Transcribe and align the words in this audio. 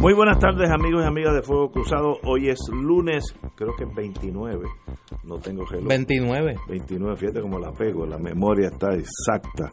Muy 0.00 0.14
buenas 0.14 0.38
tardes 0.38 0.70
amigos 0.70 1.02
y 1.04 1.06
amigas 1.06 1.34
de 1.34 1.42
Fuego 1.42 1.70
Cruzado. 1.70 2.16
Hoy 2.24 2.48
es 2.48 2.58
lunes, 2.72 3.36
creo 3.54 3.76
que 3.76 3.84
es 3.84 3.94
29. 3.94 4.66
No 5.24 5.36
tengo 5.36 5.66
reloj. 5.66 5.88
29. 5.88 6.54
29, 6.70 7.16
fíjate 7.16 7.42
cómo 7.42 7.58
la 7.58 7.70
pego, 7.72 8.06
la 8.06 8.16
memoria 8.16 8.68
está 8.68 8.94
exacta. 8.94 9.70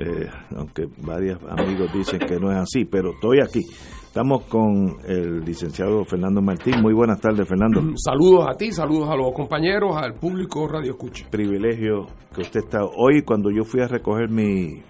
Eh, 0.00 0.26
aunque 0.56 0.88
varios 1.02 1.38
amigos 1.50 1.92
dicen 1.92 2.18
que 2.18 2.40
no 2.40 2.50
es 2.50 2.56
así, 2.56 2.86
pero 2.86 3.10
estoy 3.10 3.40
aquí. 3.42 3.60
Estamos 4.06 4.44
con 4.44 4.96
el 5.06 5.44
licenciado 5.44 6.02
Fernando 6.06 6.40
Martín. 6.40 6.80
Muy 6.80 6.94
buenas 6.94 7.20
tardes, 7.20 7.46
Fernando. 7.46 7.82
Saludos 7.96 8.46
a 8.48 8.56
ti, 8.56 8.72
saludos 8.72 9.10
a 9.10 9.16
los 9.16 9.34
compañeros, 9.34 9.94
al 9.98 10.14
público 10.14 10.66
Radio 10.66 10.92
Escucha. 10.92 11.26
Privilegio 11.30 12.06
que 12.34 12.40
usted 12.40 12.60
está. 12.60 12.84
Hoy, 12.84 13.20
cuando 13.20 13.50
yo 13.50 13.64
fui 13.64 13.82
a 13.82 13.86
recoger 13.86 14.30
mi 14.30 14.82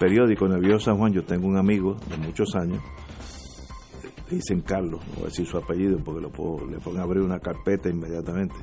periódico 0.00 0.46
en 0.46 0.64
el 0.64 0.80
San 0.80 0.98
Juan, 0.98 1.12
yo 1.12 1.22
tengo 1.22 1.46
un 1.46 1.58
amigo 1.58 1.94
de 2.08 2.16
muchos 2.16 2.56
años 2.56 2.82
dicen 4.36 4.62
Carlos, 4.62 5.00
no 5.08 5.14
voy 5.14 5.22
a 5.24 5.26
decir 5.26 5.46
su 5.46 5.56
apellido 5.56 5.98
porque 6.04 6.20
lo 6.20 6.30
puedo, 6.30 6.66
le 6.66 6.78
pueden 6.78 7.00
abrir 7.00 7.22
una 7.22 7.38
carpeta 7.38 7.88
inmediatamente. 7.88 8.54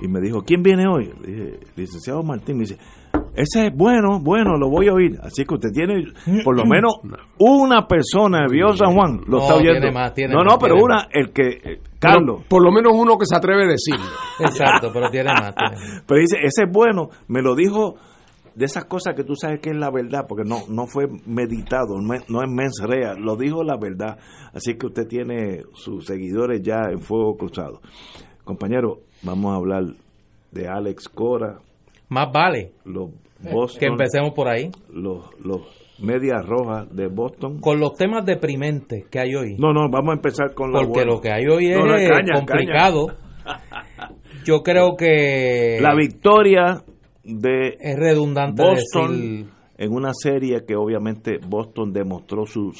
Y 0.00 0.08
me 0.08 0.20
dijo, 0.20 0.42
¿quién 0.42 0.62
viene 0.62 0.86
hoy? 0.88 1.12
Le 1.20 1.32
dije, 1.32 1.60
licenciado 1.76 2.22
Martín, 2.22 2.56
me 2.56 2.62
dice, 2.62 2.78
ese 3.34 3.66
es 3.66 3.76
bueno, 3.76 4.20
bueno, 4.20 4.56
lo 4.58 4.68
voy 4.68 4.88
a 4.88 4.92
oír. 4.92 5.18
Así 5.22 5.44
que 5.44 5.54
usted 5.54 5.70
tiene 5.72 6.04
por 6.44 6.56
lo 6.56 6.64
menos 6.66 6.94
una 7.38 7.86
persona 7.86 8.46
Vio 8.50 8.76
San 8.76 8.94
Juan, 8.94 9.20
lo 9.26 9.38
No, 9.38 9.42
está 9.42 9.54
oyendo. 9.54 9.80
tiene 9.80 9.92
más, 9.92 10.14
tiene 10.14 10.34
no, 10.34 10.40
más, 10.40 10.52
no, 10.52 10.58
pero 10.58 10.74
tiene 10.74 10.84
una, 10.84 11.08
el 11.10 11.32
que, 11.32 11.48
eh, 11.48 11.80
Carlos. 11.98 12.40
Por, 12.42 12.48
por 12.48 12.64
lo 12.64 12.72
menos 12.72 12.92
uno 12.94 13.16
que 13.16 13.26
se 13.26 13.36
atreve 13.36 13.64
a 13.64 13.68
decirlo. 13.68 14.04
Exacto, 14.38 14.90
pero 14.92 15.10
tiene 15.10 15.30
más. 15.32 15.54
tiene 15.54 15.76
más. 15.76 16.02
Pero 16.06 16.20
dice, 16.20 16.36
ese 16.42 16.64
es 16.64 16.70
bueno, 16.72 17.08
me 17.28 17.42
lo 17.42 17.54
dijo 17.54 17.94
de 18.54 18.64
esas 18.64 18.84
cosas 18.86 19.14
que 19.14 19.24
tú 19.24 19.34
sabes 19.34 19.60
que 19.60 19.70
es 19.70 19.76
la 19.76 19.90
verdad, 19.90 20.26
porque 20.28 20.44
no, 20.48 20.58
no 20.68 20.86
fue 20.86 21.06
meditado, 21.26 22.00
no 22.00 22.14
es- 22.14 22.28
no 22.28 22.40
es 22.42 22.50
mens 22.50 22.74
rea, 22.82 23.14
lo 23.14 23.36
dijo 23.36 23.62
la 23.62 23.76
verdad. 23.76 24.18
Así 24.52 24.74
que 24.76 24.86
usted 24.86 25.06
tiene 25.06 25.62
sus 25.74 26.04
seguidores 26.06 26.60
ya 26.62 26.80
en 26.90 27.00
fuego 27.00 27.36
cruzado. 27.36 27.80
Compañero, 28.44 29.00
vamos 29.22 29.52
a 29.52 29.56
hablar 29.56 29.84
de 30.50 30.68
Alex 30.68 31.08
Cora, 31.08 31.58
Más 32.08 32.28
vale 32.32 32.72
los 32.84 33.10
que 33.42 33.50
Boston, 33.52 33.88
empecemos 33.92 34.32
por 34.34 34.48
ahí. 34.48 34.70
los, 34.92 35.24
los 35.42 35.62
medias 35.98 36.44
rojas 36.46 36.88
de 36.94 37.06
Boston. 37.08 37.58
Con 37.60 37.78
los 37.80 37.94
temas 37.94 38.24
deprimentes 38.26 39.06
que 39.08 39.18
hay 39.20 39.34
hoy. 39.34 39.56
No, 39.58 39.72
no, 39.72 39.88
vamos 39.90 40.10
a 40.10 40.16
empezar 40.16 40.52
con 40.54 40.72
la 40.72 40.80
porque 40.84 41.04
lo 41.04 41.20
que 41.20 41.30
hay 41.32 41.46
hoy 41.46 41.66
es 41.70 41.78
No, 41.78 41.86
no, 41.86 41.94
caña, 41.94 42.34
complicado. 42.34 43.06
Yo 44.44 44.62
creo 44.62 44.96
que 44.96 45.78
La 45.80 45.94
victoria 45.94 46.82
de 47.24 47.76
es 47.80 47.96
redundante 47.98 48.62
Boston 48.62 49.10
decir 49.20 49.46
en 49.78 49.92
una 49.92 50.12
serie 50.14 50.64
que 50.66 50.76
obviamente 50.76 51.38
Boston 51.44 51.92
demostró 51.92 52.46
su 52.46 52.72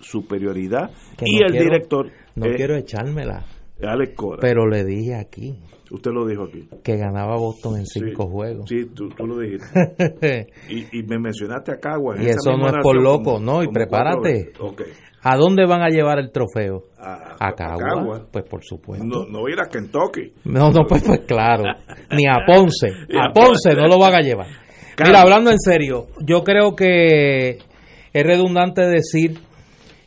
superioridad 0.00 0.90
Que 1.16 1.24
y 1.28 1.36
no 1.38 1.46
el 1.46 1.52
quiero- 1.52 1.64
director 1.64 2.10
no 2.34 2.46
eh, 2.46 2.54
quiero 2.56 2.76
echármela, 2.76 3.44
Alex 3.82 4.14
Cora. 4.16 4.38
pero 4.40 4.66
le 4.66 4.84
dije 4.84 5.14
aquí 5.14 5.56
Usted 5.90 6.10
lo 6.12 6.26
dijo 6.26 6.44
aquí. 6.44 6.68
que 6.84 6.96
ganaba 6.96 7.36
Boston 7.36 7.78
en 7.78 7.86
cinco 7.86 8.24
Sí, 8.24 8.28
juegos. 8.30 8.68
Sí, 8.68 8.84
tú, 8.94 9.08
tú 9.08 9.26
lo 9.26 9.38
dijiste. 9.38 10.46
y, 10.68 10.98
y 10.98 11.02
me 11.04 11.18
mencionaste 11.18 11.72
a 11.72 11.76
Caguas. 11.80 12.20
Y 12.20 12.26
esa 12.26 12.36
eso 12.50 12.56
no 12.58 12.66
es 12.66 12.74
por 12.82 13.00
loco, 13.02 13.34
como- 13.34 13.40
no, 13.40 13.62
y 13.62 13.68
prepárate. 13.68 14.16
cuatro 14.18 14.32
veces. 14.32 14.60
Ok. 14.60 14.82
¿A 15.22 15.36
dónde 15.36 15.66
van 15.66 15.82
a 15.82 15.88
llevar 15.88 16.18
el 16.20 16.30
trofeo? 16.30 16.84
A, 16.98 17.48
¿A 17.48 17.52
Caguas? 17.54 17.94
Caguas. 17.94 18.22
Pues 18.30 18.44
por 18.44 18.62
supuesto. 18.62 19.04
No, 19.04 19.24
no 19.26 19.46
a 19.46 19.50
ir 19.50 19.60
a 19.60 19.68
Kentucky. 19.68 20.32
No, 20.44 20.70
no, 20.70 20.84
pues, 20.88 21.02
pues 21.02 21.20
claro. 21.26 21.64
Ni 22.16 22.26
a 22.26 22.44
Ponce. 22.46 22.88
A 23.18 23.30
A 23.30 23.32
Ponce 23.32 23.74
no 23.74 23.88
lo 23.88 23.98
van 23.98 24.14
a 24.14 24.20
llevar. 24.20 24.46
Claro. 24.94 25.10
Mira, 25.10 25.22
hablando 25.22 25.50
en 25.50 25.58
serio, 25.58 26.06
yo 26.24 26.44
creo 26.44 26.76
que 26.76 27.58
es 28.12 28.26
redundante 28.26 28.82
decir 28.86 29.38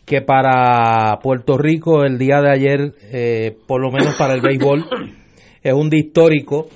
que 0.06 0.22
para 0.22 1.20
Puerto 1.22 1.58
Rico 1.58 2.04
el 2.04 2.18
día 2.18 2.42
de 2.42 2.52
ayer, 2.52 2.92
eh, 3.12 3.58
por 3.68 3.82
lo 3.82 3.92
menos 3.92 4.16
para 4.16 4.34
el 4.34 4.42
béisbol, 4.42 4.86
es 5.62 5.74
un 5.74 5.90
día 5.90 6.02
histórico. 6.02 6.68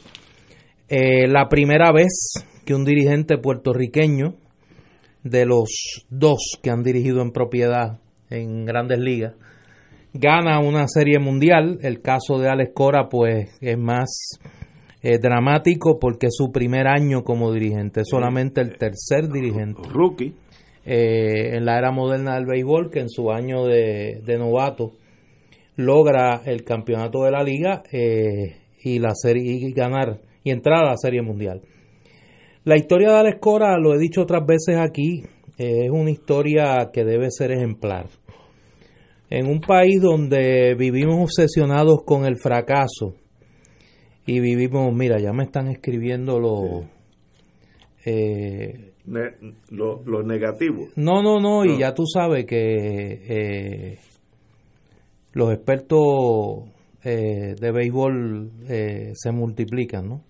Eh, 0.88 1.28
la 1.28 1.48
primera 1.50 1.92
vez 1.92 2.34
que 2.66 2.76
un 2.76 2.86
dirigente 2.86 3.38
puertorriqueño, 3.38 4.36
de 5.24 5.46
los 5.46 6.06
dos 6.10 6.60
que 6.62 6.70
han 6.70 6.84
dirigido 6.84 7.22
en 7.22 7.32
propiedad 7.32 8.00
en 8.30 8.66
grandes 8.66 9.00
ligas, 9.00 9.34
gana 10.14 10.60
una 10.60 10.88
serie 10.88 11.20
mundial. 11.20 11.80
El 11.82 12.02
caso 12.02 12.38
de 12.38 12.50
Alex 12.50 12.72
Cora, 12.74 13.10
pues, 13.10 13.50
es 13.60 13.78
más 13.78 14.40
eh, 15.02 15.18
dramático 15.20 15.98
porque 16.00 16.28
es 16.28 16.36
su 16.36 16.52
primer 16.52 16.88
año 16.88 17.24
como 17.24 17.52
dirigente, 17.52 18.02
es 18.02 18.08
solamente 18.10 18.62
el 18.62 18.78
tercer 18.78 19.32
dirigente 19.32 19.82
Rookie. 19.90 20.34
eh, 20.86 21.56
en 21.56 21.66
la 21.66 21.78
era 21.78 21.92
moderna 21.92 22.36
del 22.36 22.46
béisbol 22.46 22.90
que 22.90 23.02
en 23.02 23.10
su 23.10 23.32
año 23.32 23.66
de, 23.66 24.22
de 24.24 24.38
novato 24.38 24.94
logra 25.76 26.42
el 26.46 26.64
campeonato 26.64 27.24
de 27.24 27.32
la 27.32 27.44
liga 27.44 27.84
eh, 27.92 28.65
y 28.86 29.00
la 29.00 29.14
serie 29.16 29.44
y 29.54 29.72
ganar 29.74 30.22
y 30.44 30.52
entrar 30.52 30.86
a 30.86 30.90
la 30.92 30.98
serie 30.98 31.22
mundial. 31.22 31.62
La 32.64 32.78
historia 32.78 33.10
de 33.10 33.18
Alex 33.18 33.38
Cora, 33.42 33.78
lo 33.80 33.94
he 33.94 33.98
dicho 34.00 34.22
otras 34.22 34.46
veces 34.46 34.78
aquí, 34.78 35.24
es 35.58 35.90
una 35.90 36.12
historia 36.12 36.90
que 36.94 37.04
debe 37.04 37.28
ser 37.32 37.52
ejemplar. 37.52 38.08
En 39.30 39.48
un 39.48 39.60
país 39.60 40.00
donde 40.02 40.76
vivimos 40.76 41.16
obsesionados 41.20 42.04
con 42.06 42.26
el 42.26 42.38
fracaso 42.38 43.16
y 44.28 44.40
vivimos, 44.40 44.94
mira, 44.94 45.20
ya 45.20 45.34
me 45.34 45.44
están 45.46 45.68
escribiendo 45.68 46.40
los... 46.40 46.86
eh, 48.06 48.92
Ne- 49.06 49.36
lo, 49.70 50.02
lo 50.04 50.24
negativo. 50.24 50.88
no, 50.96 51.22
no, 51.22 51.40
no, 51.40 51.64
y 51.66 51.78
ya 51.80 51.94
tú 51.94 52.06
sabes 52.08 52.46
que 52.46 52.58
eh, 53.28 53.98
los 55.34 55.54
expertos 55.54 56.64
eh, 57.06 57.56
de 57.60 57.72
béisbol 57.72 58.52
eh, 58.68 59.12
se 59.14 59.32
multiplican, 59.32 60.10
¿no? 60.10 60.24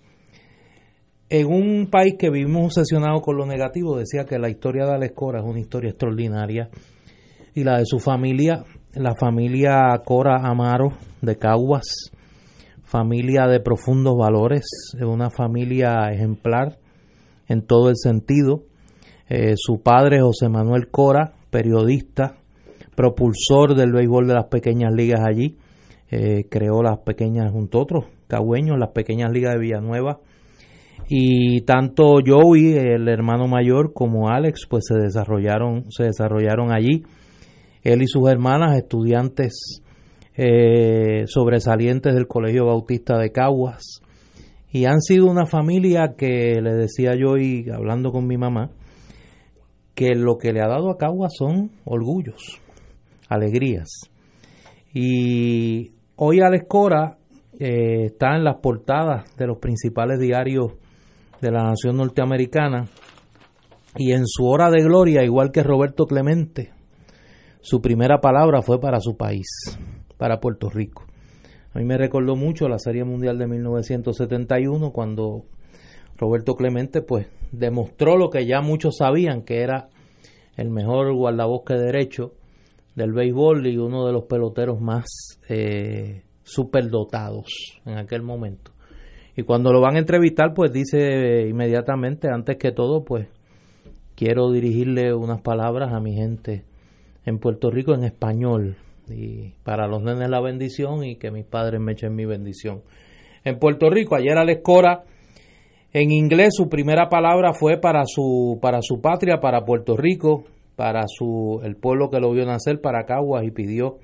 En 1.29 1.47
un 1.47 1.87
país 1.89 2.15
que 2.19 2.29
vivimos 2.29 2.65
obsesionados 2.65 3.21
con 3.23 3.37
lo 3.37 3.45
negativo, 3.45 3.97
decía 3.97 4.25
que 4.25 4.37
la 4.37 4.49
historia 4.49 4.85
de 4.85 4.93
Alex 4.93 5.13
Cora 5.15 5.39
es 5.39 5.45
una 5.45 5.59
historia 5.59 5.89
extraordinaria 5.89 6.69
y 7.55 7.63
la 7.63 7.79
de 7.79 7.85
su 7.85 7.99
familia, 7.99 8.63
la 8.93 9.15
familia 9.15 9.99
Cora 10.05 10.41
Amaro 10.43 10.89
de 11.21 11.37
Caguas, 11.37 12.11
familia 12.83 13.47
de 13.47 13.59
profundos 13.59 14.15
valores, 14.17 14.65
es 14.93 15.03
una 15.03 15.29
familia 15.31 16.11
ejemplar 16.11 16.77
en 17.47 17.65
todo 17.65 17.89
el 17.89 17.95
sentido. 17.95 18.63
Eh, 19.27 19.53
su 19.55 19.81
padre, 19.81 20.21
José 20.21 20.49
Manuel 20.49 20.89
Cora, 20.89 21.33
periodista, 21.49 22.35
propulsor 22.95 23.75
del 23.75 23.93
béisbol 23.93 24.27
de 24.27 24.33
las 24.35 24.45
pequeñas 24.45 24.93
ligas 24.93 25.21
allí, 25.25 25.57
eh, 26.11 26.45
creó 26.49 26.83
las 26.83 26.99
pequeñas, 26.99 27.51
junto 27.51 27.79
a 27.79 27.81
otros 27.83 28.05
cagüeños, 28.27 28.77
las 28.79 28.91
pequeñas 28.91 29.31
ligas 29.31 29.53
de 29.53 29.59
Villanueva. 29.59 30.19
Y 31.07 31.61
tanto 31.61 32.15
Joey, 32.25 32.73
el 32.73 33.07
hermano 33.07 33.47
mayor, 33.47 33.93
como 33.93 34.29
Alex, 34.29 34.65
pues 34.69 34.85
se 34.87 34.97
desarrollaron, 34.97 35.91
se 35.91 36.05
desarrollaron 36.05 36.71
allí. 36.71 37.03
Él 37.83 38.01
y 38.01 38.07
sus 38.07 38.29
hermanas, 38.29 38.77
estudiantes 38.77 39.81
eh, 40.35 41.25
sobresalientes 41.27 42.13
del 42.13 42.27
Colegio 42.27 42.65
Bautista 42.65 43.17
de 43.17 43.31
Caguas, 43.31 44.01
y 44.71 44.85
han 44.85 44.99
sido 44.99 45.27
una 45.27 45.45
familia 45.45 46.15
que 46.17 46.59
le 46.61 46.73
decía 46.73 47.11
yo 47.15 47.37
y 47.37 47.69
hablando 47.69 48.11
con 48.11 48.27
mi 48.27 48.35
mamá 48.35 48.71
que 49.93 50.13
lo 50.15 50.37
que 50.37 50.51
le 50.51 50.61
ha 50.61 50.67
dado 50.67 50.91
a 50.91 50.97
Caguas 50.97 51.31
son 51.37 51.71
orgullos, 51.85 52.59
alegrías. 53.29 53.87
Y 54.93 55.91
hoy 56.17 56.39
Alex 56.41 56.65
Cora 56.67 57.17
eh, 57.59 58.05
está 58.05 58.35
en 58.35 58.43
las 58.43 58.57
portadas 58.57 59.35
de 59.37 59.47
los 59.47 59.57
principales 59.57 60.19
diarios 60.19 60.73
de 61.41 61.51
la 61.51 61.63
nación 61.63 61.97
norteamericana 61.97 62.87
y 63.97 64.11
en 64.11 64.25
su 64.25 64.45
hora 64.45 64.69
de 64.69 64.81
gloria, 64.83 65.23
igual 65.23 65.51
que 65.51 65.63
Roberto 65.63 66.05
Clemente, 66.05 66.71
su 67.61 67.81
primera 67.81 68.19
palabra 68.19 68.61
fue 68.61 68.79
para 68.79 68.99
su 68.99 69.15
país, 69.15 69.47
para 70.17 70.39
Puerto 70.39 70.69
Rico. 70.69 71.05
A 71.73 71.79
mí 71.79 71.85
me 71.85 71.97
recordó 71.97 72.35
mucho 72.35 72.67
la 72.67 72.79
Serie 72.79 73.03
Mundial 73.03 73.37
de 73.37 73.47
1971 73.47 74.91
cuando 74.91 75.43
Roberto 76.17 76.55
Clemente 76.55 77.01
pues 77.01 77.27
demostró 77.51 78.17
lo 78.17 78.29
que 78.29 78.45
ya 78.45 78.61
muchos 78.61 78.97
sabían, 78.97 79.43
que 79.43 79.61
era 79.61 79.89
el 80.57 80.69
mejor 80.69 81.13
guardabosque 81.13 81.75
derecho 81.75 82.33
del 82.95 83.11
béisbol 83.11 83.67
y 83.67 83.77
uno 83.77 84.05
de 84.05 84.13
los 84.13 84.23
peloteros 84.23 84.79
más 84.81 85.05
eh, 85.49 86.23
superdotados 86.43 87.47
en 87.85 87.97
aquel 87.97 88.21
momento. 88.21 88.71
Y 89.37 89.43
cuando 89.43 89.73
lo 89.73 89.81
van 89.81 89.95
a 89.95 89.99
entrevistar, 89.99 90.53
pues 90.53 90.71
dice 90.71 91.47
inmediatamente, 91.49 92.29
antes 92.29 92.57
que 92.57 92.71
todo, 92.71 93.03
pues 93.03 93.27
quiero 94.15 94.49
dirigirle 94.51 95.13
unas 95.13 95.41
palabras 95.41 95.93
a 95.93 95.99
mi 95.99 96.13
gente 96.13 96.63
en 97.25 97.39
Puerto 97.39 97.69
Rico 97.69 97.93
en 97.93 98.05
español. 98.05 98.77
Y 99.09 99.53
para 99.63 99.87
los 99.87 100.01
nenes 100.01 100.29
la 100.29 100.41
bendición 100.41 101.03
y 101.03 101.17
que 101.17 101.31
mis 101.31 101.45
padres 101.45 101.81
me 101.81 101.91
echen 101.91 102.15
mi 102.15 102.25
bendición. 102.25 102.81
En 103.43 103.59
Puerto 103.59 103.89
Rico, 103.89 104.15
ayer 104.15 104.37
Alex 104.37 104.61
Cora, 104.63 105.03
en 105.93 106.11
inglés 106.11 106.55
su 106.55 106.67
primera 106.69 107.09
palabra 107.09 107.53
fue 107.53 107.77
para 107.77 108.03
su, 108.05 108.57
para 108.61 108.79
su 108.81 109.01
patria, 109.01 109.39
para 109.39 109.65
Puerto 109.65 109.95
Rico, 109.95 110.45
para 110.75 111.03
su, 111.07 111.61
el 111.63 111.75
pueblo 111.75 112.09
que 112.09 112.19
lo 112.19 112.31
vio 112.31 112.45
nacer, 112.45 112.81
para 112.81 113.05
Caguas, 113.05 113.43
y 113.45 113.51
pidió 113.51 113.97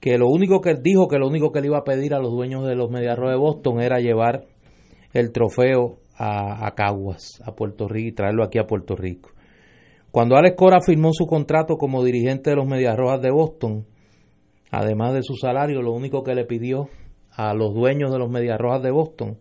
que 0.00 0.18
lo 0.18 0.28
único 0.28 0.60
que 0.60 0.74
dijo 0.74 1.06
que 1.08 1.18
lo 1.18 1.28
único 1.28 1.52
que 1.52 1.60
le 1.60 1.68
iba 1.68 1.78
a 1.78 1.84
pedir 1.84 2.14
a 2.14 2.18
los 2.18 2.32
dueños 2.32 2.66
de 2.66 2.74
los 2.74 2.90
Mediarroes 2.90 3.32
de 3.32 3.38
Boston 3.38 3.80
era 3.80 4.00
llevar 4.00 4.46
el 5.12 5.30
trofeo 5.30 5.98
a, 6.16 6.72
Caguas, 6.74 7.40
a 7.44 7.54
Puerto 7.54 7.88
Rico 7.88 8.08
y 8.08 8.12
traerlo 8.12 8.44
aquí 8.44 8.58
a 8.58 8.66
Puerto 8.66 8.96
Rico. 8.96 9.30
Cuando 10.10 10.36
Alex 10.36 10.56
Cora 10.56 10.80
firmó 10.84 11.10
su 11.12 11.26
contrato 11.26 11.76
como 11.76 12.04
dirigente 12.04 12.50
de 12.50 12.56
los 12.56 12.66
Medias 12.66 12.96
Rojas 12.96 13.22
de 13.22 13.30
Boston, 13.30 13.86
además 14.70 15.14
de 15.14 15.22
su 15.22 15.34
salario, 15.34 15.82
lo 15.82 15.92
único 15.92 16.22
que 16.22 16.34
le 16.34 16.44
pidió 16.44 16.88
a 17.30 17.54
los 17.54 17.72
dueños 17.72 18.12
de 18.12 18.18
los 18.18 18.30
Medias 18.30 18.58
Rojas 18.58 18.82
de 18.82 18.90
Boston 18.90 19.38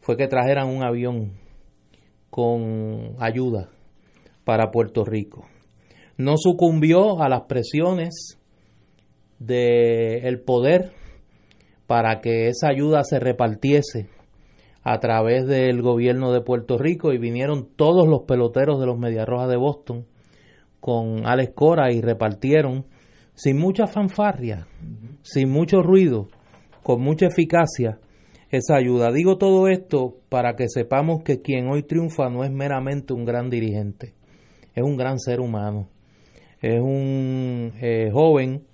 fue 0.00 0.16
que 0.16 0.28
trajeran 0.28 0.68
un 0.68 0.82
avión 0.82 1.32
con 2.30 3.16
ayuda 3.18 3.68
para 4.44 4.70
Puerto 4.70 5.04
Rico. 5.04 5.46
No 6.16 6.36
sucumbió 6.36 7.22
a 7.22 7.28
las 7.28 7.42
presiones 7.42 8.38
del 9.38 10.40
poder 10.40 10.92
para 11.86 12.20
que 12.20 12.48
esa 12.48 12.68
ayuda 12.68 13.02
se 13.04 13.18
repartiese 13.18 14.08
a 14.82 14.98
través 14.98 15.46
del 15.46 15.82
gobierno 15.82 16.32
de 16.32 16.40
Puerto 16.40 16.78
Rico 16.78 17.12
y 17.12 17.18
vinieron 17.18 17.68
todos 17.76 18.08
los 18.08 18.22
peloteros 18.22 18.80
de 18.80 18.86
los 18.86 18.98
Mediarrojas 18.98 19.48
de 19.48 19.56
Boston 19.56 20.06
con 20.80 21.26
Alex 21.26 21.52
Cora 21.54 21.92
y 21.92 22.00
repartieron 22.00 22.86
sin 23.34 23.58
mucha 23.58 23.86
fanfarria, 23.86 24.66
sin 25.22 25.48
mucho 25.50 25.82
ruido, 25.82 26.28
con 26.82 27.00
mucha 27.00 27.26
eficacia 27.26 27.98
esa 28.50 28.76
ayuda. 28.76 29.12
Digo 29.12 29.38
todo 29.38 29.68
esto 29.68 30.16
para 30.28 30.56
que 30.56 30.68
sepamos 30.68 31.22
que 31.22 31.40
quien 31.40 31.68
hoy 31.68 31.84
triunfa 31.84 32.28
no 32.28 32.44
es 32.44 32.50
meramente 32.50 33.14
un 33.14 33.24
gran 33.24 33.48
dirigente, 33.48 34.14
es 34.74 34.82
un 34.82 34.96
gran 34.96 35.18
ser 35.18 35.40
humano, 35.40 35.88
es 36.60 36.80
un 36.80 37.72
eh, 37.80 38.10
joven 38.12 38.64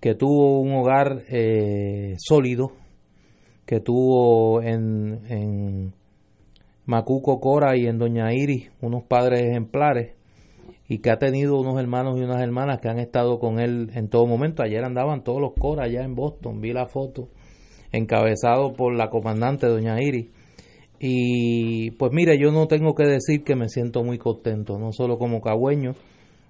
que 0.00 0.14
tuvo 0.14 0.60
un 0.60 0.72
hogar 0.74 1.22
eh, 1.30 2.16
sólido, 2.18 2.72
que 3.66 3.80
tuvo 3.80 4.62
en, 4.62 5.20
en 5.28 5.94
Macuco 6.84 7.38
Cora 7.38 7.76
y 7.76 7.86
en 7.86 7.98
Doña 7.98 8.34
Iris 8.34 8.70
unos 8.80 9.04
padres 9.04 9.42
ejemplares 9.42 10.14
y 10.88 10.98
que 10.98 11.10
ha 11.10 11.18
tenido 11.18 11.58
unos 11.58 11.78
hermanos 11.78 12.18
y 12.18 12.22
unas 12.22 12.42
hermanas 12.42 12.80
que 12.80 12.88
han 12.88 12.98
estado 12.98 13.38
con 13.38 13.60
él 13.60 13.90
en 13.94 14.08
todo 14.08 14.26
momento. 14.26 14.62
Ayer 14.62 14.84
andaban 14.84 15.22
todos 15.22 15.40
los 15.40 15.52
Cora 15.54 15.84
allá 15.84 16.02
en 16.02 16.14
Boston, 16.14 16.60
vi 16.60 16.72
la 16.72 16.86
foto, 16.86 17.28
encabezado 17.92 18.74
por 18.74 18.94
la 18.94 19.08
comandante 19.08 19.68
Doña 19.68 20.02
Iris. 20.02 20.26
Y 21.04 21.90
pues 21.90 22.12
mire, 22.12 22.38
yo 22.38 22.52
no 22.52 22.68
tengo 22.68 22.94
que 22.94 23.04
decir 23.04 23.42
que 23.42 23.56
me 23.56 23.68
siento 23.68 24.04
muy 24.04 24.18
contento, 24.18 24.78
no 24.78 24.92
solo 24.92 25.18
como 25.18 25.40
cagüeño, 25.40 25.96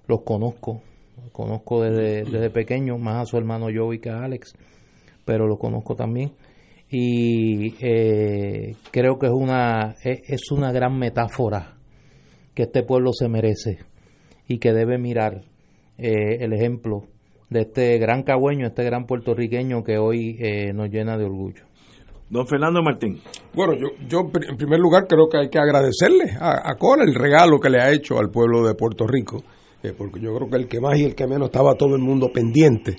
los 0.07 0.21
conozco, 0.21 0.83
conozco 1.31 1.81
desde, 1.81 2.23
desde 2.23 2.51
pequeño, 2.51 2.99
más 2.99 3.23
a 3.23 3.25
su 3.25 3.37
hermano 3.37 3.65
Joey 3.75 3.97
que 3.97 4.11
a 4.11 4.23
Alex, 4.23 4.53
pero 5.25 5.47
lo 5.47 5.57
conozco 5.57 5.95
también. 5.95 6.33
Y 6.87 7.73
eh, 7.83 8.75
creo 8.91 9.17
que 9.17 9.25
es 9.25 9.33
una, 9.33 9.95
e, 10.03 10.21
es 10.27 10.51
una 10.51 10.71
gran 10.71 10.99
metáfora 10.99 11.75
que 12.53 12.63
este 12.63 12.83
pueblo 12.83 13.11
se 13.11 13.27
merece 13.29 13.79
y 14.47 14.59
que 14.59 14.71
debe 14.71 14.99
mirar 14.99 15.45
eh, 15.97 16.37
el 16.41 16.53
ejemplo 16.53 17.05
de 17.49 17.61
este 17.61 17.97
gran 17.97 18.21
cagüeño, 18.21 18.67
este 18.67 18.83
gran 18.83 19.07
puertorriqueño 19.07 19.83
que 19.83 19.97
hoy 19.97 20.37
eh, 20.39 20.73
nos 20.73 20.91
llena 20.91 21.17
de 21.17 21.25
orgullo. 21.25 21.72
Don 22.29 22.47
Fernando 22.47 22.81
Martín. 22.81 23.19
Bueno, 23.53 23.73
yo, 23.73 24.05
yo 24.07 24.19
en 24.49 24.57
primer 24.57 24.79
lugar 24.79 25.05
creo 25.07 25.27
que 25.29 25.37
hay 25.37 25.49
que 25.49 25.59
agradecerle 25.59 26.31
a, 26.39 26.71
a 26.71 26.75
Cora 26.77 27.03
el 27.03 27.13
regalo 27.13 27.59
que 27.59 27.69
le 27.69 27.79
ha 27.79 27.91
hecho 27.91 28.17
al 28.17 28.29
pueblo 28.29 28.65
de 28.65 28.73
Puerto 28.73 29.05
Rico 29.07 29.43
porque 29.91 30.21
yo 30.21 30.33
creo 30.33 30.49
que 30.49 30.55
el 30.55 30.67
que 30.67 30.79
más 30.79 30.97
y 30.97 31.03
el 31.03 31.15
que 31.15 31.27
menos 31.27 31.47
estaba 31.47 31.75
todo 31.75 31.95
el 31.95 32.01
mundo 32.01 32.31
pendiente. 32.33 32.95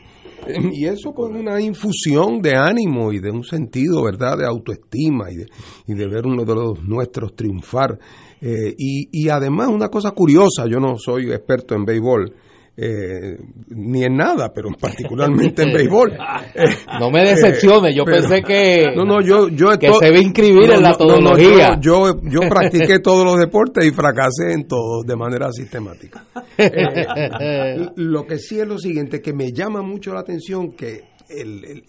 Y 0.47 0.85
eso 0.85 1.13
con 1.15 1.35
una 1.35 1.59
infusión 1.59 2.43
de 2.43 2.55
ánimo 2.55 3.15
y 3.15 3.19
de 3.19 3.31
un 3.31 3.45
sentido, 3.45 4.05
¿verdad?, 4.05 4.37
de 4.37 4.47
autoestima 4.47 5.31
y 5.31 5.37
de, 5.37 5.47
y 5.87 5.95
de 5.95 6.07
ver 6.07 6.27
uno 6.27 6.45
de 6.45 6.55
los 6.55 6.85
nuestros 6.85 7.35
triunfar. 7.35 7.99
Eh, 8.43 8.75
y, 8.77 9.09
y 9.11 9.31
además 9.31 9.69
una 9.69 9.89
cosa 9.89 10.11
curiosa, 10.11 10.67
yo 10.69 10.81
no 10.81 10.99
soy 10.99 11.33
experto 11.33 11.75
en 11.75 11.87
béisbol, 11.87 12.35
eh, 12.77 13.39
ni 13.69 14.03
en 14.03 14.17
nada, 14.17 14.53
pero 14.53 14.71
particularmente 14.79 15.63
en 15.63 15.73
béisbol. 15.75 16.17
no 17.01 17.11
me 17.11 17.21
decepcione, 17.21 17.95
yo 17.95 18.05
pensé 18.05 18.43
que, 18.43 18.87
no, 18.97 19.05
no, 19.05 19.21
yo, 19.21 19.49
yo 19.49 19.79
que 19.79 19.93
se 19.93 20.11
ve 20.11 20.21
inscribir 20.21 20.71
en 20.71 20.83
la 20.83 20.95
todología. 20.97 21.79
yo, 21.81 22.21
yo, 22.23 22.41
practiqué 22.49 22.99
todos 22.99 23.25
los 23.25 23.39
deportes 23.39 23.85
y 23.87 23.91
fracasé 23.93 24.53
en 24.53 24.67
todos 24.67 25.07
de 25.07 25.17
manera 25.17 25.51
sistemática. 25.53 26.25
Eh, 26.57 27.91
lo 27.97 28.27
que 28.27 28.39
sí 28.39 28.59
es 28.59 28.67
lo 28.67 28.79
siguiente, 28.79 29.21
que 29.21 29.33
me 29.33 29.53
llama 29.53 29.83
mucho 29.83 30.15
la 30.15 30.21
atención 30.21 30.73
que, 30.73 31.01
el, 31.29 31.85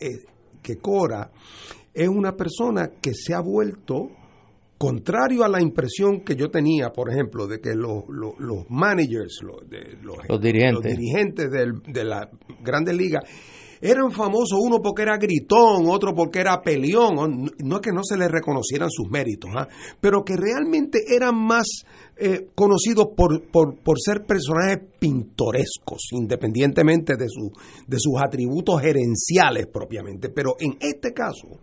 que 0.62 0.78
Cora 0.78 1.32
es 1.94 2.08
una 2.08 2.36
persona 2.36 2.92
que 3.02 3.14
se 3.14 3.34
ha 3.34 3.40
vuelto 3.40 4.10
contrario 4.78 5.44
a 5.44 5.50
la 5.50 5.62
impresión 5.62 6.22
que 6.22 6.36
yo 6.36 6.50
tenía, 6.50 6.90
por 6.90 7.10
ejemplo, 7.10 7.48
de 7.48 7.60
que 7.60 7.76
los, 7.76 8.04
los, 8.10 8.70
managers, 8.70 9.40
los, 9.42 9.70
de, 9.70 9.98
los, 10.02 10.42
dirigentes, 10.42 10.98
dirigentes 10.98 11.50
de 11.50 12.04
la 12.04 12.30
Grandes 12.62 12.96
Ligas, 12.96 13.24
eran 13.82 14.12
famosos 14.12 14.58
uno 14.60 14.80
porque 14.82 15.04
era 15.04 15.18
gritón, 15.18 15.86
otro 15.88 16.14
porque 16.14 16.40
era 16.40 16.62
peleón, 16.62 17.52
no 17.64 17.76
es 17.76 17.82
que 17.82 17.92
no 17.92 18.02
se 18.04 18.18
les 18.18 18.30
reconocieran 18.30 18.90
sus 18.90 19.10
méritos, 19.10 19.52
¿ah? 19.56 19.68
pero 20.00 20.24
que 20.24 20.36
realmente 20.36 21.00
eran 21.16 21.36
más 21.36 21.84
eh, 22.18 22.48
conocidos 22.56 23.08
por, 23.16 23.48
por, 23.52 23.78
por, 23.84 24.00
ser 24.00 24.26
personajes 24.26 24.80
pintorescos, 25.00 26.08
independientemente 26.12 27.16
de, 27.18 27.28
su, 27.28 27.52
de 27.86 27.98
sus 28.00 28.14
atributos 28.22 28.82
gerenciales 28.82 29.68
propiamente. 29.68 30.30
Pero 30.30 30.56
en 30.60 30.78
este 30.80 31.14
caso, 31.14 31.60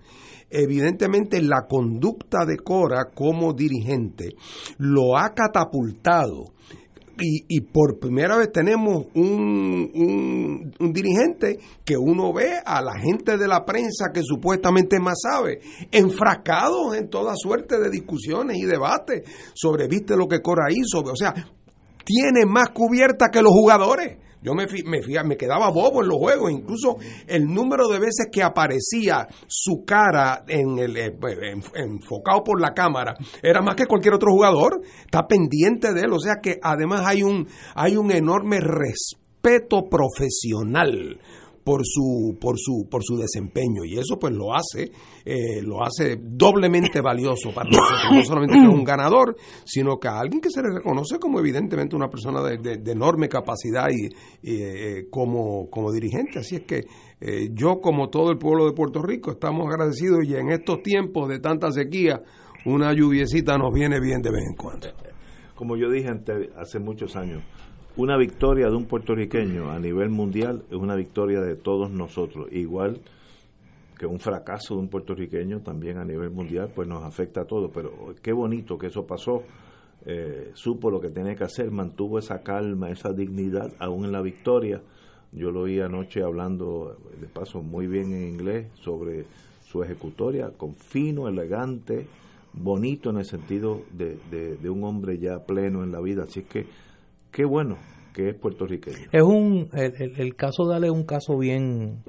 evidentemente 0.53 1.41
la 1.43 1.67
conducta 1.69 2.45
de 2.47 2.59
Cora 2.59 3.11
como 3.15 3.53
dirigente 3.53 4.35
lo 4.79 5.17
ha 5.17 5.31
catapultado. 5.35 6.53
Y, 7.25 7.61
por 7.61 8.01
primera 8.01 8.37
vez 8.37 8.51
tenemos 8.51 9.05
un, 9.15 10.73
un, 10.81 10.93
dirigente 10.93 11.59
que 11.85 11.97
uno 11.97 12.33
ve 12.33 12.55
a 12.65 12.83
la 12.83 12.99
gente 12.99 13.37
de 13.37 13.47
la 13.47 13.65
prensa 13.65 14.07
que 14.13 14.23
supuestamente 14.25 14.99
más 14.99 15.21
sabe, 15.23 15.61
enfrascados 15.93 16.97
en 16.97 17.11
toda 17.11 17.35
suerte 17.37 17.79
de 17.79 17.91
discusiones 17.91 18.57
y 18.57 18.65
debates 18.65 19.23
sobre, 19.55 19.87
viste 19.87 20.17
lo 20.17 20.27
que 20.27 20.41
Cora 20.41 20.73
hizo, 20.73 21.01
o 21.01 21.17
sea, 21.17 21.33
tiene 22.05 22.45
más 22.47 22.71
cubierta 22.71 23.29
que 23.31 23.43
los 23.43 23.53
jugadores. 23.53 24.19
Yo 24.43 24.55
me, 24.55 24.67
me, 24.67 25.01
me 25.25 25.37
quedaba 25.37 25.71
bobo 25.71 26.03
en 26.03 26.09
los 26.09 26.19
juegos, 26.19 26.51
incluso 26.51 26.97
el 27.27 27.47
número 27.47 27.89
de 27.89 28.01
veces 28.01 28.29
que 28.31 28.43
aparecía 28.43 29.29
su 29.47 29.85
cara 29.87 30.45
en 30.49 30.79
el, 30.79 30.97
eh, 30.97 31.13
pues, 31.13 31.39
enfocado 31.75 32.43
por 32.43 32.61
la 32.61 32.75
cámara 32.75 33.15
era 33.43 33.63
más 33.63 33.77
que 33.77 33.87
cualquier 33.87 34.15
otro 34.15 34.33
jugador. 34.33 34.83
Está 35.05 35.27
pendiente 35.27 35.93
de 35.93 36.01
él, 36.03 36.13
o 36.13 36.19
sea 36.19 36.37
que 36.43 36.59
además 36.63 37.03
hay 37.07 37.23
un, 37.23 37.47
hay 37.75 37.97
un 37.97 38.11
enorme 38.11 38.59
respeto 38.61 39.89
profesional 39.89 41.21
por 41.65 41.83
su 41.85 42.37
por 42.41 42.57
su 42.59 42.89
por 42.91 43.03
su 43.03 43.17
desempeño. 43.17 43.85
Y 43.85 43.99
eso 43.99 44.19
pues 44.19 44.33
lo 44.33 44.55
hace 44.55 44.91
eh, 45.25 45.63
lo 45.63 45.83
hace 45.83 46.19
doblemente 46.21 47.01
valioso 47.01 47.53
para 47.55 47.71
nosotros. 47.71 48.13
No 48.13 48.25
solamente 48.25 48.55
que 48.57 48.65
es 48.65 48.75
un 48.75 48.85
ganador 48.85 49.37
sino 49.65 49.99
que 49.99 50.09
a 50.09 50.19
alguien 50.19 50.41
que 50.41 50.51
se 50.51 50.63
le 50.63 50.71
reconoce 50.75 51.19
como 51.19 51.39
evidentemente 51.41 51.97
una 51.97 52.09
persona 52.09 52.43
de, 52.43 52.93
enorme 52.93 53.29
capacidad 53.29 53.89
y, 53.91 54.09
eh, 54.43 55.07
como 55.11 55.69
como 55.71 55.93
dirigente. 55.93 56.39
Así 56.39 56.57
es 56.57 56.63
que 56.63 56.85
eh, 57.21 57.51
yo 57.53 57.81
como 57.81 58.09
todo 58.09 58.31
el 58.31 58.39
pueblo 58.39 58.67
de 58.67 58.73
Puerto 58.73 59.03
Rico 59.03 59.33
estamos 59.33 59.67
agradecidos 59.69 60.25
y 60.25 60.35
en 60.35 60.51
estos 60.51 60.83
tiempos 60.83 61.29
de 61.29 61.39
tanta 61.39 61.71
sequía 61.71 62.23
una 62.65 62.93
lluviecita 62.93 63.57
nos 63.59 63.73
viene 63.73 64.01
bien 64.01 64.23
de 64.23 64.31
vez 64.31 64.43
en 64.49 64.57
cuando. 64.57 64.89
Como 65.55 65.77
yo 65.77 65.91
dije 65.91 66.09
hace 66.57 66.79
muchos 66.81 67.15
años 67.15 67.43
una 67.97 68.17
victoria 68.17 68.69
de 68.69 68.77
un 68.77 68.87
puertorriqueño 68.87 69.71
a 69.71 69.79
nivel 69.79 70.09
mundial 70.09 70.65
es 70.71 70.77
una 70.77 70.95
victoria 70.95 71.41
de 71.41 71.57
todos 71.57 71.91
nosotros, 71.91 72.49
igual 72.53 73.01
que 73.99 74.07
un 74.07 74.19
fracaso 74.19 74.75
de 74.75 74.81
un 74.81 74.89
puertorriqueño 74.89 75.61
también 75.61 75.99
a 75.99 76.05
nivel 76.05 76.31
mundial 76.31 76.71
pues 76.75 76.89
nos 76.89 77.05
afecta 77.05 77.43
a 77.43 77.45
todos, 77.45 77.71
pero 77.73 78.15
qué 78.23 78.33
bonito 78.33 78.77
que 78.77 78.89
eso 78.89 79.07
pasó. 79.07 79.43
Eh, 80.05 80.51
supo 80.55 80.91
lo 80.91 81.01
que 81.01 81.11
tenía 81.11 81.37
que 81.37 81.45
hacer, 81.45 81.71
mantuvo 81.71 82.19
esa 82.19 82.41
calma, 82.41 82.91
esa 82.91 83.13
dignidad, 83.13 83.73
aún 83.79 84.05
en 84.05 84.11
la 84.13 84.21
victoria. 84.21 84.83
Yo 85.31 85.53
lo 85.53 85.61
oí 85.61 85.81
anoche 85.81 86.23
hablando, 86.23 86.97
de 87.21 87.29
paso, 87.29 87.63
muy 87.63 87.87
bien 87.87 88.13
en 88.13 88.29
inglés 88.29 88.67
sobre 88.81 89.27
su 89.65 89.83
ejecutoria, 89.83 90.51
con 90.51 90.75
fino, 90.75 91.29
elegante, 91.29 92.09
bonito 92.53 93.11
en 93.11 93.19
el 93.19 93.25
sentido 93.25 93.83
de, 93.93 94.19
de, 94.31 94.71
un 94.71 94.83
hombre 94.83 95.19
ya 95.19 95.39
pleno 95.47 95.85
en 95.85 95.93
la 95.93 96.01
vida. 96.01 96.25
Así 96.25 96.43
que 96.43 96.67
qué 97.33 97.45
bueno 97.45 97.79
que 98.15 98.29
es 98.29 98.35
puertorriqueño. 98.35 99.09
Es 99.11 99.23
un, 99.23 99.69
el, 99.73 100.21
el 100.21 100.37
caso 100.37 100.69
de 100.69 100.77
Ale 100.77 100.87
es 100.89 100.93
un 100.93 101.05
caso 101.05 101.39
bien, 101.39 102.05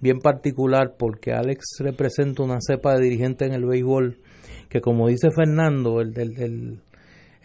bien 0.00 0.18
particular 0.18 0.94
porque 0.98 1.32
Alex 1.32 1.78
representa 1.80 2.42
una 2.42 2.58
cepa 2.60 2.94
de 2.96 3.04
dirigentes 3.04 3.48
en 3.48 3.54
el 3.54 3.64
béisbol 3.64 4.18
que 4.68 4.80
como 4.80 5.08
dice 5.08 5.30
Fernando, 5.30 6.00
el, 6.00 6.12
del 6.12 6.80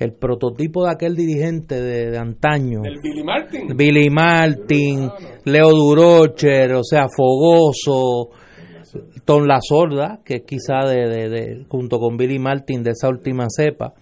el 0.01 0.13
prototipo 0.13 0.86
de 0.86 0.92
aquel 0.92 1.16
dirigente 1.16 1.80
de, 1.80 2.18
antaño. 2.18 2.82
El 2.84 2.98
Billy 3.04 3.24
Martin. 3.24 3.78
Billy 3.78 4.10
Martin, 4.10 5.10
Leo 5.46 5.70
Durocher, 5.70 6.74
o 6.74 6.84
sea, 6.84 7.06
Fogoso, 7.16 8.32
Ton 9.25 9.48
La 9.48 9.60
Sorda, 9.62 10.22
que 10.25 10.38
es 10.38 10.42
quizá 10.42 10.90
de, 10.90 11.66
junto 11.70 12.00
con 12.00 12.18
Billy 12.18 12.40
Martin 12.40 12.82
de 12.82 12.92
esa 12.92 13.10
última 13.10 13.46
cepa, 13.56 13.94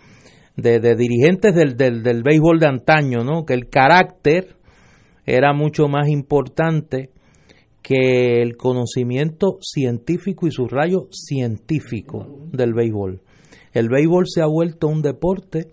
de, 0.62 0.96
dirigentes 0.96 1.56
del, 1.56 1.76
del, 1.76 2.04
del 2.04 2.24
béisbol 2.24 2.60
de 2.60 2.68
antaño, 2.68 3.24
¿no? 3.24 3.46
Que 3.46 3.54
el 3.54 3.70
carácter 3.70 4.56
era 5.26 5.54
mucho 5.54 5.88
más 5.88 6.10
importante 6.10 7.12
que 7.82 8.42
el 8.42 8.58
conocimiento 8.58 9.58
científico 9.62 10.48
y 10.48 10.52
su 10.52 10.68
rayo 10.68 11.08
científico 11.12 12.48
del 12.52 12.74
béisbol. 12.74 13.22
El 13.74 13.90
béisbol 13.90 14.26
se 14.28 14.42
ha 14.42 14.48
vuelto 14.48 14.88
un 14.88 15.02
deporte 15.02 15.72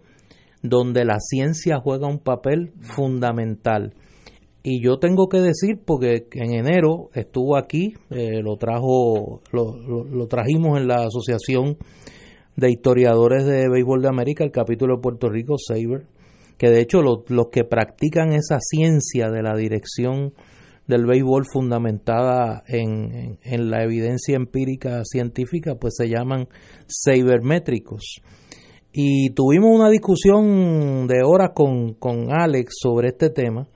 donde 0.62 1.05
la 1.05 1.19
ciencia 1.21 1.78
juega 1.83 2.07
un 2.07 2.19
papel 2.19 2.73
fundamental. 2.81 3.95
Y 4.62 4.83
yo 4.83 4.99
tengo 4.99 5.28
que 5.28 5.38
decir, 5.38 5.78
porque 5.85 6.26
en 6.33 6.55
enero 6.55 7.11
estuvo 7.14 7.57
aquí, 7.57 7.95
eh, 8.11 8.40
lo 8.43 8.57
trajo, 8.57 9.40
lo, 9.52 10.26
trajimos 10.26 10.78
en 10.78 10.88
la 10.88 11.07
Asociación 11.07 11.76
de 12.57 12.71
Historiadores 12.71 13.45
de 13.45 13.69
Béisbol 13.69 14.03
de 14.03 14.09
América, 14.09 14.45
el 14.45 14.51
capítulo 14.51 14.97
de 14.97 15.03
Puerto 15.03 15.29
Rico, 15.29 15.57
Saber, 15.59 16.07
que 16.59 16.71
de 16.71 16.81
hecho 16.81 17.03
los 17.03 17.49
que 17.53 17.65
practican 17.65 18.33
esa 18.33 18.59
ciencia 18.61 19.31
de 19.31 19.43
la 19.43 19.55
dirección 19.55 20.33
del 20.87 21.05
béisbol 21.05 21.45
fundamentada 21.53 22.63
en, 22.67 23.39
en, 23.43 23.71
la 23.71 23.83
evidencia 23.83 24.37
empírica 24.37 25.03
científica, 25.05 25.75
pues 25.75 25.95
se 25.97 26.09
llaman 26.09 26.49
sabermétricos. 26.87 28.21
Y 28.93 29.31
tuvimos 29.31 29.71
una 29.75 29.91
discusión 29.91 31.07
de 31.07 31.23
horas 31.25 31.51
con, 31.55 31.95
con 31.95 32.33
Alex 32.33 32.73
sobre 32.81 33.09
este 33.09 33.31
tema. 33.31 33.69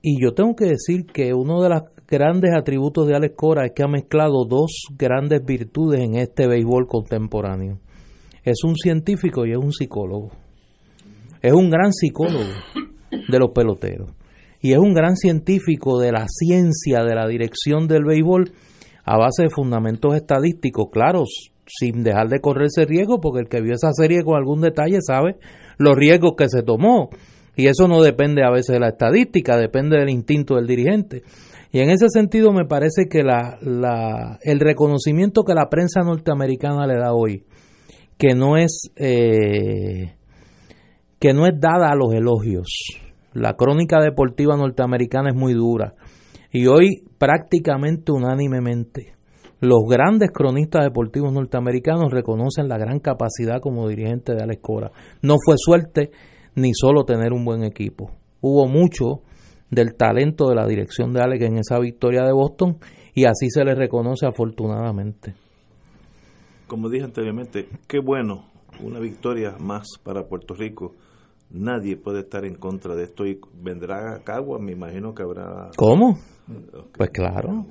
Y 0.00 0.22
yo 0.22 0.32
tengo 0.32 0.54
que 0.54 0.66
decir 0.66 1.04
que 1.04 1.34
uno 1.34 1.60
de 1.60 1.68
los 1.68 1.82
grandes 2.08 2.52
atributos 2.56 3.06
de 3.06 3.16
Alex 3.16 3.34
Cora 3.36 3.66
es 3.66 3.72
que 3.72 3.82
ha 3.82 3.88
mezclado 3.88 4.46
dos 4.48 4.86
grandes 4.96 5.44
virtudes 5.44 6.00
en 6.00 6.14
este 6.14 6.46
béisbol 6.46 6.86
contemporáneo. 6.86 7.80
Es 8.44 8.64
un 8.64 8.76
científico 8.76 9.46
y 9.46 9.52
es 9.52 9.58
un 9.58 9.72
psicólogo. 9.72 10.30
Es 11.42 11.52
un 11.52 11.70
gran 11.70 11.92
psicólogo 11.92 12.50
de 13.28 13.38
los 13.38 13.50
peloteros 13.50 14.10
y 14.60 14.72
es 14.72 14.78
un 14.78 14.92
gran 14.92 15.16
científico 15.16 15.98
de 15.98 16.12
la 16.12 16.26
ciencia 16.28 17.02
de 17.02 17.14
la 17.14 17.26
dirección 17.26 17.88
del 17.88 18.04
béisbol 18.04 18.52
a 19.04 19.16
base 19.16 19.44
de 19.44 19.50
fundamentos 19.50 20.14
estadísticos, 20.14 20.88
claros, 20.92 21.52
sin 21.66 22.02
dejar 22.02 22.28
de 22.28 22.40
correr 22.40 22.66
ese 22.66 22.84
riesgo, 22.84 23.20
porque 23.20 23.40
el 23.40 23.48
que 23.48 23.62
vio 23.62 23.74
esa 23.74 23.92
serie 23.92 24.22
con 24.22 24.36
algún 24.36 24.60
detalle 24.60 24.98
sabe 25.00 25.36
los 25.78 25.96
riesgos 25.96 26.32
que 26.36 26.48
se 26.48 26.62
tomó. 26.62 27.08
Y 27.56 27.66
eso 27.66 27.88
no 27.88 28.02
depende 28.02 28.44
a 28.44 28.50
veces 28.50 28.74
de 28.74 28.80
la 28.80 28.90
estadística, 28.90 29.56
depende 29.56 29.98
del 29.98 30.10
instinto 30.10 30.56
del 30.56 30.66
dirigente. 30.66 31.22
Y 31.72 31.80
en 31.80 31.90
ese 31.90 32.08
sentido 32.08 32.52
me 32.52 32.66
parece 32.66 33.06
que 33.08 33.22
la, 33.22 33.58
la, 33.62 34.38
el 34.42 34.60
reconocimiento 34.60 35.44
que 35.44 35.54
la 35.54 35.68
prensa 35.68 36.02
norteamericana 36.02 36.86
le 36.86 36.94
da 36.94 37.12
hoy, 37.14 37.44
que 38.20 38.34
no 38.34 38.58
es, 38.58 38.92
eh, 38.96 40.12
que 41.18 41.32
no 41.32 41.46
es 41.46 41.58
dada 41.58 41.90
a 41.90 41.96
los 41.96 42.12
elogios, 42.12 42.68
la 43.32 43.54
crónica 43.54 43.98
deportiva 43.98 44.58
norteamericana 44.58 45.30
es 45.30 45.34
muy 45.34 45.54
dura 45.54 45.94
y 46.52 46.66
hoy 46.66 47.02
prácticamente 47.16 48.12
unánimemente 48.12 49.14
los 49.60 49.84
grandes 49.88 50.30
cronistas 50.32 50.84
deportivos 50.84 51.32
norteamericanos 51.32 52.12
reconocen 52.12 52.68
la 52.68 52.76
gran 52.76 52.98
capacidad 52.98 53.58
como 53.58 53.88
dirigente 53.88 54.34
de 54.34 54.42
Alex 54.42 54.60
Cora. 54.60 54.90
No 55.22 55.36
fue 55.42 55.54
suerte 55.56 56.10
ni 56.56 56.72
solo 56.74 57.04
tener 57.04 57.32
un 57.32 57.46
buen 57.46 57.64
equipo. 57.64 58.10
Hubo 58.42 58.66
mucho 58.66 59.22
del 59.70 59.94
talento 59.94 60.50
de 60.50 60.56
la 60.56 60.66
dirección 60.66 61.14
de 61.14 61.22
Alex 61.22 61.42
en 61.46 61.56
esa 61.56 61.78
victoria 61.78 62.24
de 62.24 62.32
Boston 62.32 62.76
y 63.14 63.24
así 63.24 63.48
se 63.48 63.64
le 63.64 63.74
reconoce 63.74 64.26
afortunadamente. 64.26 65.34
Como 66.70 66.88
dije 66.88 67.04
anteriormente, 67.04 67.68
qué 67.88 67.98
bueno, 67.98 68.44
una 68.80 69.00
victoria 69.00 69.56
más 69.58 69.88
para 70.04 70.28
Puerto 70.28 70.54
Rico 70.54 70.94
nadie 71.50 71.96
puede 71.96 72.20
estar 72.20 72.44
en 72.44 72.54
contra 72.54 72.94
de 72.94 73.02
esto 73.02 73.26
y 73.26 73.40
vendrá 73.60 74.14
a 74.14 74.22
Cagua, 74.22 74.60
me 74.60 74.70
imagino 74.70 75.12
que 75.12 75.24
habrá... 75.24 75.70
¿Cómo? 75.76 76.16
Pues 76.96 77.10
claro. 77.10 77.66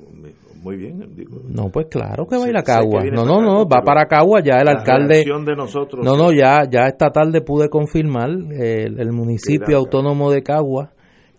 Muy 0.62 0.76
bien. 0.76 1.16
no, 1.48 1.70
pues 1.70 1.88
claro 1.90 2.28
que 2.28 2.38
va 2.38 2.44
a 2.44 2.50
ir 2.50 2.58
a 2.58 2.64
Cagua. 2.64 3.02
No, 3.10 3.24
no, 3.24 3.42
no, 3.42 3.66
va 3.66 3.82
para 3.86 4.06
Cagua, 4.06 4.42
ya 4.44 4.58
el 4.58 4.68
alcalde... 4.68 5.24
De 5.24 5.56
nosotros, 5.56 6.04
no, 6.04 6.18
no, 6.18 6.34
ya, 6.34 6.70
ya 6.70 6.88
esta 6.88 7.10
tarde 7.10 7.40
pude 7.40 7.70
confirmar, 7.70 8.30
el, 8.30 9.14
municipio 9.14 9.78
autónomo 9.78 10.30
de 10.30 10.44
Cagua 10.44 10.92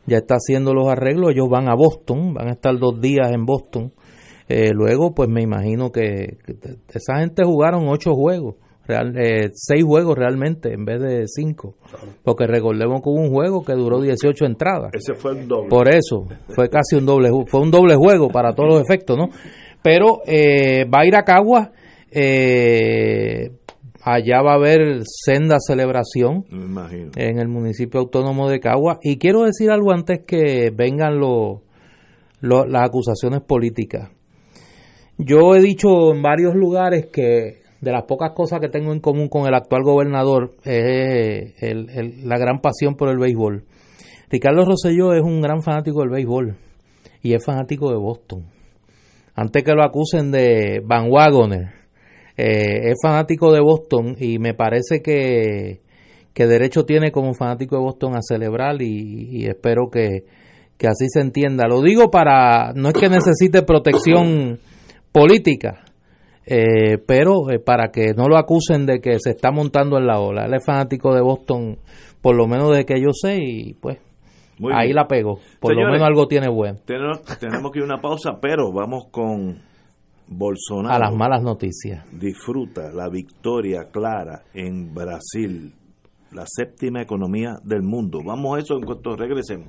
ya 0.06 0.16
está 0.16 0.36
haciendo 0.36 0.72
los 0.72 0.88
arreglos, 0.88 1.32
ellos 1.32 1.50
van 1.50 1.68
a 1.68 1.74
Boston, 1.74 2.32
van 2.32 2.48
a 2.48 2.52
estar 2.52 2.78
dos 2.78 2.98
días 3.02 3.30
en 3.32 3.44
Boston. 3.44 3.92
Eh, 4.50 4.72
luego, 4.72 5.14
pues 5.14 5.28
me 5.28 5.42
imagino 5.42 5.92
que 5.92 6.38
esa 6.92 7.18
gente 7.18 7.44
jugaron 7.44 7.88
ocho 7.88 8.14
juegos 8.14 8.56
eh, 8.90 9.50
seis 9.54 9.84
juegos 9.84 10.16
realmente 10.16 10.72
en 10.72 10.84
vez 10.84 11.00
de 11.00 11.26
cinco. 11.26 11.76
Porque 12.22 12.46
recordemos 12.46 13.02
que 13.02 13.08
hubo 13.08 13.20
un 13.20 13.30
juego 13.30 13.64
que 13.64 13.72
duró 13.72 14.00
18 14.00 14.44
entradas. 14.44 14.90
Ese 14.92 15.14
fue 15.14 15.32
el 15.32 15.48
doble. 15.48 15.68
Por 15.68 15.88
eso, 15.88 16.26
fue 16.48 16.68
casi 16.68 16.96
un 16.96 17.06
doble, 17.06 17.30
fue 17.46 17.60
un 17.60 17.70
doble 17.70 17.94
juego 17.96 18.28
para 18.28 18.52
todos 18.52 18.70
los 18.70 18.82
efectos, 18.82 19.16
¿no? 19.16 19.28
Pero 19.82 20.20
eh, 20.26 20.84
va 20.84 21.00
a 21.02 21.06
ir 21.06 21.16
a 21.16 21.22
Cagua, 21.22 21.72
eh, 22.10 23.50
allá 24.02 24.42
va 24.42 24.52
a 24.52 24.56
haber 24.56 25.02
senda 25.04 25.56
celebración 25.58 26.44
en 27.16 27.38
el 27.38 27.48
municipio 27.48 28.00
autónomo 28.00 28.48
de 28.50 28.60
Cagua. 28.60 28.98
Y 29.02 29.18
quiero 29.18 29.44
decir 29.44 29.70
algo 29.70 29.92
antes 29.92 30.20
que 30.26 30.70
vengan 30.74 31.18
los 31.18 31.60
las 32.42 32.88
acusaciones 32.88 33.42
políticas. 33.42 34.10
Yo 35.22 35.54
he 35.54 35.60
dicho 35.60 36.12
en 36.14 36.22
varios 36.22 36.54
lugares 36.54 37.08
que 37.12 37.60
de 37.80 37.92
las 37.92 38.04
pocas 38.04 38.32
cosas 38.32 38.58
que 38.58 38.68
tengo 38.68 38.92
en 38.92 39.00
común 39.00 39.28
con 39.28 39.46
el 39.46 39.54
actual 39.54 39.82
gobernador 39.82 40.54
es 40.64 41.54
la 42.24 42.38
gran 42.38 42.60
pasión 42.60 42.94
por 42.94 43.10
el 43.10 43.18
béisbol. 43.18 43.64
Ricardo 44.30 44.64
Rosselló 44.64 45.12
es 45.12 45.22
un 45.22 45.42
gran 45.42 45.62
fanático 45.62 46.00
del 46.00 46.08
béisbol 46.08 46.56
y 47.22 47.34
es 47.34 47.44
fanático 47.44 47.90
de 47.90 47.96
Boston. 47.96 48.46
Antes 49.34 49.62
que 49.62 49.72
lo 49.72 49.84
acusen 49.84 50.30
de 50.30 50.80
Van 50.84 51.10
Wagoner, 51.10 51.68
eh, 52.36 52.90
es 52.90 52.94
fanático 53.02 53.52
de 53.52 53.60
Boston 53.60 54.16
y 54.18 54.38
me 54.38 54.54
parece 54.54 55.02
que, 55.02 55.80
que, 56.32 56.46
derecho 56.46 56.84
tiene 56.86 57.12
como 57.12 57.34
fanático 57.34 57.76
de 57.76 57.82
Boston 57.82 58.16
a 58.16 58.22
celebrar 58.22 58.80
y, 58.80 59.46
espero 59.46 59.90
que, 59.90 60.24
que 60.78 60.86
así 60.86 61.06
se 61.08 61.20
entienda. 61.20 61.66
Lo 61.68 61.82
digo 61.82 62.10
para, 62.10 62.72
no 62.74 62.88
es 62.88 62.94
que 62.94 63.10
necesite 63.10 63.62
protección 63.62 64.58
política, 65.12 65.84
eh, 66.46 66.98
pero 67.06 67.50
eh, 67.50 67.58
para 67.58 67.90
que 67.90 68.14
no 68.14 68.28
lo 68.28 68.36
acusen 68.36 68.86
de 68.86 69.00
que 69.00 69.18
se 69.18 69.30
está 69.30 69.50
montando 69.50 69.98
en 69.98 70.06
la 70.06 70.20
ola. 70.20 70.46
Él 70.46 70.54
es 70.54 70.64
fanático 70.64 71.14
de 71.14 71.20
Boston, 71.20 71.78
por 72.20 72.36
lo 72.36 72.46
menos 72.46 72.74
de 72.76 72.84
que 72.84 73.00
yo 73.00 73.10
sé, 73.12 73.38
y 73.40 73.74
pues 73.74 73.98
ahí 74.72 74.92
la 74.92 75.06
pego. 75.06 75.38
Por 75.60 75.74
lo 75.74 75.86
menos 75.86 76.02
algo 76.02 76.26
tiene 76.26 76.48
bueno. 76.48 76.78
Tenemos, 76.84 77.22
tenemos 77.38 77.72
que 77.72 77.78
ir 77.78 77.82
a 77.84 77.86
una 77.86 78.00
pausa, 78.00 78.38
pero 78.40 78.72
vamos 78.72 79.06
con 79.10 79.58
Bolsonaro. 80.28 80.94
A 80.94 80.98
las 80.98 81.14
malas 81.14 81.42
noticias. 81.42 82.04
Disfruta 82.12 82.92
la 82.92 83.08
victoria 83.08 83.88
clara 83.90 84.42
en 84.54 84.94
Brasil, 84.94 85.72
la 86.32 86.44
séptima 86.46 87.02
economía 87.02 87.56
del 87.64 87.82
mundo. 87.82 88.20
Vamos 88.24 88.56
a 88.56 88.60
eso 88.60 88.74
en 88.74 88.82
cuanto 88.82 89.16
regresemos. 89.16 89.68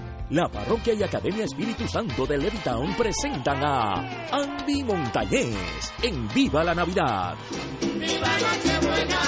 La 0.31 0.47
Parroquia 0.47 0.93
y 0.93 1.03
Academia 1.03 1.43
Espíritu 1.43 1.85
Santo 1.89 2.25
de 2.25 2.37
Levittown 2.37 2.95
presentan 2.95 3.61
a 3.65 4.29
Andy 4.31 4.81
Montañez 4.81 5.91
en 6.01 6.25
Viva 6.29 6.63
la 6.63 6.73
Navidad. 6.73 7.35
¡Viva 7.81 8.29
Nochebuena! 8.39 9.19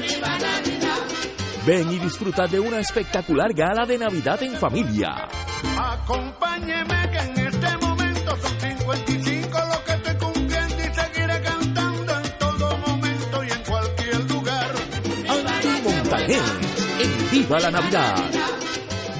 ¡Viva 0.00 0.38
Navidad! 0.38 0.98
Ven 1.64 1.92
y 1.92 1.98
disfruta 2.00 2.48
de 2.48 2.58
una 2.58 2.80
espectacular 2.80 3.54
gala 3.54 3.86
de 3.86 3.96
Navidad 3.96 4.42
en 4.42 4.56
familia. 4.56 5.28
Acompáñeme 5.78 7.10
que 7.12 7.18
en 7.18 7.46
este 7.46 7.76
momento 7.76 8.36
son 8.42 8.60
55 8.60 9.58
los 9.68 9.78
que 9.78 9.92
estoy 9.92 10.16
cumpliendo 10.16 10.76
y 10.78 10.94
seguiré 10.94 11.42
cantando 11.42 12.12
en 12.16 12.38
todo 12.40 12.78
momento 12.78 13.44
y 13.44 13.50
en 13.52 13.62
cualquier 13.62 14.30
lugar. 14.32 14.70
Andy 15.28 15.82
Montañez 15.84 16.42
en 16.98 17.30
Viva 17.30 17.60
la 17.60 17.70
Navidad. 17.70 18.61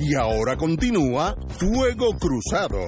Y 0.00 0.14
ahora 0.14 0.56
continúa 0.56 1.34
Fuego 1.48 2.10
Cruzado. 2.20 2.78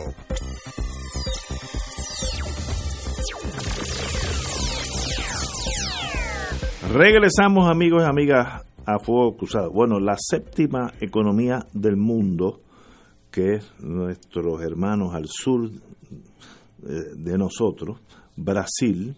Regresamos 6.92 7.68
amigos 7.68 8.02
y 8.04 8.08
amigas 8.08 8.62
a 8.86 9.00
Fuego 9.00 9.36
Cruzado. 9.36 9.72
Bueno, 9.72 9.98
la 9.98 10.14
séptima 10.16 10.92
economía 11.00 11.66
del 11.72 11.96
mundo, 11.96 12.60
que 13.32 13.54
es 13.54 13.72
nuestros 13.80 14.62
hermanos 14.62 15.12
al 15.12 15.26
sur 15.26 15.68
eh, 15.68 16.92
de 17.16 17.36
nosotros, 17.36 17.98
Brasil, 18.36 19.16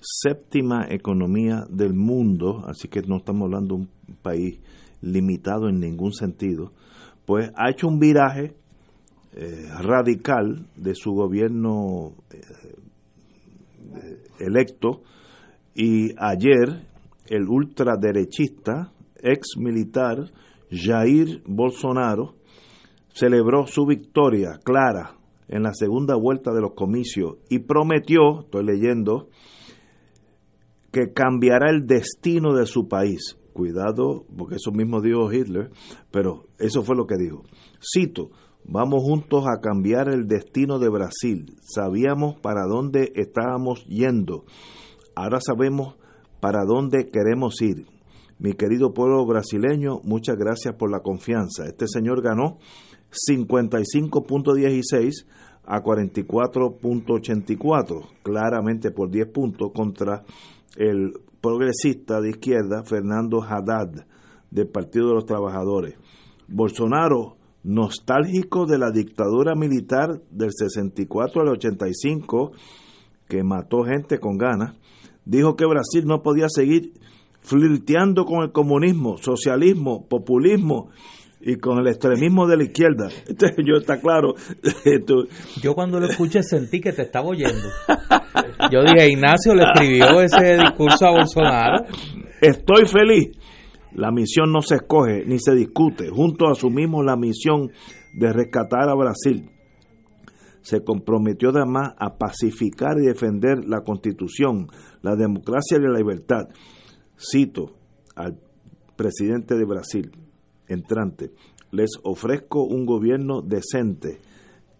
séptima 0.00 0.86
economía 0.88 1.64
del 1.68 1.94
mundo, 1.94 2.64
así 2.68 2.86
que 2.86 3.02
no 3.02 3.16
estamos 3.16 3.46
hablando 3.46 3.74
de 3.74 3.80
un 3.82 3.90
país 4.22 4.60
limitado 5.00 5.68
en 5.68 5.80
ningún 5.80 6.12
sentido, 6.12 6.72
pues 7.26 7.50
ha 7.56 7.70
hecho 7.70 7.88
un 7.88 7.98
viraje 7.98 8.54
eh, 9.34 9.68
radical 9.80 10.66
de 10.76 10.94
su 10.94 11.12
gobierno 11.12 12.12
eh, 12.30 12.40
electo 14.38 15.02
y 15.74 16.10
ayer 16.18 16.86
el 17.26 17.48
ultraderechista 17.48 18.92
ex 19.16 19.56
militar 19.58 20.30
Jair 20.70 21.42
Bolsonaro 21.46 22.34
celebró 23.12 23.66
su 23.66 23.86
victoria 23.86 24.58
clara 24.62 25.16
en 25.48 25.62
la 25.62 25.72
segunda 25.72 26.16
vuelta 26.16 26.52
de 26.52 26.60
los 26.60 26.74
comicios 26.74 27.36
y 27.48 27.60
prometió, 27.60 28.40
estoy 28.40 28.64
leyendo, 28.64 29.28
que 30.92 31.12
cambiará 31.12 31.70
el 31.70 31.86
destino 31.86 32.54
de 32.54 32.66
su 32.66 32.88
país. 32.88 33.36
Cuidado, 33.54 34.26
porque 34.36 34.56
eso 34.56 34.72
mismo 34.72 35.00
dijo 35.00 35.32
Hitler, 35.32 35.70
pero 36.10 36.48
eso 36.58 36.82
fue 36.82 36.96
lo 36.96 37.06
que 37.06 37.16
dijo. 37.16 37.44
Cito, 37.80 38.30
vamos 38.64 39.04
juntos 39.04 39.44
a 39.46 39.60
cambiar 39.60 40.08
el 40.08 40.26
destino 40.26 40.80
de 40.80 40.88
Brasil. 40.88 41.54
Sabíamos 41.62 42.34
para 42.40 42.66
dónde 42.66 43.12
estábamos 43.14 43.86
yendo. 43.86 44.44
Ahora 45.14 45.38
sabemos 45.40 45.94
para 46.40 46.64
dónde 46.66 47.12
queremos 47.12 47.62
ir. 47.62 47.86
Mi 48.40 48.54
querido 48.54 48.92
pueblo 48.92 49.24
brasileño, 49.24 50.00
muchas 50.02 50.36
gracias 50.36 50.74
por 50.74 50.90
la 50.90 50.98
confianza. 50.98 51.66
Este 51.66 51.86
señor 51.86 52.22
ganó 52.22 52.58
55.16 53.30 55.26
a 55.64 55.80
44.84, 55.80 58.04
claramente 58.24 58.90
por 58.90 59.10
10 59.10 59.28
puntos 59.28 59.70
contra 59.72 60.24
el 60.76 61.12
progresista 61.44 62.22
de 62.22 62.30
izquierda 62.30 62.84
Fernando 62.84 63.42
Haddad 63.42 64.06
del 64.50 64.66
Partido 64.66 65.08
de 65.08 65.14
los 65.16 65.26
Trabajadores. 65.26 65.94
Bolsonaro, 66.48 67.36
nostálgico 67.62 68.64
de 68.64 68.78
la 68.78 68.90
dictadura 68.90 69.54
militar 69.54 70.22
del 70.30 70.48
64 70.56 71.42
al 71.42 71.48
85, 71.48 72.52
que 73.28 73.44
mató 73.44 73.84
gente 73.84 74.18
con 74.18 74.38
ganas, 74.38 74.74
dijo 75.26 75.54
que 75.54 75.66
Brasil 75.66 76.06
no 76.06 76.22
podía 76.22 76.46
seguir 76.48 76.94
flirteando 77.42 78.24
con 78.24 78.42
el 78.42 78.50
comunismo, 78.50 79.18
socialismo, 79.18 80.06
populismo 80.08 80.88
y 81.46 81.56
con 81.56 81.78
el 81.78 81.86
extremismo 81.88 82.46
de 82.46 82.56
la 82.56 82.64
izquierda. 82.64 83.08
Este 83.28 83.54
yo 83.64 83.76
está 83.78 84.00
claro. 84.00 84.34
Esto- 84.84 85.24
Yo 85.62 85.74
cuando 85.74 86.00
lo 86.00 86.06
escuché 86.06 86.42
sentí 86.42 86.80
que 86.80 86.92
te 86.92 87.02
estaba 87.02 87.26
oyendo. 87.28 87.68
Yo 88.70 88.82
dije, 88.82 89.10
Ignacio 89.10 89.54
le 89.54 89.64
escribió 89.64 90.20
ese 90.20 90.56
discurso 90.56 91.06
a 91.06 91.10
Bolsonaro. 91.12 91.84
Estoy 92.40 92.86
feliz. 92.86 93.36
La 93.92 94.10
misión 94.10 94.50
no 94.52 94.60
se 94.60 94.76
escoge 94.76 95.24
ni 95.26 95.38
se 95.38 95.54
discute. 95.54 96.08
Juntos 96.10 96.58
asumimos 96.58 97.04
la 97.04 97.16
misión 97.16 97.70
de 98.14 98.32
rescatar 98.32 98.88
a 98.88 98.94
Brasil. 98.94 99.50
Se 100.62 100.82
comprometió 100.82 101.50
además 101.50 101.92
a 101.98 102.16
pacificar 102.16 102.96
y 102.98 103.06
defender 103.06 103.58
la 103.66 103.82
constitución, 103.82 104.66
la 105.02 105.14
democracia 105.14 105.76
y 105.76 105.82
la 105.82 105.96
libertad. 105.98 106.48
Cito 107.18 107.76
al 108.16 108.38
presidente 108.96 109.56
de 109.56 109.64
Brasil, 109.64 110.10
entrante, 110.68 111.30
les 111.72 111.90
ofrezco 112.02 112.64
un 112.64 112.86
gobierno 112.86 113.42
decente 113.42 114.18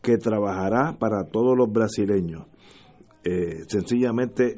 que 0.03 0.16
trabajará 0.18 0.97
para 0.99 1.25
todos 1.25 1.57
los 1.57 1.70
brasileños. 1.73 2.47
Eh, 3.25 3.64
sencillamente 3.68 4.57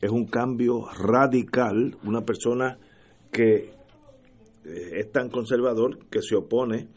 es 0.00 0.10
un 0.10 0.26
cambio 0.26 0.86
radical, 0.98 1.96
una 2.04 2.20
persona 2.22 2.78
que 3.32 3.70
eh, 4.64 4.90
es 5.00 5.10
tan 5.12 5.30
conservador 5.30 5.98
que 6.10 6.20
se 6.20 6.36
opone 6.36 6.88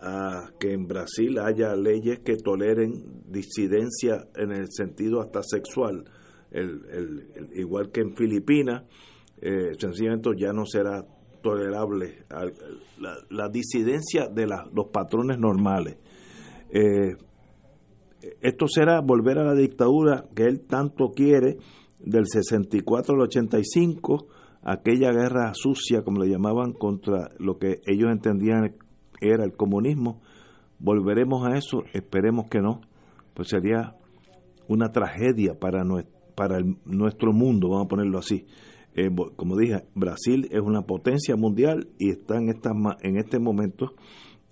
a 0.00 0.50
que 0.60 0.72
en 0.72 0.86
Brasil 0.86 1.38
haya 1.40 1.74
leyes 1.74 2.20
que 2.20 2.36
toleren 2.36 3.22
disidencia 3.28 4.28
en 4.36 4.52
el 4.52 4.68
sentido 4.70 5.20
hasta 5.20 5.40
sexual, 5.42 6.04
el, 6.52 6.80
el- 6.92 7.48
igual 7.54 7.90
que 7.90 8.00
en 8.02 8.14
Filipinas, 8.14 8.84
eh, 9.40 9.72
sencillamente 9.78 10.30
ya 10.38 10.52
no 10.52 10.64
será 10.66 11.04
tolerable 11.48 12.26
la, 13.30 13.48
disidencia 13.48 14.28
de 14.28 14.46
los 14.46 14.88
patrones 14.92 15.38
normales. 15.38 15.96
Eh, 16.70 17.16
esto 18.42 18.66
será 18.68 19.00
volver 19.00 19.38
a 19.38 19.44
la 19.44 19.54
dictadura 19.54 20.26
que 20.34 20.42
él 20.42 20.66
tanto 20.66 21.12
quiere 21.12 21.56
del 22.00 22.26
64 22.26 23.14
al 23.14 23.20
85, 23.22 24.26
aquella 24.62 25.10
guerra 25.10 25.52
sucia, 25.54 26.02
como 26.02 26.22
le 26.22 26.30
llamaban, 26.30 26.72
contra 26.72 27.30
lo 27.38 27.58
que 27.58 27.80
ellos 27.86 28.10
entendían 28.10 28.74
era 29.20 29.44
el 29.44 29.52
comunismo. 29.52 30.20
Volveremos 30.78 31.46
a 31.46 31.56
eso, 31.56 31.82
esperemos 31.94 32.46
que 32.50 32.60
no, 32.60 32.82
pues 33.32 33.48
sería 33.48 33.94
una 34.68 34.92
tragedia 34.92 35.54
para, 35.58 35.82
para 36.34 36.58
nuestro 36.84 37.32
mundo, 37.32 37.70
vamos 37.70 37.86
a 37.86 37.88
ponerlo 37.88 38.18
así. 38.18 38.46
Eh, 38.94 39.10
como 39.36 39.56
dije, 39.56 39.84
Brasil 39.94 40.48
es 40.50 40.60
una 40.60 40.82
potencia 40.82 41.36
mundial 41.36 41.88
y 41.98 42.10
está 42.10 42.36
en, 42.36 42.48
esta, 42.48 42.70
en 43.02 43.16
este 43.16 43.38
momento 43.38 43.94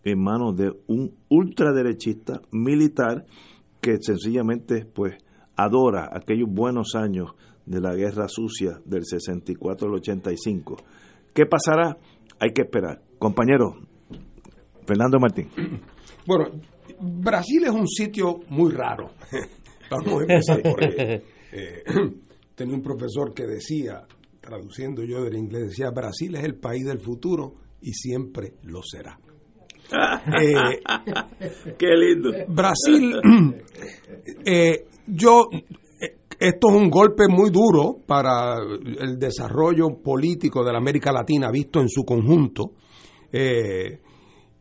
en 0.04 0.20
manos 0.20 0.56
de 0.56 0.72
un 0.86 1.16
ultraderechista 1.28 2.40
militar 2.52 3.26
que 3.80 3.96
sencillamente 4.00 4.84
pues 4.84 5.16
adora 5.56 6.10
aquellos 6.12 6.48
buenos 6.48 6.94
años 6.94 7.30
de 7.64 7.80
la 7.80 7.94
guerra 7.94 8.28
sucia 8.28 8.80
del 8.84 9.04
64 9.04 9.88
al 9.88 9.94
85. 9.94 10.76
¿Qué 11.34 11.46
pasará? 11.46 11.98
Hay 12.38 12.52
que 12.52 12.62
esperar. 12.62 13.02
Compañero, 13.18 13.74
Fernando 14.86 15.18
Martín. 15.18 15.48
Bueno, 16.26 16.46
Brasil 17.00 17.62
es 17.66 17.70
un 17.70 17.86
sitio 17.86 18.40
muy 18.48 18.72
raro. 18.72 19.12
Vamos 19.88 20.08
a 20.08 20.22
empezar 20.22 20.60
por 20.60 20.84
ahí. 20.84 21.22
Eh, 21.52 21.82
tenía 22.56 22.74
un 22.74 22.82
profesor 22.82 23.32
que 23.32 23.44
decía, 23.46 24.04
traduciendo 24.46 25.04
yo 25.04 25.22
del 25.24 25.36
inglés, 25.36 25.68
decía, 25.68 25.90
Brasil 25.90 26.34
es 26.36 26.44
el 26.44 26.54
país 26.54 26.86
del 26.86 27.00
futuro 27.00 27.54
y 27.82 27.92
siempre 27.92 28.54
lo 28.62 28.80
será. 28.82 29.18
Eh, 30.42 30.82
Qué 31.78 31.86
lindo. 31.86 32.30
Brasil, 32.48 33.14
eh, 34.44 34.86
yo, 35.06 35.48
eh, 35.52 36.16
esto 36.40 36.68
es 36.68 36.74
un 36.74 36.90
golpe 36.90 37.28
muy 37.28 37.50
duro 37.50 37.98
para 38.04 38.56
el 38.56 39.16
desarrollo 39.16 40.02
político 40.02 40.64
de 40.64 40.72
la 40.72 40.78
América 40.78 41.12
Latina 41.12 41.52
visto 41.52 41.80
en 41.80 41.88
su 41.88 42.04
conjunto. 42.04 42.72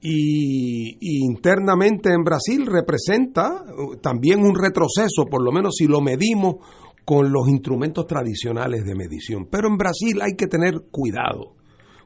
Y, 0.01 0.97
y 0.99 1.25
internamente 1.25 2.13
en 2.13 2.23
Brasil 2.23 2.67
representa 2.67 3.63
también 4.01 4.41
un 4.41 4.53
retroceso, 4.53 5.25
por 5.29 5.43
lo 5.43 5.51
menos 5.51 5.73
si 5.77 5.87
lo 5.87 6.01
medimos 6.01 6.57
con 7.05 7.31
los 7.31 7.47
instrumentos 7.47 8.07
tradicionales 8.07 8.83
de 8.83 8.95
medición. 8.95 9.47
Pero 9.49 9.67
en 9.67 9.77
Brasil 9.77 10.19
hay 10.21 10.35
que 10.35 10.47
tener 10.47 10.73
cuidado 10.91 11.53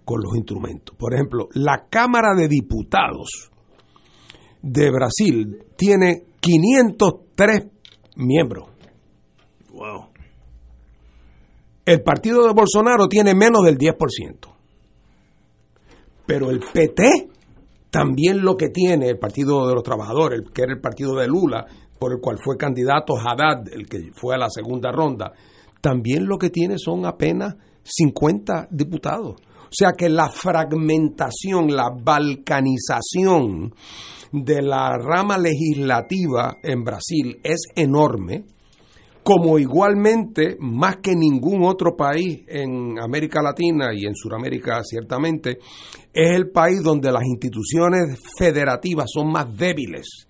con 0.05 0.21
los 0.21 0.35
instrumentos. 0.35 0.95
Por 0.97 1.13
ejemplo, 1.13 1.47
la 1.53 1.87
Cámara 1.89 2.35
de 2.35 2.47
Diputados 2.47 3.49
de 4.61 4.91
Brasil 4.91 5.63
tiene 5.77 6.23
503 6.41 7.67
miembros. 8.17 8.67
Wow. 9.71 10.07
El 11.85 12.01
partido 12.03 12.45
de 12.45 12.53
Bolsonaro 12.53 13.07
tiene 13.07 13.33
menos 13.33 13.63
del 13.63 13.77
10%. 13.77 14.49
Pero 16.25 16.49
el 16.51 16.59
PT 16.59 17.29
también 17.89 18.41
lo 18.43 18.55
que 18.55 18.69
tiene, 18.69 19.09
el 19.09 19.17
Partido 19.17 19.67
de 19.67 19.73
los 19.73 19.81
Trabajadores, 19.83 20.39
el- 20.39 20.51
que 20.51 20.61
era 20.61 20.73
el 20.73 20.79
partido 20.81 21.15
de 21.15 21.27
Lula, 21.27 21.65
por 21.99 22.13
el 22.13 22.19
cual 22.19 22.37
fue 22.43 22.57
candidato 22.57 23.13
Haddad, 23.17 23.67
el 23.73 23.87
que 23.87 24.11
fue 24.13 24.35
a 24.35 24.37
la 24.37 24.49
segunda 24.49 24.91
ronda, 24.91 25.33
también 25.81 26.25
lo 26.25 26.37
que 26.37 26.49
tiene 26.49 26.77
son 26.77 27.05
apenas 27.05 27.55
50 27.83 28.69
diputados. 28.71 29.35
O 29.41 29.71
sea 29.71 29.91
que 29.93 30.09
la 30.09 30.29
fragmentación, 30.29 31.75
la 31.75 31.89
balcanización 31.89 33.73
de 34.31 34.61
la 34.61 34.97
rama 34.97 35.37
legislativa 35.37 36.57
en 36.63 36.83
Brasil 36.83 37.39
es 37.43 37.61
enorme 37.75 38.45
como 39.21 39.59
igualmente, 39.59 40.57
más 40.59 40.97
que 40.97 41.15
ningún 41.15 41.63
otro 41.63 41.95
país 41.95 42.41
en 42.47 42.97
América 42.99 43.43
Latina 43.43 43.93
y 43.93 44.05
en 44.05 44.15
Sudamérica 44.15 44.81
ciertamente, 44.83 45.59
es 46.11 46.35
el 46.35 46.49
país 46.49 46.81
donde 46.81 47.11
las 47.11 47.23
instituciones 47.23 48.19
federativas 48.39 49.05
son 49.13 49.31
más 49.31 49.55
débiles. 49.55 50.28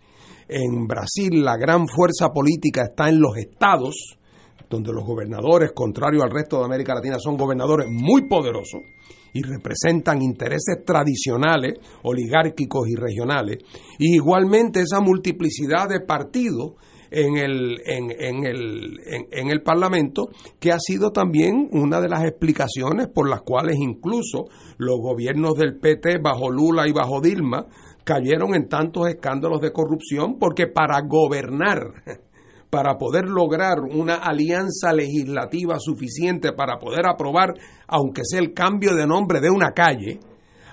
En 0.52 0.88
Brasil 0.88 1.44
la 1.44 1.58
gran 1.58 1.88
fuerza 1.88 2.30
política 2.34 2.86
está 2.86 3.08
en 3.08 3.22
los 3.22 3.38
estados, 3.38 4.18
donde 4.68 4.92
los 4.92 5.06
gobernadores, 5.06 5.74
contrario 5.74 6.24
al 6.24 6.32
resto 6.32 6.58
de 6.58 6.66
América 6.66 6.96
Latina, 6.96 7.18
son 7.20 7.38
gobernadores 7.38 7.88
muy 7.88 8.28
poderosos 8.28 8.82
y 9.32 9.44
representan 9.44 10.24
intereses 10.24 10.84
tradicionales, 10.84 11.74
oligárquicos 12.02 12.88
y 12.90 12.96
regionales. 12.96 13.60
Y 14.00 14.16
igualmente 14.16 14.82
esa 14.82 15.02
multiplicidad 15.02 15.88
de 15.88 16.00
partidos 16.00 16.74
en 17.12 17.38
el, 17.38 17.78
en, 17.86 18.46
el, 18.46 18.98
en 19.32 19.50
el 19.50 19.62
Parlamento, 19.62 20.30
que 20.60 20.72
ha 20.72 20.80
sido 20.80 21.12
también 21.12 21.70
una 21.72 22.02
de 22.02 22.10
las 22.10 22.24
explicaciones 22.24 23.08
por 23.08 23.30
las 23.30 23.42
cuales 23.42 23.78
incluso 23.80 24.46
los 24.78 24.98
gobiernos 25.00 25.56
del 25.56 25.80
PT 25.80 26.20
bajo 26.24 26.50
Lula 26.50 26.88
y 26.88 26.92
bajo 26.92 27.22
Dilma 27.22 27.68
cayeron 28.10 28.56
en 28.56 28.68
tantos 28.68 29.08
escándalos 29.08 29.62
de 29.62 29.72
corrupción, 29.72 30.40
porque 30.40 30.66
para 30.66 31.00
gobernar, 31.02 31.94
para 32.72 32.98
poder 32.98 33.26
lograr 33.26 33.82
una 33.82 34.16
alianza 34.16 34.92
legislativa 34.92 35.78
suficiente 35.80 36.54
para 36.54 36.80
poder 36.80 37.06
aprobar, 37.06 37.54
aunque 37.88 38.24
sea 38.26 38.40
el 38.40 38.52
cambio 38.56 38.96
de 38.96 39.06
nombre 39.06 39.40
de 39.40 39.52
una 39.52 39.74
calle, 39.74 40.20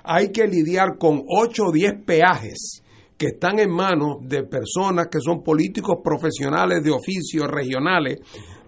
hay 0.03 0.33
que 0.33 0.47
lidiar 0.47 0.97
con 0.97 1.25
8 1.29 1.63
o 1.67 1.73
10 1.73 2.05
peajes 2.07 2.83
que 3.19 3.27
están 3.27 3.59
en 3.59 3.71
manos 3.71 4.17
de 4.23 4.45
personas 4.45 5.09
que 5.11 5.21
son 5.21 5.43
políticos 5.43 5.99
profesionales 6.03 6.83
de 6.83 6.91
oficios 6.91 7.49
regionales. 7.49 8.19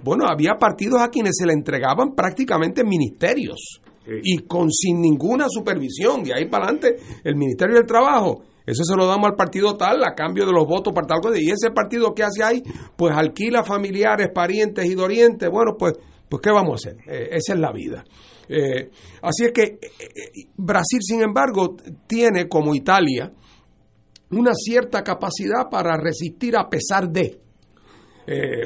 Bueno, 0.04 0.26
había 0.26 0.57
partidos 0.59 1.00
a 1.00 1.09
quienes 1.09 1.37
se 1.38 1.46
le 1.46 1.54
entregaban 1.54 2.14
prácticamente 2.14 2.85
ministerios 2.85 3.81
y 4.22 4.38
con 4.46 4.70
sin 4.70 5.00
ninguna 5.00 5.46
supervisión. 5.48 6.22
De 6.22 6.35
ahí 6.35 6.46
para 6.46 6.66
adelante, 6.66 6.96
el 7.24 7.37
Ministerio 7.37 7.76
del 7.76 7.87
Trabajo, 7.87 8.42
eso 8.68 8.85
se 8.85 8.94
lo 8.96 9.07
damos 9.07 9.31
al 9.31 9.35
partido 9.35 9.76
tal 9.76 10.04
a 10.04 10.14
cambio 10.14 10.44
de 10.44 10.52
los 10.52 10.66
votos 10.66 10.92
para 10.92 11.07
tal 11.07 11.20
cosa. 11.20 11.40
Y 11.40 11.50
ese 11.50 11.70
partido 11.70 12.12
que 12.12 12.22
hace 12.22 12.44
ahí, 12.44 12.62
pues 12.96 13.16
alquila 13.16 13.64
familiares, 13.64 14.28
parientes 14.35 14.85
y 14.85 14.94
dorientes. 14.94 15.48
Bueno, 15.50 15.72
pues, 15.78 15.94
pues 16.28 16.42
¿qué 16.42 16.50
vamos 16.50 16.72
a 16.72 16.90
hacer? 16.90 17.00
Eh, 17.07 17.28
esa 17.33 17.54
es 17.54 17.59
la 17.59 17.72
vida. 17.72 18.04
Eh, 18.46 18.90
así 19.22 19.44
es 19.44 19.52
que 19.52 19.62
eh, 19.62 19.78
Brasil, 20.57 21.00
sin 21.00 21.22
embargo, 21.22 21.76
tiene 22.07 22.46
como 22.46 22.74
Italia 22.74 23.33
una 24.31 24.52
cierta 24.52 25.02
capacidad 25.02 25.70
para 25.70 25.96
resistir 25.96 26.54
a 26.57 26.68
pesar 26.68 27.09
de. 27.09 27.40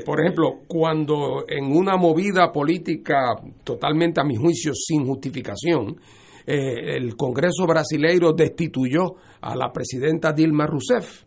Por 0.04 0.20
ejemplo, 0.20 0.62
cuando 0.66 1.44
en 1.46 1.66
una 1.66 1.96
movida 1.96 2.50
política 2.50 3.36
totalmente 3.62 4.20
a 4.20 4.24
mi 4.24 4.34
juicio 4.34 4.72
sin 4.74 5.06
justificación, 5.06 6.00
eh, 6.46 6.96
el 6.96 7.16
Congreso 7.16 7.66
brasileiro 7.66 8.32
destituyó 8.32 9.14
a 9.40 9.54
la 9.56 9.72
presidenta 9.72 10.32
Dilma 10.32 10.66
Rousseff, 10.66 11.24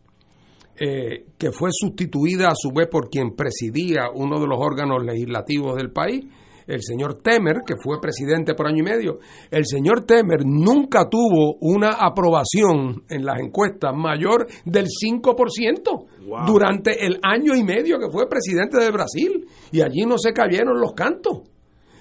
eh, 0.77 1.25
que 1.37 1.51
fue 1.51 1.69
sustituida 1.71 2.49
a 2.49 2.55
su 2.55 2.71
vez 2.71 2.87
por 2.89 3.09
quien 3.09 3.35
presidía 3.35 4.09
uno 4.13 4.39
de 4.39 4.47
los 4.47 4.59
órganos 4.59 5.03
legislativos 5.05 5.75
del 5.77 5.91
país, 5.91 6.25
el 6.67 6.81
señor 6.81 7.21
Temer, 7.21 7.57
que 7.65 7.75
fue 7.81 8.01
presidente 8.01 8.55
por 8.55 8.67
año 8.67 8.79
y 8.79 8.83
medio. 8.83 9.19
El 9.51 9.65
señor 9.65 10.03
Temer 10.05 10.45
nunca 10.45 11.07
tuvo 11.07 11.57
una 11.61 11.91
aprobación 11.91 13.03
en 13.07 13.23
las 13.23 13.39
encuestas 13.39 13.95
mayor 13.95 14.47
del 14.65 14.87
5% 14.87 16.07
Wow. 16.25 16.47
durante 16.47 17.05
el 17.05 17.19
año 17.21 17.55
y 17.55 17.63
medio 17.63 17.99
que 17.99 18.09
fue 18.11 18.27
presidente 18.27 18.83
de 18.83 18.89
Brasil. 18.89 19.45
Y 19.71 19.81
allí 19.81 20.05
no 20.07 20.17
se 20.17 20.33
cayeron 20.33 20.79
los 20.81 20.93
cantos. 20.93 21.43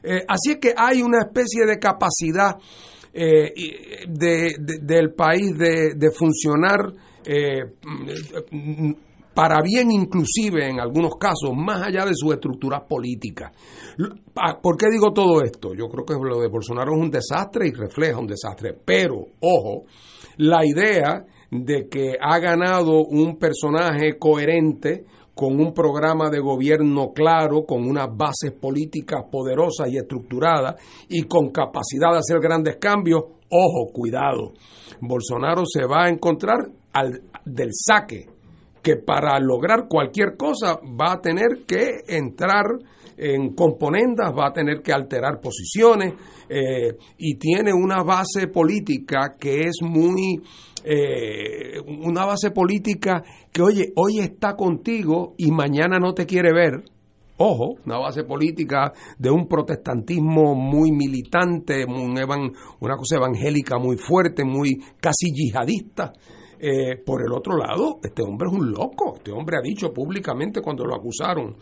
Eh, 0.03 0.25
así 0.27 0.53
es 0.53 0.59
que 0.59 0.73
hay 0.77 1.03
una 1.03 1.19
especie 1.21 1.67
de 1.67 1.79
capacidad 1.79 2.57
eh, 3.15 3.53
de- 4.09 4.55
de- 4.59 4.79
del 4.83 5.13
país 5.15 5.57
de, 5.57 5.95
funcionar 6.11 6.93
eh, 7.25 7.63
para 9.35 9.61
bien 9.63 9.91
inclusive 9.91 10.69
en 10.69 10.79
algunos 10.81 11.15
casos, 11.19 11.51
más 11.57 11.83
allá 11.83 12.05
de 12.05 12.15
políticas. 12.89 13.53
L- 13.99 14.11
ah, 14.37 14.59
¿Por 14.63 14.77
qué 14.77 14.87
digo 14.91 15.13
todo 15.13 15.43
esto? 15.43 15.75
Yo 15.75 15.89
creo 15.89 16.05
que 16.05 16.15
lo 16.29 16.41
de 16.41 16.49
Bolsonaro 16.49 16.93
es 16.95 17.01
un 17.01 17.11
desastre 17.11 17.67
y 17.69 17.73
refleja 17.73 18.19
un 18.19 18.27
desastre, 18.27 18.77
pero, 18.85 19.17
ojo, 19.41 19.85
la 20.37 20.65
idea 20.65 21.25
de 21.51 21.89
que 21.89 22.15
ha 22.21 22.39
ganado 22.39 23.05
un 23.05 23.37
personaje 23.39 24.19
coherente 24.19 25.05
con 25.35 25.61
un 25.61 25.75
programa 25.75 26.31
de 26.31 26.39
gobierno 26.39 27.13
claro, 27.13 27.65
con 27.65 27.85
unas 27.85 28.09
bases 28.17 28.53
políticas 28.53 29.25
poderosas 29.31 29.89
y 29.91 29.97
estructuradas 29.97 30.77
y 31.09 31.25
con 31.25 31.51
capacidad 31.51 32.13
de 32.13 32.19
hacer 32.19 32.41
grandes 32.41 32.77
cambios, 32.77 33.23
ojo, 33.51 33.93
cuidado, 33.93 34.53
Bolsonaro 35.01 35.65
se 35.67 35.85
va 35.85 36.05
a 36.05 36.09
encontrar 36.09 36.69
al, 36.93 37.23
del 37.45 37.71
saque, 37.73 38.29
que 38.83 38.97
para 38.97 39.39
lograr 39.41 39.89
cualquier 39.89 40.37
cosa 40.37 40.79
va 40.79 41.15
a 41.15 41.21
tener 41.21 41.65
que 41.67 41.89
entrar 42.07 42.67
en 43.17 43.55
componendas, 43.55 44.33
va 44.37 44.49
a 44.49 44.53
tener 44.53 44.83
que 44.83 44.93
alterar 44.93 45.41
posiciones 45.41 46.15
eh, 46.49 46.97
y 47.19 47.37
tiene 47.37 47.73
una 47.73 48.03
base 48.03 48.49
política 48.49 49.37
que 49.39 49.63
es 49.63 49.79
muy, 49.83 50.43
eh, 50.85 51.81
una 52.05 52.27
base 52.27 52.51
política 52.51 53.23
que, 53.51 53.63
oye, 53.63 53.93
hoy 53.97 54.19
está 54.19 54.55
contigo 54.55 55.35
y 55.39 55.51
mañana 55.51 55.99
no 55.99 56.13
te 56.13 56.27
quiere 56.27 56.53
ver. 56.53 56.85
Ojo, 57.37 57.75
una 57.85 57.99
base 57.99 58.23
política 58.23 58.93
de 59.19 59.31
un 59.31 59.49
protestantismo 59.49 60.55
muy 60.55 60.93
militante, 60.93 61.85
una 61.85 62.97
cosa 62.97 63.17
evangélica 63.17 63.77
muy 63.79 63.97
fuerte, 63.97 64.45
muy 64.45 64.77
casi 65.01 65.33
yihadista. 65.33 66.13
Eh, 66.61 66.97
por 67.05 67.21
el 67.27 67.33
otro 67.33 67.57
lado, 67.57 67.99
este 68.03 68.23
hombre 68.23 68.49
es 68.49 68.55
un 68.55 68.71
loco. 68.71 69.15
Este 69.17 69.33
hombre 69.33 69.57
ha 69.59 69.63
dicho 69.63 69.93
públicamente 69.93 70.63
cuando 70.63 70.85
lo 70.85 70.95
acusaron 70.95 71.57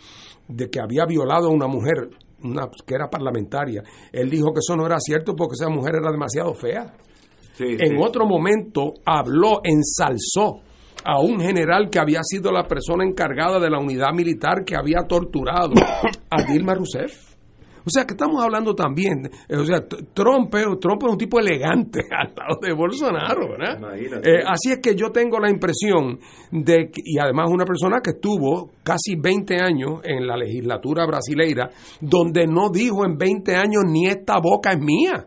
de 0.47 0.69
que 0.69 0.81
había 0.81 1.07
violado 1.07 1.49
a 1.49 1.51
una 1.51 1.67
mujer 1.67 2.11
una, 2.45 2.69
que 2.87 2.95
era 2.95 3.09
parlamentaria. 3.09 3.83
Él 4.13 4.29
dijo 4.29 4.53
que 4.53 4.61
eso 4.61 4.77
no 4.77 4.87
era 4.87 4.99
cierto 5.01 5.35
porque 5.35 5.55
esa 5.55 5.71
mujer 5.71 5.97
era 5.97 6.11
demasiado 6.11 6.53
fea. 6.55 6.93
Sí, 7.63 7.77
En 7.79 7.91
sí. 7.91 7.97
otro 8.01 8.27
momento 8.27 8.95
habló, 9.05 9.61
ensalzó 9.65 10.61
a 11.05 11.21
un 11.21 11.41
general 11.41 11.91
que 11.91 11.99
había 11.99 12.21
sido 12.23 12.53
la 12.53 12.65
persona 12.69 13.05
encargada 13.05 13.59
de 13.59 13.69
la 13.71 13.79
unidad 13.79 14.13
militar 14.15 14.65
que 14.65 14.77
había 14.77 15.01
torturado 15.09 15.73
a 16.31 16.43
Dilma 16.45 16.75
Rousseff. 16.75 17.33
O 17.85 17.91
sea, 17.91 18.05
que 18.05 18.13
estamos 18.15 18.41
hablando 18.41 18.77
también, 18.77 19.29
eh, 19.49 19.57
o 19.57 19.65
sea, 19.65 19.85
Trump, 20.15 20.55
Trump 20.81 21.03
es 21.03 21.11
un 21.11 21.19
tipo 21.19 21.41
elegante 21.41 21.99
al 22.17 22.29
lado 22.29 22.61
de 22.63 22.73
Bolsonaro, 22.73 23.49
¿verdad? 23.59 23.81
Eh, 24.23 24.45
así 24.47 24.71
es 24.71 24.79
que 24.79 24.95
yo 24.95 25.11
tengo 25.11 25.41
la 25.41 25.51
impresión 25.51 26.21
de, 26.53 26.89
que- 26.93 27.03
y 27.05 27.19
además 27.19 27.51
una 27.51 27.65
persona 27.65 28.01
que 28.01 28.11
estuvo 28.11 28.71
casi 28.85 29.17
20 29.21 29.57
años 29.61 30.01
en 30.05 30.29
la 30.29 30.37
legislatura 30.37 31.05
brasileira, 31.07 31.71
donde 32.01 32.47
no 32.47 32.71
dijo 32.71 33.05
en 33.05 33.19
20 33.19 33.57
años 33.57 33.83
ni 33.89 34.07
esta 34.07 34.39
boca 34.41 34.71
es 34.71 34.79
mía. 34.79 35.27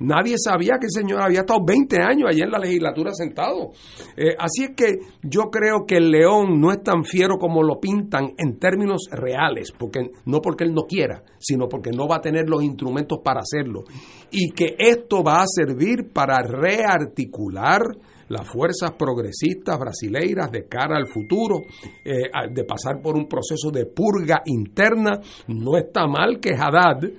Nadie 0.00 0.34
sabía 0.42 0.74
que 0.80 0.86
el 0.86 0.92
señor 0.92 1.22
había 1.22 1.40
estado 1.40 1.60
20 1.64 2.02
años 2.02 2.28
allí 2.28 2.40
en 2.40 2.50
la 2.50 2.58
legislatura 2.58 3.12
sentado. 3.14 3.70
Eh, 4.16 4.34
así 4.38 4.64
es 4.64 4.70
que 4.76 4.98
yo 5.22 5.50
creo 5.50 5.86
que 5.86 5.98
el 5.98 6.10
león 6.10 6.60
no 6.60 6.72
es 6.72 6.82
tan 6.82 7.04
fiero 7.04 7.36
como 7.38 7.62
lo 7.62 7.78
pintan 7.78 8.32
en 8.36 8.58
términos 8.58 9.08
reales, 9.12 9.70
porque 9.78 10.10
no 10.26 10.40
porque 10.40 10.64
él 10.64 10.74
no 10.74 10.82
quiera, 10.82 11.22
sino 11.38 11.68
porque 11.68 11.90
no 11.90 12.08
va 12.08 12.16
a 12.16 12.20
tener 12.20 12.48
los 12.48 12.64
instrumentos 12.64 13.20
para 13.24 13.40
hacerlo. 13.40 13.84
Y 14.32 14.50
que 14.50 14.74
esto 14.78 15.22
va 15.22 15.42
a 15.42 15.46
servir 15.46 16.12
para 16.12 16.42
rearticular 16.42 17.82
las 18.28 18.48
fuerzas 18.48 18.92
progresistas 18.98 19.78
brasileiras 19.78 20.50
de 20.50 20.66
cara 20.66 20.96
al 20.96 21.06
futuro, 21.06 21.60
eh, 22.04 22.30
de 22.52 22.64
pasar 22.64 23.00
por 23.02 23.16
un 23.16 23.28
proceso 23.28 23.70
de 23.70 23.86
purga 23.86 24.42
interna. 24.46 25.20
No 25.48 25.76
está 25.76 26.06
mal 26.06 26.40
que 26.40 26.54
Haddad 26.54 27.10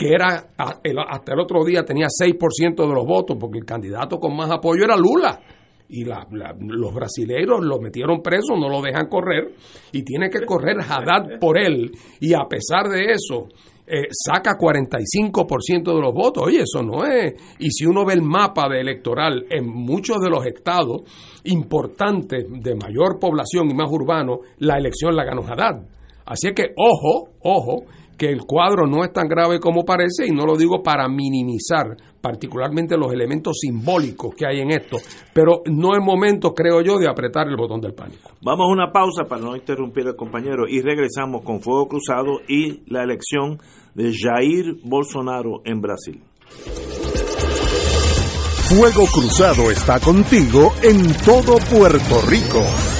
que 0.00 0.14
era 0.14 0.46
hasta 0.56 1.34
el 1.34 1.40
otro 1.40 1.62
día 1.62 1.84
tenía 1.84 2.06
6% 2.06 2.74
de 2.74 2.94
los 2.94 3.04
votos, 3.04 3.36
porque 3.38 3.58
el 3.58 3.66
candidato 3.66 4.18
con 4.18 4.34
más 4.34 4.50
apoyo 4.50 4.84
era 4.84 4.96
Lula. 4.96 5.38
Y 5.90 6.04
los 6.04 6.94
brasileños 6.94 7.60
lo 7.60 7.78
metieron 7.78 8.22
preso, 8.22 8.56
no 8.56 8.70
lo 8.70 8.80
dejan 8.80 9.08
correr, 9.08 9.52
y 9.92 10.02
tiene 10.02 10.30
que 10.30 10.46
correr 10.46 10.78
Haddad 10.80 11.38
por 11.38 11.58
él. 11.58 11.90
Y 12.18 12.32
a 12.32 12.44
pesar 12.48 12.88
de 12.88 13.12
eso, 13.12 13.48
eh, 13.86 14.06
saca 14.10 14.56
45% 14.56 15.94
de 15.94 16.00
los 16.00 16.14
votos. 16.14 16.44
Oye, 16.46 16.62
eso 16.62 16.82
no 16.82 17.04
es. 17.04 17.34
Y 17.58 17.70
si 17.70 17.84
uno 17.84 18.06
ve 18.06 18.14
el 18.14 18.22
mapa 18.22 18.70
de 18.70 18.80
electoral 18.80 19.44
en 19.50 19.68
muchos 19.68 20.18
de 20.20 20.30
los 20.30 20.46
estados 20.46 21.02
importantes 21.44 22.46
de 22.48 22.74
mayor 22.74 23.18
población 23.20 23.70
y 23.70 23.74
más 23.74 23.90
urbanos, 23.90 24.38
la 24.60 24.78
elección 24.78 25.14
la 25.14 25.24
ganó 25.24 25.42
Haddad. 25.42 25.82
Así 26.24 26.54
que, 26.54 26.72
ojo, 26.76 27.30
ojo, 27.42 27.84
que 28.20 28.26
el 28.26 28.44
cuadro 28.44 28.86
no 28.86 29.02
es 29.02 29.14
tan 29.14 29.28
grave 29.28 29.58
como 29.58 29.82
parece 29.82 30.26
y 30.26 30.30
no 30.30 30.44
lo 30.44 30.54
digo 30.54 30.82
para 30.82 31.08
minimizar 31.08 31.96
particularmente 32.20 32.94
los 32.98 33.10
elementos 33.14 33.60
simbólicos 33.62 34.34
que 34.34 34.44
hay 34.46 34.60
en 34.60 34.72
esto, 34.72 34.98
pero 35.32 35.62
no 35.64 35.94
es 35.94 36.04
momento, 36.04 36.52
creo 36.52 36.82
yo, 36.82 36.98
de 36.98 37.08
apretar 37.08 37.48
el 37.48 37.56
botón 37.56 37.80
del 37.80 37.94
pánico. 37.94 38.32
Vamos 38.42 38.66
a 38.68 38.72
una 38.72 38.92
pausa 38.92 39.24
para 39.24 39.40
no 39.40 39.56
interrumpir 39.56 40.06
al 40.06 40.16
compañero 40.16 40.68
y 40.68 40.82
regresamos 40.82 41.42
con 41.42 41.62
Fuego 41.62 41.88
Cruzado 41.88 42.42
y 42.46 42.82
la 42.92 43.04
elección 43.04 43.56
de 43.94 44.12
Jair 44.12 44.76
Bolsonaro 44.84 45.62
en 45.64 45.80
Brasil. 45.80 46.22
Fuego 48.68 49.06
Cruzado 49.06 49.70
está 49.70 49.98
contigo 49.98 50.74
en 50.82 51.10
todo 51.24 51.56
Puerto 51.70 52.20
Rico. 52.28 52.99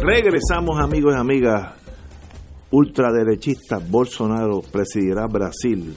Regresamos 0.00 0.78
amigos 0.78 1.14
y 1.14 1.18
amigas. 1.18 1.74
Ultraderechista 2.70 3.78
Bolsonaro 3.78 4.60
presidirá 4.60 5.26
Brasil. 5.26 5.96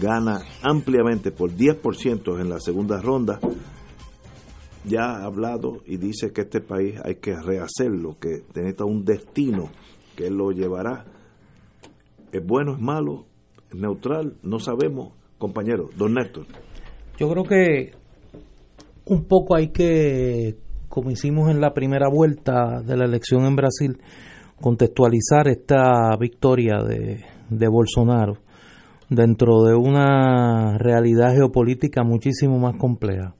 Gana 0.00 0.42
ampliamente 0.62 1.30
por 1.30 1.50
10% 1.50 2.40
en 2.40 2.50
la 2.50 2.60
segunda 2.60 3.00
ronda. 3.00 3.40
Ya 4.84 5.04
ha 5.04 5.24
hablado 5.24 5.78
y 5.86 5.96
dice 5.96 6.32
que 6.32 6.42
este 6.42 6.60
país 6.60 7.00
hay 7.02 7.16
que 7.16 7.34
rehacerlo, 7.36 8.16
que 8.20 8.42
necesita 8.54 8.84
un 8.84 9.04
destino 9.04 9.70
que 10.14 10.30
lo 10.30 10.50
llevará. 10.50 11.06
¿Es 12.32 12.44
bueno, 12.44 12.74
es 12.74 12.80
malo, 12.80 13.24
es 13.70 13.78
neutral? 13.78 14.36
No 14.42 14.58
sabemos, 14.58 15.14
compañero. 15.38 15.88
Don 15.96 16.14
Néstor. 16.14 16.46
Yo 17.18 17.30
creo 17.30 17.44
que 17.44 17.92
un 19.06 19.24
poco 19.24 19.56
hay 19.56 19.68
que, 19.68 20.56
como 20.88 21.10
hicimos 21.10 21.50
en 21.50 21.60
la 21.60 21.74
primera 21.74 22.08
vuelta 22.08 22.80
de 22.82 22.96
la 22.96 23.04
elección 23.04 23.44
en 23.44 23.56
Brasil, 23.56 23.98
contextualizar 24.60 25.48
esta 25.48 26.16
victoria 26.18 26.82
de, 26.82 27.24
de 27.50 27.68
Bolsonaro 27.68 28.38
dentro 29.08 29.62
de 29.64 29.74
una 29.74 30.76
realidad 30.78 31.34
geopolítica 31.34 32.02
muchísimo 32.02 32.58
más 32.58 32.76
compleja, 32.76 33.34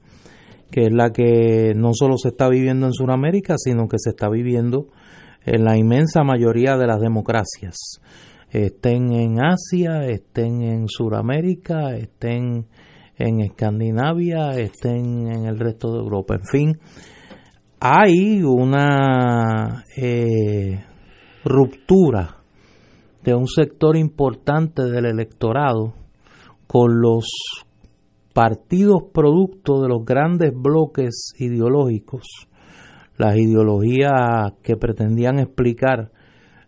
que 0.71 0.83
es 0.83 0.93
la 0.93 1.11
que 1.11 1.73
no 1.75 1.93
solo 1.93 2.17
se 2.17 2.29
está 2.29 2.49
viviendo 2.49 2.87
en 2.87 2.93
Sudamérica, 2.93 3.55
sino 3.57 3.87
que 3.87 3.97
se 3.99 4.11
está 4.11 4.29
viviendo 4.29 4.87
en 5.45 5.63
la 5.63 5.77
inmensa 5.77 6.23
mayoría 6.23 6.77
de 6.77 6.87
las 6.87 6.99
democracias, 6.99 7.75
estén 8.51 9.13
en 9.13 9.39
Asia, 9.43 10.05
estén 10.05 10.61
en 10.61 10.87
Sudamérica, 10.87 11.95
estén 11.95 12.65
en 13.17 13.41
Escandinavia, 13.41 14.51
estén 14.59 15.27
en 15.27 15.45
el 15.45 15.59
resto 15.59 15.91
de 15.91 15.99
Europa, 15.99 16.35
en 16.35 16.45
fin, 16.45 16.79
hay 17.79 18.43
una 18.43 19.85
eh, 19.95 20.83
ruptura 21.45 22.37
de 23.23 23.33
un 23.33 23.47
sector 23.47 23.95
importante 23.95 24.83
del 24.83 25.05
electorado 25.05 25.93
con 26.67 26.99
los 26.99 27.25
partidos 28.33 29.03
producto 29.13 29.81
de 29.81 29.87
los 29.87 30.03
grandes 30.05 30.51
bloques 30.53 31.33
ideológicos, 31.37 32.47
las 33.17 33.37
ideologías 33.37 34.53
que 34.61 34.75
pretendían 34.75 35.39
explicar 35.39 36.11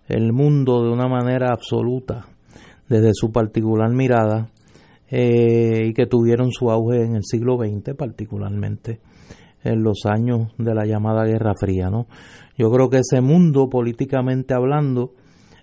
el 0.08 0.32
mundo 0.32 0.84
de 0.84 0.92
una 0.92 1.08
manera 1.08 1.50
absoluta 1.52 2.26
desde 2.88 3.12
su 3.14 3.32
particular 3.32 3.90
mirada 3.92 4.50
eh, 5.10 5.88
y 5.88 5.94
que 5.94 6.06
tuvieron 6.06 6.52
su 6.52 6.72
auge 6.72 7.04
en 7.04 7.16
el 7.16 7.24
siglo 7.24 7.58
XX 7.58 7.96
particularmente 7.98 9.00
en 9.64 9.84
los 9.84 10.06
años 10.06 10.50
de 10.58 10.74
la 10.74 10.86
llamada 10.86 11.26
Guerra 11.26 11.54
Fría. 11.60 11.90
¿no? 11.90 12.08
Yo 12.58 12.72
creo 12.72 12.90
que 12.90 13.00
ese 13.00 13.22
mundo 13.22 13.70
políticamente 13.70 14.54
hablando 14.54 15.14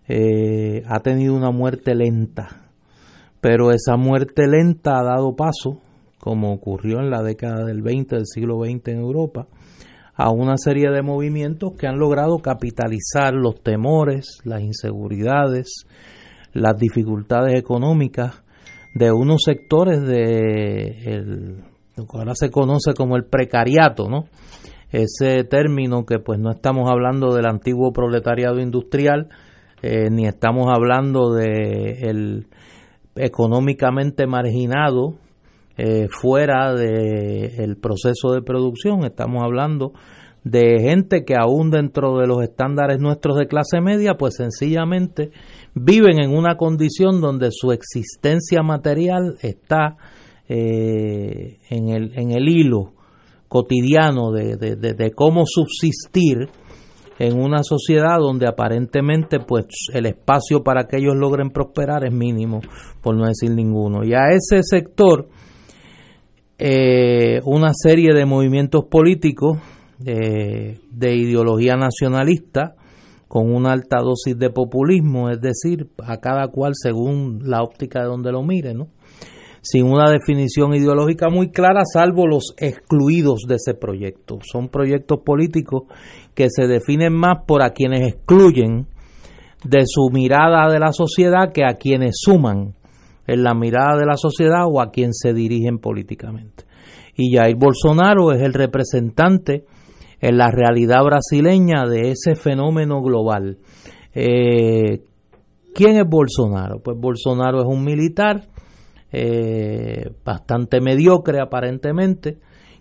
eh, 0.09 0.83
ha 0.87 1.01
tenido 1.01 1.35
una 1.35 1.51
muerte 1.51 1.95
lenta, 1.95 2.71
pero 3.41 3.71
esa 3.73 3.97
muerte 3.97 4.47
lenta 4.47 4.99
ha 4.99 5.05
dado 5.05 5.37
paso, 5.37 5.81
como 6.19 6.53
ocurrió 6.53 7.01
en 7.01 7.11
la 7.11 7.23
década 7.23 7.65
del 7.65 7.83
20 7.83 8.17
del 8.17 8.27
siglo 8.27 8.65
XX 8.65 8.89
en 8.89 8.99
Europa, 9.01 9.47
a 10.15 10.31
una 10.31 10.57
serie 10.57 10.91
de 10.91 11.03
movimientos 11.03 11.75
que 11.79 11.87
han 11.87 11.99
logrado 11.99 12.39
capitalizar 12.39 13.35
los 13.35 13.63
temores, 13.63 14.41
las 14.45 14.63
inseguridades, 14.63 15.85
las 16.53 16.77
dificultades 16.77 17.55
económicas 17.55 18.43
de 18.95 19.13
unos 19.13 19.43
sectores 19.45 20.01
de 20.01 21.63
ahora 22.13 22.35
se 22.35 22.51
conoce 22.51 22.95
como 22.95 23.17
el 23.17 23.25
precariato, 23.25 24.09
¿no? 24.09 24.25
Ese 24.91 25.45
término 25.45 26.07
que 26.07 26.19
pues 26.19 26.39
no 26.39 26.51
estamos 26.51 26.91
hablando 26.91 27.35
del 27.35 27.47
antiguo 27.47 27.93
proletariado 27.93 28.61
industrial, 28.61 29.29
eh, 29.83 30.09
ni 30.11 30.27
estamos 30.27 30.67
hablando 30.75 31.35
de 31.35 32.09
el 32.09 32.47
económicamente 33.15 34.27
marginado 34.27 35.17
eh, 35.77 36.07
fuera 36.11 36.75
del 36.75 37.77
proceso 37.77 38.33
de 38.33 38.43
producción, 38.43 39.05
estamos 39.05 39.43
hablando 39.45 39.93
de 40.45 40.81
gente 40.81 41.25
que 41.25 41.35
aún 41.37 41.71
dentro 41.71 42.19
de 42.19 42.27
los 42.27 42.43
estándares 42.43 42.99
nuestros 42.99 43.37
de 43.37 43.47
clase 43.47 43.81
media, 43.81 44.15
pues 44.15 44.37
sencillamente 44.37 45.31
viven 45.75 46.21
en 46.21 46.37
una 46.37 46.57
condición 46.57 47.21
donde 47.21 47.51
su 47.51 47.73
existencia 47.73 48.63
material 48.63 49.37
está 49.43 49.97
eh, 50.49 51.59
en, 51.69 51.89
el, 51.89 52.19
en 52.19 52.33
el 52.33 52.49
hilo 52.49 52.95
cotidiano 53.49 54.31
de, 54.31 54.57
de, 54.57 54.77
de, 54.77 55.11
cómo 55.13 55.45
subsistir 55.47 56.49
en 57.19 57.41
una 57.41 57.63
sociedad 57.63 58.19
donde 58.19 58.47
aparentemente 58.47 59.41
pues 59.41 59.67
el 59.93 60.07
espacio 60.07 60.63
para 60.63 60.85
que 60.85 60.99
ellos 60.99 61.15
logren 61.17 61.51
prosperar 61.51 62.07
es 62.07 62.13
mínimo, 62.13 62.61
por 63.03 63.17
no 63.17 63.27
decir 63.27 63.51
ninguno. 63.51 64.05
Y 64.05 64.15
a 64.15 64.29
ese 64.31 64.63
sector 64.63 65.29
eh, 66.59 67.41
una 67.45 67.73
serie 67.73 68.13
de 68.15 68.27
movimientos 68.27 68.85
políticos 68.85 69.59
de, 69.99 70.81
de 70.91 71.17
ideología 71.17 71.77
nacionalista 71.77 72.75
con 73.29 73.55
una 73.55 73.73
alta 73.73 73.99
dosis 74.01 74.39
de 74.39 74.51
populismo, 74.51 75.31
es 75.31 75.41
decir, 75.41 75.89
a 76.03 76.17
cada 76.19 76.49
cual 76.49 76.73
según 76.75 77.43
la 77.45 77.63
óptica 77.63 78.01
de 78.01 78.07
donde 78.07 78.33
lo 78.33 78.43
mire, 78.43 78.75
¿no? 78.75 78.89
Sin 79.63 79.87
una 79.87 80.11
definición 80.11 80.75
ideológica 80.75 81.29
muy 81.31 81.51
clara, 81.51 81.83
salvo 81.85 82.27
los 82.27 82.55
excluidos 82.57 83.43
de 83.49 83.57
ese 83.57 83.75
proyecto. 83.75 84.39
Son 84.43 84.69
proyectos 84.69 85.21
políticos 85.25 85.83
que 86.35 86.49
se 86.51 86.67
definen 86.67 87.15
más 87.15 87.45
por 87.47 87.63
a 87.63 87.71
quienes 87.71 88.15
excluyen 88.15 88.87
de 89.65 89.83
su 89.87 90.11
mirada 90.13 90.71
de 90.71 90.79
la 90.79 90.93
sociedad 90.93 91.53
que 91.53 91.65
a 91.65 91.75
quienes 91.75 92.17
suman 92.21 92.75
en 93.27 93.43
la 93.43 93.55
mirada 93.55 93.99
de 93.99 94.07
la 94.07 94.17
sociedad 94.17 94.65
o 94.67 94.81
a 94.81 94.91
quien 94.91 95.13
se 95.13 95.35
dirigen 95.35 95.79
políticamente. 95.79 96.65
Y 97.17 97.37
Jair 97.37 97.57
Bolsonaro 97.57 98.33
es 98.33 98.43
el 98.43 98.55
representante 98.55 99.65
en 100.21 100.39
la 100.39 100.51
realidad 100.51 101.03
brasileña 101.05 101.87
de 101.87 102.13
ese 102.13 102.37
fenómeno 102.37 103.03
global. 103.03 103.59
Eh, 104.15 105.03
¿Quién 105.75 105.97
es 105.97 106.09
Bolsonaro? 106.09 106.81
Pues 106.83 106.97
Bolsonaro 106.99 107.61
es 107.61 107.67
un 107.67 107.85
militar 107.85 108.49
eh, 109.13 110.11
bastante 110.25 110.81
mediocre 110.81 111.41
aparentemente, 111.41 112.39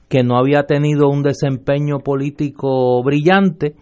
que 0.09 0.23
no 0.23 0.37
había 0.37 0.63
tenido 0.63 1.09
un 1.09 1.23
desempeño 1.23 1.99
político 1.99 3.03
brillante 3.03 3.75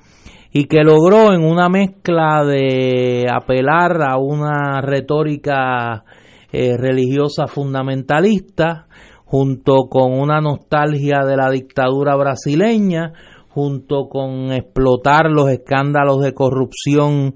y 0.52 0.66
que 0.66 0.84
logró 0.84 1.34
en 1.34 1.44
una 1.44 1.70
mezcla 1.70 2.44
de 2.46 3.28
apelar 3.30 4.02
a 4.02 4.18
una 4.18 4.82
retórica 4.82 6.06
eh, 6.52 6.78
religiosa 6.78 7.48
fundamentalista, 7.48 8.88
junto 9.26 9.90
con 9.90 10.14
una 10.14 10.40
nostalgia 10.40 11.26
de 11.26 11.36
la 11.36 11.50
dictadura 11.50 12.16
brasileña, 12.16 13.12
junto 13.50 14.08
con 14.08 14.52
explotar 14.54 15.30
los 15.30 15.50
escándalos 15.50 16.22
de 16.22 16.34
corrupción 16.34 17.36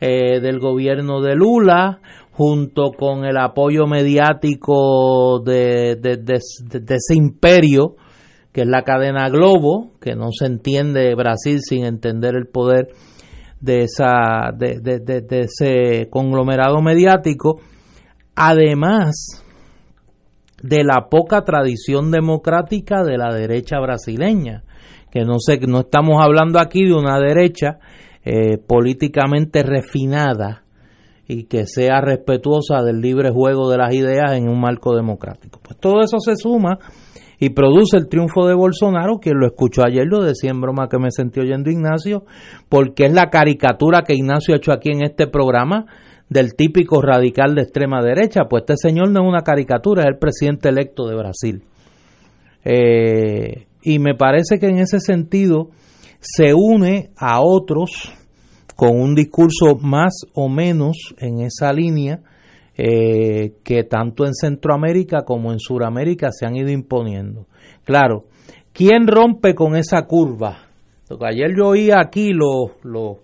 eh, 0.00 0.40
del 0.40 0.58
gobierno 0.58 1.20
de 1.20 1.34
Lula, 1.34 2.00
junto 2.36 2.90
con 2.98 3.24
el 3.24 3.36
apoyo 3.36 3.86
mediático 3.86 5.40
de, 5.40 5.94
de, 5.96 6.34
ese 6.34 7.14
imperio 7.14 7.94
que 8.52 8.62
es 8.62 8.66
la 8.66 8.82
cadena 8.82 9.28
Globo, 9.28 9.92
que 10.00 10.16
no 10.16 10.28
se 10.36 10.46
entiende 10.46 11.14
Brasil 11.14 11.60
sin 11.60 11.84
entender 11.84 12.34
el 12.34 12.46
poder 12.46 12.88
de, 13.60 13.82
esa, 13.82 14.52
de, 14.56 14.80
ese 15.30 16.08
conglomerado 16.10 16.80
mediático, 16.82 17.60
además 18.34 19.44
de 20.60 20.82
la 20.82 21.08
poca 21.08 21.42
tradición 21.42 22.10
democrática 22.10 23.04
de 23.04 23.16
la 23.16 23.32
derecha 23.32 23.78
brasileña, 23.78 24.64
que 25.10 25.24
no 25.24 25.38
sé, 25.38 25.58
no 25.66 25.80
estamos 25.80 26.20
hablando 26.20 26.58
aquí 26.58 26.84
de 26.84 26.94
una 26.94 27.18
derecha 27.18 27.78
eh, 28.24 28.58
políticamente 28.58 29.62
refinada 29.62 30.63
y 31.26 31.44
que 31.44 31.66
sea 31.66 32.00
respetuosa 32.00 32.82
del 32.82 33.00
libre 33.00 33.30
juego 33.30 33.70
de 33.70 33.78
las 33.78 33.94
ideas 33.94 34.32
en 34.32 34.48
un 34.48 34.60
marco 34.60 34.94
democrático. 34.94 35.60
Pues 35.62 35.78
todo 35.78 36.00
eso 36.00 36.18
se 36.20 36.36
suma 36.36 36.78
y 37.38 37.50
produce 37.50 37.96
el 37.96 38.08
triunfo 38.08 38.46
de 38.46 38.54
Bolsonaro, 38.54 39.18
quien 39.18 39.38
lo 39.38 39.46
escuchó 39.46 39.82
ayer, 39.86 40.06
lo 40.06 40.22
decía 40.22 40.50
en 40.50 40.60
broma 40.60 40.88
que 40.88 40.98
me 40.98 41.10
sentí 41.10 41.40
oyendo 41.40 41.70
Ignacio, 41.70 42.24
porque 42.68 43.06
es 43.06 43.12
la 43.12 43.30
caricatura 43.30 44.02
que 44.02 44.14
Ignacio 44.14 44.54
ha 44.54 44.58
hecho 44.58 44.72
aquí 44.72 44.90
en 44.90 45.02
este 45.02 45.26
programa 45.26 45.86
del 46.28 46.54
típico 46.54 47.00
radical 47.02 47.54
de 47.54 47.62
extrema 47.62 48.02
derecha, 48.02 48.42
pues 48.48 48.62
este 48.62 48.88
señor 48.88 49.10
no 49.10 49.22
es 49.22 49.28
una 49.28 49.42
caricatura, 49.42 50.02
es 50.02 50.08
el 50.08 50.18
presidente 50.18 50.68
electo 50.68 51.06
de 51.06 51.16
Brasil. 51.16 51.62
Eh, 52.64 53.66
y 53.82 53.98
me 53.98 54.14
parece 54.14 54.58
que 54.58 54.66
en 54.66 54.78
ese 54.78 55.00
sentido 55.00 55.68
se 56.20 56.54
une 56.54 57.10
a 57.18 57.40
otros 57.42 58.14
con 58.76 59.00
un 59.00 59.14
discurso 59.14 59.76
más 59.80 60.22
o 60.34 60.48
menos 60.48 60.96
en 61.18 61.40
esa 61.40 61.72
línea, 61.72 62.20
eh, 62.76 63.52
que 63.62 63.84
tanto 63.84 64.26
en 64.26 64.34
Centroamérica 64.34 65.22
como 65.24 65.52
en 65.52 65.60
Sudamérica 65.60 66.30
se 66.32 66.44
han 66.44 66.56
ido 66.56 66.70
imponiendo. 66.70 67.46
Claro, 67.84 68.24
¿quién 68.72 69.06
rompe 69.06 69.54
con 69.54 69.76
esa 69.76 70.02
curva? 70.06 70.58
Porque 71.06 71.26
ayer 71.26 71.54
yo 71.56 71.68
oía 71.68 72.00
aquí 72.00 72.32
los, 72.32 72.72
los, 72.82 73.18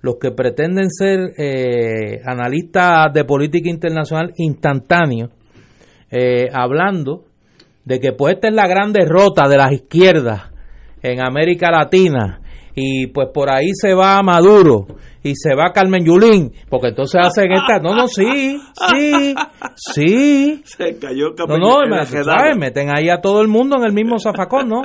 los 0.00 0.16
que 0.16 0.32
pretenden 0.32 0.90
ser 0.90 1.34
eh, 1.38 2.20
analistas 2.24 3.12
de 3.12 3.24
política 3.24 3.70
internacional 3.70 4.32
instantáneos, 4.38 5.30
eh, 6.10 6.48
hablando 6.52 7.26
de 7.84 8.00
que 8.00 8.12
pues 8.12 8.34
esta 8.34 8.48
es 8.48 8.54
la 8.54 8.66
gran 8.66 8.92
derrota 8.92 9.48
de 9.48 9.56
las 9.56 9.72
izquierdas 9.72 10.50
en 11.02 11.20
América 11.20 11.70
Latina 11.70 12.40
y 12.74 13.08
pues 13.08 13.28
por 13.32 13.50
ahí 13.50 13.70
se 13.74 13.94
va 13.94 14.22
Maduro 14.22 14.86
y 15.22 15.34
se 15.34 15.54
va 15.54 15.72
Carmen 15.72 16.04
Yulín, 16.04 16.52
porque 16.68 16.88
entonces 16.88 17.20
hacen 17.22 17.52
esta, 17.52 17.78
no, 17.78 17.94
no, 17.94 18.08
sí, 18.08 18.58
sí, 18.90 19.34
sí. 19.76 20.62
Se 20.64 20.98
cayó 20.98 21.34
No, 21.46 21.58
no, 21.58 21.78
me, 21.86 22.06
¿sabes? 22.06 22.56
meten 22.56 22.88
ahí 22.90 23.10
a 23.10 23.20
todo 23.20 23.42
el 23.42 23.48
mundo 23.48 23.76
en 23.76 23.84
el 23.84 23.92
mismo 23.92 24.18
zafacón, 24.18 24.68
¿no? 24.68 24.82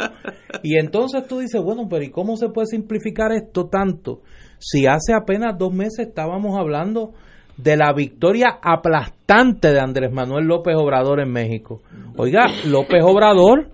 Y 0.62 0.78
entonces 0.78 1.26
tú 1.28 1.40
dices, 1.40 1.62
bueno, 1.62 1.88
pero 1.90 2.04
¿y 2.04 2.10
cómo 2.10 2.36
se 2.36 2.50
puede 2.50 2.68
simplificar 2.68 3.32
esto 3.32 3.68
tanto? 3.68 4.22
Si 4.60 4.86
hace 4.88 5.14
apenas 5.14 5.58
dos 5.58 5.74
meses 5.74 6.08
estábamos 6.08 6.58
hablando 6.58 7.14
de 7.58 7.78
la 7.78 7.94
victoria 7.94 8.60
aplastante 8.62 9.72
de 9.72 9.80
Andrés 9.80 10.12
Manuel 10.12 10.46
López 10.46 10.76
Obrador 10.76 11.22
en 11.22 11.32
México. 11.32 11.82
Oiga, 12.18 12.48
López 12.66 13.04
Obrador, 13.04 13.70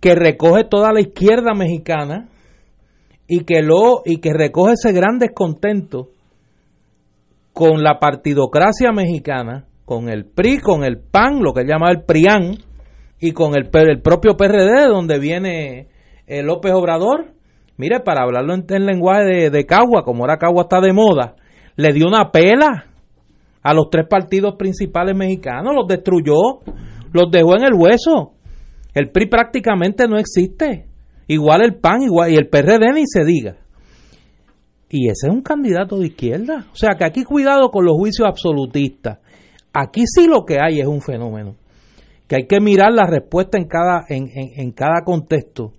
que 0.00 0.14
recoge 0.14 0.64
toda 0.64 0.92
la 0.92 1.00
izquierda 1.00 1.54
mexicana, 1.54 2.28
y 3.28 3.44
que 3.44 3.62
lo 3.62 4.00
y 4.04 4.18
que 4.18 4.32
recoge 4.32 4.72
ese 4.72 4.92
gran 4.92 5.18
descontento 5.18 6.08
con 7.52 7.82
la 7.82 7.98
partidocracia 7.98 8.90
mexicana, 8.92 9.66
con 9.84 10.08
el 10.08 10.24
PRI, 10.24 10.58
con 10.58 10.82
el 10.82 10.98
PAN, 10.98 11.42
lo 11.42 11.52
que 11.52 11.64
llama 11.64 11.90
el 11.90 12.02
PRIAN, 12.04 12.58
y 13.20 13.32
con 13.32 13.54
el, 13.56 13.68
el 13.72 14.00
propio 14.00 14.36
PRD, 14.36 14.86
donde 14.88 15.18
viene 15.18 15.88
eh, 16.26 16.42
López 16.42 16.72
Obrador. 16.72 17.32
Mire, 17.76 18.00
para 18.00 18.22
hablarlo 18.22 18.54
en, 18.54 18.86
lenguaje 18.86 19.24
de, 19.24 19.50
de, 19.50 19.66
Cagua, 19.66 20.02
como 20.04 20.22
ahora 20.22 20.38
Cagua 20.38 20.62
está 20.62 20.80
de 20.80 20.92
moda, 20.92 21.36
le 21.76 21.92
dio 21.92 22.06
una 22.06 22.30
pela 22.32 22.86
a 23.62 23.74
los 23.74 23.90
tres 23.90 24.06
partidos 24.08 24.54
principales 24.56 25.16
mexicanos, 25.16 25.74
los 25.76 25.86
destruyó, 25.86 26.60
los 27.12 27.30
dejó 27.30 27.56
en 27.56 27.64
el 27.64 27.74
hueso. 27.74 28.32
El 28.94 29.10
PRI 29.10 29.26
prácticamente 29.26 30.08
no 30.08 30.18
existe. 30.18 30.87
Igual 31.28 31.62
el 31.62 31.76
PAN 31.76 32.02
igual, 32.02 32.32
y 32.32 32.36
el 32.36 32.48
PRD 32.48 32.92
ni 32.94 33.06
se 33.06 33.24
diga. 33.24 33.56
Y 34.88 35.08
ese 35.08 35.28
es 35.28 35.32
un 35.32 35.42
candidato 35.42 35.98
de 35.98 36.06
izquierda. 36.06 36.66
O 36.72 36.76
sea 36.76 36.96
que 36.98 37.04
aquí 37.04 37.22
cuidado 37.22 37.70
con 37.70 37.84
los 37.84 37.94
juicios 37.96 38.26
absolutistas. 38.26 39.18
Aquí 39.72 40.04
sí 40.06 40.26
lo 40.26 40.44
que 40.46 40.58
hay 40.60 40.80
es 40.80 40.86
un 40.86 41.02
fenómeno. 41.02 41.56
Que 42.26 42.36
hay 42.36 42.46
que 42.46 42.60
mirar 42.60 42.92
la 42.92 43.06
respuesta 43.06 43.58
en 43.58 43.66
cada, 43.66 44.04
en, 44.08 44.26
en 44.34 44.72
cada 44.72 45.04
contexto 45.04 45.72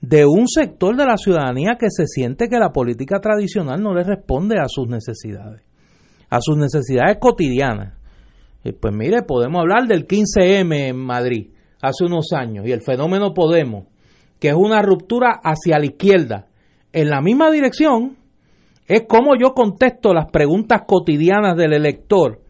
de 0.00 0.24
un 0.24 0.48
sector 0.48 0.96
de 0.96 1.04
la 1.04 1.16
ciudadanía 1.16 1.76
que 1.78 1.88
se 1.90 2.06
siente 2.06 2.48
que 2.48 2.58
la 2.58 2.70
política 2.70 3.20
tradicional 3.20 3.82
no 3.82 3.94
le 3.94 4.04
responde 4.04 4.58
a 4.58 4.68
sus 4.68 4.88
necesidades, 4.88 5.62
a 6.30 6.40
sus 6.40 6.56
necesidades 6.56 7.18
cotidianas. 7.20 7.94
Y 8.64 8.72
pues 8.72 8.94
mire, 8.94 9.22
podemos 9.22 9.60
hablar 9.60 9.86
del 9.86 10.06
15M 10.06 10.88
en 10.88 10.96
Madrid 10.96 11.50
hace 11.82 12.04
unos 12.04 12.32
años 12.32 12.66
y 12.66 12.72
el 12.72 12.82
fenómeno 12.82 13.34
Podemos 13.34 13.86
que 14.38 14.48
es 14.48 14.54
una 14.54 14.82
ruptura 14.82 15.40
hacia 15.42 15.78
la 15.78 15.86
izquierda, 15.86 16.46
en 16.92 17.10
la 17.10 17.20
misma 17.20 17.50
dirección, 17.50 18.16
es 18.86 19.02
como 19.06 19.36
yo 19.38 19.52
contesto 19.52 20.14
las 20.14 20.30
preguntas 20.30 20.82
cotidianas 20.86 21.56
del 21.56 21.74
elector, 21.74 22.40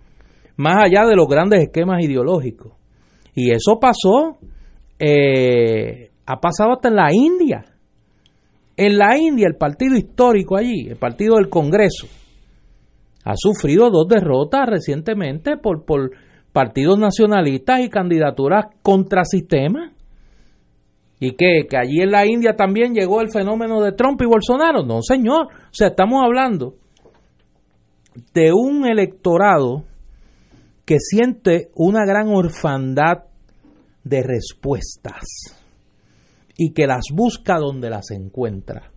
más 0.56 0.84
allá 0.84 1.06
de 1.06 1.16
los 1.16 1.26
grandes 1.26 1.62
esquemas 1.62 2.02
ideológicos. 2.02 2.72
Y 3.34 3.50
eso 3.50 3.78
pasó, 3.80 4.38
eh, 4.98 6.10
ha 6.26 6.40
pasado 6.40 6.72
hasta 6.72 6.88
en 6.88 6.96
la 6.96 7.08
India. 7.12 7.64
En 8.76 8.96
la 8.96 9.18
India, 9.18 9.48
el 9.48 9.56
partido 9.56 9.96
histórico 9.96 10.56
allí, 10.56 10.88
el 10.88 10.96
partido 10.96 11.36
del 11.36 11.48
Congreso, 11.48 12.06
ha 13.24 13.34
sufrido 13.36 13.90
dos 13.90 14.06
derrotas 14.08 14.66
recientemente 14.66 15.56
por, 15.56 15.84
por 15.84 16.12
partidos 16.52 16.98
nacionalistas 16.98 17.80
y 17.80 17.90
candidaturas 17.90 18.66
contra 18.82 19.24
sistema. 19.24 19.92
¿Y 21.20 21.32
qué? 21.32 21.66
¿Que 21.68 21.76
allí 21.76 22.00
en 22.00 22.12
la 22.12 22.26
India 22.26 22.54
también 22.54 22.94
llegó 22.94 23.20
el 23.20 23.30
fenómeno 23.30 23.80
de 23.80 23.92
Trump 23.92 24.20
y 24.22 24.26
Bolsonaro? 24.26 24.84
No, 24.84 25.02
señor. 25.02 25.46
O 25.46 25.72
sea, 25.72 25.88
estamos 25.88 26.22
hablando 26.22 26.76
de 28.34 28.52
un 28.52 28.86
electorado 28.86 29.84
que 30.84 30.98
siente 31.00 31.70
una 31.74 32.04
gran 32.06 32.28
orfandad 32.28 33.24
de 34.04 34.22
respuestas 34.22 35.24
y 36.56 36.72
que 36.72 36.86
las 36.86 37.06
busca 37.12 37.58
donde 37.58 37.90
las 37.90 38.10
encuentra. 38.10 38.90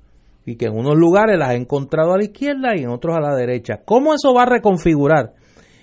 Y 0.46 0.56
que 0.56 0.66
en 0.66 0.78
unos 0.78 0.96
lugares 0.96 1.38
las 1.38 1.50
ha 1.50 1.56
encontrado 1.56 2.14
a 2.14 2.18
la 2.18 2.24
izquierda 2.24 2.76
y 2.76 2.84
en 2.84 2.90
otros 2.90 3.16
a 3.16 3.20
la 3.20 3.36
derecha. 3.36 3.82
¿Cómo 3.86 4.14
eso 4.14 4.34
va 4.34 4.44
a 4.44 4.48
reconfigurar 4.48 5.34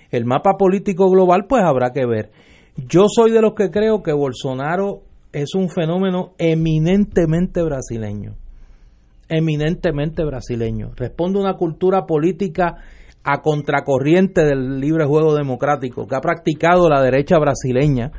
el 0.09 0.25
mapa 0.25 0.57
político 0.57 1.09
global? 1.09 1.45
Pues 1.47 1.63
habrá 1.63 1.91
que 1.91 2.05
ver. 2.05 2.31
Yo 2.75 3.05
soy 3.07 3.31
de 3.31 3.41
los 3.41 3.53
que 3.53 3.69
creo 3.71 4.03
que 4.03 4.11
Bolsonaro 4.11 5.03
es 5.31 5.53
un 5.55 5.69
fenómeno 5.69 6.33
eminentemente 6.37 7.61
brasileño. 7.61 8.35
Eminentemente 9.27 10.23
brasileño. 10.23 10.91
Responde 10.95 11.39
a 11.39 11.43
una 11.43 11.53
cultura 11.53 12.05
política 12.05 12.77
a 13.23 13.41
contracorriente 13.41 14.43
del 14.43 14.79
libre 14.79 15.05
juego 15.05 15.35
democrático 15.35 16.07
que 16.07 16.15
ha 16.15 16.21
practicado 16.21 16.89
la 16.89 17.01
derecha 17.01 17.37
brasileña, 17.37 18.11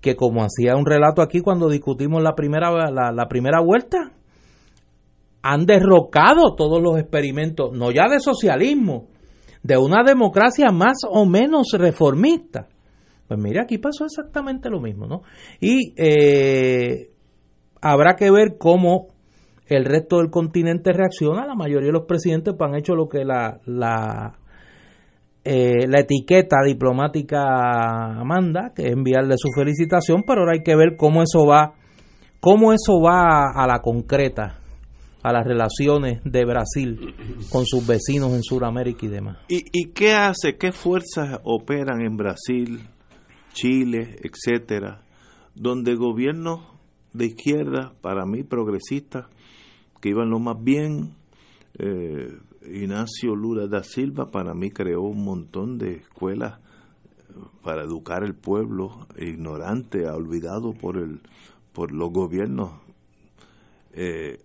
que 0.00 0.16
como 0.16 0.42
hacía 0.42 0.76
un 0.76 0.86
relato 0.86 1.22
aquí 1.22 1.40
cuando 1.40 1.68
discutimos 1.68 2.22
la 2.22 2.34
primera, 2.34 2.70
la, 2.90 3.28
primera 3.28 3.60
vuelta, 3.60 4.12
han 5.42 5.66
derrocado 5.66 6.56
todos 6.56 6.82
los 6.82 6.98
experimentos, 6.98 7.70
no 7.72 7.92
ya 7.92 8.08
de 8.08 8.18
socialismo, 8.18 9.06
de 9.62 9.76
una 9.76 10.02
democracia 10.02 10.72
más 10.72 10.98
o 11.08 11.26
menos 11.26 11.68
reformista 11.78 12.66
pues 13.30 13.38
mira, 13.40 13.62
aquí 13.62 13.78
pasó 13.78 14.06
exactamente 14.06 14.68
lo 14.70 14.80
mismo, 14.80 15.06
¿no? 15.06 15.22
Y 15.60 15.94
eh, 15.96 17.10
habrá 17.80 18.16
que 18.16 18.28
ver 18.28 18.56
cómo 18.58 19.06
el 19.68 19.84
resto 19.84 20.16
del 20.16 20.30
continente 20.30 20.92
reacciona. 20.92 21.46
La 21.46 21.54
mayoría 21.54 21.86
de 21.86 21.92
los 21.92 22.06
presidentes 22.06 22.54
pues, 22.58 22.68
han 22.68 22.76
hecho 22.76 22.96
lo 22.96 23.08
que 23.08 23.24
la, 23.24 23.60
la, 23.66 24.36
eh, 25.44 25.86
la 25.86 26.00
etiqueta 26.00 26.56
diplomática 26.66 27.38
manda, 28.24 28.72
que 28.74 28.88
es 28.88 28.92
enviarle 28.94 29.36
su 29.38 29.50
felicitación, 29.54 30.24
pero 30.26 30.40
ahora 30.40 30.54
hay 30.54 30.64
que 30.64 30.74
ver 30.74 30.96
cómo 30.96 31.22
eso 31.22 31.46
va, 31.46 31.74
cómo 32.40 32.72
eso 32.72 33.00
va 33.00 33.52
a 33.54 33.64
la 33.68 33.78
concreta 33.78 34.58
a 35.22 35.32
las 35.32 35.46
relaciones 35.46 36.20
de 36.24 36.44
Brasil 36.44 37.14
con 37.48 37.64
sus 37.64 37.86
vecinos 37.86 38.32
en 38.32 38.42
Sudamérica 38.42 39.06
y 39.06 39.08
demás. 39.08 39.36
¿Y, 39.46 39.66
¿Y 39.70 39.92
qué 39.92 40.14
hace, 40.14 40.56
qué 40.58 40.72
fuerzas 40.72 41.38
operan 41.44 42.00
en 42.00 42.16
Brasil 42.16 42.80
Chile, 43.52 44.16
etcétera, 44.22 45.04
donde 45.54 45.94
gobiernos 45.94 46.60
de 47.12 47.26
izquierda, 47.26 47.92
para 48.00 48.24
mí 48.24 48.42
progresistas, 48.42 49.26
que 50.00 50.10
iban 50.10 50.30
lo 50.30 50.38
más 50.38 50.62
bien, 50.62 51.14
eh, 51.78 52.38
Ignacio 52.62 53.34
Lula 53.34 53.66
da 53.66 53.82
Silva 53.82 54.30
para 54.30 54.54
mí 54.54 54.70
creó 54.70 55.02
un 55.02 55.24
montón 55.24 55.78
de 55.78 55.96
escuelas 55.96 56.58
eh, 56.58 57.32
para 57.62 57.84
educar 57.84 58.22
el 58.22 58.34
pueblo 58.34 59.06
ignorante, 59.16 60.08
olvidado 60.08 60.72
por 60.72 60.96
el 60.96 61.20
por 61.72 61.92
los 61.92 62.10
gobiernos. 62.12 62.72
Eh, 63.92 64.40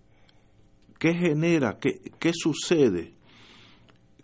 ¿Qué 0.98 1.14
genera? 1.14 1.78
¿Qué, 1.78 2.00
qué 2.18 2.32
sucede? 2.32 3.15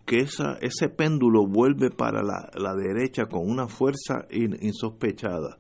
Que 0.05 0.19
esa, 0.19 0.59
ese 0.61 0.89
péndulo 0.89 1.47
vuelve 1.47 1.91
para 1.91 2.23
la, 2.23 2.51
la 2.55 2.75
derecha 2.75 3.27
con 3.27 3.49
una 3.49 3.69
fuerza 3.69 4.27
insospechada. 4.31 5.59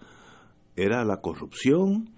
¿Era 0.76 1.04
la 1.04 1.20
corrupción? 1.20 2.10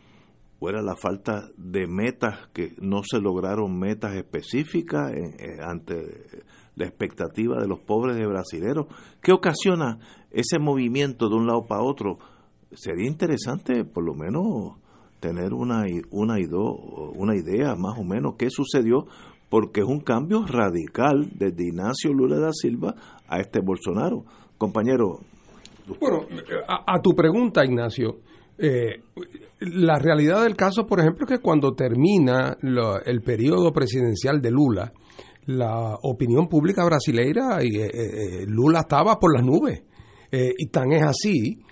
¿O 0.61 0.69
era 0.71 0.81
la 0.81 0.97
falta 0.97 1.51
de 1.57 1.87
metas 1.87 2.49
que 2.55 2.75
no 2.81 3.03
se 3.03 3.21
lograron 3.21 3.79
metas 3.79 4.15
específicas 4.15 5.13
ante 5.61 6.43
la 6.77 6.87
expectativa 6.87 7.61
de 7.61 7.69
los 7.69 7.81
pobres 7.81 8.17
de 8.17 8.27
brasileros? 8.27 8.87
¿Qué 9.21 9.33
ocasiona 9.33 9.99
ese 10.31 10.59
movimiento 10.59 11.29
de 11.29 11.35
un 11.35 11.47
lado 11.47 11.67
para 11.67 11.83
otro? 11.83 12.19
Sería 12.73 13.07
interesante 13.07 13.85
por 13.85 14.05
lo 14.05 14.15
menos 14.15 14.79
tener 15.21 15.55
una, 15.55 15.85
una, 16.11 16.37
una 17.15 17.37
idea 17.37 17.75
más 17.77 17.99
o 17.99 18.05
menos 18.05 18.35
qué 18.39 18.49
sucedió, 18.51 19.07
porque 19.55 19.83
es 19.83 19.87
un 19.87 20.01
cambio 20.01 20.45
radical 20.45 21.31
desde 21.33 21.69
Ignacio 21.69 22.13
Lula 22.13 22.41
da 22.41 22.51
Silva 22.53 22.93
a 23.29 23.39
este 23.39 23.61
Bolsonaro. 23.61 24.25
Compañero. 24.59 25.21
Bueno, 26.01 26.27
a, 26.67 27.01
tu 27.01 27.15
pregunta, 27.15 27.65
Ignacio, 27.65 28.19
eh, 28.59 29.01
la 29.61 29.97
realidad 30.01 30.43
del 30.43 30.57
caso, 30.57 30.85
por 30.89 30.99
ejemplo, 30.99 31.25
es 31.25 31.37
que 31.37 31.41
cuando 31.41 31.73
termina 31.73 32.59
el 33.07 33.23
periodo 33.23 33.73
presidencial 33.73 34.41
de 34.41 34.51
Lula, 34.51 34.93
la 35.47 35.99
opinión 36.03 36.49
pública 36.49 36.85
brasileira, 36.85 37.63
y, 37.63 37.77
eh, 37.77 37.91
eh, 37.93 38.47
Lula 38.49 38.81
estaba 38.81 39.21
por 39.21 39.33
las 39.33 39.45
nubes. 39.45 39.85
y 40.33 40.67
tan 40.67 40.91
es 40.91 41.05
así 41.05 41.63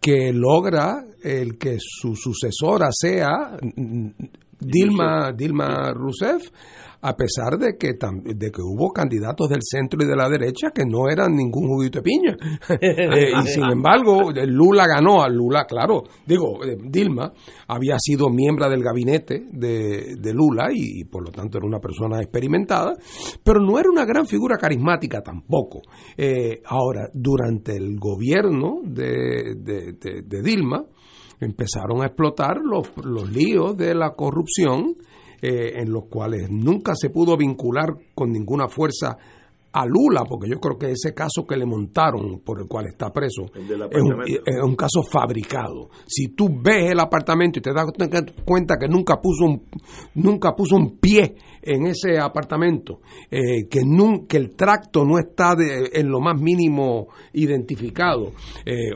que 0.00 0.32
logra 0.32 1.04
el 1.24 1.58
que 1.58 1.78
su 1.80 2.14
sucesora 2.14 2.90
sea 2.92 3.56
Dilma, 4.62 5.32
Dilma 5.32 5.92
Rousseff, 5.92 6.48
a 7.02 7.16
pesar 7.16 7.58
de 7.58 7.76
que, 7.76 7.94
de 7.94 8.50
que 8.50 8.62
hubo 8.62 8.92
candidatos 8.92 9.48
del 9.48 9.60
centro 9.62 10.02
y 10.02 10.06
de 10.06 10.14
la 10.14 10.28
derecha 10.28 10.70
que 10.70 10.84
no 10.86 11.08
eran 11.10 11.34
ningún 11.34 11.66
juguito 11.68 11.98
de 11.98 12.02
piña. 12.02 12.36
Eh, 12.82 13.32
y 13.42 13.46
sin 13.46 13.64
embargo, 13.64 14.30
Lula 14.46 14.86
ganó 14.86 15.22
a 15.22 15.28
Lula, 15.28 15.66
claro, 15.66 16.04
digo, 16.26 16.64
eh, 16.64 16.76
Dilma 16.82 17.32
había 17.68 17.96
sido 17.98 18.28
miembro 18.28 18.68
del 18.68 18.82
gabinete 18.82 19.46
de, 19.50 20.16
de 20.18 20.32
Lula 20.32 20.68
y, 20.72 21.04
por 21.04 21.24
lo 21.24 21.30
tanto 21.30 21.58
era 21.58 21.66
una 21.66 21.78
persona 21.78 22.20
experimentada, 22.20 22.94
pero 23.44 23.60
no 23.60 23.78
era 23.78 23.90
una 23.90 24.04
gran 24.04 24.26
figura 24.26 24.56
carismática 24.56 25.22
tampoco. 25.22 25.82
Eh, 26.16 26.60
ahora, 26.66 27.08
durante 27.12 27.76
el 27.76 27.98
gobierno 27.98 28.80
de, 28.84 29.54
de 29.56 30.42
Dilma, 30.42 30.84
empezaron 31.40 32.02
a 32.02 32.06
explotar 32.06 32.58
los, 32.62 32.90
los 33.04 33.30
líos 33.30 33.76
de 33.76 33.94
la 33.94 34.10
corrupción 34.14 34.96
eh, 35.44 35.80
en 35.80 35.92
los 35.92 36.04
cuales 36.04 36.48
nunca 36.50 36.92
se 36.94 37.10
pudo 37.10 37.36
vincular 37.36 37.88
con 38.14 38.30
ninguna 38.30 38.68
fuerza 38.68 39.18
a 39.72 39.86
Lula, 39.86 40.24
porque 40.28 40.48
yo 40.48 40.60
creo 40.60 40.78
que 40.78 40.92
ese 40.92 41.14
caso 41.14 41.44
que 41.44 41.56
le 41.56 41.66
montaron 41.66 42.40
por 42.44 42.60
el 42.60 42.68
cual 42.68 42.86
está 42.86 43.10
preso 43.10 43.46
es 43.54 44.02
un, 44.02 44.22
es 44.22 44.62
un, 44.62 44.76
caso 44.76 45.02
fabricado. 45.02 45.88
Si 46.06 46.28
tú 46.28 46.48
ves 46.62 46.92
el 46.92 47.00
apartamento 47.00 47.58
y 47.58 47.62
te 47.62 47.72
das 47.72 47.86
cuenta 48.44 48.76
que 48.78 48.86
nunca 48.86 49.20
puso 49.20 49.46
un, 49.46 49.62
nunca 50.14 50.54
puso 50.54 50.76
un 50.76 50.98
pie 50.98 51.34
en 51.62 51.86
ese 51.86 52.18
apartamento, 52.18 53.00
eh, 53.30 53.68
que, 53.70 53.80
nunca, 53.84 54.36
el 54.36 54.54
tracto 54.54 55.04
no 55.04 55.18
está 55.18 55.54
de, 55.54 55.90
en 55.92 56.08
lo 56.08 56.20
más 56.20 56.40
mínimo 56.40 57.08
identificado, 57.32 58.32
eh, 58.66 58.90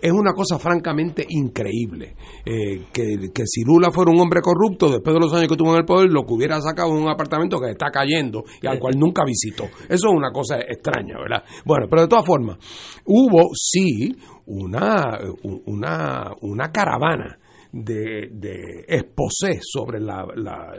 es 0.00 0.12
una 0.12 0.32
cosa 0.32 0.58
francamente 0.58 1.26
increíble. 1.28 2.14
Eh, 2.44 2.84
que, 2.92 3.30
que, 3.34 3.42
si 3.46 3.64
Lula 3.64 3.90
fuera 3.90 4.10
un 4.10 4.20
hombre 4.20 4.40
corrupto, 4.40 4.90
después 4.90 5.14
de 5.14 5.20
los 5.20 5.32
años 5.32 5.48
que 5.48 5.56
tuvo 5.56 5.72
en 5.72 5.78
el 5.78 5.84
poder, 5.84 6.10
lo 6.10 6.24
que 6.24 6.34
hubiera 6.34 6.60
sacado 6.60 6.90
en 6.90 7.02
un 7.02 7.10
apartamento 7.10 7.58
que 7.60 7.70
está 7.70 7.90
cayendo 7.90 8.44
y 8.62 8.66
al 8.66 8.78
cual 8.78 8.94
nunca 8.96 9.24
visitó. 9.24 9.64
Eso 9.64 10.08
es 10.08 10.14
una 10.14 10.30
cosa 10.30 10.58
extraña, 10.60 11.16
¿verdad? 11.18 11.44
Bueno, 11.64 11.86
pero 11.90 12.02
de 12.02 12.08
todas 12.08 12.24
formas, 12.24 12.58
hubo 13.04 13.50
sí 13.54 14.14
una, 14.46 15.18
una, 15.66 16.32
una 16.40 16.70
caravana 16.70 17.38
de, 17.74 18.28
de 18.30 18.84
exposé 18.86 19.58
sobre 19.60 19.98
la, 19.98 20.24
la, 20.36 20.78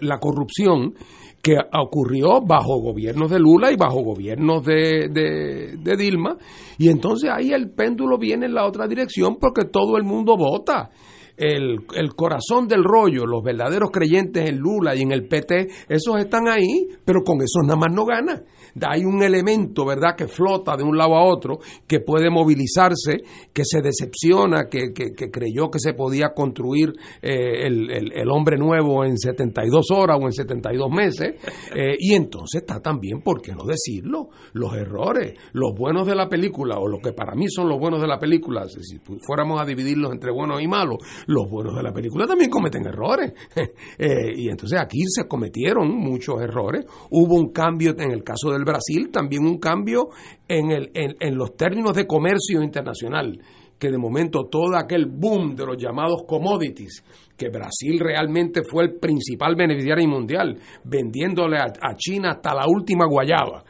la 0.00 0.18
corrupción 0.18 0.94
que 1.42 1.56
ocurrió 1.78 2.40
bajo 2.40 2.80
gobiernos 2.80 3.30
de 3.30 3.38
Lula 3.38 3.70
y 3.70 3.76
bajo 3.76 4.02
gobiernos 4.02 4.64
de, 4.64 5.08
de, 5.10 5.76
de, 5.78 5.96
Dilma, 5.96 6.36
y 6.78 6.88
entonces 6.88 7.30
ahí 7.30 7.52
el 7.52 7.70
péndulo 7.70 8.18
viene 8.18 8.46
en 8.46 8.54
la 8.54 8.66
otra 8.66 8.86
dirección 8.86 9.36
porque 9.38 9.66
todo 9.66 9.96
el 9.96 10.04
mundo 10.04 10.36
vota. 10.36 10.90
El, 11.36 11.86
el, 11.94 12.14
corazón 12.14 12.68
del 12.68 12.84
rollo, 12.84 13.24
los 13.24 13.42
verdaderos 13.42 13.90
creyentes 13.90 14.46
en 14.46 14.58
Lula 14.58 14.94
y 14.94 15.00
en 15.00 15.12
el 15.12 15.26
PT, 15.26 15.68
esos 15.88 16.18
están 16.18 16.48
ahí, 16.48 16.86
pero 17.02 17.22
con 17.24 17.38
esos 17.38 17.62
nada 17.62 17.76
más 17.76 17.90
no 17.94 18.04
gana 18.04 18.42
hay 18.82 19.04
un 19.04 19.22
elemento, 19.22 19.84
¿verdad?, 19.84 20.14
que 20.16 20.28
flota 20.28 20.76
de 20.76 20.82
un 20.82 20.96
lado 20.96 21.16
a 21.16 21.24
otro, 21.24 21.58
que 21.86 22.00
puede 22.00 22.30
movilizarse, 22.30 23.22
que 23.52 23.62
se 23.64 23.80
decepciona, 23.80 24.68
que, 24.68 24.92
que, 24.92 25.30
creyó 25.30 25.70
que 25.70 25.78
se 25.78 25.94
podía 25.94 26.32
construir 26.34 26.92
eh, 27.22 27.66
el, 27.66 27.90
el, 27.90 28.30
hombre 28.30 28.56
nuevo 28.56 29.04
en 29.04 29.18
72 29.18 29.90
horas 29.90 30.18
o 30.20 30.26
en 30.26 30.32
72 30.32 30.90
meses, 30.90 31.34
eh, 31.74 31.96
y 31.98 32.14
entonces 32.14 32.62
está 32.62 32.80
también, 32.80 33.22
¿por 33.22 33.40
qué 33.40 33.52
no 33.52 33.64
decirlo? 33.64 34.28
Los 34.52 34.74
errores, 34.74 35.34
los 35.52 35.72
buenos 35.76 36.06
de 36.06 36.14
la 36.14 36.28
película, 36.28 36.78
o 36.78 36.88
lo 36.88 36.98
que 36.98 37.12
para 37.12 37.34
mí 37.34 37.48
son 37.48 37.68
los 37.68 37.78
buenos 37.78 38.00
de 38.00 38.06
la 38.06 38.18
película, 38.18 38.66
si 38.68 38.98
fuéramos 39.26 39.60
a 39.60 39.64
dividirlos 39.64 40.12
entre 40.12 40.32
buenos 40.32 40.62
y 40.62 40.68
malos, 40.68 40.98
los 41.26 41.48
buenos 41.48 41.76
de 41.76 41.82
la 41.82 41.92
película 41.92 42.26
también 42.26 42.50
cometen 42.50 42.86
errores. 42.86 43.32
Eh, 43.98 44.32
y 44.34 44.48
entonces 44.48 44.78
aquí 44.80 45.00
se 45.06 45.26
cometieron 45.26 45.90
muchos 45.94 46.40
errores, 46.40 46.86
hubo 47.10 47.34
un 47.34 47.52
cambio 47.52 47.94
en 47.98 48.12
el 48.12 48.22
caso 48.22 48.50
del 48.50 48.59
Brasil 48.64 49.10
también 49.12 49.46
un 49.46 49.58
cambio 49.58 50.08
en, 50.48 50.70
el, 50.70 50.90
en, 50.94 51.34
los 51.36 51.56
términos 51.56 51.94
de 51.94 52.06
comercio 52.06 52.62
internacional 52.62 53.40
que 53.78 53.90
de 53.90 53.96
momento 53.96 54.44
todo 54.50 54.76
aquel 54.76 55.06
boom 55.06 55.56
de 55.56 55.64
los 55.64 55.78
llamados 55.78 56.24
commodities, 56.26 57.02
que 57.34 57.48
Brasil 57.48 57.98
realmente 57.98 58.60
fue 58.62 58.84
el 58.84 58.98
principal 59.00 59.56
beneficiario 59.56 60.06
mundial, 60.06 60.58
vendiéndole 60.84 61.56
a, 61.56 61.96
China 61.96 62.32
hasta 62.32 62.54
la 62.54 62.66
última 62.68 63.06
guayaba. 63.06 63.64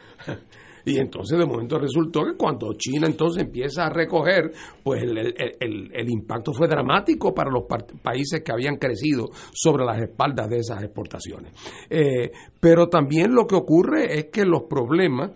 Y 0.85 0.99
entonces 0.99 1.39
de 1.39 1.47
momento 1.47 1.79
resultó 1.79 2.25
que 2.25 2.37
cuando 2.37 2.73
China 2.75 3.07
entonces 3.07 3.45
empieza 3.45 3.87
a 3.87 3.91
recoger, 3.91 4.53
pues 4.83 5.03
el, 5.03 5.19
el, 5.19 6.11
impacto 6.11 6.53
fue 6.53 6.69
dramático 6.69 7.33
para 7.35 7.51
los 7.51 7.65
países 8.03 8.43
que 8.43 8.53
habían 8.53 8.77
crecido 8.77 9.27
sobre 9.53 9.85
las 9.85 10.01
espaldas 10.01 10.49
de 10.49 10.59
esas 10.59 10.83
exportaciones. 10.83 11.53
Eh, 11.89 12.31
pero 12.59 12.89
también 12.89 13.35
lo 13.35 13.47
que 13.47 13.57
ocurre 13.57 14.19
es 14.19 14.27
que 14.27 14.45
los 14.45 14.63
problemas 14.63 15.33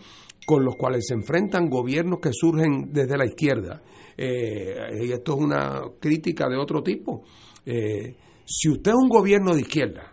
con 0.46 0.64
los 0.64 0.76
cuales 0.76 1.06
se 1.06 1.14
enfrentan 1.14 1.68
gobiernos 1.68 2.20
que 2.20 2.30
surgen 2.32 2.92
desde 2.92 3.16
la 3.16 3.26
izquierda, 3.26 3.82
eh, 4.16 4.74
y 5.02 5.12
esto 5.12 5.34
es 5.34 5.40
una 5.40 5.82
crítica 5.98 6.48
de 6.48 6.56
otro 6.56 6.82
tipo, 6.82 7.24
eh, 7.64 8.14
si 8.44 8.68
usted 8.68 8.90
es 8.90 8.96
un 8.96 9.08
gobierno 9.08 9.54
de 9.54 9.62
izquierda 9.62 10.10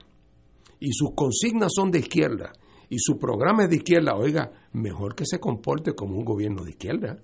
y 0.79 0.91
sus 0.93 1.11
consignas 1.15 1.71
son 1.75 1.91
de 1.91 1.99
izquierda, 1.99 2.53
y 2.91 2.99
su 2.99 3.17
programa 3.17 3.63
es 3.63 3.69
de 3.69 3.77
izquierda, 3.77 4.15
oiga, 4.17 4.51
mejor 4.73 5.15
que 5.15 5.25
se 5.25 5.39
comporte 5.39 5.93
como 5.93 6.17
un 6.17 6.25
gobierno 6.25 6.65
de 6.65 6.71
izquierda. 6.71 7.17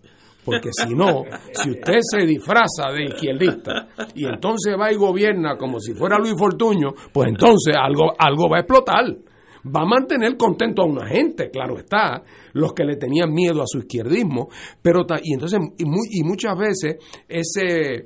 Porque 0.46 0.70
si 0.72 0.96
no, 0.96 1.24
si 1.52 1.72
usted 1.72 1.98
se 2.10 2.26
disfraza 2.26 2.90
de 2.96 3.04
izquierdista 3.04 3.90
y 4.16 4.26
entonces 4.26 4.76
va 4.80 4.94
y 4.94 4.96
gobierna 4.96 5.58
como 5.58 5.82
si 5.82 5.94
fuera 5.94 6.18
Luis 6.18 6.36
Fortuño, 6.40 6.94
pues 7.12 7.28
entonces 7.28 7.76
algo, 7.78 8.14
algo 8.18 8.50
va 8.50 8.56
a 8.56 8.60
explotar. 8.62 9.04
Va 9.66 9.82
a 9.82 9.86
mantener 9.86 10.38
contento 10.38 10.84
a 10.84 10.86
una 10.86 11.06
gente, 11.06 11.50
claro 11.52 11.78
está, 11.78 12.24
los 12.54 12.72
que 12.72 12.86
le 12.86 12.96
tenían 12.96 13.34
miedo 13.34 13.62
a 13.62 13.68
su 13.68 13.80
izquierdismo, 13.80 14.48
pero 14.82 15.06
y 15.22 15.34
entonces 15.34 15.60
y, 15.78 16.22
y 16.22 16.24
muchas 16.24 16.58
veces 16.58 16.96
ese 17.28 18.06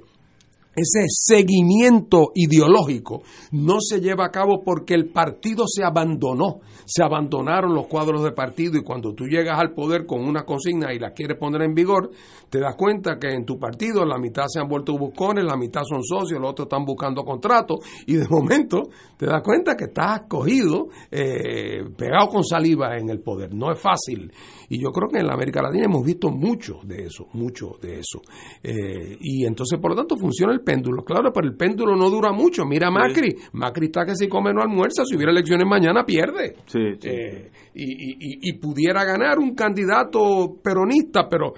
ese 0.75 1.05
seguimiento 1.09 2.31
ideológico 2.33 3.23
no 3.51 3.77
se 3.81 3.99
lleva 3.99 4.25
a 4.25 4.31
cabo 4.31 4.63
porque 4.63 4.93
el 4.93 5.09
partido 5.09 5.65
se 5.67 5.83
abandonó, 5.83 6.61
se 6.85 7.03
abandonaron 7.03 7.73
los 7.73 7.87
cuadros 7.87 8.23
de 8.23 8.31
partido 8.31 8.77
y 8.77 8.83
cuando 8.83 9.13
tú 9.13 9.25
llegas 9.25 9.59
al 9.59 9.73
poder 9.73 10.05
con 10.05 10.21
una 10.21 10.43
consigna 10.43 10.93
y 10.93 10.99
la 10.99 11.11
quieres 11.11 11.37
poner 11.37 11.63
en 11.63 11.73
vigor, 11.73 12.11
te 12.49 12.59
das 12.59 12.75
cuenta 12.75 13.17
que 13.19 13.33
en 13.33 13.45
tu 13.45 13.59
partido 13.59 14.05
la 14.05 14.17
mitad 14.17 14.43
se 14.47 14.59
han 14.59 14.67
vuelto 14.67 14.97
buscones, 14.97 15.43
la 15.43 15.57
mitad 15.57 15.81
son 15.83 16.03
socios, 16.03 16.39
los 16.39 16.51
otros 16.51 16.67
están 16.67 16.85
buscando 16.85 17.23
contratos 17.23 17.79
y 18.05 18.15
de 18.15 18.27
momento 18.29 18.89
te 19.17 19.25
das 19.25 19.41
cuenta 19.43 19.75
que 19.75 19.85
estás 19.85 20.21
cogido, 20.27 20.87
eh, 21.09 21.83
pegado 21.97 22.27
con 22.29 22.43
saliva 22.43 22.97
en 22.97 23.09
el 23.09 23.19
poder. 23.19 23.53
No 23.53 23.71
es 23.71 23.79
fácil. 23.79 24.31
Y 24.69 24.81
yo 24.81 24.91
creo 24.91 25.09
que 25.09 25.19
en 25.19 25.27
la 25.27 25.33
América 25.33 25.61
Latina 25.61 25.85
hemos 25.85 26.03
visto 26.03 26.29
mucho 26.29 26.79
de 26.83 27.03
eso, 27.03 27.27
mucho 27.33 27.77
de 27.81 27.99
eso. 27.99 28.21
Eh, 28.63 29.17
y 29.19 29.45
entonces, 29.45 29.79
por 29.79 29.91
lo 29.91 29.97
tanto, 29.97 30.17
funciona 30.17 30.53
el 30.53 30.60
el 30.61 30.65
péndulo, 30.65 31.03
claro, 31.03 31.31
pero 31.33 31.47
el 31.47 31.55
péndulo 31.55 31.95
no 31.95 32.09
dura 32.09 32.31
mucho. 32.31 32.63
Mira 32.65 32.87
a 32.87 32.91
Macri, 32.91 33.35
Macri 33.53 33.87
está 33.87 34.05
que 34.05 34.15
si 34.15 34.27
come 34.27 34.53
no 34.53 34.61
almuerza, 34.61 35.03
si 35.05 35.15
hubiera 35.15 35.31
elecciones 35.31 35.67
mañana 35.67 36.05
pierde. 36.05 36.55
Sí, 36.67 36.79
sí. 36.99 37.07
Eh, 37.09 37.51
y, 37.73 37.83
y- 37.83 38.17
y- 38.19 38.49
y 38.49 38.53
pudiera 38.59 39.03
ganar 39.03 39.39
un 39.39 39.53
candidato 39.55 40.57
peronista, 40.63 41.27
pero 41.29 41.53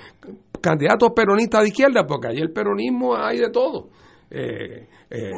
candidato 0.61 1.13
peronista 1.13 1.61
de 1.61 1.67
izquierda, 1.67 2.05
porque 2.05 2.27
ahí 2.29 2.37
el 2.39 2.51
peronismo 2.51 3.15
hay 3.15 3.39
de 3.39 3.49
todo. 3.49 3.89
Eh, 4.35 4.87
eh, 5.11 5.29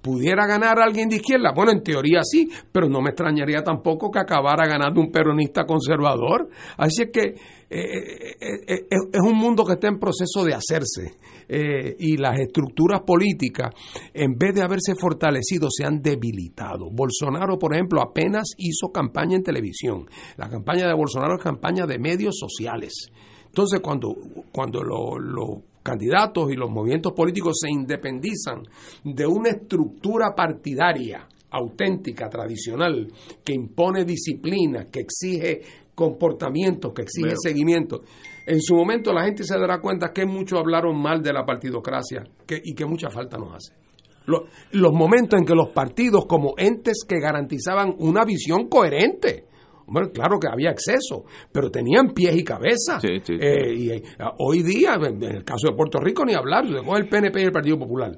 pudiera 0.00 0.46
ganar 0.46 0.78
alguien 0.78 1.08
de 1.08 1.16
izquierda, 1.16 1.52
bueno, 1.52 1.72
en 1.72 1.82
teoría 1.82 2.20
sí, 2.22 2.48
pero 2.70 2.88
no 2.88 3.00
me 3.00 3.10
extrañaría 3.10 3.64
tampoco 3.64 4.10
que 4.12 4.20
acabara 4.20 4.64
ganando 4.68 5.00
un 5.00 5.10
peronista 5.10 5.64
conservador. 5.64 6.48
Así 6.76 7.02
es 7.02 7.10
que 7.10 7.34
eh, 7.68 8.36
eh, 8.40 8.86
es 9.12 9.20
un 9.20 9.36
mundo 9.36 9.64
que 9.64 9.72
está 9.72 9.88
en 9.88 9.98
proceso 9.98 10.44
de 10.44 10.54
hacerse 10.54 11.14
eh, 11.56 11.94
y 11.98 12.16
las 12.16 12.38
estructuras 12.40 13.02
políticas, 13.02 13.70
en 14.12 14.36
vez 14.36 14.54
de 14.54 14.62
haberse 14.62 14.94
fortalecido, 14.98 15.68
se 15.70 15.84
han 15.84 16.00
debilitado. 16.02 16.90
Bolsonaro, 16.90 17.58
por 17.58 17.74
ejemplo, 17.74 18.02
apenas 18.02 18.48
hizo 18.58 18.88
campaña 18.92 19.36
en 19.36 19.42
televisión. 19.42 20.06
La 20.36 20.48
campaña 20.48 20.86
de 20.88 20.94
Bolsonaro 20.94 21.36
es 21.36 21.42
campaña 21.42 21.86
de 21.86 21.98
medios 21.98 22.36
sociales. 22.38 22.92
Entonces, 23.46 23.80
cuando, 23.80 24.14
cuando 24.52 24.82
lo- 24.82 25.18
los 25.18 25.62
candidatos 25.82 26.50
y 26.50 26.56
los 26.56 26.70
movimientos 26.70 27.12
políticos 27.12 27.58
se 27.60 27.70
independizan 27.70 28.62
de 29.04 29.26
una 29.26 29.50
estructura 29.50 30.34
partidaria 30.34 31.28
auténtica, 31.50 32.28
tradicional, 32.28 33.06
que 33.44 33.52
impone 33.54 34.04
disciplina, 34.04 34.86
que 34.90 35.00
exige 35.00 35.60
comportamiento, 35.94 36.92
que 36.92 37.02
exige 37.02 37.34
seguimiento, 37.40 38.02
en 38.46 38.60
su 38.60 38.74
momento 38.74 39.12
la 39.12 39.24
gente 39.24 39.44
se 39.44 39.58
dará 39.58 39.80
cuenta 39.80 40.12
que 40.12 40.26
muchos 40.26 40.58
hablaron 40.58 41.00
mal 41.00 41.22
de 41.22 41.32
la 41.32 41.44
partidocracia 41.44 42.24
que- 42.46 42.60
y 42.62 42.74
que 42.74 42.84
mucha 42.84 43.10
falta 43.10 43.38
nos 43.38 43.54
hace. 43.54 43.72
Lo- 44.26 44.46
los 44.72 44.92
momentos 44.92 45.38
en 45.38 45.44
que 45.46 45.54
los 45.54 45.68
partidos 45.70 46.24
como 46.26 46.54
entes 46.56 47.04
que 47.06 47.20
garantizaban 47.20 47.94
una 47.98 48.24
visión 48.24 48.68
coherente, 48.68 49.44
bueno, 49.86 50.08
claro 50.12 50.38
que 50.40 50.48
había 50.48 50.70
exceso, 50.70 51.24
pero 51.52 51.70
tenían 51.70 52.08
pies 52.14 52.34
y 52.34 52.42
cabeza. 52.42 52.98
Sí, 53.00 53.18
sí, 53.22 53.34
sí. 53.34 53.38
Eh, 53.38 53.74
y 53.76 53.90
eh, 53.90 54.02
hoy 54.38 54.62
día, 54.62 54.94
en 54.94 55.22
en 55.22 55.36
el 55.36 55.44
caso 55.44 55.68
de 55.68 55.76
Puerto 55.76 56.00
Rico, 56.00 56.24
ni 56.24 56.32
hablar, 56.32 56.64
con 56.84 56.96
el 56.96 57.06
PNP 57.08 57.40
y 57.40 57.44
el 57.44 57.52
Partido 57.52 57.78
Popular. 57.78 58.12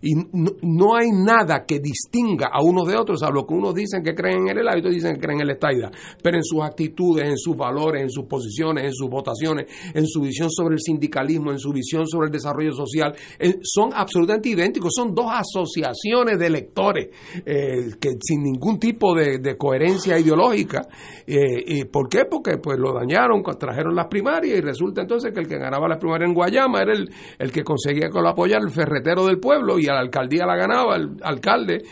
Y 0.00 0.14
no, 0.14 0.52
no 0.62 0.96
hay 0.96 1.10
nada 1.10 1.64
que 1.66 1.80
distinga 1.80 2.48
a 2.52 2.62
unos 2.62 2.86
de 2.86 2.96
otros, 2.96 3.22
a 3.22 3.30
lo 3.30 3.46
que 3.46 3.54
unos 3.54 3.74
dicen 3.74 4.02
que 4.02 4.14
creen 4.14 4.48
en 4.48 4.58
el 4.58 4.68
otros 4.68 4.94
dicen 4.94 5.14
que 5.14 5.20
creen 5.20 5.40
en 5.40 5.46
la 5.46 5.52
estaida. 5.54 5.90
Pero 6.22 6.36
en 6.36 6.44
sus 6.44 6.62
actitudes, 6.62 7.26
en 7.26 7.38
sus 7.38 7.56
valores, 7.56 8.02
en 8.02 8.10
sus 8.10 8.24
posiciones, 8.24 8.84
en 8.84 8.92
sus 8.92 9.08
votaciones, 9.08 9.66
en 9.94 10.06
su 10.06 10.20
visión 10.20 10.50
sobre 10.50 10.74
el 10.74 10.80
sindicalismo, 10.80 11.50
en 11.50 11.58
su 11.58 11.72
visión 11.72 12.06
sobre 12.06 12.26
el 12.26 12.32
desarrollo 12.32 12.72
social, 12.72 13.14
eh, 13.38 13.58
son 13.62 13.90
absolutamente 13.94 14.50
idénticos. 14.50 14.92
Son 14.94 15.14
dos 15.14 15.26
asociaciones 15.30 16.38
de 16.38 16.46
electores 16.46 17.08
eh, 17.44 17.90
que 18.00 18.10
sin 18.20 18.42
ningún 18.42 18.78
tipo 18.78 19.14
de, 19.14 19.38
de 19.38 19.56
coherencia 19.56 20.18
ideológica. 20.18 20.88
Eh, 21.26 21.64
¿Y 21.66 21.84
por 21.84 22.08
qué? 22.08 22.24
Porque 22.24 22.58
pues 22.58 22.78
lo 22.78 22.92
dañaron, 22.92 23.42
trajeron 23.58 23.94
las 23.94 24.06
primarias 24.06 24.58
y 24.58 24.60
resulta 24.60 25.02
entonces 25.02 25.32
que 25.32 25.40
el 25.40 25.48
que 25.48 25.58
ganaba 25.58 25.88
las 25.88 25.98
primarias 25.98 26.28
en 26.28 26.34
Guayama 26.34 26.82
era 26.82 26.92
el, 26.92 27.10
el 27.38 27.52
que 27.52 27.62
conseguía 27.62 28.08
que 28.08 28.20
lo 28.20 28.28
apoyara 28.28 28.64
el 28.64 28.70
ferretero 28.70 29.26
del 29.26 29.38
pueblo 29.38 29.78
y 29.78 29.87
a 29.90 29.94
la 29.94 30.00
alcaldía 30.00 30.46
la 30.46 30.56
ganaba 30.56 30.96
el 30.96 31.16
alcalde 31.22 31.82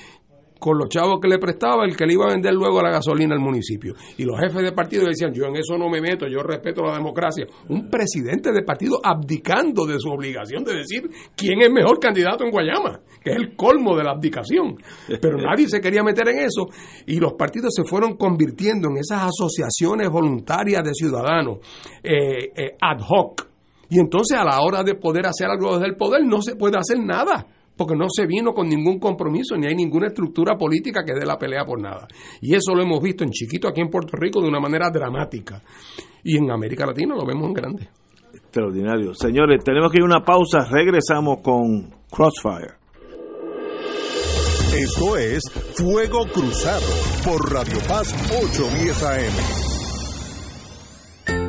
con 0.59 0.78
los 0.78 0.88
chavos 0.88 1.20
que 1.20 1.28
le 1.28 1.38
prestaba, 1.38 1.84
el 1.84 1.97
que 1.97 2.07
le 2.07 2.14
iba 2.14 2.26
a 2.26 2.30
vender 2.30 2.55
luego 2.55 2.82
la 2.82 2.90
gasolina 2.90 3.34
al 3.34 3.40
municipio. 3.40 3.94
Y 4.16 4.24
los 4.24 4.38
jefes 4.40 4.62
de 4.62 4.72
partido 4.72 5.07
decían, 5.07 5.32
yo 5.32 5.44
en 5.44 5.57
eso 5.57 5.76
no 5.76 5.88
me 5.88 6.01
meto, 6.01 6.26
yo 6.26 6.42
respeto 6.42 6.82
la 6.82 6.94
democracia. 6.94 7.47
Un 7.68 7.90
presidente 7.90 8.53
de 8.53 8.62
partido 8.62 8.99
abdicando 9.03 9.86
de 9.86 9.99
su 9.99 10.11
obligación 10.11 10.64
de 10.64 10.76
decir 10.76 11.09
quién 11.36 11.62
es 11.62 11.70
mejor 11.70 11.99
candidato 11.99 12.44
en 12.44 12.51
Guayama, 12.51 13.01
que 13.22 13.30
es 13.30 13.36
el 13.36 13.55
colmo 13.55 13.97
de 13.97 14.05
la 14.05 14.12
abdicación. 14.12 14.76
Pero 15.20 15.36
nadie 15.38 15.68
se 15.68 15.80
quería 15.80 16.03
meter 16.03 16.28
en 16.28 16.38
eso 16.38 16.66
y 17.07 17.18
los 17.18 17.34
partidos 17.34 17.74
se 17.74 17.84
fueron 17.84 18.16
convirtiendo 18.16 18.88
en 18.88 18.99
esas 18.99 19.24
asociaciones 19.24 20.09
voluntarias 20.11 20.82
de 20.82 20.94
ciudadanos 20.94 21.59
eh, 22.03 22.51
eh, 22.57 22.76
ad 22.80 23.01
hoc. 23.09 23.47
Y 23.88 24.01
entonces 24.01 24.36
a 24.36 24.44
la 24.44 24.61
hora 24.62 24.82
de 24.82 24.94
poder 24.94 25.26
hacer 25.26 25.49
algo 25.49 25.74
desde 25.74 25.86
el 25.86 25.97
poder 25.97 26.24
no 26.24 26.42
se 26.42 26.57
puede 26.57 26.76
hacer 26.76 26.99
nada 26.99 27.47
porque 27.77 27.95
no 27.95 28.07
se 28.09 28.27
vino 28.27 28.53
con 28.53 28.68
ningún 28.68 28.99
compromiso, 28.99 29.57
ni 29.57 29.66
hay 29.66 29.74
ninguna 29.74 30.09
estructura 30.09 30.57
política 30.57 31.05
que 31.05 31.14
dé 31.14 31.27
la 31.27 31.39
pelea 31.39 31.64
por 31.64 31.81
nada. 31.81 32.09
Y 32.41 32.55
eso 32.55 32.74
lo 32.74 32.83
hemos 32.83 33.01
visto 33.03 33.24
en 33.24 33.31
chiquito 33.31 33.68
aquí 33.68 33.81
en 33.81 33.91
Puerto 33.91 34.16
Rico 34.16 34.41
de 34.41 34.49
una 34.49 34.61
manera 34.61 34.91
dramática. 34.91 35.62
Y 36.24 36.39
en 36.39 36.51
América 36.51 36.87
Latina 36.87 37.14
lo 37.14 37.27
vemos 37.27 37.49
en 37.49 37.53
grande. 37.53 37.89
Extraordinario. 38.33 39.14
Señores, 39.14 39.62
tenemos 39.62 39.91
que 39.91 39.99
ir 39.99 40.03
a 40.03 40.07
una 40.07 40.24
pausa. 40.24 40.66
Regresamos 40.70 41.41
con 41.43 41.91
Crossfire. 42.11 42.87
Esto 44.74 45.16
es 45.16 45.43
Fuego 45.74 46.27
Cruzado 46.27 46.87
por 47.24 47.53
Radio 47.53 47.79
Paz 47.89 48.12
810 48.43 49.03
AM. 49.03 49.66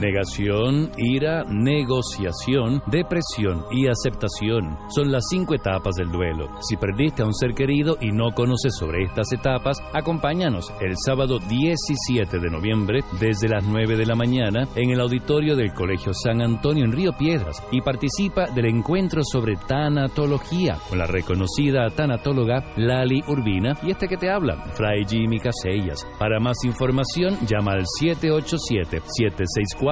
Negación, 0.00 0.90
ira, 0.96 1.44
negociación, 1.44 2.82
depresión 2.86 3.66
y 3.70 3.86
aceptación 3.86 4.78
son 4.88 5.12
las 5.12 5.24
cinco 5.28 5.54
etapas 5.54 5.94
del 5.96 6.10
duelo. 6.10 6.48
Si 6.62 6.78
perdiste 6.78 7.20
a 7.20 7.26
un 7.26 7.34
ser 7.34 7.52
querido 7.52 7.98
y 8.00 8.10
no 8.10 8.30
conoces 8.34 8.74
sobre 8.78 9.02
estas 9.02 9.30
etapas, 9.30 9.76
acompáñanos 9.92 10.72
el 10.80 10.94
sábado 11.04 11.38
17 11.38 12.38
de 12.38 12.48
noviembre 12.50 13.04
desde 13.20 13.50
las 13.50 13.62
9 13.62 13.98
de 13.98 14.06
la 14.06 14.14
mañana 14.14 14.66
en 14.74 14.88
el 14.88 15.02
auditorio 15.02 15.54
del 15.54 15.74
Colegio 15.74 16.14
San 16.14 16.40
Antonio 16.40 16.86
en 16.86 16.92
Río 16.92 17.12
Piedras 17.12 17.62
y 17.70 17.82
participa 17.82 18.46
del 18.46 18.68
encuentro 18.68 19.20
sobre 19.22 19.56
tanatología 19.56 20.78
con 20.88 20.96
la 20.96 21.06
reconocida 21.06 21.90
tanatóloga 21.90 22.64
Lali 22.78 23.22
Urbina 23.28 23.76
y 23.82 23.90
este 23.90 24.08
que 24.08 24.16
te 24.16 24.30
habla, 24.30 24.64
Fray 24.76 25.04
Jimmy 25.06 25.40
Casellas. 25.40 26.06
Para 26.18 26.40
más 26.40 26.56
información, 26.64 27.36
llama 27.46 27.72
al 27.72 27.84
787-764-6080. 28.00 29.89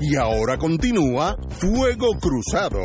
Y 0.00 0.16
ahora 0.16 0.58
continúa 0.58 1.36
Fuego 1.50 2.08
Cruzado. 2.20 2.80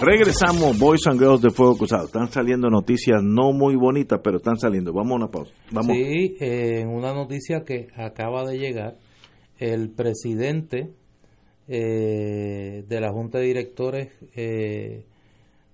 Regresamos, 0.00 0.78
Boys 0.78 1.06
and 1.06 1.18
Girls 1.18 1.42
de 1.42 1.50
Fuego 1.50 1.76
Cruzado. 1.76 2.06
Están 2.06 2.30
saliendo 2.30 2.68
noticias 2.68 3.20
no 3.22 3.52
muy 3.52 3.76
bonitas, 3.76 4.20
pero 4.22 4.36
están 4.38 4.56
saliendo. 4.56 4.92
Vamos 4.92 5.12
a 5.12 5.16
una 5.16 5.28
pausa. 5.28 5.52
Vamos. 5.70 5.96
Sí, 5.96 6.36
eh, 6.40 6.80
en 6.80 6.88
una 6.88 7.12
noticia 7.12 7.64
que 7.64 7.88
acaba 7.96 8.44
de 8.44 8.58
llegar, 8.58 8.96
el 9.58 9.90
presidente 9.90 10.92
eh, 11.68 12.84
de 12.88 13.00
la 13.00 13.12
Junta 13.12 13.38
de 13.38 13.44
Directores 13.44 14.08
eh, 14.34 15.04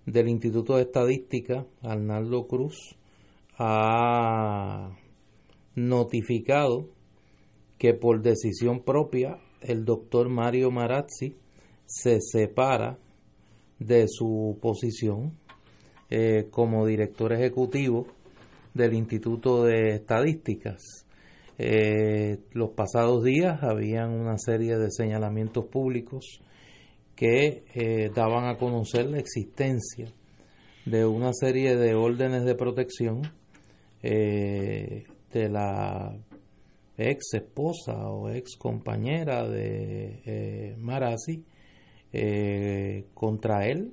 del 0.07 0.29
Instituto 0.29 0.77
de 0.77 0.83
Estadística, 0.83 1.65
Arnaldo 1.83 2.47
Cruz, 2.47 2.97
ha 3.57 4.91
notificado 5.77 6.89
que 7.79 7.95
por 7.95 8.23
decisión 8.23 8.81
propia 8.81 9.39
el 9.61 9.85
doctor 9.85 10.29
Mario 10.29 10.71
Marazzi 10.71 11.37
se 11.87 12.19
separa 12.21 12.99
de 13.79 14.07
su 14.09 14.59
posición 14.61 15.39
eh, 16.11 16.49
como 16.51 16.87
director 16.87 17.33
ejecutivo 17.33 18.07
del 18.73 18.95
Instituto 18.95 19.65
de 19.65 19.95
Estadísticas. 19.95 21.04
Eh, 21.59 22.39
los 22.53 22.71
pasados 22.71 23.23
días 23.23 23.63
habían 23.63 24.11
una 24.11 24.39
serie 24.39 24.77
de 24.77 24.91
señalamientos 24.91 25.67
públicos 25.67 26.41
que 27.15 27.65
eh, 27.75 28.11
daban 28.15 28.47
a 28.47 28.57
conocer 28.57 29.07
la 29.07 29.19
existencia 29.19 30.07
de 30.85 31.07
una 31.07 31.33
serie 31.33 31.77
de 31.77 31.95
órdenes 31.95 32.45
de 32.45 32.55
protección 32.55 33.23
de 34.03 35.49
la 35.49 36.15
ex 36.99 37.33
esposa 37.33 38.11
o 38.11 38.29
ex 38.29 38.57
compañera 38.59 39.49
de 39.49 40.75
Marazzi 40.79 41.43
eh, 42.17 43.07
contra 43.13 43.67
él. 43.67 43.93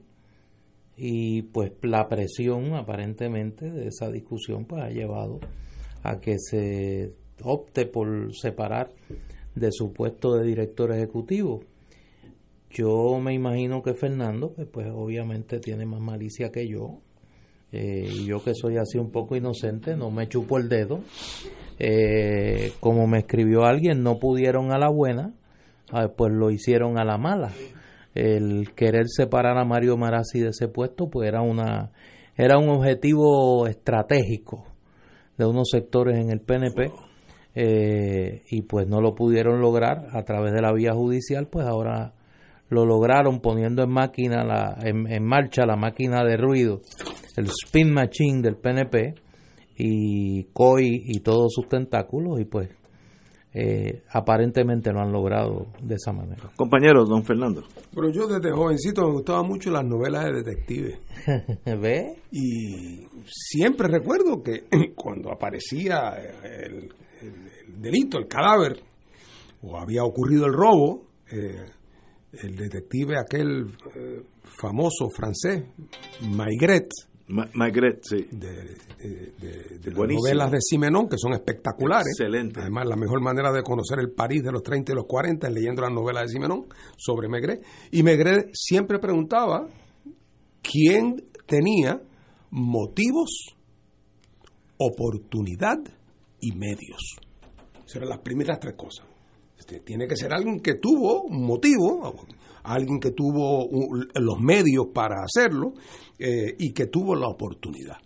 Y 0.96 1.42
pues 1.42 1.72
la 1.82 2.08
presión 2.08 2.76
aparentemente 2.76 3.72
de 3.72 3.88
esa 3.88 4.12
discusión 4.12 4.66
pues 4.66 4.84
ha 4.84 4.90
llevado 4.90 5.40
a 6.04 6.20
que 6.20 6.36
se 6.38 7.16
opte 7.44 7.86
por 7.86 8.36
separar 8.36 8.92
de 9.56 9.70
su 9.72 9.94
puesto 9.94 10.36
de 10.36 10.46
director 10.46 10.92
ejecutivo. 10.92 11.62
Yo 12.70 13.20
me 13.20 13.34
imagino 13.34 13.82
que 13.82 13.94
Fernando, 13.94 14.54
pues, 14.72 14.88
obviamente 14.94 15.60
tiene 15.60 15.86
más 15.86 16.00
malicia 16.00 16.52
que 16.52 16.68
yo, 16.68 17.00
eh, 17.72 18.10
yo 18.26 18.44
que 18.44 18.54
soy 18.54 18.78
así 18.78 18.98
un 18.98 19.12
poco 19.12 19.36
inocente, 19.36 19.96
no 19.96 20.10
me 20.10 20.28
chupo 20.28 20.58
el 20.58 20.70
dedo. 20.70 21.02
Eh, 21.80 22.74
como 22.80 23.08
me 23.08 23.20
escribió 23.20 23.66
alguien, 23.66 24.04
no 24.04 24.20
pudieron 24.20 24.72
a 24.72 24.78
la 24.78 24.90
buena, 24.90 25.34
pues 26.16 26.32
lo 26.32 26.52
hicieron 26.52 26.98
a 26.98 27.04
la 27.04 27.18
mala 27.18 27.52
el 28.14 28.74
querer 28.76 29.08
separar 29.08 29.58
a 29.58 29.66
Mario 29.66 29.98
Marazzi 29.98 30.40
de 30.40 30.50
ese 30.50 30.68
puesto 30.68 31.10
pues 31.10 31.28
era 31.28 31.42
una 31.42 31.92
era 32.36 32.58
un 32.58 32.70
objetivo 32.70 33.68
estratégico 33.68 34.66
de 35.38 35.46
unos 35.46 35.70
sectores 35.70 36.18
en 36.18 36.30
el 36.30 36.42
PNP 36.42 36.92
eh, 37.56 38.44
y 38.50 38.62
pues 38.64 38.88
no 38.88 39.02
lo 39.02 39.14
pudieron 39.14 39.62
lograr 39.62 40.08
a 40.12 40.24
través 40.24 40.54
de 40.54 40.62
la 40.62 40.72
vía 40.74 40.94
judicial 40.94 41.48
pues 41.48 41.68
ahora 41.68 42.14
lo 42.70 42.86
lograron 42.86 43.42
poniendo 43.42 43.84
en 43.84 43.92
máquina 43.92 44.44
la, 44.44 44.78
en, 44.82 45.12
en 45.12 45.24
marcha 45.26 45.66
la 45.66 45.76
máquina 45.76 46.24
de 46.24 46.38
ruido 46.38 46.80
el 47.36 47.48
spin 47.48 47.92
machine 47.92 48.42
del 48.42 48.56
PNP 48.56 49.16
y 49.78 50.44
COI 50.54 51.04
y 51.06 51.20
todos 51.22 51.54
sus 51.54 51.68
tentáculos 51.68 52.40
y 52.40 52.46
pues 52.46 52.70
eh, 53.54 54.04
aparentemente 54.12 54.94
lo 54.94 55.02
han 55.02 55.12
logrado 55.12 55.68
de 55.82 55.96
esa 55.96 56.14
manera. 56.14 56.52
Compañero, 56.56 57.04
don 57.04 57.26
Fernando. 57.26 57.64
Pero 57.94 58.10
yo 58.10 58.26
desde 58.28 58.52
jovencito 58.52 59.06
me 59.08 59.14
gustaban 59.14 59.48
mucho 59.48 59.70
las 59.72 59.84
novelas 59.84 60.26
de 60.26 60.44
detectives. 60.44 61.00
¿Ve? 61.66 62.16
Y 62.32 63.06
siempre 63.26 63.90
recuerdo 63.90 64.42
que 64.42 64.68
cuando 64.96 65.32
aparecía 65.32 66.14
el, 66.44 66.94
el, 67.22 67.82
delito, 67.82 68.18
el 68.18 68.28
cadáver, 68.28 68.82
o 69.62 69.78
había 69.78 70.04
ocurrido 70.04 70.46
el 70.46 70.54
robo, 70.54 71.08
eh, 71.32 71.66
el 72.34 72.56
detective 72.56 73.18
aquel 73.18 73.68
eh, 73.96 74.24
famoso 74.44 75.10
francés, 75.16 75.64
Maigret, 76.22 76.90
Magret, 77.54 78.04
sí. 78.04 78.28
De, 78.32 78.76
de, 78.98 79.80
de, 79.80 79.92
las 79.92 80.08
novelas 80.08 80.52
de 80.52 80.58
Simenon, 80.60 81.08
que 81.08 81.18
son 81.18 81.34
espectaculares. 81.34 82.14
Excelente. 82.20 82.60
Además, 82.60 82.86
la 82.88 82.96
mejor 82.96 83.22
manera 83.22 83.52
de 83.52 83.64
conocer 83.64 84.00
el 84.00 84.12
París 84.12 84.44
de 84.44 84.52
los 84.52 84.62
30 84.62 84.92
y 84.92 84.96
los 84.96 85.06
40 85.06 85.48
es 85.48 85.54
leyendo 85.54 85.82
las 85.82 85.94
novelas 85.94 86.24
de 86.24 86.30
Simenon 86.30 86.66
sobre 86.98 87.30
Maigret. 87.30 87.64
Y 87.92 88.04
Maigret 88.04 88.50
siempre 88.54 89.00
preguntaba 89.00 89.68
quién 90.62 91.24
tenía 91.46 92.02
motivos, 92.50 93.56
oportunidad 94.78 95.78
y 96.42 96.52
medios. 96.54 97.16
Esas 97.86 97.96
eran 97.98 98.10
las 98.10 98.20
primeras 98.20 98.60
tres 98.60 98.76
cosas. 98.76 99.06
Este, 99.58 99.80
tiene 99.80 100.08
que 100.08 100.16
ser 100.16 100.34
alguien 100.34 100.60
que 100.60 100.76
tuvo 100.76 101.24
un 101.24 101.46
motivo, 101.46 102.26
alguien 102.64 103.00
que 103.00 103.12
tuvo 103.12 103.70
los 104.16 104.40
medios 104.40 104.88
para 104.94 105.24
hacerlo 105.24 105.74
eh, 106.18 106.56
y 106.58 106.74
que 106.74 106.88
tuvo 106.88 107.16
la 107.16 107.28
oportunidad. 107.28 107.98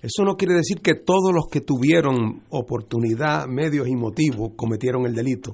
Eso 0.00 0.24
no 0.24 0.36
quiere 0.36 0.54
decir 0.54 0.80
que 0.80 0.94
todos 0.94 1.32
los 1.32 1.46
que 1.50 1.60
tuvieron 1.60 2.42
oportunidad, 2.50 3.46
medios 3.46 3.86
y 3.86 3.94
motivos 3.94 4.52
cometieron 4.56 5.06
el 5.06 5.14
delito, 5.14 5.52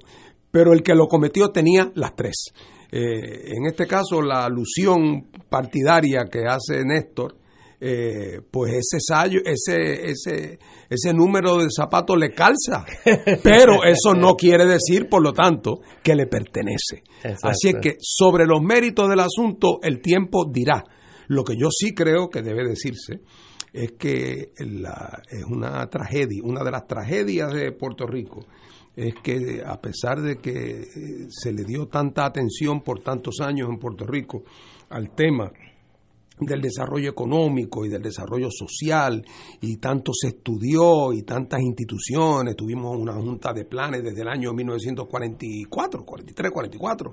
pero 0.50 0.72
el 0.72 0.82
que 0.82 0.94
lo 0.94 1.06
cometió 1.06 1.50
tenía 1.50 1.92
las 1.94 2.14
tres. 2.14 2.52
Eh, 2.90 3.52
en 3.56 3.66
este 3.66 3.86
caso, 3.86 4.22
la 4.22 4.46
alusión 4.46 5.26
partidaria 5.48 6.26
que 6.30 6.46
hace 6.46 6.84
Néstor, 6.84 7.36
eh, 7.80 8.40
pues 8.50 8.72
ese 8.72 8.98
sallo, 9.00 9.40
ese, 9.44 10.10
ese, 10.10 10.58
ese 10.88 11.12
número 11.12 11.58
de 11.58 11.68
zapatos 11.70 12.18
le 12.18 12.30
calza. 12.30 12.84
Pero 13.42 13.84
eso 13.84 14.14
no 14.14 14.34
quiere 14.34 14.66
decir, 14.66 15.08
por 15.08 15.22
lo 15.22 15.32
tanto, 15.32 15.80
que 16.02 16.14
le 16.14 16.26
pertenece. 16.26 17.02
Así 17.42 17.68
es 17.68 17.76
que 17.80 17.96
sobre 18.00 18.46
los 18.46 18.60
méritos 18.60 19.08
del 19.08 19.20
asunto, 19.20 19.78
el 19.82 20.00
tiempo 20.00 20.44
dirá. 20.50 20.84
Lo 21.28 21.44
que 21.44 21.54
yo 21.60 21.68
sí 21.70 21.94
creo 21.94 22.28
que 22.28 22.42
debe 22.42 22.66
decirse 22.66 23.20
es 23.72 23.92
que 23.92 24.52
la, 24.58 25.22
es 25.30 25.44
una 25.44 25.86
tragedia, 25.88 26.40
una 26.42 26.64
de 26.64 26.70
las 26.70 26.86
tragedias 26.86 27.52
de 27.52 27.70
Puerto 27.72 28.06
Rico 28.06 28.46
es 28.96 29.14
que 29.22 29.62
a 29.64 29.80
pesar 29.80 30.20
de 30.20 30.38
que 30.38 30.82
se 31.28 31.52
le 31.52 31.62
dio 31.62 31.86
tanta 31.86 32.24
atención 32.24 32.80
por 32.80 33.00
tantos 33.00 33.36
años 33.40 33.68
en 33.70 33.78
Puerto 33.78 34.04
Rico 34.04 34.42
al 34.88 35.14
tema 35.14 35.52
del 36.40 36.60
desarrollo 36.60 37.10
económico 37.10 37.84
y 37.84 37.88
del 37.88 38.02
desarrollo 38.02 38.48
social 38.50 39.24
y 39.60 39.76
tanto 39.76 40.12
se 40.12 40.28
estudió 40.28 41.12
y 41.12 41.22
tantas 41.22 41.60
instituciones, 41.60 42.56
tuvimos 42.56 42.96
una 42.96 43.14
junta 43.14 43.52
de 43.52 43.64
planes 43.64 44.02
desde 44.02 44.22
el 44.22 44.28
año 44.28 44.52
1944, 44.52 46.04
43, 46.04 46.50
44, 46.52 47.12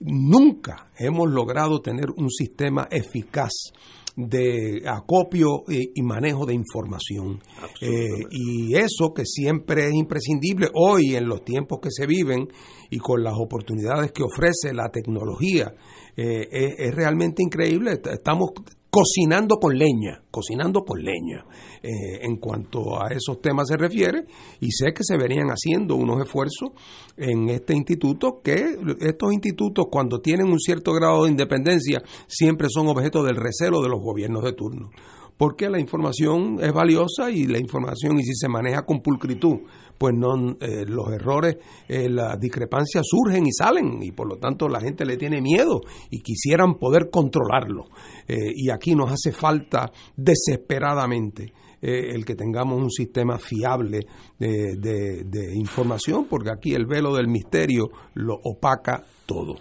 nunca 0.00 0.90
hemos 0.98 1.30
logrado 1.30 1.80
tener 1.80 2.10
un 2.16 2.30
sistema 2.30 2.88
eficaz 2.90 3.72
de 4.16 4.82
acopio 4.86 5.64
y 5.68 6.02
manejo 6.02 6.44
de 6.46 6.54
información. 6.54 7.40
Eh, 7.80 8.08
y 8.30 8.76
eso 8.76 9.12
que 9.14 9.24
siempre 9.24 9.88
es 9.88 9.94
imprescindible 9.94 10.68
hoy 10.74 11.16
en 11.16 11.28
los 11.28 11.44
tiempos 11.44 11.78
que 11.82 11.90
se 11.90 12.06
viven 12.06 12.48
y 12.90 12.98
con 12.98 13.22
las 13.22 13.34
oportunidades 13.36 14.12
que 14.12 14.22
ofrece 14.22 14.74
la 14.74 14.90
tecnología, 14.90 15.74
eh, 16.16 16.76
es, 16.78 16.94
realmente 16.94 17.42
increíble. 17.42 18.00
Estamos 18.12 18.50
cocinando 18.90 19.56
con 19.56 19.78
leña, 19.78 20.22
cocinando 20.30 20.84
con 20.84 21.02
leña 21.02 21.46
eh, 21.82 22.20
en 22.20 22.36
cuanto 22.36 23.02
a 23.02 23.08
esos 23.08 23.40
temas 23.40 23.68
se 23.68 23.78
refiere 23.78 24.26
y 24.60 24.70
sé 24.70 24.92
que 24.92 25.02
se 25.02 25.16
venían 25.16 25.48
haciendo 25.48 25.96
unos 25.96 26.20
esfuerzos 26.22 26.72
en 27.16 27.48
este 27.48 27.74
instituto 27.74 28.42
que 28.44 28.76
estos 29.00 29.32
institutos 29.32 29.86
cuando 29.90 30.20
tienen 30.20 30.52
un 30.52 30.60
cierto 30.60 30.92
grado 30.92 31.24
de 31.24 31.30
independencia 31.30 32.02
siempre 32.26 32.68
son 32.70 32.88
objeto 32.88 33.22
del 33.22 33.36
recelo 33.36 33.80
de 33.80 33.88
los 33.88 33.98
gobiernos 33.98 34.44
de 34.44 34.52
turno 34.52 34.90
porque 35.38 35.70
la 35.70 35.80
información 35.80 36.58
es 36.60 36.72
valiosa 36.72 37.30
y 37.30 37.46
la 37.46 37.58
información 37.58 38.18
y 38.20 38.24
si 38.24 38.34
se 38.34 38.48
maneja 38.48 38.84
con 38.84 39.00
pulcritud 39.00 39.60
pues 39.98 40.14
no 40.16 40.56
eh, 40.60 40.84
los 40.86 41.12
errores, 41.12 41.58
eh, 41.88 42.08
las 42.08 42.38
discrepancias 42.38 43.04
surgen 43.06 43.46
y 43.46 43.52
salen 43.52 44.02
y 44.02 44.12
por 44.12 44.28
lo 44.28 44.36
tanto 44.36 44.68
la 44.68 44.80
gente 44.80 45.04
le 45.04 45.16
tiene 45.16 45.40
miedo 45.40 45.80
y 46.10 46.20
quisieran 46.22 46.74
poder 46.74 47.08
controlarlo. 47.10 47.84
Eh, 48.26 48.52
y 48.54 48.70
aquí 48.70 48.94
nos 48.94 49.12
hace 49.12 49.32
falta 49.32 49.90
desesperadamente 50.16 51.52
el 51.84 52.24
que 52.24 52.36
tengamos 52.36 52.80
un 52.80 52.92
sistema 52.92 53.38
fiable 53.38 54.06
de, 54.38 54.76
de, 55.24 55.56
información, 55.56 56.26
porque 56.30 56.50
aquí 56.52 56.74
el 56.74 56.86
velo 56.86 57.12
del 57.12 57.26
misterio 57.26 57.90
lo 58.14 58.34
opaca 58.44 59.02
todo. 59.26 59.56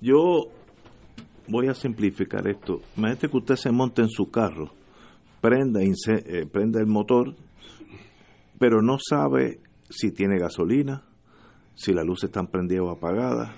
Yo 0.00 0.46
voy 1.46 1.68
a 1.68 1.74
simplificar 1.74 2.48
esto. 2.48 2.80
Imagínate 2.96 3.28
que 3.28 3.36
usted 3.36 3.56
se 3.56 3.70
monte 3.70 4.00
en 4.00 4.08
su 4.08 4.30
carro, 4.30 4.70
prenda, 5.42 5.80
prenda 6.50 6.80
el 6.80 6.86
motor, 6.86 7.34
pero 8.58 8.82
no 8.82 8.98
sabe 8.98 9.60
si 9.90 10.12
tiene 10.12 10.38
gasolina, 10.38 11.04
si 11.74 11.92
las 11.92 12.04
luces 12.04 12.24
están 12.24 12.48
prendidas 12.48 12.84
o 12.84 12.90
apagadas, 12.90 13.50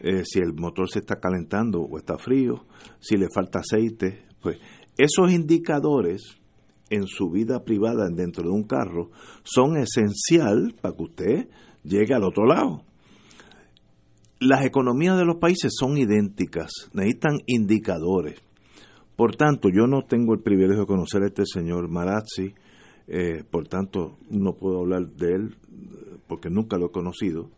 eh, 0.00 0.22
si 0.24 0.40
el 0.40 0.54
motor 0.54 0.88
se 0.88 1.00
está 1.00 1.16
calentando 1.16 1.80
o 1.80 1.98
está 1.98 2.16
frío, 2.18 2.64
si 3.00 3.16
le 3.16 3.28
falta 3.28 3.60
aceite. 3.60 4.24
Pues 4.40 4.58
esos 4.96 5.32
indicadores 5.32 6.38
en 6.90 7.06
su 7.06 7.30
vida 7.30 7.64
privada 7.64 8.08
dentro 8.08 8.44
de 8.44 8.50
un 8.50 8.64
carro 8.64 9.10
son 9.42 9.76
esencial 9.76 10.74
para 10.80 10.94
que 10.94 11.02
usted 11.02 11.48
llegue 11.82 12.14
al 12.14 12.24
otro 12.24 12.46
lado. 12.46 12.82
Las 14.38 14.64
economías 14.64 15.16
de 15.16 15.24
los 15.24 15.36
países 15.36 15.72
son 15.76 15.96
idénticas, 15.96 16.70
necesitan 16.92 17.38
indicadores. 17.46 18.40
Por 19.16 19.34
tanto, 19.34 19.70
yo 19.70 19.86
no 19.86 20.02
tengo 20.02 20.34
el 20.34 20.42
privilegio 20.42 20.82
de 20.82 20.86
conocer 20.86 21.22
a 21.22 21.28
este 21.28 21.44
señor 21.46 21.88
Marazzi, 21.88 22.54
eh, 23.08 23.44
por 23.50 23.68
tanto 23.68 24.18
no 24.30 24.54
puedo 24.54 24.80
hablar 24.80 25.08
de 25.10 25.34
él 25.34 25.56
porque 26.26 26.50
nunca 26.50 26.76
lo 26.76 26.86
he 26.86 26.90
conocido, 26.90 27.50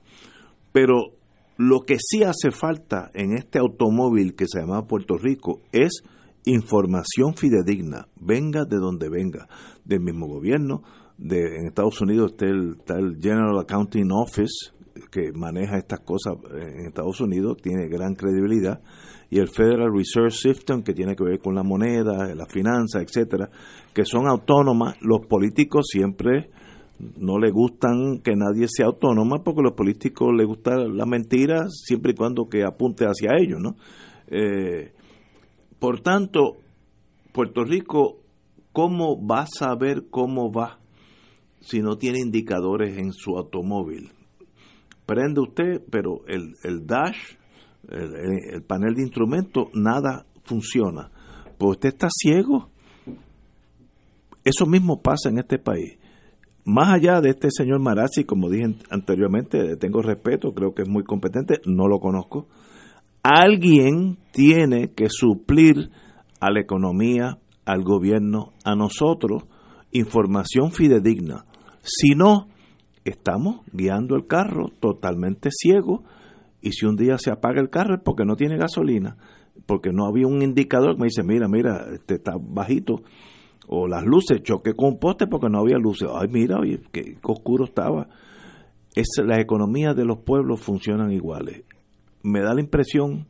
pero 0.72 1.12
lo 1.56 1.80
que 1.80 1.96
sí 1.98 2.22
hace 2.22 2.50
falta 2.50 3.10
en 3.14 3.32
este 3.32 3.58
automóvil 3.58 4.34
que 4.34 4.46
se 4.46 4.60
llama 4.60 4.86
Puerto 4.86 5.16
Rico 5.16 5.60
es 5.72 6.02
información 6.44 7.34
fidedigna, 7.34 8.08
venga 8.20 8.64
de 8.64 8.76
donde 8.76 9.08
venga, 9.08 9.48
del 9.84 10.00
mismo 10.00 10.26
gobierno, 10.26 10.82
de, 11.16 11.56
en 11.56 11.66
Estados 11.66 12.00
Unidos 12.00 12.32
está 12.32 12.46
el, 12.46 12.76
está 12.78 12.94
el 12.98 13.16
General 13.20 13.58
Accounting 13.58 14.10
Office, 14.12 14.72
que 15.10 15.32
maneja 15.32 15.78
estas 15.78 16.00
cosas 16.00 16.34
en 16.52 16.86
Estados 16.86 17.20
Unidos, 17.20 17.58
tiene 17.62 17.88
gran 17.88 18.14
credibilidad, 18.14 18.80
y 19.30 19.38
el 19.38 19.48
Federal 19.48 19.92
Reserve 19.94 20.30
System, 20.30 20.82
que 20.82 20.94
tiene 20.94 21.14
que 21.14 21.24
ver 21.24 21.38
con 21.38 21.54
la 21.54 21.62
moneda, 21.62 22.34
la 22.34 22.46
finanza, 22.46 23.00
etcétera, 23.00 23.50
que 23.92 24.04
son 24.04 24.26
autónomas. 24.26 24.96
Los 25.02 25.26
políticos 25.26 25.86
siempre 25.90 26.50
no 27.16 27.38
le 27.38 27.50
gustan 27.50 28.20
que 28.22 28.34
nadie 28.34 28.66
sea 28.68 28.86
autónoma 28.86 29.42
porque 29.44 29.60
a 29.60 29.64
los 29.64 29.74
políticos 29.74 30.30
les 30.36 30.46
gusta 30.46 30.76
la 30.76 31.06
mentira 31.06 31.68
siempre 31.68 32.12
y 32.12 32.14
cuando 32.14 32.48
que 32.48 32.64
apunte 32.64 33.04
hacia 33.04 33.36
ellos, 33.38 33.60
¿no? 33.60 33.76
Eh, 34.26 34.92
por 35.78 36.00
tanto, 36.00 36.56
Puerto 37.32 37.64
Rico, 37.64 38.18
¿cómo 38.72 39.24
va 39.24 39.42
a 39.42 39.46
saber 39.46 40.06
cómo 40.10 40.50
va 40.50 40.80
si 41.60 41.80
no 41.80 41.96
tiene 41.98 42.18
indicadores 42.18 42.98
en 42.98 43.12
su 43.12 43.36
automóvil? 43.36 44.10
Prende 45.08 45.40
usted, 45.40 45.82
pero 45.90 46.20
el, 46.26 46.54
el 46.64 46.86
dash 46.86 47.16
el, 47.88 48.62
panel 48.62 48.94
de 48.94 49.02
instrumentos, 49.02 49.68
nada 49.72 50.26
funciona. 50.44 51.10
Pues 51.56 51.76
usted 51.76 51.88
está 51.90 52.08
ciego. 52.10 52.68
Eso 54.44 54.66
mismo 54.66 55.00
pasa 55.00 55.30
en 55.30 55.38
este 55.38 55.58
país. 55.58 55.98
Más 56.64 56.90
allá 56.90 57.20
de 57.20 57.30
este 57.30 57.48
señor 57.50 57.80
Marazzi, 57.80 58.24
como 58.24 58.50
dije 58.50 58.74
anteriormente, 58.90 59.76
tengo 59.76 60.02
respeto, 60.02 60.52
creo 60.52 60.74
que 60.74 60.82
es 60.82 60.88
muy 60.88 61.02
competente, 61.02 61.60
no 61.64 61.88
lo 61.88 61.98
conozco. 61.98 62.46
Alguien 63.22 64.18
tiene 64.32 64.92
que 64.92 65.08
suplir 65.08 65.90
a 66.40 66.50
la 66.50 66.60
economía, 66.60 67.38
al 67.64 67.82
gobierno, 67.82 68.52
a 68.64 68.74
nosotros, 68.74 69.44
información 69.92 70.70
fidedigna. 70.70 71.46
Si 71.82 72.10
no, 72.14 72.48
estamos 73.08 73.60
guiando 73.72 74.16
el 74.16 74.26
carro 74.26 74.70
totalmente 74.80 75.50
ciego 75.50 76.04
y 76.60 76.72
si 76.72 76.86
un 76.86 76.96
día 76.96 77.18
se 77.18 77.30
apaga 77.30 77.60
el 77.60 77.70
carro 77.70 77.94
es 77.94 78.00
porque 78.02 78.24
no 78.24 78.36
tiene 78.36 78.56
gasolina, 78.56 79.16
porque 79.66 79.92
no 79.92 80.06
había 80.06 80.26
un 80.26 80.42
indicador 80.42 80.94
que 80.94 81.00
me 81.00 81.06
dice, 81.06 81.22
mira, 81.22 81.48
mira, 81.48 81.86
este 81.92 82.14
está 82.14 82.34
bajito, 82.38 83.02
o 83.68 83.86
las 83.86 84.04
luces, 84.04 84.42
choque 84.42 84.74
con 84.74 84.98
poste 84.98 85.26
porque 85.26 85.48
no 85.48 85.60
había 85.60 85.76
luces, 85.78 86.08
ay, 86.12 86.28
mira, 86.28 86.58
oye, 86.58 86.80
qué 86.90 87.18
oscuro 87.22 87.64
estaba. 87.64 88.08
Es, 88.94 89.08
las 89.24 89.38
economías 89.38 89.94
de 89.94 90.04
los 90.04 90.18
pueblos 90.18 90.60
funcionan 90.60 91.12
iguales. 91.12 91.64
Me 92.22 92.40
da 92.40 92.54
la 92.54 92.60
impresión 92.60 93.26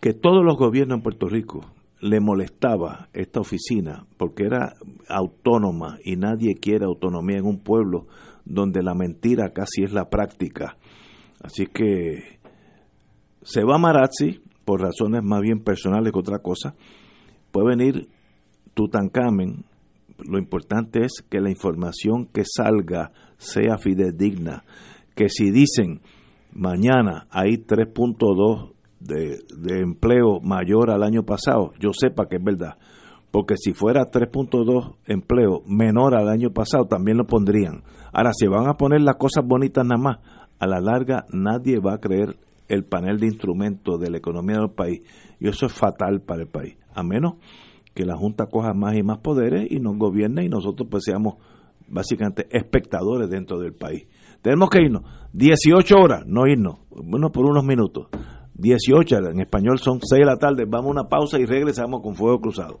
que 0.00 0.14
todos 0.14 0.44
los 0.44 0.56
gobiernos 0.56 0.96
en 0.96 1.02
Puerto 1.02 1.28
Rico 1.28 1.60
le 2.00 2.18
molestaba 2.18 3.08
esta 3.12 3.38
oficina 3.38 4.06
porque 4.16 4.44
era 4.44 4.74
autónoma 5.08 5.98
y 6.04 6.16
nadie 6.16 6.56
quiere 6.56 6.84
autonomía 6.84 7.38
en 7.38 7.46
un 7.46 7.60
pueblo 7.60 8.08
donde 8.44 8.82
la 8.82 8.94
mentira 8.94 9.52
casi 9.52 9.82
es 9.84 9.92
la 9.92 10.10
práctica 10.10 10.76
Así 11.42 11.66
que 11.66 12.38
se 13.42 13.64
va 13.64 13.78
Marazzi 13.78 14.40
por 14.64 14.80
razones 14.80 15.22
más 15.24 15.40
bien 15.40 15.60
personales 15.60 16.12
que 16.12 16.18
otra 16.18 16.38
cosa. 16.38 16.74
Puede 17.50 17.76
venir 17.76 18.08
Tutankamen. 18.74 19.64
Lo 20.18 20.38
importante 20.38 21.04
es 21.04 21.24
que 21.28 21.40
la 21.40 21.50
información 21.50 22.26
que 22.26 22.44
salga 22.44 23.10
sea 23.38 23.76
fidedigna. 23.76 24.62
Que 25.16 25.28
si 25.28 25.50
dicen 25.50 26.00
mañana 26.52 27.26
hay 27.30 27.56
3.2 27.56 28.72
de, 29.00 29.38
de 29.58 29.80
empleo 29.80 30.38
mayor 30.40 30.90
al 30.90 31.02
año 31.02 31.24
pasado, 31.24 31.72
yo 31.80 31.90
sepa 31.92 32.28
que 32.28 32.36
es 32.36 32.44
verdad. 32.44 32.78
Porque 33.32 33.56
si 33.56 33.72
fuera 33.72 34.02
3.2 34.08 34.94
empleo 35.06 35.62
menor 35.66 36.14
al 36.14 36.28
año 36.28 36.50
pasado, 36.50 36.86
también 36.86 37.16
lo 37.16 37.26
pondrían. 37.26 37.82
Ahora, 38.12 38.30
si 38.32 38.46
van 38.46 38.68
a 38.68 38.74
poner 38.74 39.00
las 39.00 39.16
cosas 39.16 39.44
bonitas 39.44 39.84
nada 39.84 40.00
más, 40.00 40.18
a 40.60 40.66
la 40.68 40.80
larga 40.80 41.26
nadie 41.32 41.80
va 41.80 41.94
a 41.94 41.98
creer 41.98 42.36
el 42.68 42.84
panel 42.84 43.18
de 43.18 43.26
instrumentos 43.26 43.98
de 43.98 44.10
la 44.10 44.18
economía 44.18 44.58
del 44.58 44.70
país 44.70 45.02
y 45.40 45.48
eso 45.48 45.66
es 45.66 45.72
fatal 45.72 46.20
para 46.20 46.42
el 46.42 46.48
país, 46.48 46.76
a 46.94 47.02
menos 47.02 47.34
que 47.94 48.06
la 48.06 48.16
Junta 48.16 48.46
coja 48.46 48.72
más 48.72 48.94
y 48.96 49.02
más 49.02 49.18
poderes 49.18 49.66
y 49.70 49.80
nos 49.80 49.98
gobierne 49.98 50.44
y 50.44 50.48
nosotros 50.48 50.88
pues 50.90 51.04
seamos 51.04 51.34
básicamente 51.88 52.46
espectadores 52.50 53.28
dentro 53.28 53.58
del 53.58 53.74
país. 53.74 54.06
Tenemos 54.40 54.70
que 54.70 54.82
irnos 54.82 55.02
18 55.32 55.94
horas, 55.96 56.24
no 56.26 56.46
irnos, 56.46 56.78
bueno, 56.90 57.30
por 57.30 57.44
unos 57.44 57.64
minutos. 57.64 58.08
18 58.54 59.30
en 59.30 59.40
español 59.40 59.78
son 59.78 60.00
6 60.00 60.20
de 60.20 60.26
la 60.26 60.36
tarde, 60.36 60.64
vamos 60.66 60.88
a 60.88 61.00
una 61.00 61.08
pausa 61.08 61.38
y 61.38 61.44
regresamos 61.44 62.02
con 62.02 62.14
Fuego 62.14 62.40
Cruzado. 62.40 62.80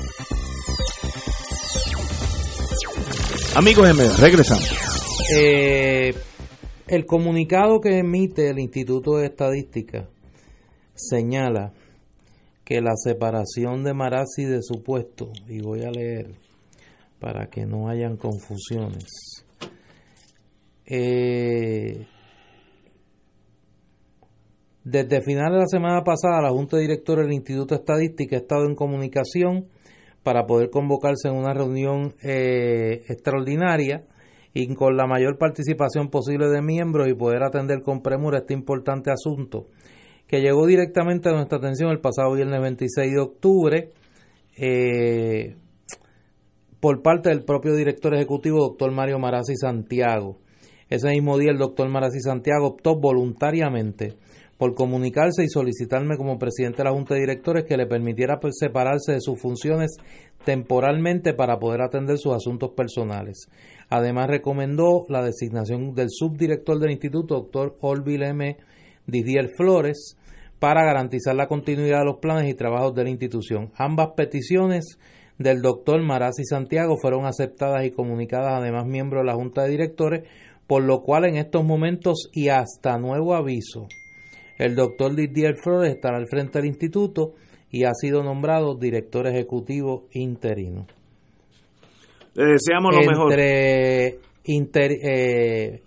Amigos 3.53 3.89
M, 3.89 4.01
regresamos. 4.17 4.71
Eh, 5.35 6.13
el 6.87 7.05
comunicado 7.05 7.81
que 7.81 7.99
emite 7.99 8.49
el 8.49 8.59
Instituto 8.59 9.17
de 9.17 9.25
Estadística 9.25 10.07
señala 10.95 11.73
que 12.63 12.79
la 12.79 12.95
separación 12.95 13.83
de 13.83 13.93
Marazzi 13.93 14.45
de 14.45 14.61
su 14.61 14.81
puesto, 14.81 15.33
y 15.49 15.59
voy 15.59 15.81
a 15.83 15.91
leer 15.91 16.35
para 17.19 17.47
que 17.47 17.65
no 17.65 17.89
hayan 17.89 18.15
confusiones, 18.15 19.43
eh, 20.85 22.07
desde 24.85 25.21
final 25.21 25.51
de 25.51 25.59
la 25.59 25.67
semana 25.67 26.03
pasada, 26.05 26.41
la 26.41 26.51
Junta 26.51 26.77
de 26.77 26.83
Directores 26.83 27.25
del 27.25 27.35
Instituto 27.35 27.75
de 27.75 27.81
Estadística 27.81 28.37
ha 28.37 28.39
estado 28.39 28.65
en 28.65 28.75
comunicación 28.75 29.67
para 30.23 30.45
poder 30.45 30.69
convocarse 30.69 31.27
en 31.27 31.35
una 31.35 31.53
reunión 31.53 32.13
eh, 32.23 33.03
extraordinaria 33.07 34.03
y 34.53 34.73
con 34.75 34.97
la 34.97 35.07
mayor 35.07 35.37
participación 35.37 36.09
posible 36.09 36.47
de 36.49 36.61
miembros 36.61 37.07
y 37.07 37.13
poder 37.13 37.43
atender 37.43 37.81
con 37.81 38.01
premura 38.01 38.39
este 38.39 38.53
importante 38.53 39.11
asunto 39.11 39.67
que 40.31 40.39
llegó 40.39 40.65
directamente 40.65 41.27
a 41.27 41.33
nuestra 41.33 41.57
atención 41.57 41.91
el 41.91 41.99
pasado 41.99 42.33
viernes 42.33 42.61
26 42.61 43.11
de 43.11 43.19
octubre 43.19 43.89
eh, 44.57 45.55
por 46.79 47.01
parte 47.01 47.29
del 47.29 47.43
propio 47.43 47.75
director 47.75 48.15
ejecutivo, 48.15 48.59
doctor 48.59 48.91
Mario 48.91 49.19
Marazzi 49.19 49.55
Santiago. 49.55 50.39
Ese 50.89 51.09
mismo 51.09 51.37
día 51.37 51.51
el 51.51 51.57
doctor 51.57 51.89
Marazzi 51.89 52.21
Santiago 52.21 52.67
optó 52.67 52.97
voluntariamente 52.97 54.15
por 54.61 54.75
comunicarse 54.75 55.43
y 55.43 55.49
solicitarme 55.49 56.17
como 56.17 56.37
presidente 56.37 56.77
de 56.77 56.83
la 56.83 56.91
Junta 56.91 57.15
de 57.15 57.21
Directores 57.21 57.63
que 57.63 57.77
le 57.77 57.87
permitiera 57.87 58.39
pues, 58.39 58.57
separarse 58.59 59.13
de 59.13 59.19
sus 59.19 59.41
funciones 59.41 59.97
temporalmente 60.45 61.33
para 61.33 61.57
poder 61.57 61.81
atender 61.81 62.19
sus 62.19 62.35
asuntos 62.35 62.69
personales. 62.77 63.47
Además 63.89 64.27
recomendó 64.27 65.05
la 65.09 65.23
designación 65.23 65.95
del 65.95 66.09
subdirector 66.11 66.77
del 66.77 66.91
instituto, 66.91 67.33
doctor 67.37 67.75
Orville 67.81 68.27
M. 68.27 68.57
Didier 69.07 69.49
Flores, 69.57 70.15
para 70.59 70.85
garantizar 70.85 71.33
la 71.35 71.47
continuidad 71.47 72.01
de 72.01 72.05
los 72.05 72.19
planes 72.19 72.47
y 72.47 72.53
trabajos 72.53 72.93
de 72.93 73.05
la 73.05 73.09
institución. 73.09 73.71
Ambas 73.77 74.09
peticiones 74.15 74.99
del 75.39 75.63
doctor 75.63 76.03
Marazzi 76.03 76.45
Santiago 76.45 76.97
fueron 77.01 77.25
aceptadas 77.25 77.83
y 77.83 77.89
comunicadas 77.89 78.59
además 78.59 78.85
miembros 78.85 79.23
de 79.23 79.25
la 79.25 79.33
Junta 79.33 79.63
de 79.63 79.71
Directores, 79.71 80.29
por 80.67 80.83
lo 80.83 81.01
cual 81.01 81.25
en 81.25 81.37
estos 81.37 81.65
momentos 81.65 82.29
y 82.31 82.49
hasta 82.49 82.99
nuevo 82.99 83.33
aviso, 83.33 83.87
el 84.65 84.75
doctor 84.75 85.15
Didier 85.15 85.55
Flores 85.61 85.93
estará 85.93 86.17
al 86.17 86.27
frente 86.27 86.59
del 86.59 86.67
instituto 86.67 87.33
y 87.69 87.83
ha 87.85 87.93
sido 87.93 88.23
nombrado 88.23 88.75
director 88.75 89.25
ejecutivo 89.27 90.07
interino. 90.11 90.85
Le 92.35 92.45
deseamos 92.53 92.93
lo 92.95 93.01
mejor. 93.09 93.31
Entre, 93.31 94.19
inter- 94.45 94.97
eh, 95.03 95.81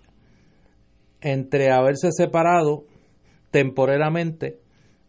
entre 1.21 1.71
haberse 1.71 2.09
separado 2.11 2.83
temporalmente 3.51 4.59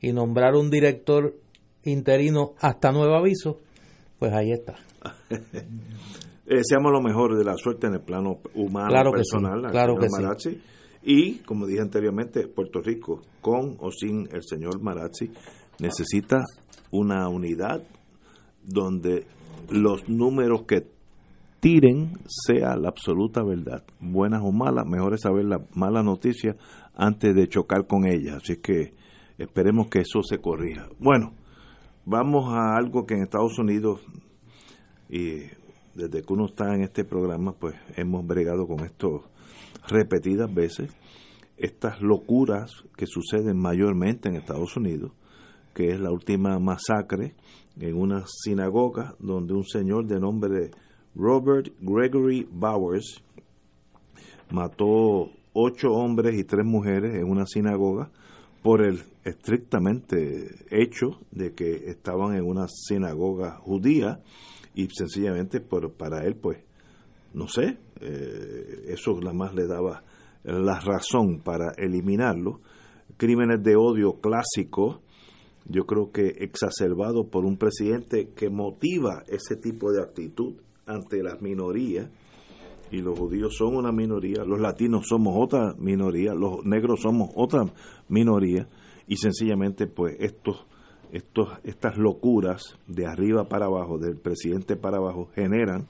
y 0.01 0.13
nombrar 0.13 0.55
un 0.55 0.71
director 0.71 1.35
interino 1.83 2.53
hasta 2.61 2.93
nuevo 2.93 3.15
aviso, 3.17 3.59
pues 4.19 4.33
ahí 4.33 4.53
está. 4.53 4.75
Le 6.47 6.59
deseamos 6.59 6.93
lo 6.93 7.01
mejor 7.03 7.37
de 7.37 7.45
la 7.45 7.55
suerte 7.57 7.89
en 7.89 7.95
el 7.95 8.01
plano 8.03 8.39
humano, 8.55 8.89
Claro 8.91 9.11
que 9.11 9.25
sí, 9.25 9.31
personal, 9.37 9.71
claro 9.73 9.97
que 9.97 10.09
sí. 10.39 10.61
Y, 11.09 11.35
como 11.45 11.67
dije 11.67 11.81
anteriormente, 11.81 12.49
Puerto 12.49 12.81
Rico, 12.81 13.23
con 13.41 13.77
o 13.79 13.93
sin 13.93 14.29
el 14.33 14.43
señor 14.43 14.83
Marazzi, 14.83 15.31
necesita 15.79 16.43
una 16.91 17.29
unidad 17.29 17.81
donde 18.65 19.25
los 19.71 20.09
números 20.09 20.65
que 20.67 20.85
tiren 21.61 22.19
sea 22.27 22.77
la 22.77 22.89
absoluta 22.89 23.45
verdad, 23.45 23.85
buenas 24.01 24.43
o 24.43 24.51
malas, 24.51 24.85
mejor 24.85 25.15
es 25.15 25.21
saber 25.21 25.45
la 25.45 25.65
mala 25.77 26.03
noticia 26.03 26.57
antes 26.97 27.37
de 27.37 27.47
chocar 27.47 27.87
con 27.87 28.05
ella, 28.05 28.39
así 28.39 28.57
que 28.57 28.93
esperemos 29.39 29.87
que 29.87 30.01
eso 30.01 30.25
se 30.25 30.39
corrija. 30.39 30.89
Bueno, 30.99 31.35
vamos 32.05 32.53
a 32.53 32.77
algo 32.77 33.07
que 33.07 33.15
en 33.15 33.23
Estados 33.23 33.61
Unidos 33.61 34.01
y 35.09 35.43
desde 35.95 36.23
que 36.23 36.33
uno 36.33 36.47
está 36.47 36.75
en 36.75 36.83
este 36.83 37.05
programa, 37.05 37.53
pues 37.53 37.77
hemos 37.97 38.27
bregado 38.27 38.67
con 38.67 38.85
esto 38.85 39.31
repetidas 39.89 40.53
veces, 40.53 40.91
estas 41.57 42.01
locuras 42.01 42.71
que 42.97 43.07
suceden 43.07 43.59
mayormente 43.59 44.29
en 44.29 44.37
Estados 44.37 44.77
Unidos, 44.77 45.13
que 45.75 45.91
es 45.91 46.01
la 46.01 46.11
última 46.11 46.59
masacre 46.59 47.35
en 47.81 47.97
una 47.97 48.25
sinagoga 48.27 49.15
donde 49.19 49.55
un 49.55 49.65
señor 49.65 50.07
de 50.07 50.21
nombre 50.21 50.71
Robert 51.15 51.69
Gregory 51.81 52.47
Bowers 52.51 53.23
mató 54.51 55.31
ocho 55.53 55.93
hombres 55.93 56.39
y 56.39 56.45
tres 56.45 56.65
mujeres 56.65 57.17
en 57.17 57.29
una 57.29 57.47
sinagoga 57.47 58.11
por 58.63 58.85
el 58.85 59.01
estrictamente 59.25 60.67
hecho 60.71 61.21
de 61.31 61.55
que 61.55 61.89
estaban 61.91 62.35
en 62.35 62.45
una 62.45 62.67
sinagoga 62.69 63.59
judía 63.59 64.21
y 64.75 64.89
sencillamente 64.91 65.61
por, 65.61 65.93
para 65.93 66.25
él 66.25 66.37
pues 66.37 66.59
no 67.33 67.49
sé 67.49 67.79
eh, 68.01 68.85
eso 68.89 69.19
nada 69.21 69.33
más 69.33 69.55
le 69.55 69.67
daba 69.67 70.03
la 70.45 70.81
razón 70.81 71.41
para 71.41 71.73
eliminarlo. 71.77 72.61
Crímenes 73.17 73.63
de 73.63 73.77
odio 73.77 74.21
clásicos, 74.21 75.01
yo 75.65 75.85
creo 75.87 76.13
que 76.13 76.27
exacerbado 76.41 77.29
por 77.29 77.45
un 77.45 77.57
presidente 77.57 78.31
que 78.35 78.51
motiva 78.51 79.25
ese 79.27 79.57
tipo 79.57 79.91
de 79.93 80.03
actitud 80.03 80.55
ante 80.87 81.23
las 81.23 81.41
minorías, 81.43 82.09
y 82.91 83.01
los 83.01 83.19
judíos 83.19 83.57
son 83.57 83.75
una 83.75 83.91
minoría, 83.91 84.45
los 84.45 84.61
latinos 84.61 85.09
somos 85.09 85.35
otra 85.37 85.75
minoría, 85.77 86.35
los 86.35 86.65
negros 86.65 87.01
somos 87.01 87.31
otra 87.35 87.65
minoría, 88.09 88.69
y 89.09 89.17
sencillamente 89.17 89.89
pues 89.89 90.17
estos, 90.21 90.67
estos, 91.11 91.49
estas 91.65 91.97
locuras 91.97 92.79
de 92.87 93.07
arriba 93.07 93.49
para 93.49 93.67
abajo, 93.67 93.99
del 93.99 94.17
presidente 94.19 94.77
para 94.77 94.99
abajo, 94.99 95.29
generan 95.35 95.89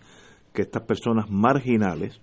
que 0.56 0.62
estas 0.62 0.82
personas 0.82 1.30
marginales 1.30 2.18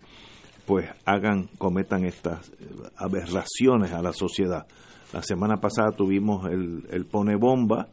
pues 0.65 0.89
hagan, 1.05 1.49
cometan 1.59 2.03
estas 2.03 2.51
aberraciones 2.97 3.91
a 3.91 4.01
la 4.01 4.11
sociedad. 4.11 4.65
La 5.13 5.21
semana 5.21 5.57
pasada 5.57 5.91
tuvimos 5.91 6.49
el, 6.51 6.86
el 6.89 7.05
pone 7.05 7.36
bomba, 7.36 7.89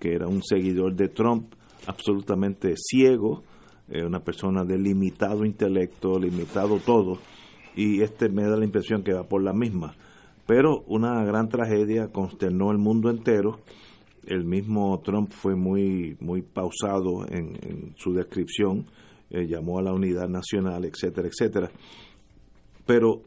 que 0.00 0.14
era 0.14 0.26
un 0.26 0.42
seguidor 0.42 0.96
de 0.96 1.08
Trump 1.08 1.54
absolutamente 1.86 2.74
ciego, 2.76 3.44
eh, 3.88 4.04
una 4.04 4.20
persona 4.20 4.64
de 4.64 4.76
limitado 4.76 5.44
intelecto, 5.44 6.18
limitado 6.18 6.78
todo, 6.78 7.18
y 7.76 8.02
este 8.02 8.28
me 8.28 8.42
da 8.42 8.56
la 8.56 8.64
impresión 8.64 9.04
que 9.04 9.12
va 9.12 9.22
por 9.22 9.42
la 9.42 9.52
misma. 9.52 9.94
Pero 10.46 10.82
una 10.88 11.22
gran 11.24 11.48
tragedia 11.48 12.08
consternó 12.08 12.72
el 12.72 12.78
mundo 12.78 13.10
entero. 13.10 13.60
El 14.24 14.44
mismo 14.44 15.00
Trump 15.04 15.30
fue 15.30 15.54
muy, 15.54 16.16
muy 16.18 16.42
pausado 16.42 17.24
en 17.28 17.94
su 17.96 18.12
descripción, 18.12 18.86
eh, 19.30 19.46
llamó 19.46 19.78
a 19.78 19.82
la 19.82 19.92
unidad 19.92 20.28
nacional, 20.28 20.84
etcétera, 20.84 21.28
etcétera. 21.28 21.70
Pero 22.86 23.22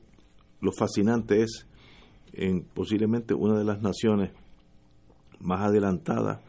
lo 0.61 0.71
fascinante 0.71 1.41
es 1.41 1.67
en 2.33 2.63
posiblemente 2.63 3.33
una 3.33 3.57
de 3.57 3.65
las 3.65 3.81
naciones 3.81 4.31
más 5.39 5.61
adelantadas 5.61 6.39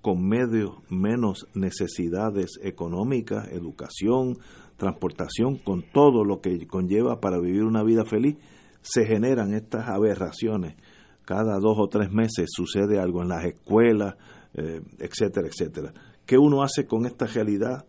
con 0.00 0.26
medios 0.26 0.70
menos 0.88 1.48
necesidades 1.54 2.60
económicas, 2.62 3.48
educación, 3.50 4.38
transportación, 4.76 5.56
con 5.56 5.82
todo 5.82 6.24
lo 6.24 6.40
que 6.40 6.66
conlleva 6.66 7.20
para 7.20 7.40
vivir 7.40 7.64
una 7.64 7.82
vida 7.82 8.04
feliz, 8.04 8.36
se 8.82 9.04
generan 9.04 9.52
estas 9.52 9.88
aberraciones. 9.88 10.76
Cada 11.24 11.58
dos 11.58 11.76
o 11.78 11.88
tres 11.88 12.12
meses 12.12 12.46
sucede 12.54 13.00
algo 13.00 13.22
en 13.22 13.28
las 13.28 13.44
escuelas, 13.44 14.14
eh, 14.54 14.80
etcétera, 14.98 15.48
etcétera. 15.48 15.92
¿Qué 16.24 16.38
uno 16.38 16.62
hace 16.62 16.86
con 16.86 17.04
esta 17.04 17.26
realidad? 17.26 17.84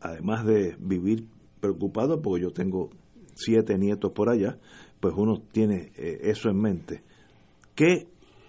Además 0.00 0.46
de 0.46 0.76
vivir 0.78 1.26
preocupado, 1.60 2.22
porque 2.22 2.42
yo 2.42 2.50
tengo 2.50 2.90
siete 3.34 3.78
nietos 3.78 4.12
por 4.12 4.30
allá, 4.30 4.58
pues 5.00 5.14
uno 5.16 5.42
tiene 5.52 5.92
eh, 5.96 6.20
eso 6.22 6.48
en 6.48 6.60
mente. 6.60 7.02
¿Qué 7.74 8.08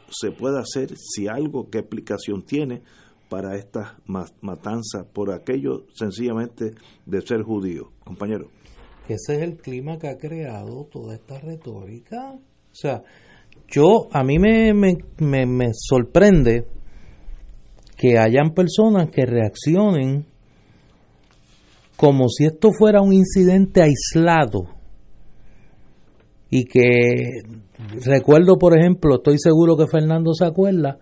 se 0.09 0.31
puede 0.31 0.59
hacer 0.59 0.95
si 0.97 1.27
algo, 1.27 1.69
qué 1.69 1.79
explicación 1.79 2.43
tiene 2.43 2.81
para 3.29 3.55
esta 3.55 3.99
matanza 4.05 5.05
por 5.13 5.31
aquello 5.31 5.85
sencillamente 5.93 6.71
de 7.05 7.21
ser 7.21 7.43
judío? 7.43 7.91
Compañero. 8.03 8.49
Ese 9.07 9.35
es 9.35 9.41
el 9.41 9.57
clima 9.57 9.97
que 9.97 10.07
ha 10.07 10.17
creado 10.17 10.85
toda 10.85 11.15
esta 11.15 11.39
retórica. 11.39 12.31
O 12.31 12.75
sea, 12.75 13.03
yo, 13.67 14.07
a 14.11 14.23
mí 14.23 14.37
me, 14.39 14.73
me, 14.73 14.97
me, 15.19 15.45
me 15.45 15.71
sorprende 15.73 16.65
que 17.97 18.17
hayan 18.17 18.53
personas 18.53 19.09
que 19.09 19.25
reaccionen 19.25 20.25
como 21.99 22.29
si 22.29 22.45
esto 22.45 22.69
fuera 22.71 23.01
un 23.01 23.11
incidente 23.11 23.81
aislado 23.81 24.67
y 26.49 26.63
que 26.63 27.41
recuerdo, 28.05 28.57
por 28.57 28.77
ejemplo, 28.77 29.15
estoy 29.15 29.37
seguro 29.37 29.75
que 29.75 29.85
Fernando 29.85 30.33
se 30.33 30.45
acuerda, 30.45 30.97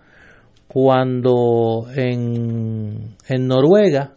cuando 0.68 1.86
en, 1.95 3.16
en 3.30 3.48
Noruega 3.48 4.16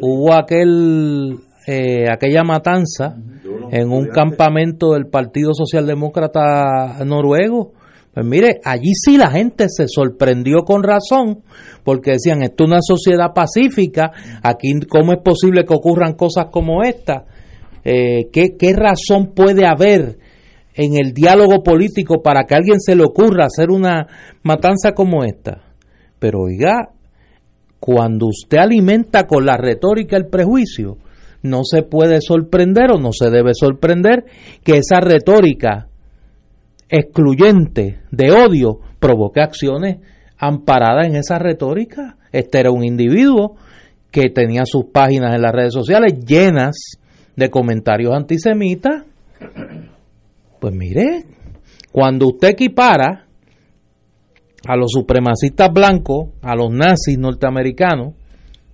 hubo 0.00 0.32
aquel 0.32 1.40
eh, 1.66 2.08
aquella 2.08 2.44
matanza 2.44 3.16
en 3.72 3.90
un 3.90 4.06
campamento 4.06 4.92
del 4.92 5.08
Partido 5.08 5.54
Socialdemócrata 5.54 7.04
noruego. 7.04 7.72
Pues 8.16 8.24
mire, 8.24 8.62
allí 8.64 8.92
sí 8.94 9.18
la 9.18 9.30
gente 9.30 9.66
se 9.68 9.84
sorprendió 9.88 10.60
con 10.64 10.82
razón, 10.82 11.42
porque 11.84 12.12
decían, 12.12 12.40
esto 12.42 12.64
es 12.64 12.70
una 12.70 12.80
sociedad 12.80 13.34
pacífica, 13.34 14.10
aquí 14.42 14.72
cómo 14.88 15.12
es 15.12 15.18
posible 15.22 15.66
que 15.66 15.74
ocurran 15.74 16.14
cosas 16.14 16.46
como 16.50 16.82
esta, 16.82 17.26
eh, 17.84 18.30
¿qué, 18.32 18.56
¿qué 18.58 18.72
razón 18.72 19.34
puede 19.34 19.66
haber 19.66 20.16
en 20.72 20.96
el 20.96 21.12
diálogo 21.12 21.62
político 21.62 22.22
para 22.22 22.44
que 22.44 22.54
a 22.54 22.56
alguien 22.56 22.80
se 22.80 22.96
le 22.96 23.04
ocurra 23.04 23.44
hacer 23.44 23.70
una 23.70 24.06
matanza 24.42 24.92
como 24.92 25.22
esta. 25.22 25.60
Pero 26.18 26.44
oiga, 26.44 26.88
cuando 27.78 28.28
usted 28.28 28.56
alimenta 28.56 29.26
con 29.26 29.44
la 29.44 29.58
retórica 29.58 30.16
el 30.16 30.28
prejuicio, 30.28 30.96
no 31.42 31.64
se 31.64 31.82
puede 31.82 32.22
sorprender 32.22 32.92
o 32.92 32.98
no 32.98 33.10
se 33.12 33.28
debe 33.28 33.52
sorprender 33.52 34.24
que 34.64 34.78
esa 34.78 35.00
retórica 35.00 35.88
excluyente 36.88 38.00
de 38.10 38.30
odio 38.30 38.80
provoque 38.98 39.40
acciones 39.40 39.98
amparadas 40.38 41.06
en 41.06 41.16
esa 41.16 41.38
retórica. 41.38 42.16
Este 42.32 42.60
era 42.60 42.70
un 42.70 42.84
individuo 42.84 43.56
que 44.10 44.30
tenía 44.30 44.64
sus 44.66 44.86
páginas 44.86 45.34
en 45.34 45.42
las 45.42 45.52
redes 45.52 45.72
sociales 45.72 46.14
llenas 46.24 46.76
de 47.34 47.50
comentarios 47.50 48.14
antisemitas 48.14 49.04
pues 50.60 50.74
mire, 50.74 51.24
cuando 51.92 52.28
usted 52.28 52.48
equipara 52.48 53.26
a 54.66 54.76
los 54.76 54.90
supremacistas 54.90 55.72
blancos, 55.72 56.30
a 56.42 56.56
los 56.56 56.70
nazis 56.70 57.18
norteamericanos, 57.18 58.14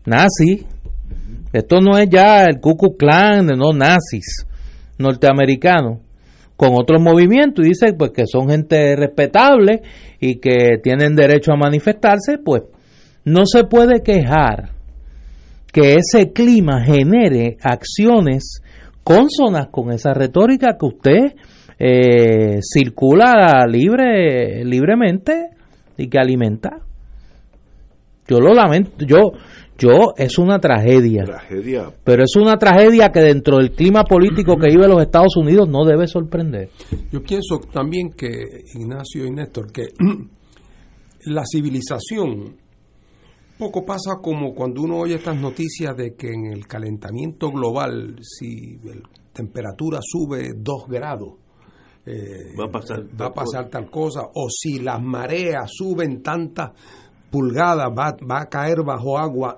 nazis, 0.07 0.65
esto 1.53 1.81
no 1.81 1.99
es 1.99 2.09
ya 2.09 2.45
el 2.45 2.61
Ku 2.61 2.77
Klux 2.77 2.97
Klan, 2.97 3.47
no 3.47 3.73
nazis 3.73 4.47
norteamericanos, 4.99 5.99
con 6.63 6.75
otros 6.75 7.03
movimientos 7.03 7.65
y 7.65 7.71
dice 7.71 7.93
pues 7.93 8.13
que 8.13 8.25
son 8.25 8.49
gente 8.49 8.95
respetable 8.95 9.83
y 10.21 10.37
que 10.37 10.79
tienen 10.81 11.17
derecho 11.17 11.51
a 11.53 11.57
manifestarse, 11.57 12.39
pues 12.39 12.63
no 13.25 13.47
se 13.47 13.65
puede 13.65 14.01
quejar 14.05 14.71
que 15.73 15.95
ese 15.95 16.33
clima 16.33 16.85
genere 16.85 17.57
acciones 17.65 18.63
consonas 19.03 19.71
con 19.73 19.91
esa 19.91 20.15
retórica 20.15 20.77
que 20.79 20.87
usted 20.87 21.35
eh, 21.81 22.61
circula 22.63 23.67
libre, 23.69 24.65
libremente 24.65 25.49
y 25.99 26.07
que 26.07 26.19
alimenta. 26.21 26.79
Yo 28.29 28.39
lo 28.39 28.55
lamento, 28.55 29.05
yo, 29.05 29.33
yo 29.83 30.15
es 30.17 30.39
una 30.39 30.59
tragedia, 30.59 31.25
pero 32.05 32.25
es 32.25 32.37
una 32.37 32.57
tragedia 32.57 33.11
que 33.11 33.21
dentro 33.21 33.59
del 33.59 33.73
clima 33.73 34.05
político 34.05 34.57
que 34.57 34.69
vive 34.69 34.87
los 34.87 35.03
Estados 35.03 35.37
Unidos 35.37 35.69
no 35.69 35.85
debe 35.85 36.07
sorprender. 36.07 36.71
Yo 37.11 37.23
pienso 37.23 37.59
también 37.73 38.13
que 38.13 38.31
Ignacio 38.75 39.27
y 39.27 39.31
Néstor 39.31 39.73
que 39.73 39.87
la 41.27 41.43
civilización 41.45 42.57
poco 43.59 43.85
pasa 43.85 44.17
como 44.23 44.55
cuando 44.55 44.83
uno 44.83 44.99
oye 44.99 45.17
estas 45.17 45.41
noticias 45.41 45.97
de 45.97 46.15
que 46.15 46.29
en 46.29 46.53
el 46.53 46.67
calentamiento 46.67 47.51
global 47.51 48.17
si 48.23 48.79
la 48.85 48.95
temperatura 49.33 50.01
sube 50.03 50.53
2 50.57 50.89
grados 50.89 51.35
eh, 52.05 52.55
va 52.59 52.65
a 52.65 52.71
pasar, 52.71 53.05
va 53.21 53.27
a 53.27 53.33
pasar 53.33 53.69
tal 53.69 53.89
cosa, 53.89 54.23
o 54.35 54.49
si 54.51 54.81
las 54.81 55.01
mareas 55.01 55.71
suben 55.73 56.21
tantas 56.21 56.73
pulgadas, 57.31 57.89
va, 57.97 58.17
va 58.29 58.43
a 58.43 58.49
caer 58.49 58.83
bajo 58.85 59.19
agua. 59.19 59.57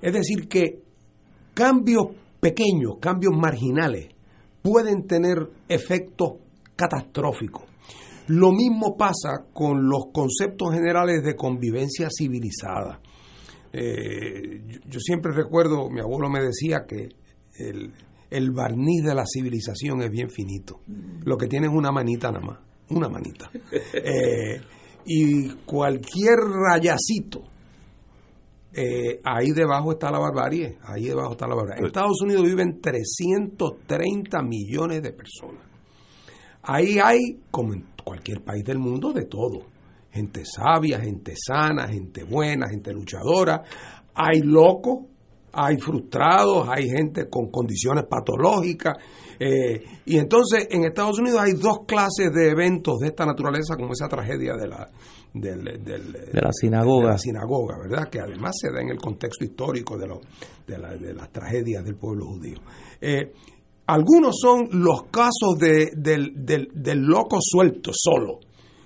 Es 0.00 0.12
decir, 0.12 0.48
que 0.48 0.82
cambios 1.54 2.06
pequeños, 2.40 2.96
cambios 3.00 3.36
marginales, 3.36 4.08
pueden 4.62 5.06
tener 5.06 5.38
efectos 5.68 6.34
catastróficos. 6.76 7.64
Lo 8.28 8.52
mismo 8.52 8.96
pasa 8.96 9.46
con 9.52 9.88
los 9.88 10.06
conceptos 10.12 10.72
generales 10.72 11.22
de 11.22 11.34
convivencia 11.34 12.08
civilizada. 12.16 13.00
Eh, 13.72 14.62
yo, 14.66 14.78
yo, 14.86 15.00
siempre 15.00 15.32
recuerdo, 15.32 15.90
mi 15.90 16.00
abuelo 16.00 16.28
me 16.28 16.40
decía 16.42 16.84
que 16.88 17.08
el, 17.58 17.92
el 18.30 18.50
barniz 18.52 19.04
de 19.04 19.14
la 19.14 19.24
civilización 19.26 20.02
es 20.02 20.10
bien 20.10 20.30
finito. 20.30 20.80
Lo 21.24 21.36
que 21.36 21.46
tiene 21.46 21.66
es 21.66 21.72
una 21.72 21.90
manita 21.90 22.30
nada 22.30 22.44
más, 22.44 22.58
una 22.90 23.08
manita. 23.08 23.50
Eh, 23.92 24.60
y 25.04 25.48
cualquier 25.64 26.36
rayacito, 26.38 27.42
eh, 28.72 29.20
ahí 29.24 29.50
debajo 29.50 29.92
está 29.92 30.10
la 30.10 30.18
barbarie, 30.18 30.78
ahí 30.84 31.04
debajo 31.08 31.32
está 31.32 31.48
la 31.48 31.56
barbarie. 31.56 31.80
En 31.80 31.86
Estados 31.86 32.22
Unidos 32.22 32.44
viven 32.44 32.80
330 32.80 34.42
millones 34.42 35.02
de 35.02 35.12
personas. 35.12 35.64
Ahí 36.62 36.98
hay, 36.98 37.40
como 37.50 37.74
en 37.74 37.86
cualquier 38.04 38.42
país 38.42 38.64
del 38.64 38.78
mundo, 38.78 39.12
de 39.12 39.24
todo. 39.24 39.66
Gente 40.12 40.44
sabia, 40.44 41.00
gente 41.00 41.34
sana, 41.36 41.88
gente 41.88 42.24
buena, 42.24 42.68
gente 42.68 42.92
luchadora. 42.92 43.62
Hay 44.14 44.40
locos, 44.40 45.06
hay 45.52 45.78
frustrados, 45.78 46.68
hay 46.68 46.88
gente 46.88 47.28
con 47.28 47.50
condiciones 47.50 48.04
patológicas. 48.04 48.96
eh, 49.38 49.82
y 50.04 50.18
entonces 50.18 50.68
en 50.70 50.84
Estados 50.84 51.18
Unidos 51.18 51.40
hay 51.40 51.52
dos 51.54 51.80
clases 51.86 52.30
de 52.32 52.50
eventos 52.50 52.98
de 53.00 53.08
esta 53.08 53.26
naturaleza, 53.26 53.74
como 53.76 53.92
esa 53.92 54.08
tragedia 54.08 54.54
de 54.54 54.68
la, 54.68 54.90
del, 55.34 55.64
del- 55.84 56.12
De 56.12 56.40
la 56.40 56.52
sinagoga. 56.52 57.06
de 57.06 57.12
la 57.12 57.18
sinagoga, 57.18 57.78
¿verdad? 57.78 58.08
Que 58.08 58.20
además 58.20 58.52
se 58.60 58.70
da 58.72 58.80
en 58.80 58.88
el 58.90 58.98
contexto 58.98 59.44
histórico 59.44 59.96
de, 59.96 60.06
lo- 60.08 60.20
de, 60.66 60.78
la- 60.78 60.96
de 60.96 61.14
las 61.14 61.30
tragedias 61.30 61.84
del 61.84 61.96
pueblo 61.96 62.26
judío. 62.26 62.58
Eh, 63.00 63.32
algunos 63.86 64.36
son 64.40 64.68
los 64.72 65.04
casos 65.04 65.58
de- 65.58 65.90
del, 65.96 66.32
del- 66.44 66.68
del 66.74 67.00
loco 67.00 67.38
suelto, 67.40 67.90
solo, 67.94 68.38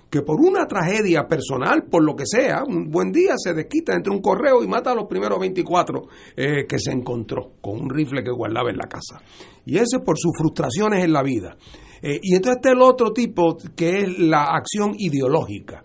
que 0.09 0.21
por 0.21 0.39
una 0.39 0.65
tragedia 0.65 1.27
personal, 1.27 1.83
por 1.89 2.03
lo 2.03 2.15
que 2.15 2.25
sea, 2.25 2.63
un 2.65 2.89
buen 2.89 3.11
día 3.11 3.33
se 3.37 3.53
desquita 3.53 3.93
entre 3.93 4.13
un 4.13 4.21
correo 4.21 4.63
y 4.63 4.67
mata 4.67 4.91
a 4.91 4.95
los 4.95 5.05
primeros 5.09 5.39
24 5.39 6.03
eh, 6.37 6.65
que 6.67 6.79
se 6.79 6.91
encontró 6.91 7.53
con 7.59 7.81
un 7.81 7.89
rifle 7.89 8.23
que 8.23 8.31
guardaba 8.31 8.69
en 8.69 8.77
la 8.77 8.87
casa. 8.87 9.19
Y 9.65 9.77
ese 9.77 9.99
por 9.99 10.17
sus 10.17 10.31
frustraciones 10.37 11.03
en 11.03 11.11
la 11.11 11.21
vida. 11.23 11.57
Eh, 12.01 12.19
y 12.21 12.35
entonces 12.35 12.57
está 12.57 12.71
el 12.71 12.81
otro 12.81 13.11
tipo, 13.11 13.57
que 13.75 13.99
es 14.03 14.19
la 14.19 14.43
acción 14.55 14.93
ideológica. 14.97 15.83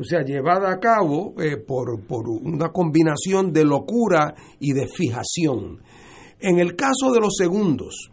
O 0.00 0.04
sea, 0.04 0.22
llevada 0.22 0.70
a 0.70 0.78
cabo 0.78 1.34
eh, 1.40 1.56
por, 1.56 2.00
por 2.06 2.28
una 2.28 2.68
combinación 2.70 3.52
de 3.52 3.64
locura 3.64 4.34
y 4.60 4.72
de 4.72 4.86
fijación. 4.86 5.80
En 6.40 6.60
el 6.60 6.76
caso 6.76 7.10
de 7.12 7.20
los 7.20 7.34
segundos, 7.36 8.10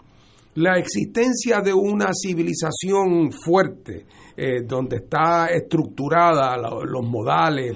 la 0.56 0.78
existencia 0.78 1.62
de 1.62 1.74
una 1.74 2.08
civilización 2.14 3.32
fuerte, 3.32 4.06
eh, 4.38 4.64
donde 4.66 4.98
está 4.98 5.48
estructurada 5.48 6.58
los 6.58 7.06
modales, 7.06 7.76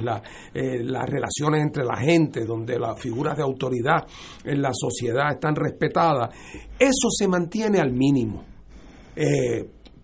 eh, 0.54 0.84
las 0.84 1.06
relaciones 1.08 1.62
entre 1.62 1.84
la 1.84 1.98
gente, 1.98 2.46
donde 2.46 2.80
las 2.80 3.00
figuras 3.00 3.38
de 3.38 3.44
autoridad 3.44 4.08
en 4.44 4.62
la 4.62 4.72
sociedad 4.74 5.32
están 5.32 5.56
respetadas, 5.56 6.34
eso 6.80 7.10
se 7.12 7.28
mantiene 7.28 7.80
al 7.80 7.92
mínimo. 7.92 8.46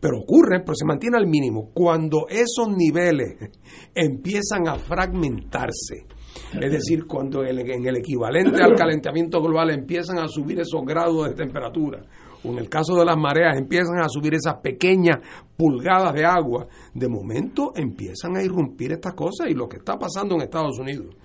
Pero 0.06 0.20
ocurre, 0.20 0.60
pero 0.60 0.76
se 0.76 0.86
mantiene 0.86 1.18
al 1.18 1.26
mínimo. 1.26 1.72
Cuando 1.74 2.28
esos 2.30 2.70
niveles 2.70 3.38
empiezan 3.96 4.68
a 4.68 4.76
fragmentarse, 4.76 6.06
es 6.54 6.72
decir, 6.72 7.08
cuando 7.08 7.44
en 7.44 7.58
el 7.88 7.98
equivalente 7.98 8.62
al 8.62 8.76
calentamiento 8.76 9.42
global 9.42 9.72
empiezan 9.72 10.20
a 10.20 10.28
subir 10.28 10.60
esos 10.60 10.86
grados 10.86 11.30
de 11.30 11.34
temperatura, 11.34 12.04
o 12.44 12.50
en 12.50 12.60
el 12.60 12.70
caso 12.70 12.96
de 12.96 13.04
las 13.04 13.18
mareas 13.18 13.58
empiezan 13.58 13.98
a 13.98 14.08
subir 14.08 14.36
esas 14.36 14.58
pequeñas 14.62 15.18
pulgadas 15.58 16.14
de 16.14 16.24
agua, 16.24 16.68
de 16.94 17.10
momento 17.10 17.72
empiezan 17.76 18.36
a 18.36 18.44
irrumpir 18.44 18.92
estas 18.92 19.16
cosas 19.16 19.48
y 19.50 19.56
lo 19.56 19.68
que 19.68 19.78
está 19.78 19.98
pasando 19.98 20.36
en 20.36 20.42
Estados 20.42 20.78
Unidos 20.78 21.16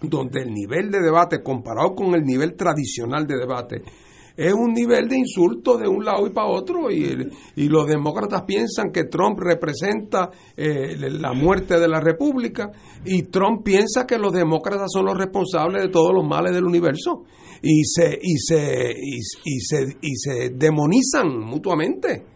donde 0.00 0.42
el 0.42 0.52
nivel 0.52 0.90
de 0.90 1.00
debate 1.00 1.42
comparado 1.44 1.94
con 1.94 2.14
el 2.14 2.24
nivel 2.24 2.56
tradicional 2.56 3.24
de 3.26 3.36
debate 3.36 3.82
es 4.36 4.52
un 4.52 4.72
nivel 4.72 5.08
de 5.08 5.18
insulto 5.18 5.76
de 5.76 5.88
un 5.88 6.04
lado 6.04 6.26
y 6.26 6.30
para 6.30 6.48
otro 6.48 6.90
y, 6.90 7.30
y 7.56 7.68
los 7.68 7.86
demócratas 7.86 8.42
piensan 8.42 8.90
que 8.92 9.04
Trump 9.04 9.38
representa 9.38 10.30
eh, 10.56 10.96
la 10.98 11.32
muerte 11.32 11.78
de 11.78 11.88
la 11.88 12.00
república 12.00 12.70
y 13.04 13.24
Trump 13.24 13.62
piensa 13.64 14.06
que 14.06 14.18
los 14.18 14.32
demócratas 14.32 14.90
son 14.92 15.06
los 15.06 15.16
responsables 15.16 15.82
de 15.82 15.88
todos 15.88 16.12
los 16.14 16.24
males 16.24 16.52
del 16.52 16.64
universo 16.64 17.24
y 17.62 17.84
se 17.84 18.18
y 18.20 18.36
se 18.38 18.92
y, 18.96 19.18
y 19.18 19.60
se 19.60 19.96
y 20.00 20.16
se 20.16 20.50
demonizan 20.50 21.38
mutuamente 21.38 22.32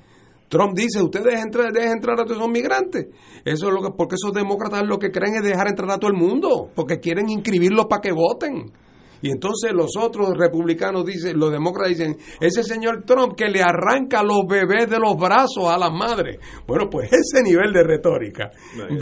Trump 0.48 0.76
dice, 0.76 1.02
ustedes 1.02 1.42
entrar, 1.42 1.72
dejen 1.72 1.92
entrar 1.92 2.20
a 2.20 2.24
todos 2.24 2.38
esos 2.38 2.50
migrantes. 2.50 3.06
Eso 3.44 3.68
es 3.68 3.74
lo 3.74 3.82
que, 3.82 3.90
porque 3.96 4.14
esos 4.14 4.32
demócratas 4.32 4.86
lo 4.86 4.98
que 4.98 5.10
creen 5.10 5.36
es 5.36 5.42
dejar 5.42 5.68
entrar 5.68 5.90
a 5.90 5.98
todo 5.98 6.10
el 6.10 6.16
mundo, 6.16 6.70
porque 6.74 7.00
quieren 7.00 7.28
inscribirlos 7.28 7.86
para 7.86 8.00
que 8.00 8.12
voten. 8.12 8.72
Y 9.22 9.30
entonces 9.30 9.72
los 9.72 9.90
otros 10.00 10.36
republicanos 10.36 11.04
dicen, 11.04 11.38
los 11.38 11.50
demócratas 11.50 11.96
dicen, 11.96 12.16
ese 12.40 12.62
señor 12.62 13.04
Trump 13.04 13.34
que 13.36 13.48
le 13.48 13.62
arranca 13.62 14.22
los 14.22 14.46
bebés 14.48 14.88
de 14.90 14.98
los 14.98 15.16
brazos 15.16 15.64
a 15.68 15.78
las 15.78 15.90
madres. 15.92 16.38
Bueno, 16.66 16.88
pues 16.90 17.10
ese 17.12 17.42
nivel 17.42 17.72
de 17.72 17.82
retórica 17.82 18.50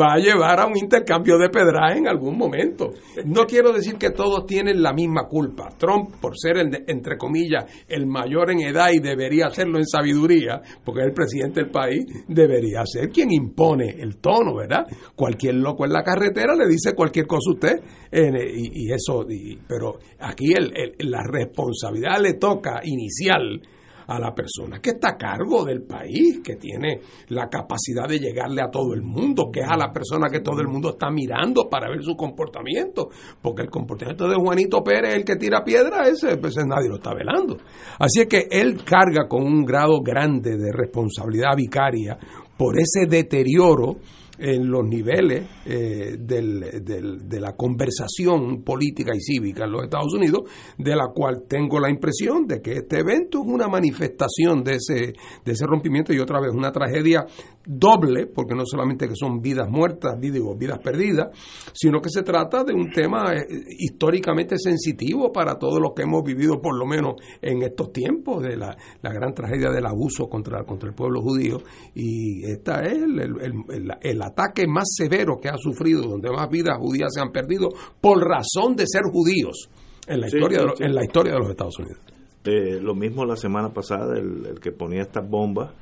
va 0.01 0.15
a 0.15 0.19
llevar 0.19 0.61
a 0.61 0.66
un 0.66 0.77
intercambio 0.77 1.39
de 1.39 1.49
pedraje 1.49 1.99
en 1.99 2.09
algún 2.09 2.36
momento. 2.39 2.91
No 3.24 3.47
quiero 3.47 3.73
decir 3.73 3.97
que 3.97 4.11
todos 4.11 4.47
tienen 4.47 4.82
la 4.82 4.93
misma 4.93 5.27
culpa. 5.28 5.69
Trump, 5.78 6.15
por 6.20 6.32
ser, 6.39 6.59
el, 6.59 6.85
entre 6.86 7.16
comillas, 7.16 7.65
el 7.89 8.07
mayor 8.07 8.51
en 8.51 8.61
edad 8.61 8.91
y 8.93 9.01
debería 9.01 9.47
hacerlo 9.47 9.78
en 9.78 9.86
sabiduría, 9.86 10.61
porque 10.85 11.01
es 11.03 11.07
el 11.09 11.12
presidente 11.15 11.61
del 11.62 11.70
país, 11.70 12.05
debería 12.28 12.82
ser 12.86 13.09
quien 13.11 13.32
impone 13.32 13.91
el 14.01 14.16
tono, 14.19 14.55
¿verdad? 14.57 14.86
Cualquier 15.16 15.55
loco 15.57 15.85
en 15.85 15.93
la 15.93 16.03
carretera 16.03 16.55
le 16.55 16.66
dice 16.66 16.95
cualquier 16.95 17.27
cosa 17.27 17.51
a 17.51 17.55
usted, 17.55 17.81
eh, 18.11 18.31
y, 18.55 18.86
y 18.89 18.93
eso, 18.93 19.24
y- 19.28 19.59
pero 19.69 19.99
aquí 20.20 20.52
el- 20.52 20.94
la 21.10 21.22
responsabilidad 21.22 22.20
le 22.20 22.35
toca 22.35 22.81
inicial 22.85 23.60
a 24.06 24.18
la 24.18 24.35
persona 24.35 24.81
que 24.82 24.90
está 24.90 25.12
a 25.12 25.16
cargo 25.16 25.64
del 25.64 25.82
país, 25.82 26.40
que 26.44 26.56
tiene 26.56 27.01
la 27.28 27.48
capacidad 27.48 28.06
de 28.06 28.18
llegarle 28.18 28.60
a 28.60 28.70
todo 28.70 28.93
el 28.93 29.01
mundo, 29.01 29.51
que 29.51 29.60
es 29.60 29.66
a 29.66 29.78
la 29.78 29.90
persona 29.94 30.28
que 30.31 30.40
todo 30.40 30.60
el 30.60 30.68
mundo 30.68 30.90
está 30.90 31.10
mirando 31.10 31.70
para 31.70 31.89
ver 31.89 32.02
su 32.02 32.14
comportamiento, 32.14 33.09
porque 33.40 33.62
el 33.62 33.70
comportamiento 33.70 34.28
de 34.28 34.36
Juanito 34.36 34.82
Pérez, 34.85 35.14
el 35.14 35.24
que 35.24 35.36
tira 35.36 35.64
piedra, 35.64 36.06
ese, 36.06 36.36
pues 36.36 36.55
nadie 36.66 36.90
lo 36.90 36.97
está 36.97 37.14
velando. 37.14 37.56
Así 37.98 38.20
es 38.20 38.26
que 38.26 38.47
él 38.51 38.85
carga 38.85 39.26
con 39.26 39.43
un 39.43 39.64
grado 39.64 40.02
grande 40.02 40.59
de 40.59 40.70
responsabilidad 40.70 41.56
vicaria 41.56 42.18
por 42.59 42.76
ese 42.78 43.06
deterioro 43.09 43.97
en 44.39 44.69
los 44.70 44.85
niveles 44.85 45.44
eh, 45.66 46.16
del- 46.19 46.85
del- 46.85 47.28
de 47.28 47.40
la 47.40 47.55
conversación 47.56 48.62
política 48.65 49.12
y 49.15 49.20
cívica 49.20 49.65
en 49.65 49.73
los 49.73 49.85
Estados 49.85 50.12
Unidos, 50.12 50.43
de 50.78 50.97
la 50.97 51.09
cual 51.15 51.44
tengo 51.48 51.78
la 51.78 51.90
impresión 51.90 52.47
de 52.47 52.61
que 52.61 52.73
este 52.73 52.98
evento 53.01 53.40
es 53.43 53.47
una 53.47 53.69
manifestación 53.69 54.65
de 54.65 54.74
ese, 54.77 55.12
de 55.44 55.52
ese 55.52 55.66
rompimiento 55.66 56.12
y 56.12 56.19
otra 56.19 56.40
vez 56.40 56.51
una 56.52 56.73
tragedia 56.73 57.24
doble, 57.66 58.27
porque 58.27 58.55
no 58.55 58.65
solamente 58.66 59.09
que 59.09 59.15
son 59.15 59.40
vidas 59.40 59.69
muertas, 59.70 60.20
digo, 60.20 60.55
vidas 60.56 60.81
perdidas, 60.81 61.28
sino 61.73 62.01
que 62.01 62.11
se 62.11 62.23
trata 62.23 62.65
de 62.65 62.74
un 62.74 62.90
tema 62.90 63.35
eh, 63.35 63.47
históricamente 63.78 64.56
sensitivo 64.59 65.32
para 65.32 65.59
todos 65.59 65.81
los 65.81 65.93
que 65.94 66.02
hemos 66.02 66.23
vivido 66.24 66.61
por 66.61 66.77
lo 66.78 66.86
menos 66.86 67.15
en 67.40 67.62
estos 67.62 67.93
tiempos 67.93 68.43
de 68.43 68.56
la, 68.56 68.77
gran 69.02 69.32
tragedia 69.32 69.70
del 69.70 69.86
abuso 69.86 70.28
contra, 70.28 70.59
el 70.59 70.94
pueblo 70.94 71.23
judío. 71.23 71.59
Y 71.94 72.44
esta 72.51 72.82
es 72.82 72.94
el- 72.94 73.94
el 74.01 74.23
ataque 74.24 74.66
más 74.66 74.84
severo 74.96 75.38
que 75.40 75.48
ha 75.48 75.56
sufrido, 75.56 76.02
donde 76.02 76.30
más 76.30 76.48
vidas 76.51 76.78
judías 76.78 77.10
se 77.14 77.20
han 77.20 77.30
perdido 77.30 77.68
por 78.01 78.18
razón 78.26 78.74
de 78.76 78.84
ser 78.86 79.02
judíos 79.12 79.68
en 80.06 80.20
la 80.20 80.28
Sí, 80.28 80.36
historia, 80.36 80.59
de, 80.59 80.64
sí, 80.64 80.68
lo- 80.70 80.76
sí. 80.76 80.84
en 80.84 80.94
la 80.94 81.05
historia 81.05 81.32
de 81.34 81.38
los 81.38 81.51
Estados 81.51 81.78
Unidos. 81.78 81.98
Eh, 82.44 82.78
lo 82.80 82.94
mismo 82.94 83.24
la 83.24 83.36
semana 83.36 83.72
pasada, 83.72 84.18
el, 84.18 84.44
el 84.46 84.60
que 84.60 84.70
ponía 84.72 85.02
estas 85.02 85.26
bombas, 85.28 85.72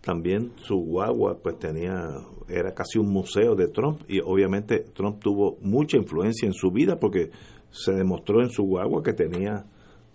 también 0.00 0.52
su 0.62 0.76
guagua 0.76 1.38
pues 1.42 1.58
tenía, 1.58 2.08
era 2.48 2.72
casi 2.72 2.98
un 2.98 3.10
museo 3.12 3.54
de 3.56 3.66
Trump 3.68 4.02
y 4.08 4.20
obviamente 4.20 4.86
Trump 4.94 5.18
tuvo 5.20 5.56
mucha 5.60 5.96
influencia 5.96 6.46
en 6.46 6.54
su 6.54 6.70
vida 6.70 6.98
porque 7.00 7.30
se 7.70 7.92
demostró 7.92 8.40
en 8.40 8.48
su 8.50 8.62
guagua 8.62 9.02
que 9.02 9.12
tenía 9.12 9.64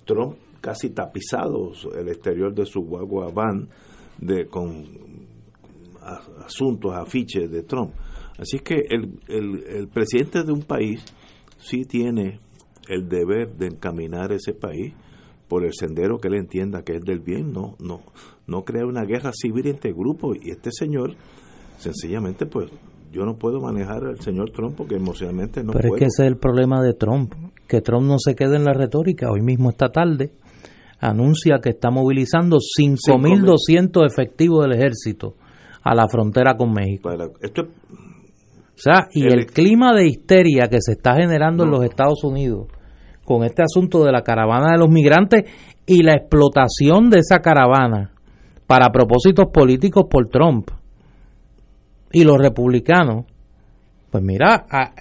Trump 0.05 0.37
casi 0.61 0.89
tapizado 0.91 1.71
el 1.99 2.07
exterior 2.07 2.53
de 2.55 2.65
su 2.65 2.81
guagua 2.81 3.29
van 3.33 3.67
de, 4.19 4.47
con 4.47 4.85
asuntos, 6.45 6.93
afiches 6.93 7.49
de 7.51 7.63
Trump. 7.63 7.93
Así 8.37 8.57
es 8.57 8.61
que 8.61 8.75
el, 8.89 9.19
el, 9.27 9.63
el 9.67 9.87
presidente 9.87 10.43
de 10.43 10.51
un 10.51 10.63
país 10.63 11.03
sí 11.59 11.85
tiene 11.85 12.39
el 12.87 13.07
deber 13.07 13.55
de 13.55 13.67
encaminar 13.67 14.31
ese 14.31 14.53
país 14.53 14.93
por 15.47 15.65
el 15.65 15.71
sendero 15.73 16.17
que 16.17 16.29
él 16.29 16.35
entienda 16.35 16.83
que 16.83 16.95
es 16.95 17.01
del 17.01 17.19
bien, 17.19 17.51
no, 17.51 17.75
no, 17.79 18.01
no 18.47 18.63
crear 18.63 18.85
una 18.85 19.05
guerra 19.05 19.31
civil 19.33 19.67
entre 19.67 19.93
grupos. 19.93 20.37
Y 20.41 20.51
este 20.51 20.71
señor, 20.71 21.15
sencillamente, 21.77 22.45
pues 22.45 22.71
yo 23.11 23.23
no 23.23 23.37
puedo 23.37 23.61
manejar 23.61 24.03
al 24.05 24.19
señor 24.19 24.49
Trump 24.51 24.75
porque 24.75 24.95
emocionalmente 24.95 25.63
no 25.63 25.73
Pero 25.73 25.93
es 25.93 25.99
que 25.99 26.05
ese 26.05 26.23
es 26.23 26.27
el 26.27 26.37
problema 26.37 26.81
de 26.81 26.93
Trump, 26.93 27.33
que 27.67 27.81
Trump 27.81 28.07
no 28.07 28.15
se 28.17 28.35
quede 28.35 28.55
en 28.55 28.63
la 28.63 28.73
retórica. 28.73 29.29
Hoy 29.31 29.41
mismo 29.41 29.69
esta 29.69 29.89
tarde 29.89 30.33
anuncia 30.99 31.59
que 31.61 31.69
está 31.69 31.91
movilizando 31.91 32.57
5.200 32.57 34.07
efectivos 34.07 34.63
del 34.63 34.73
ejército 34.73 35.35
a 35.83 35.93
la 35.95 36.07
frontera 36.07 36.55
con 36.55 36.71
México. 36.71 37.09
esto 37.41 37.61
o 37.63 38.75
sea, 38.75 39.07
y 39.13 39.25
el- 39.27 39.39
el 39.39 39.45
clima 39.45 39.93
de 39.93 40.07
histeria 40.07 40.67
que 40.69 40.77
se 40.81 40.93
está 40.93 41.13
generando 41.15 41.63
en 41.63 41.71
los 41.71 41.83
Estados 41.83 42.23
Unidos 42.23 42.67
con 43.23 43.43
este 43.43 43.61
asunto 43.61 44.03
de 44.03 44.11
la 44.11 44.21
caravana 44.23 44.71
de 44.71 44.77
los 44.79 44.89
migrantes 44.89 45.43
y 45.85 46.01
la 46.03 46.15
explotación 46.15 47.09
de 47.09 47.19
esa 47.19 47.39
caravana 47.39 48.11
para 48.65 48.89
propósitos 48.89 49.45
políticos 49.53 50.05
por 50.09 50.27
Trump 50.27 50.69
y 52.11 52.23
los 52.23 52.37
republicanos, 52.37 53.25
pues 54.11 54.23
mira, 54.23 54.65
a- 54.69 54.91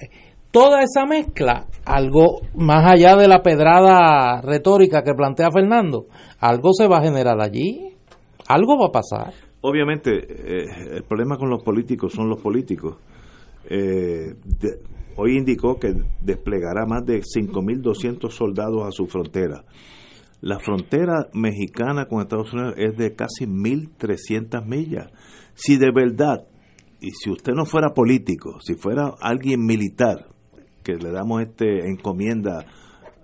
toda 0.50 0.82
esa 0.82 1.06
mezcla, 1.06 1.64
algo 1.86 2.40
más 2.54 2.84
allá 2.86 3.16
de 3.16 3.26
la 3.26 3.42
pedrada 3.42 4.40
retórica 4.42 5.02
que 5.02 5.14
plantea 5.14 5.50
Fernando, 5.50 6.06
algo 6.40 6.72
se 6.74 6.86
va 6.86 6.98
a 6.98 7.02
generar 7.02 7.40
allí, 7.40 7.94
algo 8.48 8.78
va 8.78 8.88
a 8.88 8.92
pasar. 8.92 9.32
Obviamente, 9.62 10.10
eh, 10.12 10.66
el 10.96 11.04
problema 11.04 11.36
con 11.36 11.48
los 11.48 11.62
políticos 11.62 12.12
son 12.12 12.28
los 12.28 12.40
políticos. 12.40 12.96
Eh, 13.70 14.34
hoy 15.16 15.36
indicó 15.36 15.78
que 15.78 15.94
desplegará 16.20 16.84
más 16.84 17.06
de 17.06 17.20
5.200 17.20 18.28
soldados 18.30 18.86
a 18.86 18.90
su 18.90 19.06
frontera. 19.06 19.64
La 20.40 20.58
frontera 20.58 21.28
mexicana 21.32 22.06
con 22.06 22.20
Estados 22.20 22.52
Unidos 22.52 22.74
es 22.76 22.96
de 22.96 23.14
casi 23.14 23.46
1.300 23.46 24.66
millas. 24.66 25.12
Si 25.54 25.76
de 25.76 25.92
verdad, 25.94 26.44
y 27.00 27.12
si 27.12 27.30
usted 27.30 27.52
no 27.52 27.64
fuera 27.64 27.94
político, 27.94 28.58
si 28.60 28.74
fuera 28.74 29.14
alguien 29.20 29.64
militar, 29.64 30.26
que 30.82 30.94
le 30.94 31.12
damos 31.12 31.40
este 31.40 31.88
encomienda 31.88 32.66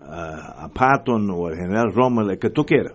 a, 0.01 0.67
a 0.67 0.69
Patton 0.69 1.29
o 1.31 1.49
al 1.49 1.57
general 1.57 1.93
Rommel, 1.93 2.31
el 2.31 2.39
que 2.39 2.51
tú 2.51 2.65
quieras, 2.65 2.95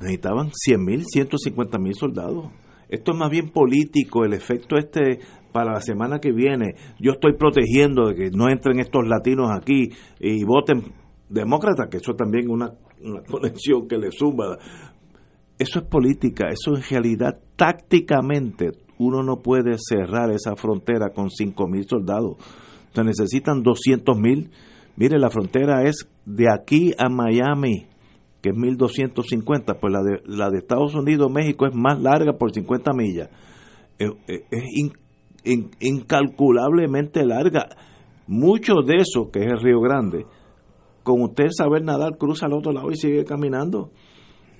necesitaban 0.00 0.50
100 0.52 0.84
mil, 0.84 1.04
150 1.04 1.78
mil 1.78 1.94
soldados. 1.94 2.50
Esto 2.88 3.12
es 3.12 3.18
más 3.18 3.30
bien 3.30 3.50
político, 3.50 4.24
el 4.24 4.32
efecto 4.32 4.76
este 4.76 5.18
para 5.52 5.72
la 5.72 5.80
semana 5.80 6.20
que 6.20 6.32
viene. 6.32 6.74
Yo 6.98 7.12
estoy 7.12 7.34
protegiendo 7.34 8.08
de 8.08 8.14
que 8.14 8.30
no 8.30 8.48
entren 8.48 8.80
estos 8.80 9.06
latinos 9.06 9.50
aquí 9.50 9.90
y 10.20 10.44
voten 10.44 10.92
demócrata, 11.28 11.88
que 11.90 11.98
eso 11.98 12.14
también 12.14 12.44
es 12.44 12.50
una, 12.50 12.72
una 13.02 13.22
conexión 13.30 13.86
que 13.88 13.98
le 13.98 14.10
suma. 14.10 14.56
Eso 15.58 15.80
es 15.80 15.84
política, 15.86 16.48
eso 16.48 16.76
en 16.76 16.82
realidad 16.88 17.38
tácticamente 17.56 18.70
uno 18.98 19.22
no 19.22 19.36
puede 19.42 19.76
cerrar 19.78 20.30
esa 20.30 20.56
frontera 20.56 21.10
con 21.14 21.30
5 21.30 21.68
mil 21.68 21.84
soldados. 21.88 22.36
Se 22.94 23.04
necesitan 23.04 23.62
200 23.62 24.18
mil. 24.18 24.50
Mire, 24.96 25.18
la 25.18 25.30
frontera 25.30 25.82
es 25.84 26.08
de 26.24 26.46
aquí 26.52 26.92
a 26.98 27.08
Miami, 27.08 27.86
que 28.40 28.50
es 28.50 28.56
1250, 28.56 29.74
pues 29.74 29.92
la 29.92 30.02
de, 30.02 30.22
la 30.26 30.50
de 30.50 30.58
Estados 30.58 30.94
Unidos, 30.94 31.30
México 31.30 31.66
es 31.66 31.74
más 31.74 32.00
larga 32.00 32.34
por 32.34 32.52
50 32.52 32.92
millas. 32.92 33.30
Es, 33.98 34.10
es 34.26 34.64
in, 34.74 34.92
in, 35.44 35.70
incalculablemente 35.80 37.24
larga. 37.24 37.68
Mucho 38.26 38.74
de 38.86 38.96
eso, 38.96 39.30
que 39.32 39.40
es 39.40 39.46
el 39.46 39.60
Río 39.60 39.80
Grande, 39.80 40.26
con 41.02 41.22
usted 41.22 41.48
saber 41.50 41.82
nadar, 41.82 42.18
cruza 42.18 42.46
al 42.46 42.52
otro 42.52 42.72
lado 42.72 42.90
y 42.90 42.96
sigue 42.96 43.24
caminando. 43.24 43.90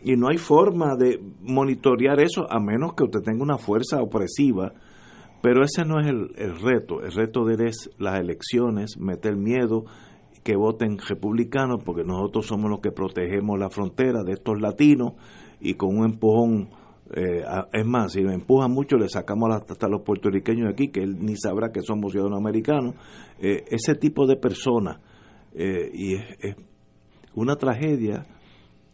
Y 0.03 0.17
no 0.17 0.29
hay 0.29 0.39
forma 0.39 0.97
de 0.97 1.21
monitorear 1.43 2.21
eso 2.21 2.51
a 2.51 2.61
menos 2.61 2.95
que 2.95 3.05
usted 3.05 3.21
tenga 3.21 3.43
una 3.43 3.59
fuerza 3.59 4.01
opresiva. 4.01 4.73
Pero 5.43 5.63
ese 5.63 5.85
no 5.85 6.01
es 6.01 6.07
el, 6.09 6.31
el 6.37 6.59
reto. 6.59 7.03
El 7.03 7.13
reto 7.13 7.45
de 7.45 7.55
él 7.55 7.61
es 7.69 7.91
las 7.99 8.19
elecciones, 8.19 8.97
meter 8.99 9.37
miedo, 9.37 9.85
que 10.49 10.57
voten 10.57 10.97
republicanos, 10.97 11.85
porque 11.85 12.05
nosotros 12.05 12.47
somos 12.47 12.71
los 12.71 12.81
que 12.81 12.91
protegemos 12.91 13.59
la 13.59 13.69
frontera 13.69 14.23
de 14.23 14.33
estos 14.33 14.59
latinos 14.59 15.13
y 15.61 15.75
con 15.75 15.95
un 15.95 16.07
empujón, 16.07 16.71
eh, 17.15 17.45
es 17.71 17.85
más, 17.85 18.13
si 18.13 18.23
lo 18.23 18.33
empujan 18.33 18.71
mucho, 18.71 18.97
le 18.97 19.11
sacamos 19.11 19.51
hasta 19.53 19.89
los 19.89 20.01
puertorriqueños 20.01 20.69
de 20.69 20.73
aquí, 20.73 20.89
que 20.89 21.03
él 21.03 21.19
ni 21.21 21.37
sabrá 21.37 21.71
que 21.71 21.83
somos 21.83 22.13
ciudadanos 22.13 22.39
americanos. 22.39 22.95
Eh, 23.39 23.67
ese 23.69 23.95
tipo 23.95 24.27
de 24.27 24.37
personas, 24.37 25.01
eh, 25.53 25.91
y 25.93 26.15
es, 26.15 26.25
es 26.41 26.57
una 27.35 27.57
tragedia 27.57 28.25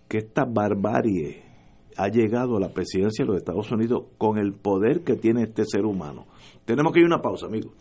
que 0.09 0.19
esta 0.19 0.47
barbarie 0.47 1.45
ha 1.97 2.09
llegado 2.09 2.57
a 2.57 2.61
la 2.61 2.71
presidencia 2.71 3.25
de 3.25 3.29
los 3.29 3.37
Estados 3.37 3.71
Unidos 3.71 4.07
con 4.19 4.39
el 4.39 4.55
poder 4.55 5.05
que 5.05 5.15
tiene 5.15 5.45
este 5.45 5.65
ser 5.67 5.85
humano. 5.85 6.27
Tenemos 6.65 6.93
que 6.93 6.99
ir 6.99 7.05
a 7.05 7.15
una 7.15 7.23
pausa, 7.23 7.47
amigos. 7.47 7.75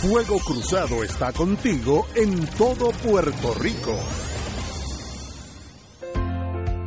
Fuego 0.00 0.38
Cruzado 0.38 1.02
está 1.02 1.32
contigo 1.32 2.06
en 2.14 2.46
todo 2.56 2.92
Puerto 2.92 3.52
Rico. 3.54 3.98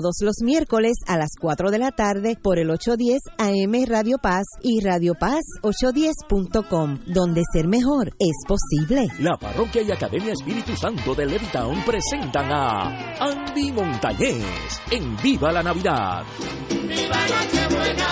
todos 0.00 0.18
los 0.20 0.36
miércoles 0.42 0.92
a 1.08 1.16
las 1.16 1.30
4 1.40 1.70
de 1.70 1.78
la 1.78 1.90
tarde 1.90 2.36
por 2.40 2.58
el 2.58 2.70
810 2.70 3.18
AM 3.36 3.84
Radio 3.88 4.18
Paz 4.18 4.44
y 4.62 4.80
Radio 4.80 5.14
Paz 5.18 5.42
810.com, 5.62 6.98
donde 7.06 7.42
ser 7.52 7.66
mejor 7.66 8.12
es 8.20 8.36
posible. 8.46 9.08
La 9.18 9.36
Parroquia 9.36 9.82
y 9.82 9.90
Academia 9.90 10.34
Espíritu 10.34 10.76
Santo 10.76 11.14
de 11.16 11.26
Levittown 11.26 11.84
presentan 11.84 12.46
a 12.52 13.16
Andy 13.18 13.72
Montañez 13.72 14.44
en 14.92 15.16
Viva 15.16 15.50
la 15.50 15.64
Navidad. 15.64 16.22
¡Viva 16.70 17.16
Nochebuena! 17.26 18.08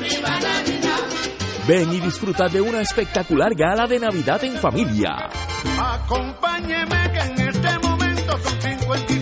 ¡Viva 0.00 0.40
Navidad! 0.40 0.98
Ven 1.68 1.92
y 1.92 2.00
disfruta 2.00 2.48
de 2.48 2.60
una 2.60 2.80
espectacular 2.80 3.54
gala 3.54 3.86
de 3.86 4.00
Navidad 4.00 4.42
en 4.42 4.56
familia. 4.56 5.30
Acompáñeme 5.78 7.12
que 7.12 7.20
en 7.20 7.48
este 7.48 7.78
momento 7.78 8.38
son 8.42 8.60
55 8.60 9.21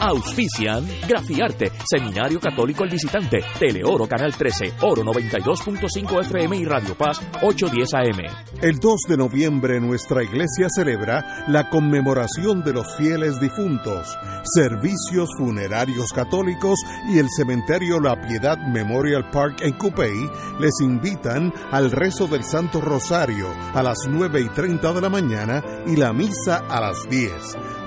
Auspician 0.00 0.84
Grafiarte, 1.08 1.70
Seminario 1.88 2.40
Católico 2.40 2.82
El 2.82 2.90
Visitante, 2.90 3.38
Teleoro 3.58 4.08
Canal 4.08 4.34
13, 4.34 4.74
Oro 4.82 5.04
92.5 5.04 6.20
FM 6.22 6.56
y 6.56 6.64
Radio 6.64 6.96
Paz 6.96 7.20
810 7.40 7.94
AM. 7.94 8.60
El 8.60 8.78
2 8.80 9.00
de 9.08 9.16
noviembre 9.16 9.80
nuestra 9.80 10.24
iglesia 10.24 10.66
celebra 10.74 11.44
la 11.46 11.70
conmemoración 11.70 12.64
de 12.64 12.72
los 12.72 12.96
fieles 12.96 13.40
difuntos, 13.40 14.18
servicios 14.42 15.28
funerarios 15.38 16.12
católicos 16.12 16.80
y 17.08 17.18
el 17.18 17.28
cementerio 17.36 18.00
La 18.00 18.20
Piedad 18.20 18.58
Memorial 18.58 19.30
Park 19.30 19.60
en 19.62 19.74
Cupey 19.78 20.28
les 20.58 20.80
invitan 20.80 21.54
al 21.70 21.92
rezo 21.92 22.26
del 22.26 22.42
Santo 22.42 22.80
Rosario 22.80 23.46
a 23.72 23.82
las 23.82 23.98
9 24.08 24.40
y 24.40 24.48
30 24.48 24.92
de 24.92 25.00
la 25.00 25.08
mañana 25.08 25.62
y 25.86 25.94
la 25.94 26.12
misa 26.12 26.64
a 26.68 26.80
las 26.80 27.08
10. 27.08 27.32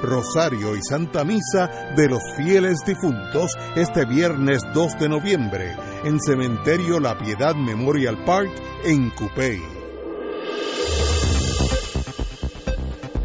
Rosario 0.05 0.75
y 0.75 0.79
Santa 0.81 1.23
Misa 1.23 1.67
de 1.95 2.07
los 2.07 2.21
fieles 2.37 2.79
difuntos 2.85 3.51
este 3.75 4.05
viernes 4.05 4.61
2 4.73 4.99
de 4.99 5.09
noviembre 5.09 5.75
en 6.03 6.19
Cementerio 6.19 6.99
La 6.99 7.17
Piedad 7.17 7.55
Memorial 7.55 8.23
Park 8.23 8.51
en 8.83 9.09
Cupey. 9.11 9.59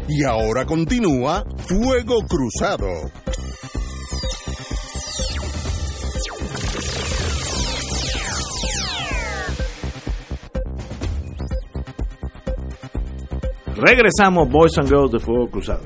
Y 0.07 0.23
ahora 0.25 0.65
continúa 0.65 1.45
Fuego 1.67 2.19
Cruzado. 2.27 2.87
Regresamos, 13.81 14.47
Boys 14.47 14.77
and 14.77 14.89
Girls 14.89 15.11
de 15.11 15.19
Fuego 15.19 15.47
Cruzado. 15.49 15.81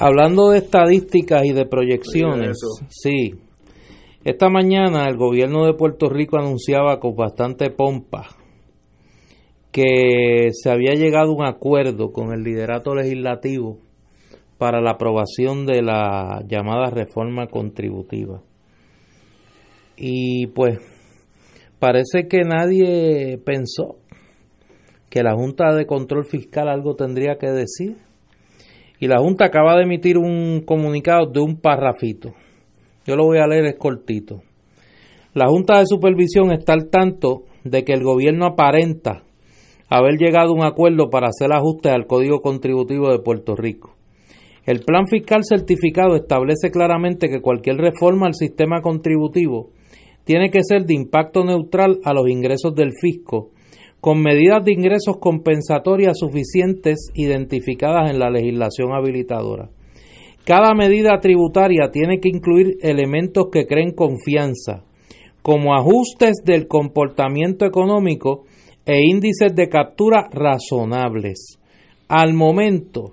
Hablando 0.00 0.48
de 0.48 0.58
estadísticas 0.58 1.44
y 1.44 1.52
de 1.52 1.66
proyecciones, 1.66 2.56
sí. 2.88 3.34
Esta 4.24 4.48
mañana 4.48 5.06
el 5.06 5.18
gobierno 5.18 5.66
de 5.66 5.74
Puerto 5.74 6.08
Rico 6.08 6.38
anunciaba 6.38 6.98
con 7.00 7.14
bastante 7.14 7.68
pompa 7.68 8.28
que 9.70 10.48
se 10.52 10.70
había 10.70 10.94
llegado 10.94 11.32
a 11.32 11.34
un 11.34 11.44
acuerdo 11.44 12.12
con 12.12 12.32
el 12.32 12.42
liderato 12.42 12.94
legislativo 12.94 13.76
para 14.56 14.80
la 14.80 14.92
aprobación 14.92 15.66
de 15.66 15.82
la 15.82 16.42
llamada 16.48 16.88
reforma 16.88 17.48
contributiva. 17.48 18.40
Y 19.98 20.46
pues 20.46 20.78
parece 21.78 22.26
que 22.26 22.44
nadie 22.44 23.36
pensó 23.44 23.96
que 25.10 25.22
la 25.22 25.34
Junta 25.34 25.74
de 25.74 25.84
Control 25.84 26.24
Fiscal 26.24 26.70
algo 26.70 26.96
tendría 26.96 27.36
que 27.36 27.48
decir. 27.48 28.09
Y 29.00 29.08
la 29.08 29.18
Junta 29.18 29.46
acaba 29.46 29.76
de 29.76 29.84
emitir 29.84 30.18
un 30.18 30.60
comunicado 30.60 31.26
de 31.26 31.40
un 31.40 31.56
parrafito. 31.56 32.34
Yo 33.06 33.16
lo 33.16 33.24
voy 33.24 33.38
a 33.38 33.46
leer, 33.46 33.64
es 33.64 33.76
cortito. 33.76 34.42
La 35.32 35.48
Junta 35.48 35.78
de 35.78 35.86
Supervisión 35.86 36.52
está 36.52 36.74
al 36.74 36.90
tanto 36.90 37.44
de 37.64 37.82
que 37.82 37.94
el 37.94 38.04
gobierno 38.04 38.44
aparenta 38.44 39.22
haber 39.88 40.18
llegado 40.18 40.50
a 40.50 40.54
un 40.54 40.64
acuerdo 40.64 41.08
para 41.08 41.28
hacer 41.28 41.50
ajustes 41.52 41.92
al 41.92 42.06
Código 42.06 42.40
Contributivo 42.40 43.10
de 43.10 43.20
Puerto 43.20 43.56
Rico. 43.56 43.96
El 44.66 44.80
plan 44.80 45.06
fiscal 45.06 45.40
certificado 45.44 46.14
establece 46.14 46.70
claramente 46.70 47.28
que 47.28 47.40
cualquier 47.40 47.76
reforma 47.76 48.26
al 48.26 48.34
sistema 48.34 48.82
contributivo 48.82 49.70
tiene 50.24 50.50
que 50.50 50.62
ser 50.62 50.84
de 50.84 50.94
impacto 50.94 51.44
neutral 51.44 52.00
a 52.04 52.12
los 52.12 52.28
ingresos 52.28 52.74
del 52.74 52.92
fisco, 52.92 53.50
con 54.00 54.22
medidas 54.22 54.64
de 54.64 54.72
ingresos 54.72 55.18
compensatorias 55.18 56.18
suficientes 56.18 57.10
identificadas 57.14 58.10
en 58.10 58.18
la 58.18 58.30
legislación 58.30 58.92
habilitadora. 58.92 59.68
Cada 60.44 60.74
medida 60.74 61.20
tributaria 61.20 61.90
tiene 61.90 62.18
que 62.18 62.30
incluir 62.30 62.78
elementos 62.80 63.48
que 63.52 63.66
creen 63.66 63.92
confianza, 63.92 64.84
como 65.42 65.74
ajustes 65.74 66.42
del 66.44 66.66
comportamiento 66.66 67.66
económico 67.66 68.44
e 68.86 69.00
índices 69.04 69.54
de 69.54 69.68
captura 69.68 70.28
razonables. 70.32 71.58
Al 72.08 72.32
momento, 72.34 73.12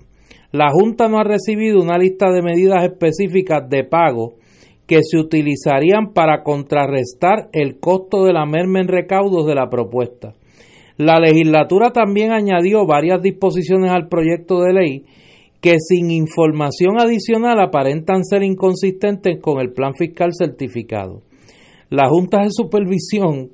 la 0.51 0.69
Junta 0.71 1.09
no 1.09 1.19
ha 1.19 1.23
recibido 1.23 1.81
una 1.81 1.97
lista 1.97 2.31
de 2.31 2.41
medidas 2.41 2.83
específicas 2.83 3.69
de 3.69 3.83
pago 3.83 4.35
que 4.87 5.03
se 5.03 5.17
utilizarían 5.17 6.13
para 6.13 6.43
contrarrestar 6.43 7.49
el 7.51 7.77
costo 7.79 8.23
de 8.23 8.31
la 8.31 8.45
merma 8.45 8.79
en 8.79 8.87
recaudos 8.87 9.45
de 9.45 9.55
la 9.55 9.69
propuesta. 9.69 10.33
La 10.97 11.19
legislatura 11.19 11.91
también 11.91 12.31
añadió 12.31 12.85
varias 12.87 13.21
disposiciones 13.21 13.91
al 13.91 14.07
proyecto 14.07 14.61
de 14.61 14.73
ley 14.73 15.05
que 15.61 15.75
sin 15.79 16.11
información 16.11 16.99
adicional 16.99 17.59
aparentan 17.59 18.23
ser 18.23 18.43
inconsistentes 18.43 19.39
con 19.41 19.59
el 19.59 19.73
plan 19.73 19.93
fiscal 19.95 20.31
certificado. 20.37 21.21
La 21.89 22.09
Junta 22.09 22.41
de 22.41 22.49
Supervisión, 22.51 23.51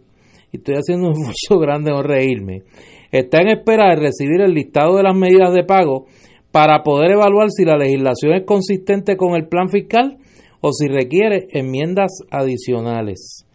y 0.51 0.57
estoy 0.57 0.75
haciendo 0.75 1.07
un 1.07 1.13
esfuerzo 1.17 1.59
grande 1.59 1.91
en 1.91 2.03
reírme, 2.03 2.63
está 3.11 3.41
en 3.41 3.49
espera 3.49 3.89
de 3.89 4.01
recibir 4.01 4.41
el 4.41 4.53
listado 4.53 4.97
de 4.97 5.03
las 5.03 5.15
medidas 5.15 5.53
de 5.53 5.63
pago 5.63 6.05
para 6.51 6.83
poder 6.83 7.11
evaluar 7.11 7.49
si 7.49 7.65
la 7.65 7.77
legislación 7.77 8.33
es 8.33 8.43
consistente 8.45 9.17
con 9.17 9.35
el 9.35 9.47
plan 9.47 9.69
fiscal 9.69 10.17
o 10.61 10.71
si 10.71 10.87
requiere 10.87 11.47
enmiendas 11.51 12.11
adicionales. 12.31 13.45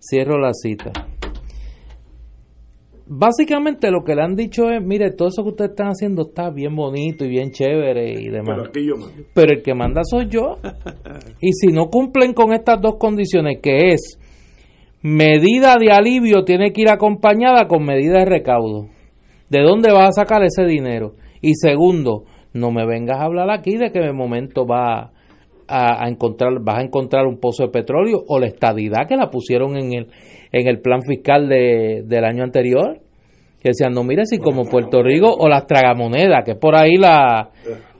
Cierro 0.00 0.38
la 0.38 0.52
cita. 0.52 1.15
Básicamente 3.08 3.92
lo 3.92 4.02
que 4.02 4.16
le 4.16 4.22
han 4.22 4.34
dicho 4.34 4.68
es, 4.68 4.84
mire, 4.84 5.12
todo 5.12 5.28
eso 5.28 5.44
que 5.44 5.50
ustedes 5.50 5.70
están 5.70 5.88
haciendo 5.88 6.22
está 6.22 6.50
bien 6.50 6.74
bonito 6.74 7.24
y 7.24 7.28
bien 7.28 7.52
chévere 7.52 8.20
y 8.20 8.28
demás. 8.30 8.56
Pero 8.56 8.68
aquí 8.68 8.86
yo 8.86 8.96
mando. 8.96 9.22
Pero 9.32 9.52
el 9.52 9.62
que 9.62 9.74
manda 9.74 10.00
soy 10.04 10.28
yo. 10.28 10.58
Y 11.40 11.52
si 11.52 11.68
no 11.68 11.86
cumplen 11.86 12.32
con 12.32 12.52
estas 12.52 12.80
dos 12.80 12.96
condiciones, 12.98 13.58
que 13.62 13.90
es 13.90 14.18
medida 15.02 15.76
de 15.78 15.92
alivio, 15.92 16.44
tiene 16.44 16.72
que 16.72 16.82
ir 16.82 16.90
acompañada 16.90 17.68
con 17.68 17.84
medida 17.84 18.18
de 18.18 18.24
recaudo. 18.24 18.88
¿De 19.50 19.62
dónde 19.62 19.92
vas 19.92 20.08
a 20.08 20.22
sacar 20.22 20.42
ese 20.42 20.64
dinero? 20.64 21.14
Y 21.40 21.54
segundo, 21.54 22.24
no 22.52 22.72
me 22.72 22.84
vengas 22.86 23.20
a 23.20 23.24
hablar 23.24 23.50
aquí 23.50 23.76
de 23.76 23.92
que 23.92 24.00
de 24.00 24.12
momento 24.12 24.66
va 24.66 25.12
a, 25.68 26.04
a 26.04 26.08
encontrar, 26.08 26.54
vas 26.60 26.78
a 26.78 26.82
encontrar 26.82 27.26
un 27.26 27.38
pozo 27.38 27.64
de 27.64 27.70
petróleo 27.70 28.24
o 28.26 28.40
la 28.40 28.46
estadidad 28.46 29.06
que 29.06 29.16
la 29.16 29.30
pusieron 29.30 29.76
en 29.76 29.92
el, 29.92 30.06
en 30.52 30.68
el 30.68 30.80
plan 30.80 31.00
fiscal 31.02 31.48
de, 31.48 32.02
del 32.04 32.24
año 32.24 32.42
anterior. 32.42 33.00
Que 33.60 33.70
decían, 33.70 33.92
no, 33.92 34.04
mire, 34.04 34.26
si 34.26 34.38
como 34.38 34.64
Puerto 34.64 35.02
Rico 35.02 35.34
o 35.36 35.48
las 35.48 35.66
tragamonedas, 35.66 36.44
que 36.44 36.52
es 36.52 36.58
por 36.58 36.76
ahí 36.76 36.96
la, 36.96 37.50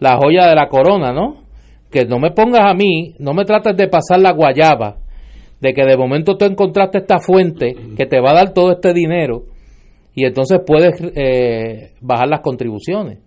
la 0.00 0.16
joya 0.16 0.46
de 0.46 0.54
la 0.54 0.68
corona, 0.68 1.12
¿no? 1.12 1.44
Que 1.90 2.04
no 2.04 2.18
me 2.18 2.30
pongas 2.30 2.64
a 2.64 2.74
mí, 2.74 3.14
no 3.18 3.34
me 3.34 3.44
trates 3.44 3.76
de 3.76 3.88
pasar 3.88 4.20
la 4.20 4.32
guayaba, 4.32 4.98
de 5.60 5.72
que 5.72 5.84
de 5.84 5.96
momento 5.96 6.36
tú 6.36 6.44
encontraste 6.44 6.98
esta 6.98 7.18
fuente 7.18 7.74
que 7.96 8.06
te 8.06 8.20
va 8.20 8.30
a 8.30 8.34
dar 8.34 8.52
todo 8.52 8.72
este 8.72 8.92
dinero 8.92 9.44
y 10.16 10.24
entonces 10.24 10.60
puedes 10.66 10.94
eh, 11.14 11.92
bajar 12.00 12.28
las 12.28 12.40
contribuciones. 12.40 13.18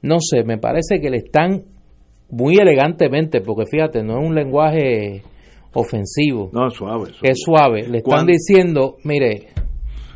No 0.00 0.18
sé, 0.20 0.44
me 0.44 0.58
parece 0.58 1.00
que 1.00 1.10
le 1.10 1.18
están 1.18 1.64
muy 2.30 2.56
elegantemente, 2.56 3.40
porque 3.40 3.66
fíjate, 3.66 4.04
no 4.04 4.20
es 4.20 4.28
un 4.28 4.36
lenguaje 4.36 5.22
ofensivo. 5.74 6.50
No, 6.52 6.70
suave. 6.70 7.12
Es 7.22 7.38
suave. 7.44 7.88
Le 7.88 7.98
están 7.98 8.26
diciendo, 8.26 8.96
mire, 9.04 9.48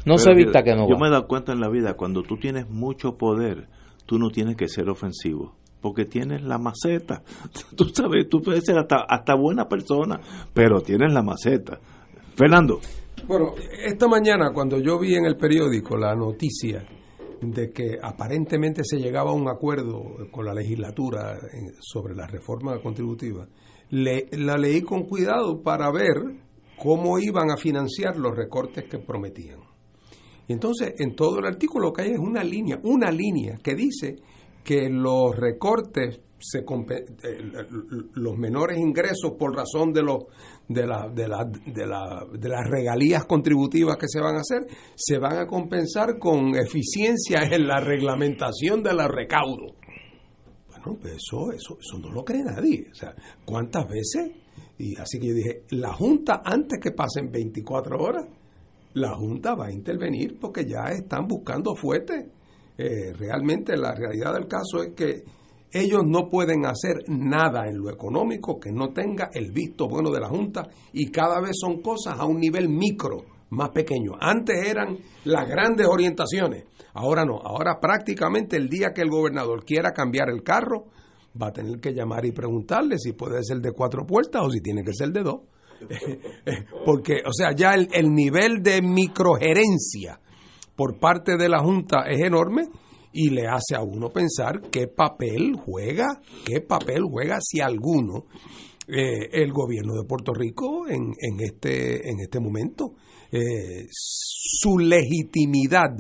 no 0.05 0.19
se 0.19 0.35
vista 0.35 0.63
que 0.63 0.75
no 0.75 0.89
Yo 0.89 0.95
va. 0.95 1.01
me 1.01 1.07
he 1.09 1.11
dado 1.11 1.27
cuenta 1.27 1.53
en 1.53 1.61
la 1.61 1.69
vida, 1.69 1.95
cuando 1.95 2.23
tú 2.23 2.37
tienes 2.37 2.69
mucho 2.69 3.17
poder, 3.17 3.69
tú 4.07 4.19
no 4.19 4.31
tienes 4.31 4.57
que 4.57 4.69
ser 4.69 4.89
ofensivo. 4.89 5.55
Porque 5.81 6.05
tienes 6.05 6.43
la 6.43 6.59
maceta. 6.59 7.23
Tú 7.77 7.85
sabes, 7.93 8.29
tú 8.29 8.41
puedes 8.41 8.65
ser 8.65 8.77
hasta, 8.79 9.05
hasta 9.09 9.35
buena 9.37 9.69
persona, 9.69 10.19
pero 10.53 10.81
tienes 10.81 11.13
la 11.13 11.23
maceta. 11.23 11.79
Fernando. 12.35 12.81
Bueno, 13.29 13.53
esta 13.85 14.09
mañana 14.09 14.51
cuando 14.53 14.79
yo 14.81 14.99
vi 14.99 15.15
en 15.15 15.27
el 15.27 15.37
periódico 15.37 15.97
la 15.97 16.15
noticia 16.17 16.85
de 17.41 17.71
que 17.71 17.99
aparentemente 18.03 18.83
se 18.85 18.97
llegaba 18.99 19.31
a 19.31 19.35
un 19.35 19.49
acuerdo 19.49 20.03
con 20.33 20.47
la 20.47 20.55
legislatura 20.55 21.33
en- 21.53 21.75
sobre 21.81 22.15
la 22.17 22.27
reforma 22.27 22.81
contributiva, 22.81 23.47
le- 23.91 24.27
la 24.33 24.57
leí 24.57 24.83
con 24.83 25.05
cuidado 25.05 25.63
para 25.63 25.91
ver 25.91 26.17
cómo 26.79 27.19
iban 27.19 27.51
a 27.51 27.57
financiar 27.57 28.17
los 28.17 28.37
recortes 28.37 28.85
que 28.85 28.99
prometían. 28.99 29.61
Y 30.49 30.53
entonces 30.53 30.95
en 30.99 31.15
todo 31.17 31.39
el 31.39 31.47
artículo 31.47 31.89
lo 31.89 31.93
que 31.93 32.03
hay 32.03 32.11
es 32.13 32.19
una 32.19 32.45
línea, 32.45 32.79
una 32.83 33.11
línea 33.11 33.57
que 33.63 33.75
dice 33.75 34.17
que 34.63 34.89
los 34.91 35.35
recortes 35.37 36.21
se 36.39 36.59
eh, 36.59 37.39
los 38.15 38.37
menores 38.37 38.79
ingresos 38.79 39.33
por 39.39 39.57
razón 39.57 39.93
de 39.93 40.03
los 40.03 40.25
de, 40.69 40.87
la- 40.87 41.09
de, 41.09 41.29
la- 41.29 41.45
de, 41.45 41.87
la- 41.87 42.27
de 42.31 42.49
las 42.49 42.69
regalías 42.71 43.25
contributivas 43.25 43.97
que 43.97 44.07
se 44.09 44.21
van 44.21 44.37
a 44.37 44.41
hacer 44.41 44.67
se 44.95 45.19
van 45.19 45.39
a 45.39 45.47
compensar 45.47 46.19
con 46.19 46.55
eficiencia 46.57 47.39
en 47.51 47.67
la 47.67 47.81
reglamentación 47.81 48.83
de 48.83 48.93
los 48.93 49.07
recaudos. 49.09 49.73
Eso, 51.05 51.53
eso, 51.53 51.79
eso 51.81 51.99
no 51.99 52.11
lo 52.11 52.25
cree 52.25 52.43
nadie. 52.43 52.89
O 52.91 52.95
sea, 52.95 53.15
¿cuántas 53.45 53.89
veces? 53.89 54.31
Y 54.79 54.97
así 54.97 55.19
que 55.19 55.29
yo 55.29 55.35
dije, 55.35 55.63
la 55.71 55.93
Junta, 55.93 56.43
antes 56.45 56.79
que 56.83 56.93
pasen 56.93 57.31
24 57.31 57.99
horas, 57.99 58.27
la 58.95 59.15
Junta 59.15 59.55
va 59.55 59.67
a 59.67 59.73
intervenir 59.73 60.39
porque 60.41 60.65
ya 60.65 60.85
están 60.91 61.27
buscando 61.27 61.75
fuertes. 61.75 62.27
Eh, 62.79 63.13
realmente 63.15 63.77
la 63.77 63.95
realidad 63.95 64.35
del 64.35 64.47
caso 64.47 64.83
es 64.83 64.95
que 64.95 65.25
Ellos 65.73 66.05
no 66.07 66.31
pueden 66.31 66.65
hacer 66.65 67.05
nada 67.09 67.69
en 67.69 67.79
lo 67.79 67.91
económico 67.91 68.59
que 68.59 68.71
no 68.73 68.91
tenga 68.95 69.31
el 69.35 69.51
visto 69.51 69.89
bueno 69.89 70.11
de 70.11 70.21
la 70.21 70.29
Junta 70.29 70.69
y 70.93 71.11
cada 71.11 71.41
vez 71.41 71.57
son 71.61 71.83
cosas 71.83 72.19
a 72.19 72.25
un 72.25 72.39
nivel 72.39 72.69
micro, 72.69 73.25
más 73.51 73.71
pequeño. 73.71 74.13
Antes 74.19 74.57
eran 74.67 74.97
las 75.25 75.49
grandes 75.49 75.87
orientaciones, 75.87 76.65
ahora 76.97 77.25
no. 77.25 77.39
Ahora 77.43 77.79
prácticamente 77.81 78.57
el 78.57 78.69
día 78.69 78.93
que 78.95 79.03
el 79.03 79.11
gobernador 79.11 79.65
quiera 79.65 79.93
cambiar 79.93 80.29
el 80.31 80.43
carro, 80.43 80.87
va 81.41 81.49
a 81.49 81.53
tener 81.53 81.81
que 81.81 81.93
llamar 81.93 82.25
y 82.25 82.33
preguntarle 82.33 82.99
si 82.99 83.13
puede 83.13 83.43
ser 83.43 83.59
de 83.59 83.73
cuatro 83.73 84.07
puertas 84.07 84.43
o 84.45 84.51
si 84.51 84.61
tiene 84.61 84.83
que 84.83 84.93
ser 84.93 85.11
de 85.11 85.23
dos. 85.23 85.41
Porque, 86.87 87.21
o 87.27 87.33
sea, 87.33 87.55
ya 87.55 87.75
el, 87.75 87.89
el 87.93 88.13
nivel 88.13 88.63
de 88.63 88.81
microgerencia 88.81 90.21
por 90.75 90.99
parte 90.99 91.37
de 91.37 91.49
la 91.49 91.59
Junta 91.61 92.05
es 92.09 92.21
enorme 92.21 92.69
y 93.13 93.31
le 93.31 93.47
hace 93.47 93.75
a 93.75 93.83
uno 93.83 94.11
pensar 94.11 94.61
qué 94.71 94.89
papel 94.89 95.55
juega, 95.57 96.07
qué 96.45 96.61
papel 96.61 97.03
juega, 97.11 97.39
si 97.41 97.61
alguno, 97.61 98.27
eh, 98.89 99.31
el 99.33 99.53
gobierno 99.53 99.95
de 99.95 100.07
Puerto 100.07 100.33
Rico 100.33 100.87
en, 100.87 101.13
en, 101.19 101.41
este, 101.41 102.09
en 102.09 102.21
este 102.21 102.39
momento. 102.39 102.95
Eh, 103.33 103.87
su 103.91 104.79
legitimidad 104.79 105.97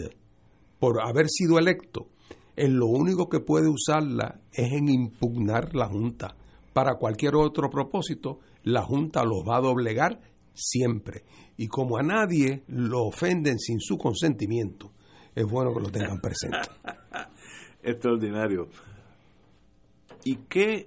por 0.78 1.00
haber 1.00 1.28
sido 1.28 1.58
electo, 1.58 2.08
en 2.56 2.78
lo 2.78 2.86
único 2.86 3.28
que 3.28 3.40
puede 3.40 3.68
usarla 3.68 4.40
es 4.52 4.72
en 4.72 4.88
impugnar 4.88 5.74
la 5.74 5.88
Junta. 5.88 6.36
Para 6.72 6.96
cualquier 6.96 7.36
otro 7.36 7.68
propósito, 7.70 8.40
la 8.64 8.82
Junta 8.82 9.24
los 9.24 9.44
va 9.46 9.58
a 9.58 9.60
doblegar 9.60 10.20
siempre. 10.54 11.24
Y 11.56 11.68
como 11.68 11.98
a 11.98 12.02
nadie 12.02 12.64
lo 12.68 13.04
ofenden 13.04 13.58
sin 13.58 13.80
su 13.80 13.96
consentimiento, 13.96 14.92
es 15.34 15.44
bueno 15.44 15.72
que 15.74 15.80
lo 15.80 15.90
tengan 15.90 16.20
presente. 16.20 16.68
Extraordinario. 17.82 18.68
¿Y 20.24 20.36
qué, 20.48 20.86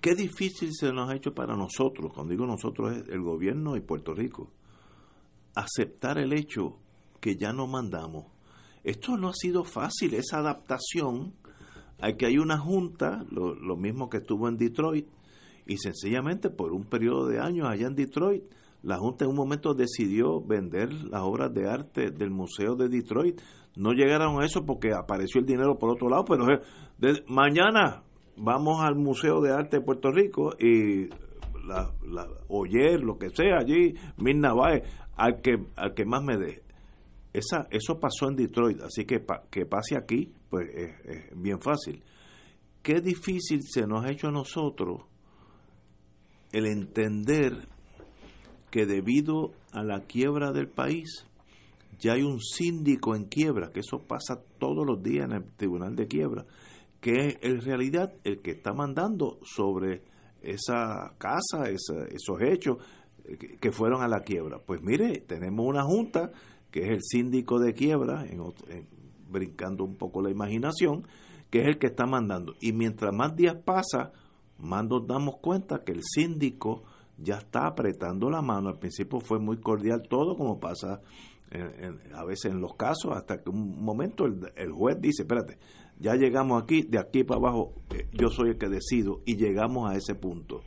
qué 0.00 0.14
difícil 0.14 0.70
se 0.72 0.92
nos 0.92 1.10
ha 1.10 1.14
hecho 1.14 1.32
para 1.32 1.54
nosotros, 1.54 2.12
cuando 2.12 2.32
digo 2.32 2.46
nosotros 2.46 2.96
es 2.96 3.08
el 3.08 3.22
gobierno 3.22 3.76
y 3.76 3.80
Puerto 3.80 4.14
Rico, 4.14 4.50
aceptar 5.54 6.18
el 6.18 6.32
hecho 6.32 6.78
que 7.20 7.36
ya 7.36 7.52
no 7.52 7.66
mandamos? 7.66 8.33
Esto 8.84 9.16
no 9.16 9.28
ha 9.28 9.34
sido 9.34 9.64
fácil, 9.64 10.14
esa 10.14 10.38
adaptación 10.38 11.32
hay 12.00 12.16
que 12.16 12.26
hay 12.26 12.38
una 12.38 12.58
junta, 12.58 13.24
lo, 13.30 13.76
mismo 13.76 14.10
que 14.10 14.18
estuvo 14.18 14.48
en 14.48 14.56
Detroit, 14.56 15.06
y 15.66 15.78
sencillamente 15.78 16.50
por 16.50 16.72
un 16.72 16.84
periodo 16.84 17.26
de 17.26 17.40
años 17.40 17.66
allá 17.68 17.86
en 17.86 17.94
Detroit, 17.94 18.44
la 18.82 18.98
Junta 18.98 19.24
en 19.24 19.30
un 19.30 19.36
momento 19.36 19.72
decidió 19.72 20.42
vender 20.42 20.92
las 20.92 21.22
obras 21.22 21.54
de 21.54 21.66
arte 21.66 22.10
del 22.10 22.30
Museo 22.30 22.76
de 22.76 22.90
Detroit. 22.90 23.40
No 23.76 23.92
llegaron 23.92 24.42
a 24.42 24.44
eso 24.44 24.66
porque 24.66 24.92
apareció 24.92 25.40
el 25.40 25.46
dinero 25.46 25.78
por 25.78 25.88
otro 25.88 26.10
lado, 26.10 26.26
pero 26.26 26.44
de, 26.98 27.24
mañana 27.26 28.02
vamos 28.36 28.82
al 28.82 28.96
Museo 28.96 29.40
de 29.40 29.52
Arte 29.52 29.78
de 29.78 29.82
Puerto 29.82 30.10
Rico 30.10 30.54
y 30.58 31.08
la, 31.66 31.94
la 32.06 32.28
Oyer, 32.48 33.02
lo 33.02 33.16
que 33.16 33.30
sea 33.30 33.58
allí, 33.58 33.94
Mirna 34.18 34.52
Baez, 34.52 34.82
al 35.16 35.40
que, 35.40 35.64
al 35.76 35.94
que 35.94 36.04
más 36.04 36.22
me 36.22 36.36
dé. 36.36 36.63
Esa, 37.34 37.66
eso 37.68 37.98
pasó 37.98 38.28
en 38.28 38.36
Detroit, 38.36 38.80
así 38.82 39.04
que 39.04 39.24
que 39.50 39.66
pase 39.66 39.96
aquí, 39.96 40.32
pues 40.48 40.68
es, 40.72 41.36
bien 41.36 41.60
fácil. 41.60 42.00
Qué 42.80 43.00
difícil 43.00 43.60
se 43.64 43.88
nos 43.88 44.04
ha 44.04 44.10
hecho 44.12 44.28
a 44.28 44.30
nosotros 44.30 45.02
el 46.52 46.66
entender 46.66 47.66
que 48.70 48.86
debido 48.86 49.50
a 49.72 49.82
la 49.82 50.02
quiebra 50.02 50.52
del 50.52 50.68
país, 50.68 51.26
ya 51.98 52.12
hay 52.12 52.22
un 52.22 52.40
síndico 52.40 53.16
en 53.16 53.24
quiebra, 53.24 53.72
que 53.72 53.80
eso 53.80 53.98
pasa 54.06 54.40
todos 54.58 54.86
los 54.86 55.02
días 55.02 55.24
en 55.24 55.32
el 55.32 55.44
tribunal 55.56 55.96
de 55.96 56.06
quiebra, 56.06 56.46
que 57.00 57.10
es 57.26 57.38
en 57.42 57.60
realidad 57.62 58.12
el 58.22 58.42
que 58.42 58.52
está 58.52 58.72
mandando 58.72 59.40
sobre 59.42 60.02
esa 60.40 61.14
casa, 61.18 61.68
esos 61.68 62.40
hechos 62.42 62.78
que 63.60 63.72
fueron 63.72 64.02
a 64.02 64.08
la 64.08 64.20
quiebra. 64.20 64.60
Pues 64.64 64.82
mire, 64.82 65.20
tenemos 65.26 65.66
una 65.66 65.82
junta 65.82 66.30
que 66.74 66.80
es 66.80 66.88
el 66.88 67.02
síndico 67.02 67.60
de 67.60 67.72
quiebra, 67.72 68.26
brincando 69.30 69.84
un 69.84 69.94
poco 69.94 70.20
la 70.20 70.30
imaginación, 70.30 71.06
que 71.48 71.60
es 71.60 71.66
el 71.68 71.78
que 71.78 71.86
está 71.86 72.04
mandando. 72.04 72.56
Y 72.60 72.72
mientras 72.72 73.14
más 73.14 73.36
días 73.36 73.54
pasa, 73.64 74.10
más 74.58 74.84
nos 74.84 75.06
damos 75.06 75.36
cuenta 75.36 75.84
que 75.84 75.92
el 75.92 76.02
síndico 76.02 76.82
ya 77.16 77.36
está 77.36 77.68
apretando 77.68 78.28
la 78.28 78.42
mano. 78.42 78.70
Al 78.70 78.80
principio 78.80 79.20
fue 79.20 79.38
muy 79.38 79.58
cordial 79.58 80.02
todo, 80.08 80.36
como 80.36 80.58
pasa 80.58 81.00
a 82.12 82.24
veces 82.24 82.50
en 82.50 82.60
los 82.60 82.74
casos, 82.74 83.12
hasta 83.12 83.40
que 83.40 83.50
un 83.50 83.80
momento 83.80 84.24
el, 84.26 84.72
juez 84.72 85.00
dice, 85.00 85.22
espérate, 85.22 85.58
ya 86.00 86.16
llegamos 86.16 86.60
aquí, 86.60 86.82
de 86.82 86.98
aquí 86.98 87.22
para 87.22 87.38
abajo, 87.38 87.74
eh, 87.90 88.08
yo 88.14 88.30
soy 88.30 88.50
el 88.50 88.58
que 88.58 88.68
decido, 88.68 89.20
y 89.26 89.36
llegamos 89.36 89.88
a 89.88 89.94
ese 89.94 90.16
punto. 90.16 90.62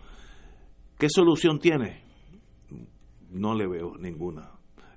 ¿Qué 0.97 1.09
solución 1.09 1.59
tiene? 1.59 2.01
No 3.29 3.55
le 3.55 3.67
veo 3.67 3.97
ninguna. 3.97 4.51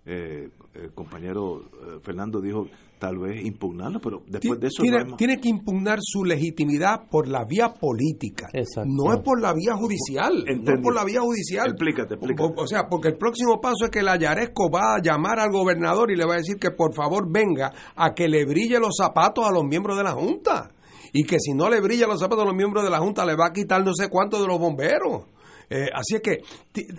Eh, 0.07 0.51
el 0.75 0.93
compañero 0.93 1.63
eh, 1.63 1.99
Fernando 2.03 2.41
dijo 2.41 2.67
tal 3.01 3.19
vez 3.19 3.45
impugnarlo, 3.45 3.99
pero 3.99 4.23
después 4.27 4.61
de 4.61 4.67
eso... 4.67 4.83
Tiene, 4.83 5.17
tiene 5.17 5.41
que 5.41 5.49
impugnar 5.49 5.99
su 6.03 6.23
legitimidad 6.23 7.09
por 7.11 7.27
la 7.27 7.45
vía 7.47 7.73
política, 7.73 8.49
no 8.85 9.13
es 9.15 9.21
por 9.21 9.41
la 9.41 9.55
vía 9.55 9.75
judicial, 9.75 10.45
no 10.63 10.75
es 10.75 10.81
por 10.83 10.95
la 10.95 11.05
vía 11.05 11.21
judicial. 11.21 11.69
Explícate, 11.69 12.15
explícate. 12.15 12.55
O, 12.57 12.67
sea, 12.67 12.89
porque 12.89 13.09
el 13.09 13.17
próximo 13.17 13.59
paso 13.59 13.87
es 13.87 13.91
que 13.91 14.03
la 14.03 14.19
Yaresco 14.19 14.71
va 14.71 14.97
a 14.97 15.03
llamar 15.03 15.41
al 15.41 15.51
gobernador 15.51 16.11
y 16.11 16.17
le 16.17 16.27
va 16.27 16.35
a 16.35 16.37
decir 16.37 16.57
que 16.59 16.71
por 16.73 16.95
favor 16.95 17.27
venga 17.27 17.73
a 17.97 18.15
que 18.15 18.29
le 18.29 18.45
brille 18.45 18.79
los 18.79 18.95
zapatos 18.97 19.47
a 19.47 19.51
los 19.51 19.65
miembros 19.65 19.97
de 19.97 20.05
la 20.05 20.13
Junta. 20.13 20.71
Y 21.13 21.25
que 21.25 21.41
si 21.41 21.55
no 21.55 21.69
le 21.71 21.81
brilla 21.81 22.07
los 22.07 22.21
zapatos 22.21 22.45
a 22.45 22.47
los 22.47 22.55
miembros 22.55 22.85
de 22.85 22.91
la 22.91 22.99
Junta, 22.99 23.25
le 23.25 23.35
va 23.35 23.47
a 23.47 23.53
quitar 23.53 23.83
no 23.83 23.93
sé 23.95 24.09
cuánto 24.09 24.41
de 24.41 24.47
los 24.47 24.59
bomberos. 24.59 25.25
Eh, 25.71 25.89
así 25.95 26.17
es 26.17 26.21
que 26.21 26.41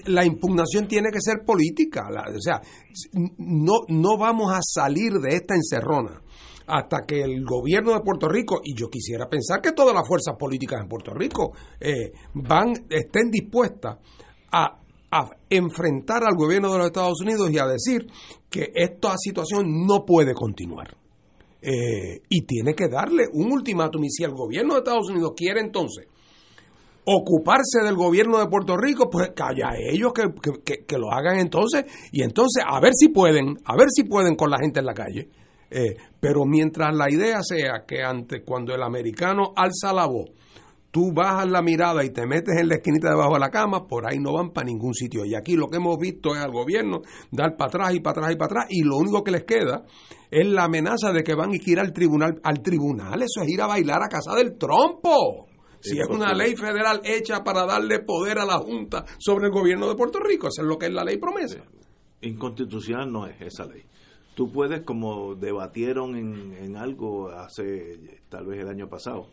la 0.05 0.25
impugnación 0.25 0.87
tiene 0.87 1.11
que 1.11 1.19
ser 1.19 1.43
política. 1.45 2.07
o 2.09 2.41
sea, 2.41 2.61
no, 3.37 3.81
no 3.89 4.17
vamos 4.17 4.53
a 4.53 4.59
salir 4.61 5.11
de 5.19 5.35
esta 5.35 5.55
encerrona 5.55 6.21
hasta 6.67 7.01
que 7.05 7.21
el 7.21 7.43
gobierno 7.43 7.93
de 7.93 7.99
Puerto 7.99 8.29
Rico, 8.29 8.61
y 8.63 8.73
yo 8.73 8.89
quisiera 8.89 9.27
pensar 9.27 9.61
que 9.61 9.73
todas 9.73 9.93
las 9.93 10.07
fuerzas 10.07 10.35
políticas 10.39 10.81
en 10.81 10.87
Puerto 10.87 11.13
Rico 11.13 11.51
eh, 11.79 12.13
van, 12.33 12.71
estén 12.89 13.29
dispuestas 13.29 13.97
a, 14.51 14.77
enfrentar 15.49 16.23
al 16.23 16.37
gobierno 16.37 16.71
de 16.71 16.77
los 16.77 16.87
Estados 16.87 17.19
Unidos 17.19 17.51
y 17.51 17.57
a 17.57 17.65
decir 17.65 18.07
que 18.49 18.71
esta 18.73 19.13
situación 19.17 19.85
no 19.85 20.05
puede 20.05 20.33
continuar. 20.33 20.95
Eh, 21.61 22.21
y 22.29 22.43
tiene 22.43 22.73
que 22.73 22.87
darle 22.87 23.25
un 23.33 23.51
ultimátum. 23.51 24.05
Y 24.05 24.09
si 24.09 24.23
el 24.23 24.31
gobierno 24.31 24.73
de 24.73 24.79
Estados 24.79 25.09
Unidos 25.09 25.33
quiere 25.35 25.59
entonces 25.59 26.07
ocuparse 27.05 27.81
del 27.83 27.95
gobierno 27.95 28.39
de 28.39 28.47
Puerto 28.47 28.77
Rico, 28.77 29.09
pues 29.09 29.31
calla 29.35 29.71
ellos 29.77 30.11
que, 30.13 30.85
que, 30.85 30.97
lo 30.97 31.11
hagan 31.11 31.39
entonces 31.39 31.85
y 32.11 32.23
entonces 32.23 32.63
a 32.67 32.79
ver 32.79 32.93
si 32.93 33.09
pueden, 33.09 33.57
a 33.65 33.75
ver 33.75 33.87
si 33.89 34.03
pueden 34.03 34.35
con 34.35 34.49
la 34.49 34.57
gente 34.59 34.79
en 34.79 34.85
la 34.85 34.93
calle. 34.93 35.29
Eh, 35.69 35.95
pero 36.19 36.45
mientras 36.45 36.93
la 36.93 37.09
idea 37.09 37.41
sea 37.41 37.85
que 37.87 38.03
antes, 38.03 38.43
cuando 38.45 38.75
el 38.75 38.83
americano 38.83 39.53
alza 39.55 39.93
la 39.93 40.05
voz, 40.05 40.29
tú 40.91 41.13
bajas 41.13 41.49
la 41.49 41.61
mirada 41.61 42.03
y 42.03 42.09
te 42.09 42.27
metes 42.27 42.59
en 42.59 42.67
la 42.67 42.75
esquinita 42.75 43.09
debajo 43.09 43.35
de 43.35 43.39
la 43.39 43.49
cama, 43.49 43.87
por 43.87 44.05
ahí 44.05 44.19
no 44.19 44.33
van 44.33 44.51
para 44.51 44.67
ningún 44.67 44.93
sitio. 44.93 45.23
Y 45.25 45.33
aquí 45.33 45.55
lo 45.55 45.67
que 45.67 45.77
hemos 45.77 45.97
visto 45.97 46.35
es 46.35 46.41
al 46.41 46.51
gobierno 46.51 47.01
dar 47.31 47.55
para 47.55 47.69
atrás 47.69 47.95
y 47.95 48.01
para 48.01 48.19
atrás 48.19 48.33
y 48.33 48.35
para 48.35 48.45
atrás, 48.47 48.65
y 48.69 48.83
lo 48.83 48.97
único 48.97 49.23
que 49.23 49.31
les 49.31 49.45
queda 49.45 49.85
es 50.29 50.45
la 50.45 50.65
amenaza 50.65 51.13
de 51.13 51.23
que 51.23 51.35
van 51.35 51.51
a 51.51 51.55
ir 51.55 51.79
al 51.79 51.93
tribunal. 51.93 52.41
Al 52.43 52.61
tribunal, 52.61 53.21
eso 53.21 53.41
es 53.41 53.49
ir 53.49 53.61
a 53.61 53.67
bailar 53.67 54.03
a 54.03 54.09
casa 54.09 54.35
del 54.35 54.57
trompo 54.57 55.50
si 55.81 55.99
es 55.99 56.07
una 56.07 56.33
ley 56.33 56.55
federal 56.55 57.01
hecha 57.03 57.43
para 57.43 57.65
darle 57.65 57.99
poder 57.99 58.39
a 58.39 58.45
la 58.45 58.57
Junta 58.57 59.05
sobre 59.17 59.47
el 59.47 59.51
gobierno 59.51 59.87
de 59.87 59.95
Puerto 59.95 60.19
Rico, 60.19 60.47
eso 60.47 60.61
es 60.61 60.67
lo 60.67 60.77
que 60.77 60.87
es 60.87 60.93
la 60.93 61.03
ley 61.03 61.17
promesa. 61.17 61.63
Inconstitucional 62.21 63.11
no 63.11 63.27
es 63.27 63.41
esa 63.41 63.65
ley. 63.65 63.83
Tú 64.35 64.51
puedes, 64.51 64.81
como 64.81 65.35
debatieron 65.35 66.15
en, 66.15 66.53
en 66.53 66.77
algo 66.77 67.29
hace 67.29 68.21
tal 68.29 68.45
vez 68.45 68.61
el 68.61 68.69
año 68.69 68.87
pasado, 68.87 69.27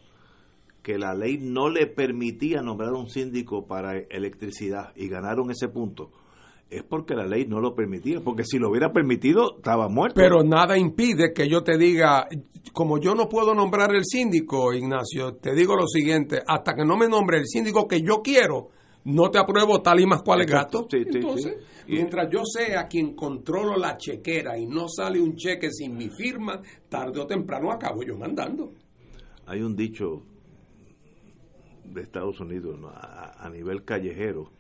que 0.83 0.99
la 0.99 1.15
ley 1.15 1.39
no 1.39 1.69
le 1.69 1.87
permitía 1.87 2.63
nombrar 2.63 2.93
un 2.93 3.09
síndico 3.09 3.67
para 3.67 3.99
electricidad 3.99 4.93
y 4.97 5.09
ganaron 5.09 5.51
ese 5.51 5.69
punto 5.69 6.11
es 6.71 6.83
porque 6.83 7.15
la 7.15 7.27
ley 7.27 7.47
no 7.47 7.61
lo 7.61 7.75
permitía, 7.75 8.21
porque 8.21 8.45
si 8.45 8.59
lo 8.59 8.71
hubiera 8.71 8.93
permitido 8.93 9.57
estaba 9.57 9.89
muerto. 9.89 10.15
Pero 10.17 10.43
nada 10.43 10.77
impide 10.77 11.33
que 11.33 11.49
yo 11.49 11.63
te 11.63 11.79
diga, 11.79 12.29
como 12.73 12.99
yo 12.99 13.15
no 13.15 13.29
puedo 13.29 13.55
nombrar 13.55 13.95
el 13.95 14.05
síndico, 14.05 14.75
Ignacio, 14.75 15.37
te 15.37 15.55
digo 15.55 15.77
lo 15.77 15.87
siguiente, 15.87 16.43
hasta 16.47 16.75
que 16.75 16.85
no 16.85 16.97
me 16.97 17.09
nombre 17.09 17.39
el 17.39 17.47
síndico 17.47 17.89
que 17.89 18.03
yo 18.03 18.21
quiero, 18.23 18.69
no 19.05 19.31
te 19.31 19.39
apruebo 19.39 19.81
tal 19.81 20.01
y 20.01 20.07
más 20.07 20.23
cual 20.23 20.43
es 20.43 20.47
gato. 20.51 20.87
Entonces, 20.93 21.57
mientras 21.87 22.29
yo 22.31 22.43
sea 22.45 22.87
quien 22.87 23.15
controlo 23.15 23.77
la 23.77 23.97
chequera 23.97 24.59
y 24.59 24.67
no 24.67 24.89
sale 24.89 25.21
un 25.21 25.37
cheque 25.37 25.71
sin 25.73 25.97
mi 25.97 26.11
firma, 26.11 26.61
tarde 26.89 27.21
o 27.21 27.27
temprano 27.27 27.73
acabo 27.73 28.03
yo 28.03 28.19
mandando. 28.19 28.73
Hay 29.47 29.63
un 29.63 29.75
dicho 29.75 30.23
de 31.85 32.03
Estados 32.03 32.39
Unidos 32.41 32.79
a 32.85 33.49
nivel 33.49 33.85
callejero, 33.85 34.51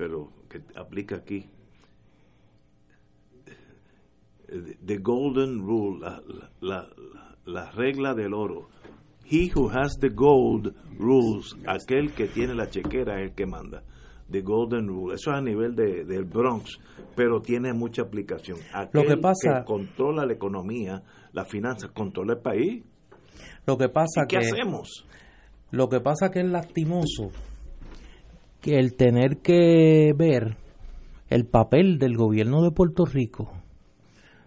pero 0.00 0.30
que 0.48 0.62
aplica 0.76 1.16
aquí. 1.16 1.44
The 4.86 4.96
Golden 4.96 5.60
Rule, 5.60 6.00
la, 6.00 6.22
la, 6.62 6.88
la, 7.44 7.70
regla 7.72 8.14
del 8.14 8.32
oro. 8.32 8.70
He 9.30 9.50
who 9.54 9.68
has 9.68 9.98
the 10.00 10.08
gold 10.08 10.74
rules. 10.98 11.54
Aquel 11.66 12.14
que 12.14 12.28
tiene 12.28 12.54
la 12.54 12.70
chequera 12.70 13.20
es 13.20 13.28
el 13.28 13.34
que 13.34 13.44
manda. 13.44 13.82
The 14.30 14.40
Golden 14.40 14.88
Rule. 14.88 15.14
Eso 15.16 15.32
es 15.32 15.36
a 15.36 15.42
nivel 15.42 15.76
de, 15.76 16.04
del 16.04 16.24
Bronx, 16.24 16.78
pero 17.14 17.42
tiene 17.42 17.74
mucha 17.74 18.02
aplicación. 18.02 18.58
Aquel 18.72 19.02
Lo 19.02 19.06
que 19.06 19.16
pasa- 19.18 19.64
controla 19.66 20.24
la 20.24 20.32
economía, 20.32 21.02
las 21.32 21.46
finanzas, 21.46 21.90
controla 21.92 22.32
el 22.32 22.40
país. 22.40 22.84
Lo 23.66 23.76
que 23.76 23.90
pasa 23.90 24.22
¿Y 24.24 24.28
qué 24.28 24.38
que 24.38 24.46
hacemos? 24.46 25.06
Lo 25.70 25.88
que 25.90 26.00
pasa 26.00 26.30
que 26.30 26.40
es 26.40 26.46
lastimoso 26.46 27.30
que 28.60 28.78
el 28.78 28.96
tener 28.96 29.38
que 29.38 30.12
ver 30.16 30.56
el 31.28 31.46
papel 31.46 31.98
del 31.98 32.16
gobierno 32.16 32.62
de 32.62 32.72
Puerto 32.72 33.04
Rico. 33.06 33.52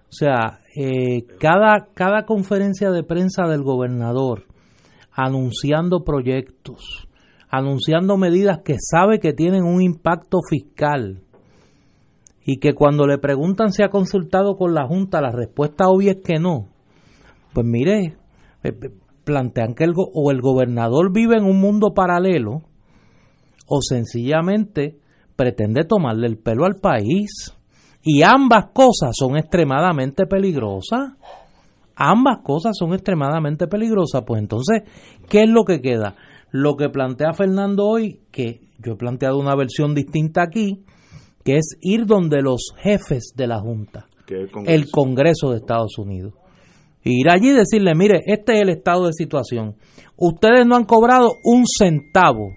O 0.09 0.15
sea, 0.15 0.59
eh, 0.75 1.25
cada, 1.39 1.87
cada 1.93 2.25
conferencia 2.25 2.91
de 2.91 3.03
prensa 3.03 3.47
del 3.47 3.63
gobernador 3.63 4.45
anunciando 5.11 6.03
proyectos, 6.03 7.07
anunciando 7.49 8.17
medidas 8.17 8.59
que 8.63 8.75
sabe 8.79 9.19
que 9.19 9.33
tienen 9.33 9.63
un 9.63 9.81
impacto 9.81 10.39
fiscal 10.47 11.21
y 12.45 12.57
que 12.57 12.73
cuando 12.73 13.07
le 13.07 13.17
preguntan 13.17 13.71
si 13.71 13.83
ha 13.83 13.89
consultado 13.89 14.55
con 14.55 14.73
la 14.73 14.85
Junta, 14.85 15.21
la 15.21 15.31
respuesta 15.31 15.87
obvia 15.87 16.11
es 16.11 16.21
que 16.23 16.39
no. 16.39 16.67
Pues 17.53 17.65
mire, 17.65 18.17
eh, 18.63 18.73
plantean 19.23 19.75
que 19.75 19.85
el, 19.85 19.93
o 19.95 20.31
el 20.31 20.41
gobernador 20.41 21.13
vive 21.13 21.37
en 21.37 21.45
un 21.45 21.59
mundo 21.59 21.93
paralelo 21.93 22.63
o 23.65 23.79
sencillamente 23.81 24.97
pretende 25.35 25.83
tomarle 25.83 26.27
el 26.27 26.37
pelo 26.37 26.65
al 26.65 26.75
país. 26.75 27.53
Y 28.03 28.21
ambas 28.21 28.65
cosas 28.73 29.11
son 29.13 29.37
extremadamente 29.37 30.25
peligrosas. 30.25 31.13
Ambas 31.95 32.39
cosas 32.43 32.75
son 32.77 32.93
extremadamente 32.93 33.67
peligrosas. 33.67 34.23
Pues 34.25 34.41
entonces, 34.41 34.83
¿qué 35.29 35.43
es 35.43 35.49
lo 35.49 35.63
que 35.63 35.81
queda? 35.81 36.15
Lo 36.51 36.75
que 36.75 36.89
plantea 36.89 37.33
Fernando 37.33 37.85
hoy, 37.85 38.19
que 38.31 38.61
yo 38.79 38.93
he 38.93 38.95
planteado 38.95 39.39
una 39.39 39.55
versión 39.55 39.95
distinta 39.95 40.43
aquí, 40.43 40.83
que 41.43 41.57
es 41.57 41.77
ir 41.81 42.05
donde 42.05 42.41
los 42.41 42.73
jefes 42.77 43.33
de 43.35 43.47
la 43.47 43.59
Junta, 43.59 44.07
Que 44.25 44.35
el 44.35 44.51
Congreso. 44.51 44.75
el 44.75 44.91
Congreso 44.91 45.51
de 45.51 45.57
Estados 45.57 45.97
Unidos. 45.97 46.33
Ir 47.03 47.29
allí 47.29 47.49
y 47.49 47.53
decirle, 47.53 47.95
mire, 47.95 48.21
este 48.25 48.53
es 48.53 48.61
el 48.61 48.69
estado 48.69 49.07
de 49.07 49.13
situación. 49.13 49.75
Ustedes 50.15 50.65
no 50.65 50.75
han 50.75 50.85
cobrado 50.85 51.33
un 51.43 51.65
centavo 51.65 52.51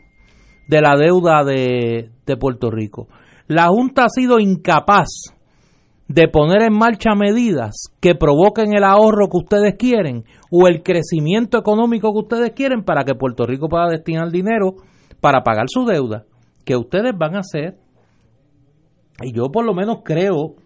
de 0.69 0.81
la 0.81 0.97
deuda 0.97 1.45
de, 1.45 2.11
de 2.27 2.37
Puerto 2.37 2.71
Rico. 2.71 3.09
La 3.49 3.69
Junta 3.69 4.05
ha 4.05 4.09
sido 4.09 4.41
incapaz 4.41 5.09
de 6.09 6.29
poner 6.29 6.63
en 6.63 6.77
marcha 6.77 7.15
medidas 7.15 7.93
que 8.01 8.15
provoquen 8.15 8.75
el 8.75 8.85
ahorro 8.85 9.29
que 9.29 9.39
ustedes 9.39 9.75
quieren 9.77 10.25
o 10.51 10.69
el 10.69 10.83
crecimiento 10.83 11.59
económico 11.59 12.13
que 12.13 12.21
ustedes 12.21 12.53
quieren 12.53 12.85
para 12.85 13.05
que 13.05 13.15
Puerto 13.15 13.45
Rico 13.45 13.69
pueda 13.69 13.89
destinar 13.89 14.31
dinero 14.31 14.75
para 15.21 15.43
pagar 15.43 15.67
su 15.69 15.85
deuda. 15.85 16.25
que 16.65 16.77
ustedes 16.77 17.13
van 17.17 17.37
a 17.37 17.41
hacer? 17.41 17.77
Y 19.23 19.33
yo 19.33 19.45
por 19.53 19.65
lo 19.65 19.73
menos 19.73 19.99
creo 20.05 20.57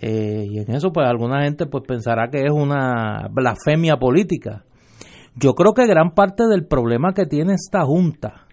eh, 0.00 0.46
y 0.50 0.58
en 0.58 0.70
eso 0.74 0.92
pues 0.92 1.08
alguna 1.08 1.44
gente 1.44 1.66
pues 1.66 1.84
pensará 1.86 2.28
que 2.28 2.42
es 2.44 2.50
una 2.50 3.28
blasfemia 3.30 3.96
política. 3.96 4.64
Yo 5.34 5.54
creo 5.54 5.72
que 5.72 5.86
gran 5.86 6.10
parte 6.10 6.44
del 6.46 6.66
problema 6.66 7.14
que 7.14 7.26
tiene 7.26 7.54
esta 7.54 7.84
junta 7.84 8.43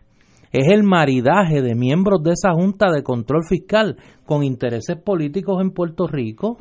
es 0.51 0.67
el 0.67 0.83
maridaje 0.83 1.61
de 1.61 1.75
miembros 1.75 2.21
de 2.23 2.31
esa 2.33 2.51
junta 2.53 2.91
de 2.91 3.03
control 3.03 3.43
fiscal 3.47 3.95
con 4.25 4.43
intereses 4.43 4.97
políticos 4.97 5.61
en 5.61 5.71
Puerto 5.71 6.07
Rico. 6.07 6.57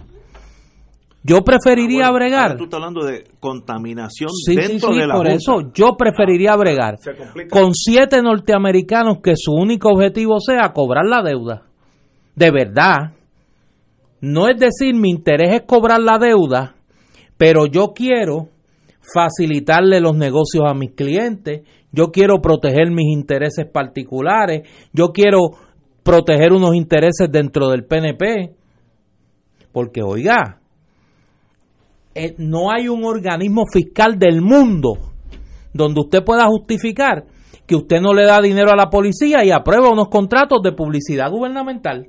Yo 1.23 1.43
preferiría 1.45 2.07
Ah, 2.07 2.11
Bueno, 2.11 2.25
bregar. 2.25 2.43
ahora 2.45 2.57
Tú 2.57 2.65
estás 2.65 2.79
hablando 2.79 3.05
de 3.05 3.25
contaminación 3.41 4.31
Sí, 4.31 4.55
sí, 4.55 4.57
dentro 4.57 4.93
sí, 4.93 5.01
de 5.01 5.07
la 5.07 5.15
por 5.15 5.27
Junta. 5.27 5.35
eso 5.37 5.73
yo 5.75 5.95
preferiría 5.97 6.57
bregar 6.57 6.97
se 6.99 7.15
complica. 7.15 7.51
con 7.51 7.75
siete 7.75 8.23
norteamericanos 8.23 9.19
que 9.23 9.35
su 9.37 9.53
único 9.53 9.91
objetivo 9.91 10.41
sea 10.41 10.73
cobrar 10.73 11.05
la 11.05 11.23
deuda. 11.23 11.63
De 12.37 12.51
verdad. 12.51 13.13
No 14.23 14.49
es 14.49 14.59
decir, 14.59 14.95
mi 14.95 15.11
interés 15.11 15.51
es 15.53 15.63
cobrar 15.67 16.01
la 16.01 16.19
deuda, 16.19 16.75
pero 17.37 17.67
yo 17.67 17.93
quiero 17.95 18.49
facilitarle 19.15 20.01
los 20.01 20.15
negocios 20.17 20.65
a 20.67 20.75
mis 20.75 20.93
clientes, 20.93 21.63
yo 21.93 22.11
quiero 22.13 22.41
proteger 22.41 22.91
mis 22.91 23.13
intereses 23.13 23.67
particulares, 23.67 24.69
yo 24.93 25.09
quiero 25.13 25.51
proteger 26.03 26.53
unos 26.53 26.75
intereses 26.75 27.31
dentro 27.31 27.69
del 27.69 27.85
PNP, 27.85 28.55
porque 29.73 30.03
oiga, 30.03 30.61
eh, 32.15 32.35
no 32.39 32.71
hay 32.71 32.89
un 32.89 33.05
organismo 33.05 33.65
fiscal 33.73 34.19
del 34.19 34.41
mundo 34.41 35.13
donde 35.73 36.01
usted 36.01 36.25
pueda 36.25 36.47
justificar 36.47 37.25
que 37.67 37.77
usted 37.77 38.01
no 38.01 38.13
le 38.13 38.25
da 38.25 38.41
dinero 38.41 38.73
a 38.73 38.77
la 38.77 38.91
policía 38.91 39.45
y 39.45 39.53
aprueba 39.53 39.93
unos 39.93 40.09
contratos 40.09 40.61
de 40.63 40.73
publicidad 40.73 41.31
gubernamental. 41.31 42.09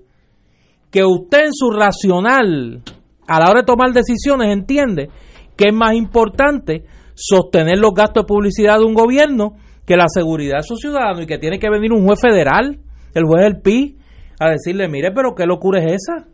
Que 0.89 1.05
usted 1.05 1.45
en 1.45 1.53
su 1.53 1.69
racional, 1.69 2.81
a 3.27 3.39
la 3.39 3.49
hora 3.49 3.59
de 3.59 3.67
tomar 3.67 3.91
decisiones, 3.93 4.51
entiende 4.51 5.09
que 5.55 5.67
es 5.67 5.73
más 5.73 5.93
importante 5.93 6.85
sostener 7.13 7.77
los 7.77 7.93
gastos 7.93 8.23
de 8.23 8.27
publicidad 8.27 8.79
de 8.79 8.85
un 8.85 8.95
gobierno 8.95 9.53
que 9.91 9.97
la 9.97 10.07
seguridad 10.07 10.59
de 10.59 10.63
sus 10.63 10.79
ciudadanos 10.79 11.23
y 11.23 11.25
que 11.25 11.37
tiene 11.37 11.59
que 11.59 11.69
venir 11.69 11.91
un 11.91 12.05
juez 12.05 12.17
federal, 12.21 12.79
el 13.13 13.25
juez 13.25 13.43
del 13.43 13.61
PI, 13.61 13.97
a 14.39 14.51
decirle, 14.51 14.87
mire, 14.87 15.11
pero 15.11 15.35
qué 15.35 15.45
locura 15.45 15.83
es 15.83 15.95
esa. 15.95 16.29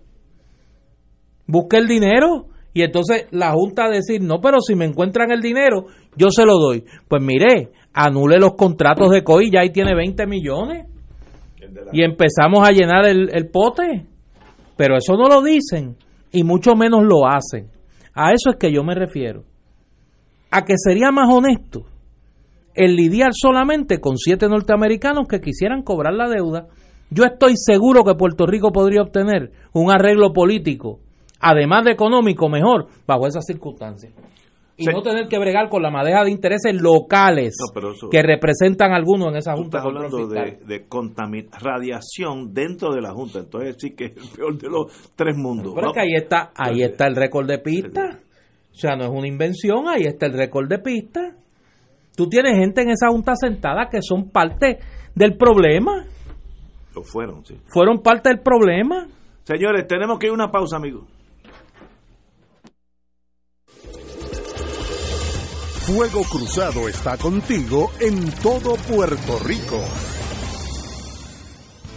Busque 1.48 1.78
el 1.78 1.88
dinero 1.88 2.50
y 2.72 2.84
entonces 2.84 3.26
la 3.32 3.54
Junta 3.54 3.90
decir, 3.90 4.22
no, 4.22 4.42
pero 4.42 4.62
si 4.62 4.76
me 4.76 4.86
encuentran 4.86 5.32
el 5.32 5.42
dinero, 5.42 5.86
yo 6.16 6.30
se 6.30 6.46
lo 6.46 6.60
doy. 6.60 6.86
Pues 7.08 7.24
mire, 7.24 7.72
anule 7.94 8.38
los 8.38 8.54
contratos 8.54 9.10
de 9.10 9.24
COI, 9.24 9.50
ya 9.50 9.62
ahí 9.62 9.72
tiene 9.72 9.96
20 9.96 10.28
millones. 10.28 10.86
Y 11.92 12.04
empezamos 12.04 12.62
a 12.62 12.72
llenar 12.72 13.08
el, 13.08 13.32
el 13.34 13.50
pote. 13.50 14.06
Pero 14.76 14.98
eso 14.98 15.18
no 15.18 15.28
lo 15.28 15.42
dicen 15.42 15.96
y 16.32 16.44
mucho 16.44 16.76
menos 16.76 17.04
lo 17.04 17.26
hacen. 17.26 17.72
A 18.14 18.34
eso 18.34 18.52
es 18.52 18.58
que 18.58 18.72
yo 18.72 18.84
me 18.84 18.94
refiero. 18.94 19.46
A 20.52 20.64
que 20.64 20.76
sería 20.78 21.10
más 21.10 21.28
honesto 21.28 21.88
el 22.78 22.96
lidiar 22.96 23.32
solamente 23.34 24.00
con 24.00 24.18
siete 24.18 24.48
norteamericanos 24.48 25.28
que 25.28 25.42
quisieran 25.42 25.82
cobrar 25.84 26.14
la 26.14 26.30
deuda. 26.30 26.68
Yo 27.10 27.24
estoy 27.26 27.54
seguro 27.56 28.04
que 28.04 28.16
Puerto 28.16 28.46
Rico 28.46 28.72
podría 28.72 29.02
obtener 29.02 29.52
un 29.74 29.92
arreglo 29.92 30.32
político, 30.34 31.00
además 31.40 31.86
de 31.86 31.92
económico, 31.92 32.50
mejor 32.50 32.88
bajo 33.06 33.28
esas 33.28 33.46
circunstancias. 33.46 34.14
Y 34.80 34.84
Sí. 34.84 34.92
no 34.94 35.02
tener 35.02 35.28
que 35.28 35.40
bregar 35.40 35.70
con 35.70 35.82
la 35.82 35.90
madeja 35.90 36.24
de 36.24 36.30
intereses 36.30 36.80
locales 36.80 37.56
No, 37.60 37.74
pero 37.74 37.94
eso- 37.94 38.10
que 38.10 38.22
representan 38.22 38.92
algunos 38.92 39.30
en 39.30 39.38
esa 39.38 39.54
Tú 39.56 39.62
Junta 39.64 39.80
estás 39.80 39.92
hablando 39.92 40.28
de, 40.28 40.60
de 40.68 41.48
radiación 41.60 42.54
dentro 42.54 42.94
de 42.94 43.02
la 43.02 43.12
Junta, 43.12 43.40
entonces 43.40 43.76
sí 43.80 43.96
que 43.96 44.06
es 44.06 44.12
el 44.18 44.30
peor 44.36 44.58
de 44.58 44.70
los 44.70 44.92
tres 45.16 45.36
mundos. 45.36 45.74
Pero 45.74 45.88
es 45.88 45.94
que 45.94 46.00
ahí 46.02 46.14
está, 46.16 46.52
ahí 46.56 46.84
está 46.84 47.08
el 47.08 47.16
récord 47.16 47.48
de 47.48 47.58
pista. 47.60 48.20
O 48.72 48.76
sea, 48.80 48.96
no 48.96 49.06
es 49.06 49.10
una 49.10 49.28
invención, 49.28 49.88
ahí 49.88 50.04
está 50.04 50.28
el 50.28 50.34
récord 50.34 50.68
de 50.70 50.78
pista. 50.78 51.36
Tú 52.18 52.28
tienes 52.28 52.58
gente 52.58 52.82
en 52.82 52.90
esa 52.90 53.10
junta 53.10 53.36
sentada 53.36 53.90
que 53.92 54.02
son 54.02 54.32
parte 54.32 54.80
del 55.14 55.38
problema. 55.38 56.04
Lo 56.96 57.04
fueron, 57.04 57.46
sí. 57.46 57.56
Fueron 57.68 58.02
parte 58.02 58.30
del 58.30 58.40
problema. 58.40 59.08
Señores, 59.44 59.86
tenemos 59.88 60.18
que 60.18 60.26
ir 60.26 60.32
a 60.32 60.34
una 60.34 60.52
pausa, 60.52 60.78
amigos. 60.78 61.04
Fuego 65.86 66.24
Cruzado 66.24 66.90
está 66.90 67.18
contigo 67.18 67.92
en 68.00 68.32
todo 68.42 68.76
Puerto 68.92 69.38
Rico. 69.46 69.80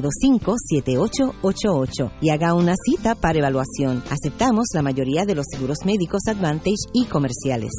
725-7888 0.00 2.12
y 2.20 2.30
haga 2.30 2.54
una 2.54 2.74
cita 2.76 3.14
para 3.14 3.38
evaluación. 3.38 4.02
Aceptamos 4.10 4.66
la 4.74 4.82
mayoría 4.82 5.24
de 5.24 5.34
los 5.34 5.46
seguros 5.50 5.78
médicos 5.84 6.22
Advantage 6.26 6.76
y 6.92 7.06
comerciales. 7.06 7.70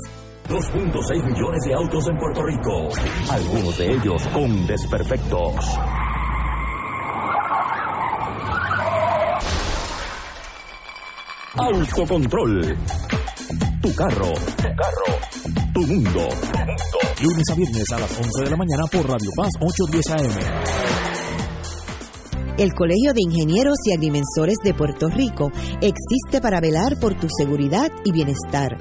2.6 0.49 1.25
millones 1.25 1.61
de 1.67 1.73
autos 1.75 2.07
en 2.09 2.17
Puerto 2.17 2.41
Rico, 2.43 2.89
algunos 3.29 3.77
de 3.77 3.93
ellos 3.93 4.27
con 4.33 4.65
desperfectos. 4.65 5.53
Autocontrol. 11.55 12.77
Tu 13.81 13.95
carro, 13.95 14.33
tu 14.33 14.75
carro, 14.75 15.05
tu 15.73 15.81
mundo. 15.81 16.27
Lunes 17.21 17.49
a 17.51 17.55
viernes 17.55 17.91
a 17.91 17.99
las 17.99 18.17
11 18.17 18.43
de 18.43 18.49
la 18.49 18.57
mañana 18.57 18.83
por 18.91 19.07
Radio 19.07 19.29
Paz 19.35 19.51
810 19.59 20.09
AM. 20.11 21.18
El 22.59 22.73
Colegio 22.73 23.13
de 23.13 23.21
Ingenieros 23.21 23.77
y 23.85 23.93
Agrimensores 23.93 24.57
de 24.61 24.73
Puerto 24.73 25.07
Rico 25.07 25.49
existe 25.79 26.41
para 26.41 26.59
velar 26.59 26.99
por 26.99 27.17
tu 27.17 27.27
seguridad 27.29 27.89
y 28.03 28.11
bienestar. 28.11 28.77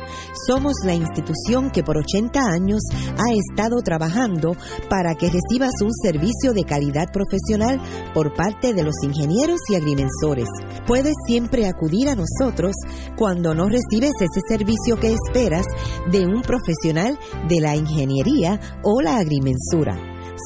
Somos 0.48 0.72
la 0.84 0.94
institución 0.94 1.70
que 1.70 1.84
por 1.84 1.96
80 1.96 2.40
años 2.40 2.80
ha 3.16 3.32
estado 3.32 3.80
trabajando 3.80 4.56
para 4.90 5.14
que 5.14 5.30
recibas 5.30 5.80
un 5.80 5.92
servicio 5.92 6.55
de 6.55 6.64
calidad 6.64 7.12
profesional 7.12 7.80
por 8.14 8.34
parte 8.34 8.74
de 8.74 8.82
los 8.82 8.96
ingenieros 9.05 9.60
y 9.68 9.76
agrimensores. 9.76 10.48
Puedes 10.84 11.14
siempre 11.28 11.68
acudir 11.68 12.09
a 12.09 12.16
nosotros 12.16 12.74
cuando 13.16 13.55
no 13.55 13.68
recibes 13.68 14.10
ese 14.18 14.40
servicio 14.48 14.98
que 14.98 15.14
esperas 15.14 15.66
de 16.10 16.26
un 16.26 16.42
profesional 16.42 17.16
de 17.48 17.60
la 17.60 17.76
ingeniería 17.76 18.59
o 18.82 19.00
la 19.00 19.18
agrimensura. 19.18 19.96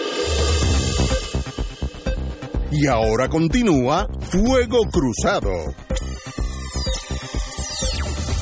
Y 2.71 2.87
ahora 2.87 3.27
continúa 3.29 4.07
Fuego 4.21 4.79
Cruzado. 4.91 5.51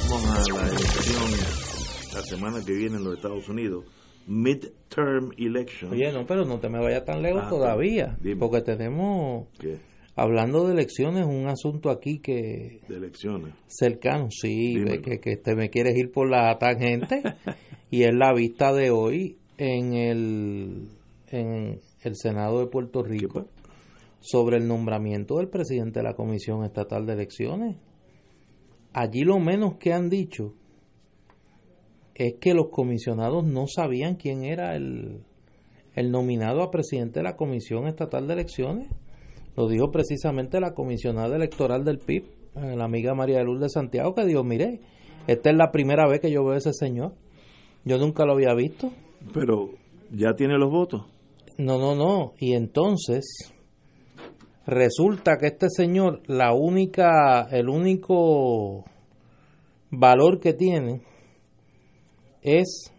Vamos 0.10 0.26
a 0.30 0.54
la 0.54 0.68
elección 0.68 1.32
la 2.14 2.22
semana 2.22 2.64
que 2.66 2.74
viene 2.74 2.98
en 2.98 3.04
los 3.04 3.16
Estados 3.16 3.50
Unidos. 3.50 3.86
Midterm 4.28 5.32
election. 5.38 5.92
Oye, 5.92 6.12
no, 6.12 6.26
pero 6.28 6.46
no 6.46 6.60
te 6.60 6.70
me 6.70 6.80
vayas 6.80 7.04
tan 7.06 7.22
lejos 7.24 7.42
Ah, 7.46 7.50
todavía, 7.50 8.18
dime. 8.22 8.36
porque 8.36 8.62
tenemos, 8.62 9.48
¿Qué? 9.60 9.78
hablando 10.16 10.68
de 10.68 10.74
elecciones, 10.74 11.26
un 11.26 11.48
asunto 11.48 11.90
aquí 11.90 12.20
que 12.20 12.82
De 12.88 12.96
elecciones. 12.98 13.56
cercano, 13.68 14.28
sí, 14.30 14.78
ve 14.78 15.02
que, 15.02 15.20
que 15.20 15.38
te 15.38 15.56
me 15.56 15.72
quieres 15.72 15.98
ir 15.98 16.12
por 16.12 16.30
la 16.30 16.56
tangente, 16.60 17.24
y 17.90 18.04
es 18.04 18.14
la 18.14 18.32
vista 18.34 18.72
de 18.72 18.92
hoy 18.92 19.38
en 19.58 19.94
el, 19.96 20.90
en 21.32 21.80
el 22.04 22.16
Senado 22.16 22.60
de 22.60 22.68
Puerto 22.68 23.02
Rico 23.02 23.48
sobre 24.20 24.58
el 24.58 24.68
nombramiento 24.68 25.38
del 25.38 25.50
presidente 25.50 26.00
de 26.00 26.04
la 26.04 26.14
Comisión 26.16 26.64
Estatal 26.64 27.06
de 27.06 27.14
Elecciones. 27.14 27.78
Allí 28.94 29.24
lo 29.24 29.40
menos 29.40 29.76
que 29.76 29.94
han 29.94 30.10
dicho 30.10 30.54
es 32.16 32.36
que 32.40 32.54
los 32.54 32.70
comisionados 32.70 33.46
no 33.46 33.66
sabían 33.68 34.16
quién 34.16 34.44
era 34.44 34.76
el, 34.76 35.22
el 35.96 36.12
nominado 36.12 36.64
a 36.64 36.72
presidente 36.72 37.20
de 37.20 37.24
la 37.24 37.38
Comisión 37.38 37.88
Estatal 37.88 38.28
de 38.28 38.34
Elecciones. 38.34 38.88
Lo 39.56 39.68
dijo 39.68 39.92
precisamente 39.92 40.60
la 40.60 40.74
comisionada 40.74 41.36
electoral 41.36 41.86
del 41.86 42.00
PIB, 42.00 42.26
eh, 42.56 42.76
la 42.76 42.86
amiga 42.86 43.14
María 43.14 43.38
de 43.38 43.46
Lourdes 43.46 43.74
Santiago, 43.74 44.14
que 44.16 44.26
dijo, 44.26 44.44
mire, 44.44 44.82
esta 45.28 45.50
es 45.50 45.56
la 45.56 45.72
primera 45.72 46.08
vez 46.08 46.20
que 46.20 46.32
yo 46.32 46.44
veo 46.44 46.54
a 46.54 46.58
ese 46.58 46.74
señor. 46.74 47.14
Yo 47.86 47.98
nunca 47.98 48.26
lo 48.26 48.34
había 48.34 48.54
visto. 48.54 48.92
Pero 49.34 49.70
ya 50.12 50.34
tiene 50.34 50.58
los 50.58 50.70
votos. 50.70 51.06
No, 51.58 51.78
no, 51.78 51.96
no. 51.96 52.34
Y 52.40 52.54
entonces 52.54 53.54
resulta 54.70 55.38
que 55.38 55.48
este 55.48 55.70
señor, 55.70 56.22
la 56.28 56.54
única, 56.54 57.48
el 57.52 57.70
único 57.70 58.86
valor 59.92 60.40
que 60.40 60.54
tiene 60.54 61.02
es 62.42 62.94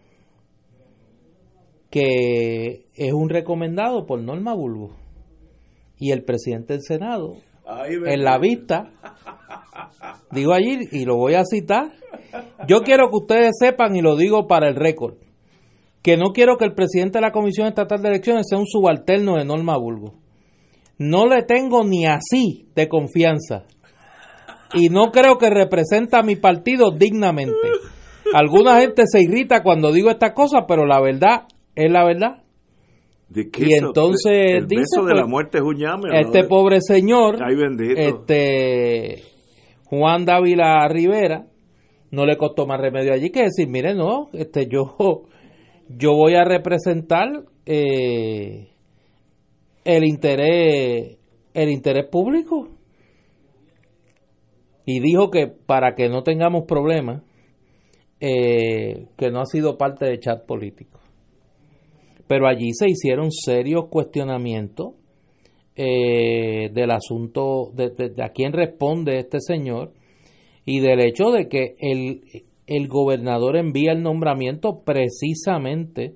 que 1.89 2.85
es 2.95 3.13
un 3.13 3.29
recomendado 3.29 4.05
por 4.05 4.21
Norma 4.21 4.53
Bulbo 4.53 4.95
y 5.97 6.11
el 6.11 6.23
presidente 6.23 6.73
del 6.73 6.83
Senado 6.83 7.35
en 8.05 8.23
la 8.23 8.37
vista 8.37 8.91
digo 10.31 10.53
allí 10.53 10.79
y 10.91 11.05
lo 11.05 11.15
voy 11.15 11.35
a 11.35 11.43
citar 11.43 11.91
yo 12.67 12.81
quiero 12.81 13.09
que 13.09 13.17
ustedes 13.17 13.51
sepan 13.59 13.95
y 13.95 14.01
lo 14.01 14.15
digo 14.15 14.47
para 14.47 14.67
el 14.69 14.75
récord 14.75 15.15
que 16.01 16.17
no 16.17 16.31
quiero 16.33 16.57
que 16.57 16.65
el 16.65 16.73
presidente 16.73 17.19
de 17.19 17.21
la 17.21 17.31
Comisión 17.31 17.67
Estatal 17.67 18.01
de 18.01 18.09
Elecciones 18.09 18.47
sea 18.49 18.57
un 18.57 18.65
subalterno 18.65 19.37
de 19.37 19.45
Norma 19.45 19.77
Bulgo. 19.77 20.15
No 20.97 21.27
le 21.27 21.43
tengo 21.43 21.83
ni 21.83 22.05
así 22.05 22.67
de 22.75 22.87
confianza. 22.87 23.65
Y 24.73 24.89
no 24.89 25.11
creo 25.11 25.37
que 25.37 25.49
representa 25.49 26.19
a 26.19 26.23
mi 26.23 26.35
partido 26.35 26.91
dignamente. 26.91 27.67
Alguna 28.33 28.79
gente 28.79 29.03
se 29.05 29.21
irrita 29.21 29.63
cuando 29.63 29.91
digo 29.91 30.09
estas 30.09 30.33
cosas, 30.33 30.63
pero 30.67 30.85
la 30.85 31.01
verdad 31.01 31.47
es 31.75 31.91
la 31.91 32.05
verdad. 32.05 32.43
¿De 33.27 33.49
qué 33.49 33.65
Y 33.65 33.73
entonces 33.73 34.51
el 34.51 34.67
dice, 34.67 34.81
beso 34.81 35.05
de 35.05 35.13
pues, 35.13 35.21
la 35.21 35.27
muerte 35.27 35.57
es 35.57 35.63
un 35.63 35.77
llame. 35.77 36.19
Este 36.19 36.43
pobre 36.43 36.79
señor, 36.81 37.37
Ay, 37.41 37.55
este 37.95 39.23
Juan 39.85 40.25
Dávila 40.25 40.87
Rivera, 40.89 41.45
no 42.11 42.25
le 42.25 42.37
costó 42.37 42.67
más 42.67 42.79
remedio 42.79 43.13
allí 43.13 43.29
que 43.29 43.43
decir, 43.43 43.69
mire, 43.69 43.95
no, 43.95 44.29
este 44.33 44.67
yo, 44.67 44.95
yo 45.87 46.13
voy 46.13 46.35
a 46.35 46.43
representar 46.43 47.45
eh, 47.65 48.70
el 49.83 50.03
interés, 50.05 51.17
el 51.53 51.69
interés 51.69 52.05
público. 52.09 52.69
Y 54.85 54.99
dijo 54.99 55.29
que 55.29 55.47
para 55.47 55.93
que 55.95 56.09
no 56.09 56.23
tengamos 56.23 56.65
problemas, 56.65 57.23
eh, 58.19 59.07
que 59.17 59.31
no 59.31 59.41
ha 59.41 59.45
sido 59.45 59.77
parte 59.77 60.05
de 60.05 60.19
chat 60.19 60.45
político. 60.45 60.99
Pero 62.27 62.47
allí 62.47 62.71
se 62.73 62.87
hicieron 62.89 63.31
serios 63.31 63.87
cuestionamientos 63.89 64.93
eh, 65.75 66.69
del 66.73 66.91
asunto 66.91 67.71
de, 67.73 67.89
de- 67.89 68.09
de 68.09 68.23
a 68.23 68.29
quién 68.29 68.53
responde 68.53 69.17
este 69.17 69.39
señor 69.39 69.93
y 70.65 70.79
del 70.79 70.99
hecho 71.01 71.31
de 71.31 71.47
que 71.47 71.75
el, 71.79 72.21
el 72.67 72.87
gobernador 72.87 73.57
envía 73.57 73.91
el 73.93 74.03
nombramiento 74.03 74.83
precisamente 74.83 76.15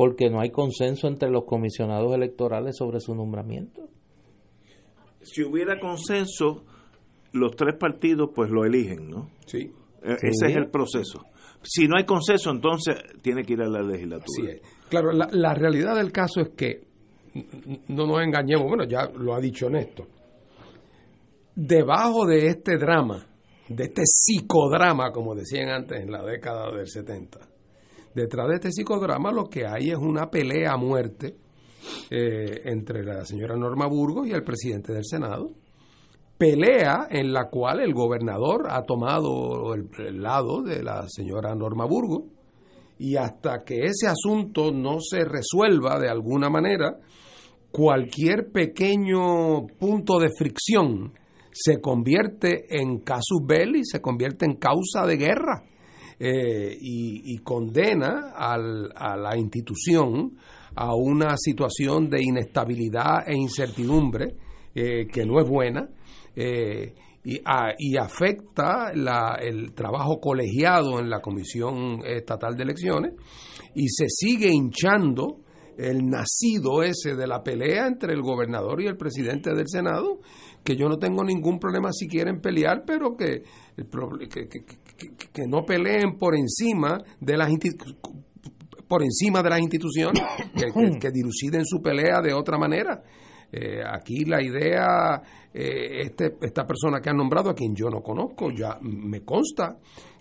porque 0.00 0.30
no 0.30 0.40
hay 0.40 0.48
consenso 0.48 1.08
entre 1.08 1.30
los 1.30 1.44
comisionados 1.44 2.14
electorales 2.14 2.74
sobre 2.78 3.00
su 3.00 3.14
nombramiento. 3.14 3.82
Si 5.20 5.42
hubiera 5.42 5.78
consenso, 5.78 6.64
los 7.32 7.54
tres 7.54 7.76
partidos 7.78 8.30
pues 8.34 8.50
lo 8.50 8.64
eligen, 8.64 9.10
¿no? 9.10 9.28
Sí. 9.44 9.58
E- 10.02 10.16
Sí. 10.18 10.26
Ese 10.28 10.46
es 10.46 10.56
el 10.56 10.70
proceso. 10.70 11.26
Si 11.62 11.86
no 11.86 11.98
hay 11.98 12.06
consenso, 12.06 12.50
entonces 12.50 12.94
tiene 13.20 13.42
que 13.44 13.52
ir 13.52 13.60
a 13.60 13.68
la 13.68 13.82
legislatura. 13.82 14.52
Es. 14.52 14.62
Claro, 14.88 15.12
la, 15.12 15.28
la 15.32 15.52
realidad 15.52 15.96
del 15.96 16.12
caso 16.12 16.40
es 16.40 16.48
que, 16.56 16.80
no 17.88 18.06
nos 18.06 18.22
engañemos, 18.22 18.66
bueno, 18.68 18.84
ya 18.84 19.06
lo 19.14 19.34
ha 19.34 19.38
dicho 19.38 19.68
Néstor, 19.68 20.06
debajo 21.54 22.24
de 22.24 22.46
este 22.46 22.78
drama, 22.78 23.26
de 23.68 23.84
este 23.84 24.00
psicodrama, 24.06 25.12
como 25.12 25.34
decían 25.34 25.68
antes 25.68 26.02
en 26.02 26.10
la 26.10 26.24
década 26.24 26.72
del 26.74 26.88
70, 26.88 27.38
detrás 28.14 28.48
de 28.48 28.54
este 28.54 28.72
psicodrama 28.72 29.32
lo 29.32 29.48
que 29.48 29.66
hay 29.66 29.90
es 29.90 29.98
una 29.98 30.30
pelea 30.30 30.72
a 30.72 30.76
muerte 30.76 31.36
eh, 32.10 32.60
entre 32.64 33.04
la 33.04 33.24
señora 33.24 33.56
Norma 33.56 33.86
Burgos 33.86 34.26
y 34.26 34.32
el 34.32 34.42
presidente 34.42 34.92
del 34.92 35.04
Senado. 35.04 35.50
Pelea 36.36 37.08
en 37.10 37.32
la 37.32 37.48
cual 37.50 37.80
el 37.80 37.92
gobernador 37.92 38.66
ha 38.70 38.82
tomado 38.84 39.74
el, 39.74 39.88
el 39.98 40.22
lado 40.22 40.62
de 40.62 40.82
la 40.82 41.06
señora 41.08 41.54
Norma 41.54 41.84
Burgos 41.84 42.24
y 42.98 43.16
hasta 43.16 43.62
que 43.64 43.86
ese 43.86 44.06
asunto 44.06 44.72
no 44.72 44.98
se 45.00 45.24
resuelva 45.24 45.98
de 45.98 46.08
alguna 46.08 46.50
manera, 46.50 46.98
cualquier 47.70 48.50
pequeño 48.50 49.66
punto 49.78 50.18
de 50.18 50.30
fricción 50.36 51.12
se 51.52 51.80
convierte 51.80 52.66
en 52.68 53.00
casus 53.00 53.40
belli, 53.46 53.84
se 53.84 54.00
convierte 54.00 54.44
en 54.44 54.56
causa 54.56 55.06
de 55.06 55.16
guerra 55.16 55.69
eh, 56.20 56.76
y, 56.80 57.34
y 57.34 57.38
condena 57.38 58.32
al- 58.36 58.92
a 58.94 59.16
la 59.16 59.36
institución 59.36 60.36
a 60.76 60.94
una 60.94 61.36
situación 61.36 62.08
de 62.08 62.22
inestabilidad 62.22 63.26
e 63.26 63.34
incertidumbre 63.36 64.36
eh, 64.74 65.06
que 65.12 65.24
no 65.26 65.40
es 65.40 65.48
buena. 65.48 65.88
eh, 66.36 66.94
y, 67.24 67.38
a- 67.44 67.74
y 67.76 67.96
afecta 67.98 68.92
la- 68.94 69.36
el 69.42 69.72
trabajo 69.74 70.20
colegiado 70.20 71.00
en 71.00 71.10
la 71.10 71.20
Comisión 71.20 72.00
Estatal 72.04 72.54
de 72.56 72.62
Elecciones 72.62 73.12
y 73.74 73.88
se 73.88 74.06
sigue 74.08 74.48
hinchando 74.50 75.40
el 75.76 76.06
nacido 76.08 76.82
ese 76.82 77.16
de 77.16 77.26
la 77.26 77.42
pelea 77.42 77.86
entre 77.88 78.12
el 78.14 78.22
gobernador 78.22 78.80
y 78.80 78.86
el 78.86 78.96
presidente 78.96 79.54
del 79.54 79.66
Senado, 79.68 80.20
que 80.64 80.76
yo 80.76 80.88
no 80.88 80.98
tengo 80.98 81.24
ningún 81.24 81.58
problema 81.58 81.90
si 81.92 82.06
quieren 82.06 82.40
pelear, 82.40 82.84
pero 82.86 83.16
que, 83.16 83.42
que, 83.76 84.48
que- 84.48 84.64
que- 85.08 85.28
que 85.32 85.46
no 85.48 85.64
peleen 85.64 86.16
por 86.18 86.36
encima 86.36 86.98
de 87.20 87.36
las 87.36 87.50
por 88.88 89.02
encima 89.02 89.42
de 89.42 89.50
las 89.50 89.60
instituciones, 89.60 90.22
que, 90.54 90.72
que, 90.72 90.98
que 90.98 91.10
diluciden 91.10 91.64
su 91.64 91.80
pelea 91.80 92.20
de 92.20 92.32
otra 92.34 92.58
manera. 92.58 93.02
Eh, 93.52 93.80
aquí 93.84 94.24
la 94.24 94.42
idea, 94.42 95.22
eh, 95.54 96.02
este, 96.02 96.36
esta 96.42 96.66
persona 96.66 97.00
que 97.00 97.10
han 97.10 97.16
nombrado, 97.16 97.50
a 97.50 97.54
quien 97.54 97.74
yo 97.74 97.88
no 97.88 98.00
conozco, 98.02 98.50
ya 98.50 98.78
me 98.80 99.22
consta 99.24 99.78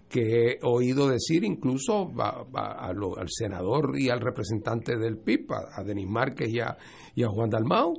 que 0.08 0.54
he 0.54 0.58
oído 0.64 1.08
decir 1.08 1.44
incluso 1.44 2.12
va- 2.12 2.44
va 2.44 2.72
a 2.74 2.92
lo- 2.94 3.18
al 3.18 3.28
senador 3.30 3.94
y 4.00 4.10
al 4.10 4.20
representante 4.22 4.98
del 4.98 5.18
PIB, 5.18 5.52
a, 5.52 5.80
a 5.82 5.84
Denis 5.84 6.08
Márquez 6.08 6.50
y 6.50 6.60
a, 6.60 6.76
y 7.16 7.24
a 7.24 7.28
Juan 7.28 7.50
Dalmau, 7.52 7.94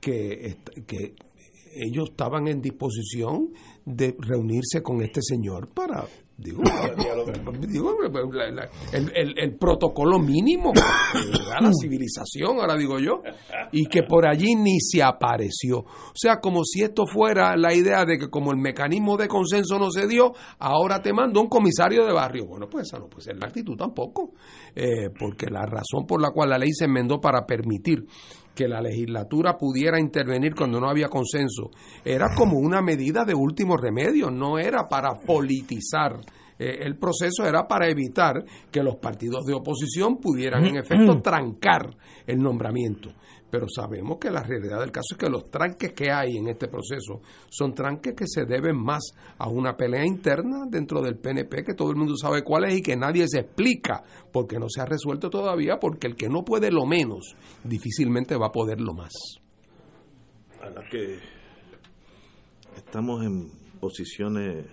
que, 0.00 0.56
que 0.86 1.14
ellos 1.74 2.10
estaban 2.10 2.48
en 2.48 2.60
disposición 2.60 3.48
de 3.84 4.14
reunirse 4.18 4.82
con 4.82 5.02
este 5.02 5.20
señor 5.22 5.68
para 5.74 6.04
digo, 6.36 6.62
digo, 7.68 7.96
la- 8.32 8.50
la- 8.50 8.68
el, 8.92 9.12
el- 9.14 9.34
el 9.38 9.56
protocolo 9.56 10.18
mínimo 10.18 10.72
a 11.56 11.60
la 11.62 11.70
civilización 11.80 12.58
ahora 12.58 12.76
digo 12.76 12.98
yo 12.98 13.22
y 13.70 13.86
que 13.86 14.02
por 14.02 14.26
allí 14.26 14.54
ni 14.56 14.80
se 14.80 15.02
apareció. 15.02 15.78
O 15.80 16.12
sea 16.14 16.40
como 16.40 16.64
si 16.64 16.82
esto 16.82 17.06
fuera 17.06 17.56
la 17.56 17.72
idea 17.74 18.04
de 18.04 18.18
que 18.18 18.28
como 18.28 18.50
el 18.50 18.58
mecanismo 18.58 19.16
de 19.16 19.28
consenso 19.28 19.78
no 19.78 19.90
se 19.90 20.06
dio 20.08 20.32
ahora 20.58 21.00
te 21.00 21.12
mando 21.12 21.40
un 21.40 21.48
comisario 21.48 22.04
de 22.06 22.12
barrio. 22.12 22.46
Bueno 22.46 22.68
pues 22.68 22.88
esa 22.88 22.98
no 22.98 23.08
puede 23.08 23.24
ser 23.24 23.36
la 23.38 23.46
actitud 23.46 23.76
tampoco 23.76 24.32
eh, 24.74 25.10
porque 25.18 25.46
la 25.46 25.64
razón 25.66 26.06
por 26.08 26.20
la 26.20 26.30
cual 26.32 26.50
la 26.50 26.58
ley 26.58 26.72
se 26.72 26.86
enmendó 26.86 27.20
para 27.20 27.46
permitir 27.46 28.04
que 28.54 28.68
la 28.68 28.80
legislatura 28.80 29.56
pudiera 29.56 29.98
intervenir 29.98 30.54
cuando 30.54 30.80
no 30.80 30.88
había 30.88 31.08
consenso 31.08 31.70
era 32.04 32.34
como 32.36 32.58
una 32.58 32.82
medida 32.82 33.24
de 33.24 33.34
último 33.34 33.76
remedio, 33.76 34.30
no 34.30 34.58
era 34.58 34.88
para 34.88 35.14
politizar 35.14 36.20
eh, 36.58 36.78
el 36.82 36.96
proceso, 36.96 37.44
era 37.46 37.66
para 37.66 37.88
evitar 37.88 38.44
que 38.70 38.82
los 38.82 38.96
partidos 38.96 39.44
de 39.46 39.54
oposición 39.54 40.18
pudieran 40.18 40.64
en 40.66 40.76
efecto 40.76 41.20
trancar 41.20 41.96
el 42.26 42.38
nombramiento. 42.38 43.10
Pero 43.52 43.66
sabemos 43.68 44.16
que 44.18 44.30
la 44.30 44.42
realidad 44.42 44.80
del 44.80 44.90
caso 44.90 45.08
es 45.10 45.18
que 45.18 45.28
los 45.28 45.50
tranques 45.50 45.92
que 45.92 46.10
hay 46.10 46.38
en 46.38 46.48
este 46.48 46.68
proceso 46.68 47.20
son 47.50 47.74
tranques 47.74 48.14
que 48.14 48.24
se 48.26 48.46
deben 48.46 48.82
más 48.82 49.02
a 49.36 49.50
una 49.50 49.76
pelea 49.76 50.06
interna 50.06 50.64
dentro 50.70 51.02
del 51.02 51.18
PNP 51.18 51.62
que 51.62 51.74
todo 51.74 51.90
el 51.90 51.96
mundo 51.96 52.16
sabe 52.16 52.42
cuál 52.42 52.64
es 52.64 52.78
y 52.78 52.82
que 52.82 52.96
nadie 52.96 53.28
se 53.28 53.40
explica 53.40 54.04
porque 54.32 54.58
no 54.58 54.70
se 54.70 54.80
ha 54.80 54.86
resuelto 54.86 55.28
todavía 55.28 55.78
porque 55.78 56.06
el 56.06 56.16
que 56.16 56.30
no 56.30 56.46
puede 56.46 56.70
lo 56.70 56.86
menos 56.86 57.36
difícilmente 57.62 58.38
va 58.38 58.46
a 58.46 58.52
poder 58.52 58.80
lo 58.80 58.94
más. 58.94 59.12
a 60.62 60.70
la 60.70 60.88
que 60.88 61.18
estamos 62.78 63.22
en 63.22 63.50
posiciones 63.80 64.64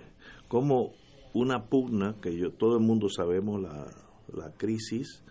como 0.47 0.93
una 1.33 1.65
pugna 1.65 2.15
que 2.21 2.33
yo 2.33 2.53
todo 2.53 2.77
el 2.77 2.85
mundo 2.85 3.09
sabemos 3.09 3.61
la, 3.61 3.91
la 4.33 4.53
crisis 4.55 5.21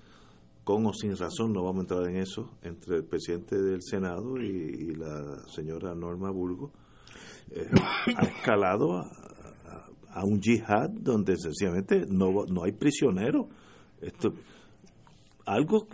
con 0.68 0.84
o 0.84 0.92
sin 0.92 1.16
razón 1.16 1.54
no 1.54 1.64
vamos 1.64 1.78
a 1.78 1.80
entrar 1.80 2.10
en 2.10 2.18
eso 2.18 2.50
entre 2.60 2.96
el 2.96 3.04
presidente 3.04 3.56
del 3.56 3.80
senado 3.80 4.36
y, 4.36 4.94
la 4.96 5.38
señora 5.48 5.94
Norma 5.94 6.30
Burgo 6.30 6.72
eh, 7.50 7.66
ha 8.14 8.24
escalado 8.24 8.98
a 8.98 10.24
un 10.24 10.42
yihad 10.42 10.90
donde 10.90 11.38
sencillamente 11.38 12.04
no 12.10 12.44
no 12.44 12.64
hay 12.64 12.72
prisioneros 12.72 13.46
esto 14.02 14.34
algo 15.46 15.86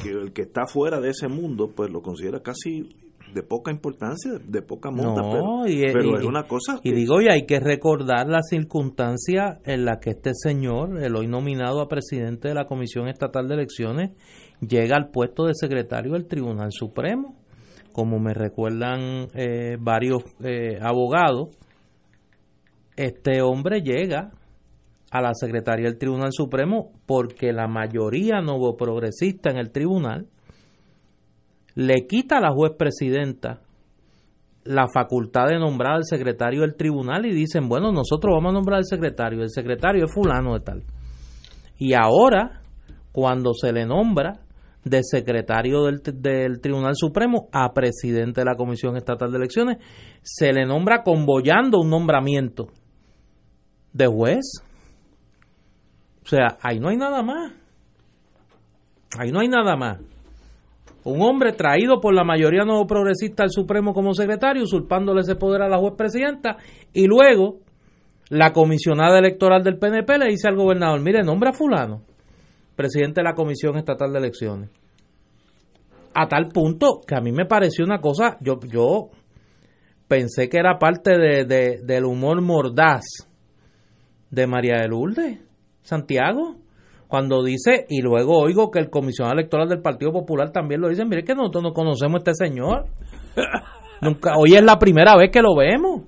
que 0.00 0.10
el 0.10 0.32
que 0.32 0.42
está 0.42 0.68
fuera 0.68 1.00
de 1.00 1.10
ese 1.10 1.26
mundo 1.26 1.72
pues 1.74 1.90
lo 1.90 2.00
considera 2.00 2.40
casi 2.40 2.94
de 3.34 3.42
poca 3.42 3.70
importancia, 3.70 4.32
de 4.44 4.62
poca 4.62 4.90
monta, 4.90 5.20
No, 5.22 5.30
pero, 5.30 5.66
y, 5.66 5.92
pero 5.92 6.10
y- 6.10 6.14
es 6.20 6.24
una 6.24 6.44
cosa 6.44 6.80
Y 6.82 6.90
que- 6.90 6.96
digo, 6.96 7.20
y 7.20 7.28
hay 7.28 7.46
que 7.46 7.60
recordar 7.60 8.26
la 8.28 8.42
circunstancia 8.42 9.58
en 9.64 9.84
la 9.84 9.98
que 10.00 10.10
este 10.10 10.30
señor, 10.34 11.02
el 11.02 11.14
hoy 11.16 11.26
nominado 11.26 11.80
a 11.80 11.88
presidente 11.88 12.48
de 12.48 12.54
la 12.54 12.66
Comisión 12.66 13.08
Estatal 13.08 13.48
de 13.48 13.54
Elecciones, 13.54 14.10
llega 14.60 14.96
al 14.96 15.10
puesto 15.10 15.44
de 15.46 15.54
secretario 15.54 16.12
del 16.14 16.26
Tribunal 16.26 16.70
Supremo. 16.72 17.36
Como 17.92 18.18
me 18.18 18.32
recuerdan 18.34 19.28
eh, 19.34 19.76
varios 19.80 20.22
eh, 20.44 20.78
abogados, 20.80 21.48
este 22.96 23.42
hombre 23.42 23.80
llega 23.82 24.32
a 25.10 25.20
la 25.22 25.32
Secretaría 25.34 25.86
del 25.86 25.98
Tribunal 25.98 26.30
Supremo 26.32 26.92
porque 27.06 27.52
la 27.52 27.66
mayoría 27.66 28.40
nuevo 28.40 28.76
progresista 28.76 29.50
en 29.50 29.56
el 29.58 29.70
tribunal 29.70 30.26
le 31.78 32.08
quita 32.08 32.38
a 32.38 32.40
la 32.40 32.50
juez 32.50 32.72
presidenta 32.76 33.60
la 34.64 34.88
facultad 34.92 35.46
de 35.46 35.60
nombrar 35.60 35.94
al 35.94 36.04
secretario 36.04 36.62
del 36.62 36.74
tribunal 36.74 37.24
y 37.24 37.32
dicen, 37.32 37.68
bueno, 37.68 37.92
nosotros 37.92 38.34
vamos 38.34 38.50
a 38.50 38.54
nombrar 38.54 38.78
al 38.78 38.84
secretario, 38.84 39.44
el 39.44 39.50
secretario 39.50 40.06
es 40.06 40.12
fulano 40.12 40.54
de 40.54 40.60
tal. 40.60 40.82
Y 41.78 41.94
ahora, 41.94 42.62
cuando 43.12 43.54
se 43.54 43.72
le 43.72 43.86
nombra 43.86 44.40
de 44.82 45.04
secretario 45.04 45.84
del, 45.84 46.02
del 46.02 46.60
Tribunal 46.60 46.96
Supremo 46.96 47.48
a 47.52 47.72
presidente 47.72 48.40
de 48.40 48.46
la 48.46 48.56
Comisión 48.56 48.96
Estatal 48.96 49.30
de 49.30 49.38
Elecciones, 49.38 49.78
se 50.20 50.52
le 50.52 50.66
nombra 50.66 51.04
convoyando 51.04 51.78
un 51.78 51.90
nombramiento 51.90 52.66
de 53.92 54.06
juez. 54.08 54.64
O 56.24 56.26
sea, 56.26 56.58
ahí 56.60 56.80
no 56.80 56.88
hay 56.88 56.96
nada 56.96 57.22
más. 57.22 57.52
Ahí 59.16 59.30
no 59.30 59.38
hay 59.38 59.48
nada 59.48 59.76
más. 59.76 60.17
Un 61.04 61.22
hombre 61.22 61.52
traído 61.52 62.00
por 62.00 62.12
la 62.14 62.24
mayoría 62.24 62.64
nuevo 62.64 62.86
progresista 62.86 63.42
al 63.42 63.50
Supremo 63.50 63.94
como 63.94 64.14
secretario, 64.14 64.64
usurpándole 64.64 65.20
ese 65.20 65.36
poder 65.36 65.62
a 65.62 65.68
la 65.68 65.78
juez 65.78 65.94
presidenta, 65.96 66.56
y 66.92 67.06
luego 67.06 67.60
la 68.30 68.52
comisionada 68.52 69.18
electoral 69.18 69.62
del 69.62 69.78
PNP 69.78 70.18
le 70.18 70.26
dice 70.30 70.48
al 70.48 70.56
gobernador, 70.56 71.00
mire, 71.00 71.22
nombra 71.22 71.50
a 71.50 71.54
fulano, 71.54 72.02
presidente 72.76 73.20
de 73.20 73.24
la 73.24 73.34
Comisión 73.34 73.76
Estatal 73.76 74.12
de 74.12 74.18
Elecciones. 74.18 74.70
A 76.14 76.26
tal 76.28 76.48
punto 76.48 77.00
que 77.06 77.14
a 77.14 77.20
mí 77.20 77.32
me 77.32 77.46
pareció 77.46 77.84
una 77.84 78.00
cosa, 78.00 78.36
yo, 78.40 78.58
yo 78.70 79.08
pensé 80.08 80.48
que 80.48 80.58
era 80.58 80.78
parte 80.78 81.16
de, 81.16 81.44
de- 81.44 81.80
del 81.84 82.04
humor 82.04 82.42
mordaz 82.42 83.04
de 84.30 84.46
María 84.46 84.80
de 84.82 84.88
Lourdes, 84.88 85.38
Santiago, 85.82 86.56
cuando 87.08 87.42
dice, 87.42 87.86
y 87.88 88.02
luego 88.02 88.38
oigo 88.38 88.70
que 88.70 88.78
el 88.78 88.90
comisionado 88.90 89.38
electoral 89.38 89.68
del 89.68 89.80
Partido 89.80 90.12
Popular 90.12 90.52
también 90.52 90.82
lo 90.82 90.90
dice, 90.90 91.06
mire 91.06 91.24
que 91.24 91.34
nosotros 91.34 91.64
no 91.64 91.72
conocemos 91.72 92.16
a 92.16 92.30
este 92.30 92.46
señor. 92.46 92.84
Nunca, 94.02 94.34
hoy 94.38 94.54
es 94.54 94.62
la 94.62 94.78
primera 94.78 95.16
vez 95.16 95.30
que 95.30 95.42
lo 95.42 95.56
vemos. 95.56 96.02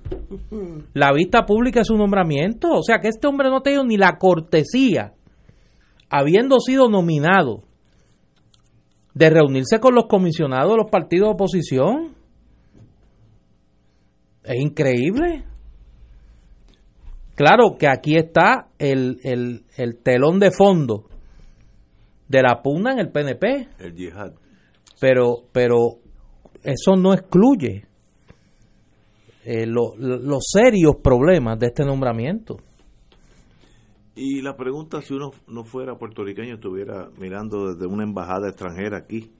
La 0.93 1.11
vista 1.11 1.45
pública 1.45 1.81
es 1.81 1.87
su 1.87 1.97
nombramiento. 1.97 2.69
O 2.71 2.83
sea 2.83 2.99
que 2.99 3.09
este 3.09 3.27
hombre 3.27 3.49
no 3.49 3.57
ha 3.57 3.63
tenido 3.63 3.83
ni 3.83 3.97
la 3.97 4.17
cortesía, 4.17 5.13
habiendo 6.09 6.59
sido 6.59 6.87
nominado, 6.87 7.63
de 9.13 9.29
reunirse 9.29 9.79
con 9.79 9.93
los 9.93 10.05
comisionados 10.05 10.71
de 10.71 10.77
los 10.77 10.91
partidos 10.91 11.29
de 11.29 11.33
oposición. 11.33 12.15
Es 14.43 14.61
increíble. 14.61 15.45
Claro 17.41 17.75
que 17.75 17.87
aquí 17.87 18.17
está 18.17 18.67
el, 18.77 19.19
el, 19.23 19.63
el 19.75 19.97
telón 20.03 20.37
de 20.37 20.51
fondo 20.51 21.05
de 22.27 22.39
la 22.43 22.61
pugna 22.61 22.91
en 22.93 22.99
el 22.99 23.11
PNP, 23.11 23.67
el 23.79 23.95
yihad. 23.95 24.33
pero, 24.99 25.37
pero 25.51 25.95
eso 26.63 26.95
no 26.95 27.15
excluye 27.15 27.87
eh, 29.43 29.65
lo- 29.65 29.95
lo- 29.97 30.19
los 30.19 30.43
serios 30.51 30.97
problemas 31.03 31.57
de 31.57 31.65
este 31.65 31.83
nombramiento. 31.83 32.57
Y 34.13 34.41
la 34.43 34.55
pregunta, 34.55 35.01
si 35.01 35.15
uno 35.15 35.31
no 35.47 35.63
fuera 35.63 35.95
puertorriqueño, 35.97 36.53
estuviera 36.55 37.09
mirando 37.17 37.73
desde 37.73 37.87
una 37.87 38.03
embajada 38.03 38.49
extranjera 38.49 38.97
aquí, 38.99 39.31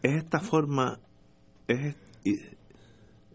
es 0.00 0.12
esta 0.14 0.38
forma, 0.38 1.00
es, 1.66 1.96
y 2.22 2.34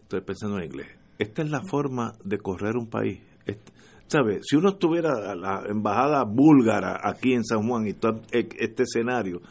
estoy 0.00 0.22
pensando 0.22 0.56
en 0.58 0.64
inglés, 0.64 0.86
esta 1.18 1.42
es 1.42 1.50
la 1.50 1.62
forma 1.62 2.12
de 2.24 2.38
correr 2.38 2.76
un 2.76 2.88
país. 2.88 3.20
Este- 3.46 3.72
¿Sabe? 4.06 4.40
Si 4.42 4.56
uno 4.56 4.70
estuviera 4.70 5.32
a 5.32 5.34
la 5.34 5.64
embajada 5.68 6.24
búlgara 6.24 6.98
aquí 7.02 7.34
en 7.34 7.44
San 7.44 7.68
Juan 7.68 7.86
y 7.86 7.92
todo 7.92 8.22
e- 8.32 8.48
este 8.58 8.84
escenario, 8.84 9.42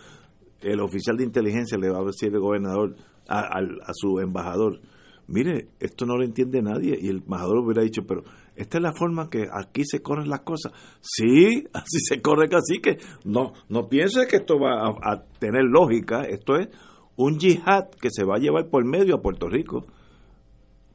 el 0.61 0.80
oficial 0.80 1.15
de 1.15 1.26
inteligencia 1.26 1.77
le 1.77 1.91
va 1.91 1.99
a 1.99 2.03
decir 2.06 2.34
el 2.34 2.39
gobernador 2.39 2.95
a, 3.27 3.41
al- 3.41 3.80
a 3.85 3.91
su 3.94 4.19
embajador, 4.19 4.80
mire, 5.27 5.68
esto 5.80 6.07
no 6.07 6.18
lo 6.18 6.23
entiende 6.23 6.64
nadie. 6.64 6.98
Y 6.99 7.10
el 7.10 7.18
embajador 7.18 7.60
hubiera 7.60 7.84
dicho, 7.84 8.02
pero 8.07 8.23
esta 8.56 8.80
es 8.80 8.81
la 8.81 8.94
forma 8.94 9.30
que 9.30 9.45
aquí 9.53 9.84
se 9.85 10.02
corren 10.02 10.27
las 10.30 10.41
cosas. 10.41 10.72
Sí, 11.02 11.65
así 11.73 11.99
se 11.99 12.19
corre 12.23 12.45
así 12.52 12.80
que 12.81 12.98
no, 13.26 13.53
no 13.69 13.88
piense 13.89 14.26
que 14.26 14.38
esto 14.38 14.57
va 14.60 14.88
a, 14.88 15.14
a 15.14 15.23
tener 15.39 15.65
lógica. 15.65 16.23
Esto 16.23 16.56
es 16.56 16.69
un 17.15 17.38
yihad 17.38 17.89
que 18.02 18.10
se 18.10 18.23
va 18.23 18.38
a 18.38 18.39
llevar 18.39 18.69
por 18.72 18.84
medio 18.85 19.18
a 19.18 19.22
Puerto 19.22 19.48
Rico. 19.48 19.85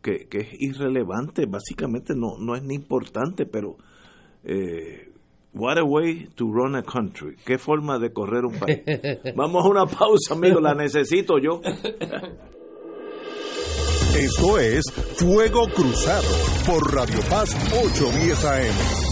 Que, 0.03 0.27
que 0.29 0.39
es 0.39 0.49
irrelevante, 0.59 1.47
básicamente 1.47 2.15
no, 2.15 2.37
no 2.39 2.57
es 2.57 2.63
ni 2.63 2.75
importante, 2.75 3.47
pero 3.47 3.77
eh, 4.45 5.11
what 5.55 5.79
a 5.79 5.85
way 5.85 6.29
to 6.35 6.47
run 6.47 6.75
a 6.77 6.83
country, 6.83 7.37
qué 7.45 7.59
forma 7.59 7.99
de 7.99 8.13
correr 8.13 8.45
un 8.45 8.59
país. 8.59 8.81
Vamos 9.37 9.65
a 9.65 9.69
una 9.69 9.87
pausa, 9.87 10.35
amigo, 10.35 10.61
la 10.61 10.75
necesito 10.75 11.39
yo. 11.39 11.61
Esto 14.15 14.59
es 14.59 14.85
Fuego 15.17 15.67
Cruzado 15.69 16.29
por 16.67 16.95
Radio 16.95 17.21
Paz 17.31 17.55
810 17.73 18.45
AM. 18.45 19.12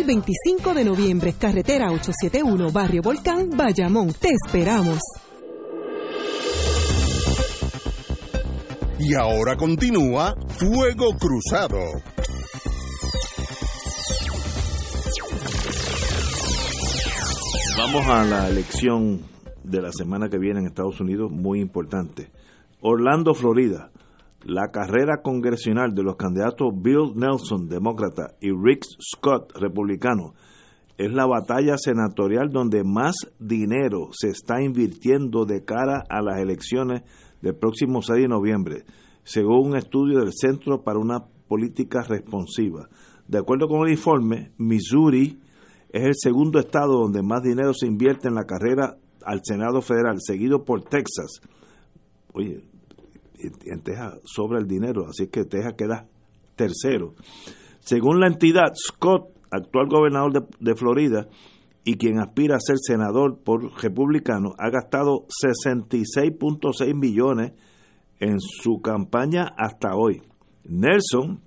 25 0.03 0.73
de 0.73 0.83
noviembre, 0.83 1.33
carretera 1.33 1.91
871, 1.91 2.71
Barrio 2.71 3.01
Volcán, 3.01 3.49
Bayamón. 3.55 4.13
Te 4.13 4.29
esperamos. 4.29 4.99
Y 8.99 9.15
ahora 9.15 9.55
continúa 9.57 10.35
Fuego 10.47 11.15
Cruzado. 11.17 11.79
Vamos 17.77 18.07
a 18.07 18.23
la 18.23 18.47
elección 18.47 19.21
de 19.63 19.81
la 19.81 19.91
semana 19.91 20.29
que 20.29 20.37
viene 20.37 20.59
en 20.59 20.67
Estados 20.67 20.99
Unidos, 20.99 21.31
muy 21.31 21.59
importante. 21.59 22.29
Orlando, 22.79 23.33
Florida. 23.33 23.91
La 24.43 24.71
carrera 24.71 25.21
congresional 25.21 25.93
de 25.93 26.03
los 26.03 26.15
candidatos 26.15 26.73
Bill 26.75 27.13
Nelson, 27.15 27.67
demócrata, 27.67 28.35
y 28.41 28.49
Rick 28.49 28.85
Scott, 28.99 29.51
republicano, 29.55 30.33
es 30.97 31.11
la 31.11 31.25
batalla 31.25 31.77
senatorial 31.77 32.49
donde 32.51 32.83
más 32.83 33.15
dinero 33.39 34.09
se 34.11 34.29
está 34.29 34.61
invirtiendo 34.61 35.45
de 35.45 35.63
cara 35.63 36.03
a 36.09 36.21
las 36.21 36.39
elecciones 36.39 37.03
del 37.41 37.55
próximo 37.55 38.01
6 38.01 38.21
de 38.21 38.27
noviembre, 38.27 38.83
según 39.23 39.69
un 39.69 39.75
estudio 39.77 40.19
del 40.19 40.33
Centro 40.33 40.83
para 40.83 40.99
una 40.99 41.25
Política 41.47 42.01
Responsiva. 42.01 42.87
De 43.27 43.37
acuerdo 43.37 43.67
con 43.67 43.85
el 43.85 43.93
informe, 43.93 44.51
Missouri 44.57 45.39
es 45.89 46.03
el 46.03 46.13
segundo 46.15 46.59
estado 46.59 46.99
donde 46.99 47.21
más 47.21 47.43
dinero 47.43 47.73
se 47.73 47.87
invierte 47.87 48.27
en 48.27 48.35
la 48.35 48.45
carrera 48.45 48.97
al 49.25 49.41
Senado 49.43 49.81
Federal, 49.81 50.17
seguido 50.19 50.63
por 50.63 50.83
Texas. 50.83 51.41
Oye, 52.33 52.63
en 53.41 53.81
Texas 53.81 54.19
sobra 54.23 54.59
el 54.59 54.67
dinero, 54.67 55.05
así 55.07 55.27
que 55.27 55.45
Texas 55.45 55.73
queda 55.77 56.07
tercero. 56.55 57.15
Según 57.79 58.19
la 58.19 58.27
entidad, 58.27 58.73
Scott, 58.75 59.29
actual 59.49 59.87
gobernador 59.87 60.33
de, 60.33 60.41
de 60.59 60.75
Florida 60.75 61.27
y 61.83 61.97
quien 61.97 62.19
aspira 62.19 62.55
a 62.55 62.59
ser 62.59 62.77
senador 62.79 63.39
por 63.43 63.81
republicano, 63.81 64.53
ha 64.57 64.69
gastado 64.69 65.25
66.6 65.43 66.95
millones 66.95 67.53
en 68.19 68.39
su 68.39 68.81
campaña 68.81 69.47
hasta 69.57 69.95
hoy. 69.95 70.21
Nelson, 70.63 71.41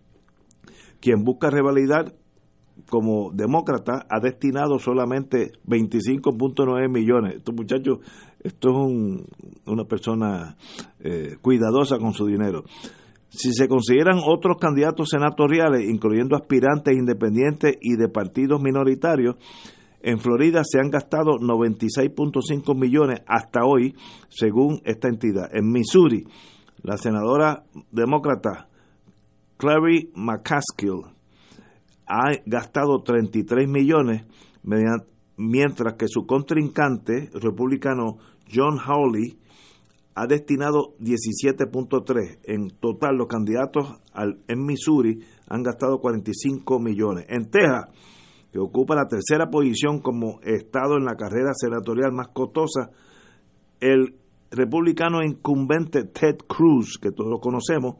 quien 1.00 1.22
busca 1.22 1.50
revalidar 1.50 2.14
como 2.88 3.30
demócrata, 3.32 4.06
ha 4.10 4.20
destinado 4.20 4.78
solamente 4.78 5.52
25.9 5.66 6.90
millones. 6.90 7.36
Estos 7.36 7.54
muchachos, 7.54 7.98
esto 8.44 8.68
es 8.68 8.76
un, 8.76 9.26
una 9.66 9.84
persona 9.84 10.56
eh, 11.00 11.36
cuidadosa 11.40 11.98
con 11.98 12.12
su 12.12 12.26
dinero. 12.26 12.64
Si 13.30 13.52
se 13.52 13.66
consideran 13.66 14.20
otros 14.24 14.58
candidatos 14.60 15.08
senatoriales, 15.10 15.88
incluyendo 15.88 16.36
aspirantes 16.36 16.94
independientes 16.94 17.76
y 17.80 17.96
de 17.96 18.08
partidos 18.08 18.62
minoritarios, 18.62 19.36
en 20.02 20.18
Florida 20.18 20.62
se 20.62 20.78
han 20.78 20.90
gastado 20.90 21.38
96.5 21.40 22.78
millones 22.78 23.22
hasta 23.26 23.64
hoy, 23.64 23.96
según 24.28 24.80
esta 24.84 25.08
entidad. 25.08 25.48
En 25.52 25.72
Missouri, 25.72 26.24
la 26.82 26.98
senadora 26.98 27.64
demócrata 27.90 28.68
Clary 29.56 30.12
McCaskill 30.14 31.04
ha 32.06 32.32
gastado 32.44 33.02
33 33.02 33.66
millones, 33.66 34.26
mientras 35.36 35.94
que 35.94 36.06
su 36.06 36.26
contrincante 36.26 37.30
republicano 37.32 38.18
John 38.54 38.78
Hawley 38.78 39.38
ha 40.14 40.26
destinado 40.26 40.94
17.3. 41.00 42.38
En 42.44 42.70
total, 42.78 43.16
los 43.16 43.26
candidatos 43.26 44.00
al, 44.12 44.38
en 44.46 44.64
Missouri 44.64 45.20
han 45.48 45.62
gastado 45.62 45.98
45 45.98 46.78
millones. 46.78 47.26
En 47.28 47.50
Texas, 47.50 47.86
que 48.52 48.58
ocupa 48.60 48.94
la 48.94 49.08
tercera 49.08 49.50
posición 49.50 50.00
como 50.00 50.40
estado 50.42 50.96
en 50.96 51.04
la 51.04 51.16
carrera 51.16 51.52
senatorial 51.54 52.12
más 52.12 52.28
costosa, 52.28 52.90
el 53.80 54.14
republicano 54.52 55.22
incumbente 55.22 56.04
Ted 56.04 56.36
Cruz, 56.46 56.98
que 56.98 57.10
todos 57.10 57.40
conocemos, 57.40 57.96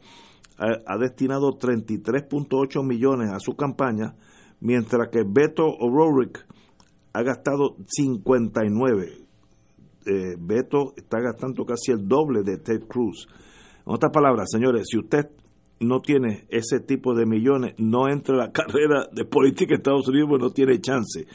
ha, 0.57 0.93
ha 0.93 0.97
destinado 0.97 1.57
33.8 1.59 2.81
millones 2.87 3.33
a 3.33 3.39
su 3.39 3.57
campaña, 3.57 4.15
mientras 4.61 5.09
que 5.09 5.23
Beto 5.27 5.65
O'Rourke 5.65 6.39
ha 7.11 7.23
gastado 7.23 7.75
59. 7.87 9.24
Eh, 10.05 10.35
Beto 10.39 10.93
está 10.95 11.19
gastando 11.19 11.65
casi 11.65 11.91
el 11.91 12.07
doble 12.07 12.43
de 12.43 12.57
Ted 12.57 12.83
Cruz. 12.87 13.27
En 13.85 13.93
otras 13.93 14.11
palabras, 14.11 14.49
señores, 14.51 14.87
si 14.89 14.97
usted 14.97 15.29
no 15.79 16.01
tiene 16.01 16.45
ese 16.49 16.79
tipo 16.79 17.13
de 17.13 17.25
millones, 17.25 17.75
no 17.77 18.07
entra 18.07 18.35
a 18.35 18.47
la 18.47 18.51
carrera 18.53 19.07
de 19.11 19.25
política 19.25 19.69
de 19.69 19.77
Estados 19.77 20.07
Unidos, 20.07 20.29
pues 20.29 20.41
no 20.41 20.49
tiene 20.51 20.79
chance. 20.79 21.25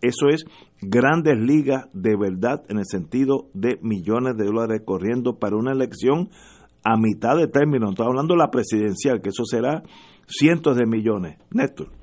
Eso 0.00 0.28
es 0.28 0.44
grandes 0.80 1.38
ligas 1.38 1.88
de 1.92 2.16
verdad 2.16 2.62
en 2.68 2.78
el 2.78 2.86
sentido 2.86 3.48
de 3.52 3.78
millones 3.82 4.36
de 4.36 4.46
dólares 4.46 4.82
corriendo 4.84 5.38
para 5.38 5.56
una 5.56 5.72
elección 5.72 6.30
a 6.82 6.96
mitad 6.96 7.36
de 7.36 7.48
término. 7.48 7.90
Estamos 7.90 8.10
hablando 8.10 8.34
de 8.34 8.38
la 8.38 8.50
presidencial, 8.50 9.20
que 9.20 9.28
eso 9.28 9.44
será 9.44 9.82
cientos 10.26 10.76
de 10.76 10.86
millones. 10.86 11.36
Néstor. 11.50 11.99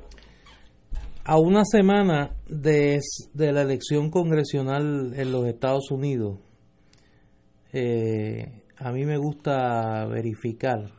A 1.30 1.38
una 1.38 1.66
semana 1.66 2.38
de, 2.48 3.02
la 3.34 3.62
elección 3.62 4.12
congresional 4.12 5.12
en 5.14 5.34
los 5.34 5.46
Estados 5.46 5.92
Unidos, 5.92 6.40
eh, 7.74 8.64
a 8.78 8.94
mí 8.94 9.04
me 9.04 9.18
gusta 9.18 10.06
verificar, 10.06 10.90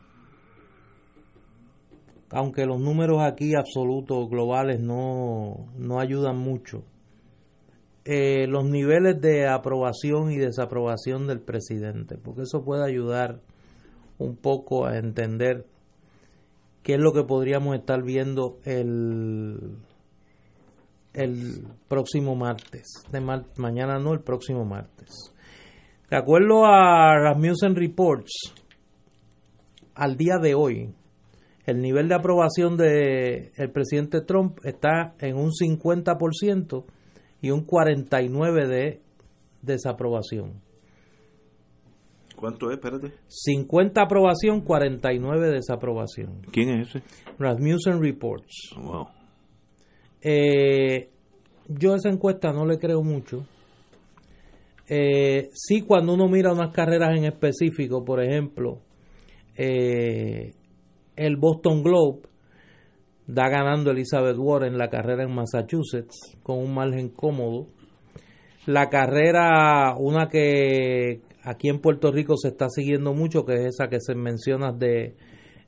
aunque 2.29 2.67
los 2.67 2.79
números 2.79 3.23
aquí 3.23 3.55
absolutos, 3.55 4.29
globales, 4.29 4.79
no, 4.79 5.65
no 5.75 5.99
ayudan 5.99 6.37
mucho, 6.37 6.83
eh, 8.05 8.45
los 8.45 8.65
niveles 8.65 9.19
de 9.19 9.47
aprobación 9.47 10.31
y 10.31 10.37
desaprobación 10.37 11.25
del 11.25 11.39
presidente, 11.39 12.19
porque 12.19 12.43
eso 12.43 12.63
puede 12.63 12.85
ayudar 12.85 13.41
un 14.19 14.35
poco 14.35 14.85
a 14.85 14.99
entender 14.99 15.65
qué 16.83 16.93
es 16.93 16.99
lo 16.99 17.13
que 17.13 17.23
podríamos 17.23 17.75
estar 17.75 18.03
viendo 18.03 18.59
el, 18.63 19.79
el 21.13 21.65
próximo 21.87 22.35
martes. 22.35 22.87
De 23.11 23.19
mar- 23.21 23.45
mañana 23.57 23.99
no, 23.99 24.13
el 24.13 24.21
próximo 24.21 24.65
martes. 24.65 25.33
De 26.09 26.17
acuerdo 26.17 26.65
a 26.65 27.15
Rasmussen 27.19 27.75
Reports, 27.75 28.53
al 29.95 30.17
día 30.17 30.37
de 30.41 30.55
hoy, 30.55 30.93
el 31.65 31.81
nivel 31.81 32.07
de 32.07 32.15
aprobación 32.15 32.77
del 32.77 33.51
el 33.55 33.71
presidente 33.71 34.21
Trump 34.21 34.57
está 34.63 35.13
en 35.19 35.35
un 35.37 35.51
50% 35.51 36.85
y 37.41 37.51
un 37.51 37.65
49% 37.65 38.67
de 38.67 39.01
desaprobación. 39.61 40.61
¿Cuánto 42.35 42.71
es? 42.71 42.77
Espérate. 42.77 43.11
50 43.27 44.01
aprobación, 44.01 44.61
49 44.61 45.49
desaprobación. 45.51 46.41
¿Quién 46.51 46.69
es 46.69 46.89
ese? 46.95 47.03
Rasmussen 47.37 48.01
Reports. 48.01 48.71
Wow. 48.77 49.07
Eh, 50.21 51.09
yo 51.67 51.95
esa 51.95 52.09
encuesta 52.09 52.51
no 52.51 52.65
le 52.65 52.77
creo 52.79 53.01
mucho. 53.03 53.45
Eh, 54.87 55.49
sí, 55.53 55.81
cuando 55.81 56.13
uno 56.13 56.27
mira 56.27 56.51
unas 56.51 56.73
carreras 56.73 57.15
en 57.15 57.25
específico, 57.25 58.03
por 58.03 58.23
ejemplo, 58.23 58.81
eh, 59.55 60.53
el 61.15 61.37
Boston 61.37 61.83
Globe 61.83 62.21
da 63.27 63.47
ganando 63.49 63.91
Elizabeth 63.91 64.37
Warren 64.37 64.77
la 64.77 64.89
carrera 64.89 65.23
en 65.23 65.35
Massachusetts 65.35 66.37
con 66.41 66.57
un 66.57 66.73
margen 66.73 67.09
cómodo. 67.09 67.67
La 68.65 68.89
carrera, 68.89 69.95
una 69.97 70.27
que 70.29 71.21
aquí 71.43 71.69
en 71.69 71.79
Puerto 71.79 72.11
Rico 72.11 72.35
se 72.37 72.47
está 72.47 72.67
siguiendo 72.69 73.13
mucho, 73.13 73.45
que 73.45 73.53
es 73.53 73.75
esa 73.75 73.89
que 73.89 73.99
se 73.99 74.15
menciona 74.15 74.71
de, 74.71 75.15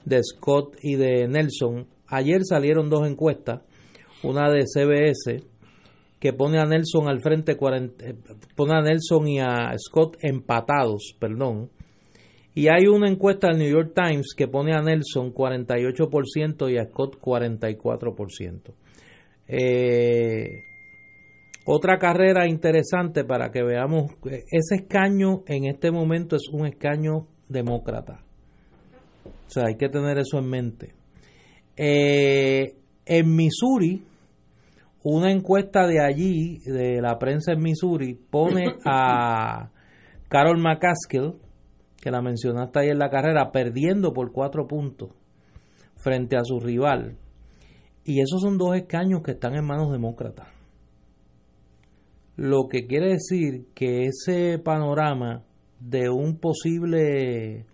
de 0.06 0.23
Scott 0.23 0.78
y 0.82 0.95
de 0.95 1.28
Nelson. 1.28 1.88
Ayer 2.07 2.41
salieron 2.44 2.90
dos 2.90 3.07
encuestas, 3.07 3.61
una 4.23 4.49
de 4.49 4.65
CBS 4.65 5.43
que 6.19 6.34
pone 6.34 6.60
a 6.60 6.65
Nelson 6.65 7.07
al 7.07 7.22
frente, 7.22 7.56
40 7.56 8.06
eh, 8.06 8.15
pone 8.56 8.76
a 8.76 8.81
Nelson 8.81 9.27
y 9.27 9.39
a 9.39 9.73
Scott 9.77 10.18
empatados, 10.22 11.15
perdón. 11.19 11.69
Y 12.53 12.68
hay 12.68 12.85
una 12.88 13.10
encuesta 13.10 13.48
del 13.48 13.60
New 13.60 13.72
York 13.72 13.93
Times 13.95 14.34
que 14.35 14.48
pone 14.48 14.73
a 14.73 14.81
Nelson 14.81 15.34
48% 15.34 16.72
y 16.72 16.77
a 16.77 16.85
Scott 16.85 17.18
44%. 17.19 18.73
Eh, 19.48 20.64
otra 21.65 21.98
carrera 21.98 22.48
interesante 22.48 23.23
para 23.23 23.52
que 23.52 23.64
veamos, 23.64 24.11
eh, 24.26 24.43
ese 24.52 24.84
escaño 24.84 25.43
en 25.48 25.65
este 25.65 25.91
momento 25.91 26.35
es 26.35 26.49
un 26.52 26.65
escaño 26.65 27.27
demócrata. 27.48 28.23
O 29.26 29.49
sea, 29.49 29.65
hay 29.68 29.76
que 29.76 29.89
tener 29.89 30.18
eso 30.18 30.39
en 30.39 30.49
mente. 30.49 30.93
Eh, 31.76 32.76
en 33.06 33.35
Missouri, 33.35 34.03
una 35.03 35.32
encuesta 35.32 35.88
de 35.88 35.99
allí, 35.99 36.60
de 36.65 37.02
la 37.02 37.18
prensa 37.18 37.53
en 37.53 37.61
Missouri, 37.61 38.14
pone 38.14 38.76
a 38.86 39.72
Carol 40.30 40.60
McCaskill, 40.60 41.36
que 42.02 42.11
la 42.11 42.22
mencionaste 42.22 42.80
ahí 42.80 42.90
en 42.90 42.99
la 42.99 43.10
carrera, 43.10 43.52
perdiendo 43.52 44.14
por 44.14 44.32
cuatro 44.32 44.68
puntos 44.68 45.10
frente 45.98 46.36
a 46.36 46.44
su 46.44 46.60
rival. 46.60 47.18
Y 48.03 48.22
esos 48.22 48.41
son 48.41 48.57
dos 48.57 48.76
escaños 48.76 49.22
que 49.23 49.32
están 49.32 49.56
en 49.56 49.65
manos 49.65 49.91
demócratas. 49.91 50.48
Lo 52.36 52.68
que 52.68 52.88
quiere 52.88 53.10
decir 53.10 53.68
que 53.76 54.07
ese 54.07 54.57
panorama 54.57 55.44
de 55.80 56.10
un 56.10 56.38
posible 56.38 57.65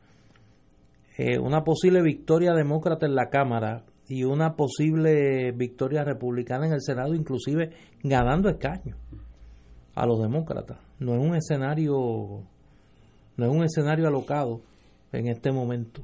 eh, 1.17 1.39
una 1.39 1.63
posible 1.63 2.01
victoria 2.03 2.53
demócrata 2.53 3.07
en 3.07 3.15
la 3.15 3.29
Cámara 3.29 3.83
y 4.07 4.23
una 4.23 4.55
posible 4.55 5.51
victoria 5.51 6.03
republicana 6.03 6.67
en 6.67 6.73
el 6.73 6.81
Senado, 6.81 7.13
inclusive 7.13 7.71
ganando 8.03 8.49
escaños 8.49 8.97
a 9.95 10.05
los 10.05 10.21
demócratas. 10.21 10.77
No 10.99 11.13
es 11.13 11.19
un 11.19 11.35
escenario, 11.35 12.43
no 13.35 13.45
es 13.45 13.51
un 13.51 13.63
escenario 13.63 14.07
alocado 14.07 14.61
en 15.11 15.27
este 15.27 15.51
momento. 15.51 16.03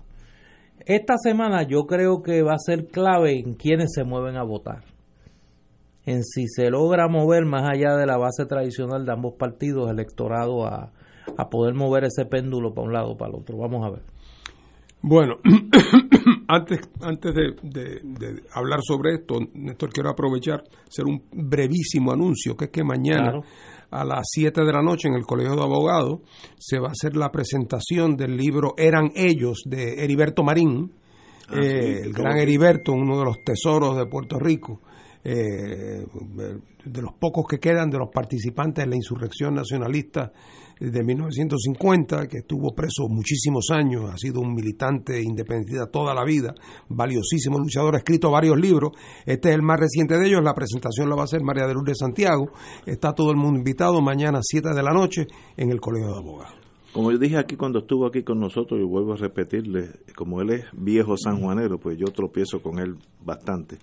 Esta 0.85 1.15
semana 1.17 1.63
yo 1.63 1.85
creo 1.85 2.21
que 2.21 2.41
va 2.41 2.53
a 2.53 2.59
ser 2.59 2.87
clave 2.87 3.39
en 3.39 3.53
quienes 3.53 3.91
se 3.93 4.03
mueven 4.03 4.35
a 4.35 4.43
votar. 4.43 4.83
En 6.05 6.23
si 6.23 6.47
se 6.47 6.69
logra 6.69 7.07
mover 7.07 7.45
más 7.45 7.63
allá 7.71 7.95
de 7.95 8.05
la 8.05 8.17
base 8.17 8.45
tradicional 8.45 9.05
de 9.05 9.13
ambos 9.13 9.35
partidos, 9.39 9.89
electorado 9.89 10.65
a, 10.65 10.91
a 11.37 11.49
poder 11.49 11.73
mover 11.73 12.03
ese 12.03 12.25
péndulo 12.25 12.73
para 12.73 12.87
un 12.87 12.93
lado 12.93 13.11
o 13.11 13.17
para 13.17 13.31
el 13.31 13.37
otro. 13.37 13.57
Vamos 13.57 13.85
a 13.85 13.91
ver. 13.91 14.12
Bueno, 15.05 15.35
antes, 16.47 16.79
antes 17.01 17.33
de, 17.35 17.51
de- 17.61 17.99
de 18.03 18.41
hablar 18.53 18.79
sobre 18.81 19.15
esto, 19.15 19.35
Néstor, 19.53 19.91
quiero 19.91 20.09
aprovechar, 20.09 20.63
hacer 20.87 21.05
un 21.05 21.23
brevísimo 21.33 22.13
anuncio, 22.13 22.55
que 22.55 22.65
es 22.65 22.71
que 22.71 22.83
mañana 22.85 23.31
Claro. 23.31 23.43
a 23.91 24.05
las 24.05 24.21
7 24.31 24.63
de 24.63 24.71
la 24.71 24.81
noche 24.81 25.09
en 25.09 25.15
el 25.15 25.25
Colegio 25.25 25.55
de 25.55 25.61
Abogados 25.61 26.21
se 26.57 26.79
va 26.79 26.87
a 26.87 26.91
hacer 26.91 27.17
la 27.17 27.31
presentación 27.31 28.15
del 28.15 28.37
libro 28.37 28.75
Eran 28.77 29.11
ellos 29.15 29.63
de 29.65 30.03
Heriberto 30.03 30.43
Marín, 30.43 30.93
Ah, 31.49 31.59
eh, 31.61 31.97
sí, 31.97 32.07
el 32.07 32.13
gran 32.13 32.37
Heriberto, 32.37 32.93
uno 32.93 33.19
de 33.19 33.25
los 33.25 33.43
tesoros 33.43 33.97
de 33.97 34.05
Puerto 34.05 34.39
Rico, 34.39 34.79
eh, 35.25 36.05
de 36.85 37.01
los 37.01 37.13
pocos 37.19 37.45
que 37.49 37.59
quedan 37.59 37.89
de 37.89 37.97
los 37.97 38.07
participantes 38.13 38.85
en 38.85 38.89
la 38.91 38.95
insurrección 38.95 39.53
nacionalista 39.53 40.31
de 40.79 41.03
1950, 41.03 42.27
que 42.27 42.39
estuvo 42.39 42.73
preso 42.73 43.07
muchísimos 43.09 43.67
años, 43.71 44.09
ha 44.11 44.17
sido 44.17 44.41
un 44.41 44.53
militante 44.53 45.21
independentista 45.21 45.87
toda 45.87 46.13
la 46.13 46.23
vida, 46.23 46.53
valiosísimo 46.89 47.59
luchador, 47.59 47.95
ha 47.95 47.99
escrito 47.99 48.31
varios 48.31 48.57
libros, 48.59 48.91
este 49.25 49.49
es 49.49 49.55
el 49.55 49.61
más 49.61 49.79
reciente 49.79 50.17
de 50.17 50.27
ellos, 50.27 50.43
la 50.43 50.53
presentación 50.53 51.09
la 51.09 51.15
va 51.15 51.21
a 51.21 51.25
hacer 51.25 51.41
María 51.41 51.67
de 51.67 51.73
Lourdes 51.73 51.97
Santiago, 51.99 52.51
está 52.85 53.13
todo 53.13 53.31
el 53.31 53.37
mundo 53.37 53.59
invitado 53.59 54.01
mañana 54.01 54.39
a 54.39 54.43
7 54.43 54.69
de 54.73 54.83
la 54.83 54.93
noche 54.93 55.27
en 55.57 55.71
el 55.71 55.79
Colegio 55.79 56.11
de 56.11 56.17
Abogados. 56.17 56.63
Como 56.93 57.11
yo 57.11 57.17
dije 57.17 57.37
aquí 57.37 57.55
cuando 57.55 57.79
estuvo 57.79 58.05
aquí 58.05 58.21
con 58.21 58.39
nosotros, 58.39 58.79
y 58.79 58.83
vuelvo 58.83 59.13
a 59.13 59.17
repetirle, 59.17 59.89
como 60.15 60.41
él 60.41 60.51
es 60.51 60.65
viejo 60.73 61.17
sanjuanero, 61.17 61.79
pues 61.79 61.97
yo 61.97 62.05
tropiezo 62.13 62.61
con 62.61 62.77
él 62.77 62.97
bastante. 63.25 63.79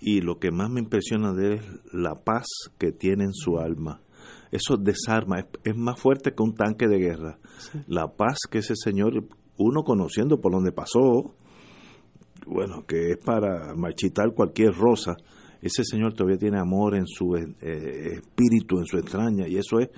Y 0.00 0.20
lo 0.22 0.40
que 0.40 0.50
más 0.50 0.68
me 0.68 0.80
impresiona 0.80 1.32
de 1.32 1.46
él 1.46 1.52
es 1.52 1.94
la 1.94 2.16
paz 2.24 2.46
que 2.78 2.90
tiene 2.90 3.24
en 3.24 3.32
su 3.32 3.58
alma. 3.58 4.00
Eso 4.50 4.76
desarma, 4.76 5.40
es, 5.40 5.46
es 5.64 5.76
más 5.76 6.00
fuerte 6.00 6.32
que 6.32 6.42
un 6.42 6.54
tanque 6.54 6.88
de 6.88 6.98
guerra. 6.98 7.38
La 7.86 8.08
paz 8.08 8.38
que 8.50 8.58
ese 8.58 8.74
señor, 8.76 9.24
uno 9.58 9.82
conociendo 9.82 10.40
por 10.40 10.52
donde 10.52 10.72
pasó, 10.72 11.34
bueno, 12.46 12.84
que 12.86 13.12
es 13.12 13.16
para 13.24 13.74
marchitar 13.74 14.32
cualquier 14.34 14.72
rosa, 14.74 15.16
ese 15.60 15.84
señor 15.84 16.14
todavía 16.14 16.38
tiene 16.38 16.58
amor 16.60 16.94
en 16.94 17.06
su 17.06 17.34
eh, 17.34 17.44
espíritu, 17.60 18.78
en 18.78 18.86
su 18.86 18.98
entraña, 18.98 19.48
y 19.48 19.56
eso 19.56 19.80
es 19.80 19.88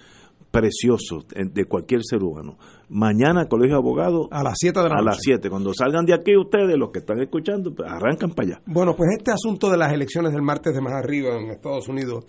precioso 0.51 1.19
de 1.29 1.65
cualquier 1.67 2.01
ser 2.03 2.23
humano. 2.23 2.57
Mañana, 2.89 3.47
Colegio 3.47 3.75
de 3.75 3.81
Abogados. 3.81 4.29
A 4.31 4.43
las 4.43 4.55
7 4.57 4.81
de 4.81 4.89
la 4.89 4.95
A 4.95 4.99
noche. 4.99 5.05
las 5.05 5.19
7. 5.21 5.51
Cuando 5.51 5.75
salgan 5.75 6.07
de 6.07 6.15
aquí 6.15 6.37
ustedes, 6.37 6.77
los 6.79 6.91
que 6.91 7.01
están 7.01 7.21
escuchando, 7.21 7.75
pues, 7.75 7.87
arrancan 7.91 8.31
para 8.31 8.49
allá. 8.49 8.63
Bueno, 8.67 8.97
pues 8.97 9.11
este 9.19 9.31
asunto 9.31 9.71
de 9.71 9.77
las 9.77 9.93
elecciones 9.93 10.33
del 10.33 10.43
martes 10.43 10.75
de 10.75 10.81
más 10.81 10.95
arriba 10.95 11.37
en 11.39 11.51
Estados 11.51 11.89
Unidos, 11.89 12.25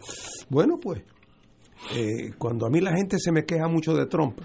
bueno, 0.50 0.78
pues 0.82 1.02
eh, 1.96 2.32
cuando 2.38 2.66
a 2.66 2.70
mí 2.70 2.82
la 2.82 2.96
gente 2.96 3.18
se 3.20 3.32
me 3.32 3.46
queja 3.46 3.68
mucho 3.68 3.94
de 3.94 4.06
Trump, 4.06 4.40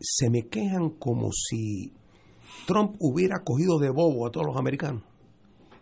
se 0.00 0.30
me 0.30 0.48
quejan 0.48 0.90
como 0.98 1.30
si 1.32 1.92
Trump 2.66 2.96
hubiera 2.98 3.40
cogido 3.44 3.78
de 3.78 3.90
bobo 3.90 4.26
a 4.26 4.30
todos 4.30 4.46
los 4.46 4.56
americanos 4.56 5.02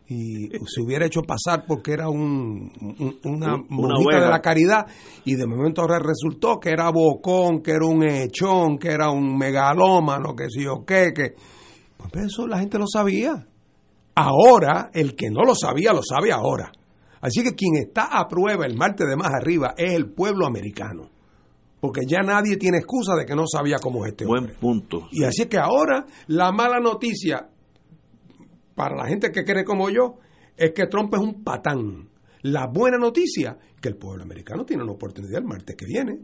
y 0.08 0.48
se 0.66 0.82
hubiera 0.82 1.06
hecho 1.06 1.22
pasar 1.22 1.64
porque 1.68 1.92
era 1.92 2.08
un, 2.08 2.72
un- 2.80 3.18
una 3.24 3.54
Un- 3.54 3.60
una 3.60 3.64
monjita 3.68 4.10
de 4.24 4.30
la 4.30 4.40
caridad 4.40 4.86
y 5.24 5.36
de 5.36 5.46
momento 5.46 5.82
ahora 5.82 6.00
resultó 6.00 6.58
que 6.58 6.70
era 6.70 6.90
bocón, 6.90 7.62
que 7.62 7.70
era 7.70 7.86
un 7.86 8.02
hechón, 8.02 8.76
que 8.78 8.88
era 8.88 9.10
un 9.10 9.38
megalómano, 9.38 10.34
que 10.34 10.48
si 10.50 10.64
yo 10.64 10.84
qué, 10.84 11.12
que 11.14 11.34
pues 11.96 12.26
eso 12.26 12.46
la 12.48 12.58
gente 12.58 12.76
lo 12.78 12.86
sabía. 12.92 13.46
Ahora, 14.16 14.90
el 14.92 15.14
que 15.14 15.30
no 15.30 15.42
lo 15.44 15.54
sabía, 15.54 15.92
lo 15.92 16.00
sabe 16.02 16.32
ahora. 16.32 16.72
Así 17.20 17.42
que 17.42 17.54
quien 17.54 17.76
está 17.76 18.18
a 18.18 18.28
prueba 18.28 18.66
el 18.66 18.76
martes 18.76 19.06
de 19.08 19.16
más 19.16 19.30
arriba 19.32 19.74
es 19.76 19.92
el 19.92 20.10
pueblo 20.12 20.46
americano. 20.46 21.10
Porque 21.80 22.02
ya 22.06 22.22
nadie 22.22 22.56
tiene 22.56 22.78
excusa 22.78 23.14
de 23.14 23.24
que 23.24 23.34
no 23.34 23.44
sabía 23.46 23.76
cómo 23.78 24.04
es 24.04 24.12
este 24.12 24.26
hombre. 24.26 24.54
Buen 24.60 24.80
punto. 24.80 25.08
Y 25.12 25.24
así 25.24 25.42
es 25.42 25.48
que 25.48 25.58
ahora 25.58 26.06
la 26.26 26.52
mala 26.52 26.78
noticia 26.78 27.48
para 28.74 28.96
la 28.96 29.06
gente 29.06 29.30
que 29.30 29.44
cree 29.44 29.64
como 29.64 29.88
yo 29.90 30.18
es 30.56 30.72
que 30.72 30.86
Trump 30.86 31.14
es 31.14 31.20
un 31.20 31.42
patán. 31.42 32.08
La 32.42 32.66
buena 32.66 32.98
noticia 32.98 33.58
que 33.80 33.88
el 33.88 33.96
pueblo 33.96 34.22
americano 34.22 34.64
tiene 34.64 34.82
una 34.82 34.92
oportunidad 34.92 35.38
el 35.38 35.46
martes 35.46 35.76
que 35.76 35.86
viene 35.86 36.18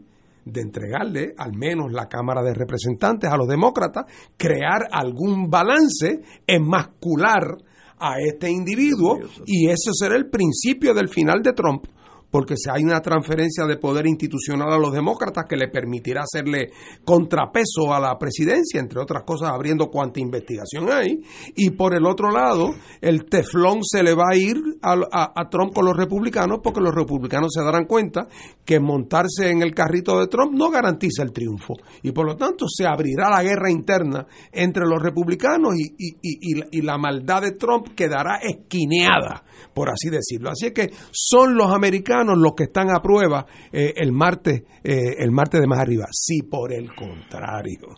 de 0.45 0.61
entregarle 0.61 1.33
al 1.37 1.53
menos 1.53 1.91
la 1.91 2.07
Cámara 2.07 2.41
de 2.41 2.53
Representantes 2.53 3.29
a 3.29 3.37
los 3.37 3.47
demócratas, 3.47 4.05
crear 4.37 4.87
algún 4.91 5.49
balance, 5.49 6.21
enmascular 6.45 7.57
a 7.99 8.19
este 8.19 8.49
individuo 8.49 9.19
y 9.45 9.69
ese 9.69 9.91
será 9.93 10.15
el 10.15 10.29
principio 10.29 10.93
del 10.93 11.09
final 11.09 11.41
de 11.41 11.53
Trump 11.53 11.85
porque 12.29 12.55
si 12.57 12.69
hay 12.69 12.83
una 12.83 13.01
transferencia 13.01 13.65
de 13.65 13.77
poder 13.77 14.05
institucional 14.07 14.71
a 14.73 14.77
los 14.77 14.91
demócratas 14.93 15.45
que 15.47 15.55
le 15.55 15.69
permitirá 15.69 16.21
hacerle 16.23 16.71
contrapeso 17.05 17.93
a 17.93 17.99
la 17.99 18.17
presidencia, 18.17 18.79
entre 18.79 18.99
otras 19.01 19.23
cosas 19.23 19.49
abriendo 19.49 19.87
cuanta 19.89 20.19
investigación 20.19 20.91
hay, 20.91 21.21
y 21.55 21.69
por 21.71 21.93
el 21.95 22.05
otro 22.05 22.29
lado, 22.31 22.75
el 23.01 23.25
teflón 23.25 23.79
se 23.83 24.03
le 24.03 24.13
va 24.13 24.25
a 24.31 24.35
ir 24.35 24.57
a, 24.81 24.93
a- 25.11 25.31
a 25.35 25.49
Trump 25.49 25.73
con 25.73 25.85
los 25.85 25.95
republicanos 25.95 26.59
porque 26.61 26.81
los 26.81 26.93
republicanos 26.93 27.49
se 27.53 27.63
darán 27.63 27.85
cuenta 27.85 28.27
que 28.65 28.79
montarse 28.79 29.49
en 29.49 29.61
el 29.61 29.73
carrito 29.73 30.19
de 30.19 30.27
Trump 30.27 30.53
no 30.53 30.69
garantiza 30.69 31.23
el 31.23 31.31
triunfo, 31.31 31.73
y 32.03 32.11
por 32.11 32.25
lo 32.25 32.35
tanto 32.35 32.65
se 32.67 32.85
abrirá 32.85 33.29
la 33.29 33.41
guerra 33.43 33.71
interna 33.71 34.27
entre 34.51 34.85
los 34.85 35.01
republicanos 35.01 35.73
y, 35.77 35.93
y- 35.97 36.17
y- 36.21 36.39
y 36.51 36.55
la- 36.55 36.67
y 36.71 36.81
la 36.81 36.97
maldad 36.97 37.41
de 37.41 37.51
Trump 37.53 37.87
quedará 37.95 38.37
esquineada, 38.41 39.43
por 39.73 39.89
así 39.89 40.09
decirlo. 40.09 40.49
Así 40.51 40.67
es 40.67 40.73
que 40.73 40.91
son 41.11 41.55
los 41.55 41.71
americanos 41.71 42.16
los 42.25 42.53
que 42.55 42.63
están 42.65 42.89
a 42.89 43.01
prueba 43.01 43.45
eh, 43.71 43.93
el 43.95 44.11
martes 44.11 44.63
eh, 44.83 45.15
el 45.19 45.31
martes 45.31 45.61
de 45.61 45.67
más 45.67 45.79
arriba. 45.79 46.05
Si 46.11 46.41
por 46.43 46.73
el 46.73 46.93
contrario 46.95 47.95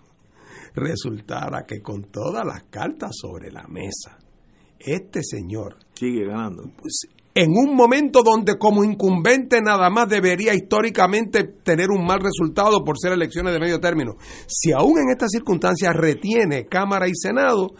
resultara 0.76 1.66
que 1.68 1.82
con 1.82 2.04
todas 2.12 2.46
las 2.46 2.64
cartas 2.70 3.12
sobre 3.14 3.52
la 3.52 3.68
mesa, 3.68 4.18
este 4.80 5.24
señor 5.24 5.78
sigue 5.94 6.26
ganando. 6.26 6.64
Pues, 6.78 7.08
en 7.36 7.52
un 7.52 7.76
momento 7.76 8.24
donde 8.24 8.58
como 8.58 8.84
incumbente 8.84 9.62
nada 9.62 9.90
más 9.90 10.10
debería 10.10 10.54
históricamente 10.54 11.44
tener 11.44 11.90
un 11.90 12.06
mal 12.06 12.20
resultado 12.20 12.84
por 12.84 12.98
ser 13.00 13.14
elecciones 13.14 13.54
de 13.54 13.60
medio 13.60 13.80
término, 13.80 14.16
si 14.48 14.72
aún 14.72 14.98
en 15.00 15.12
estas 15.12 15.32
circunstancias 15.32 15.96
retiene 15.96 16.66
Cámara 16.66 17.08
y 17.08 17.14
Senado, 17.14 17.76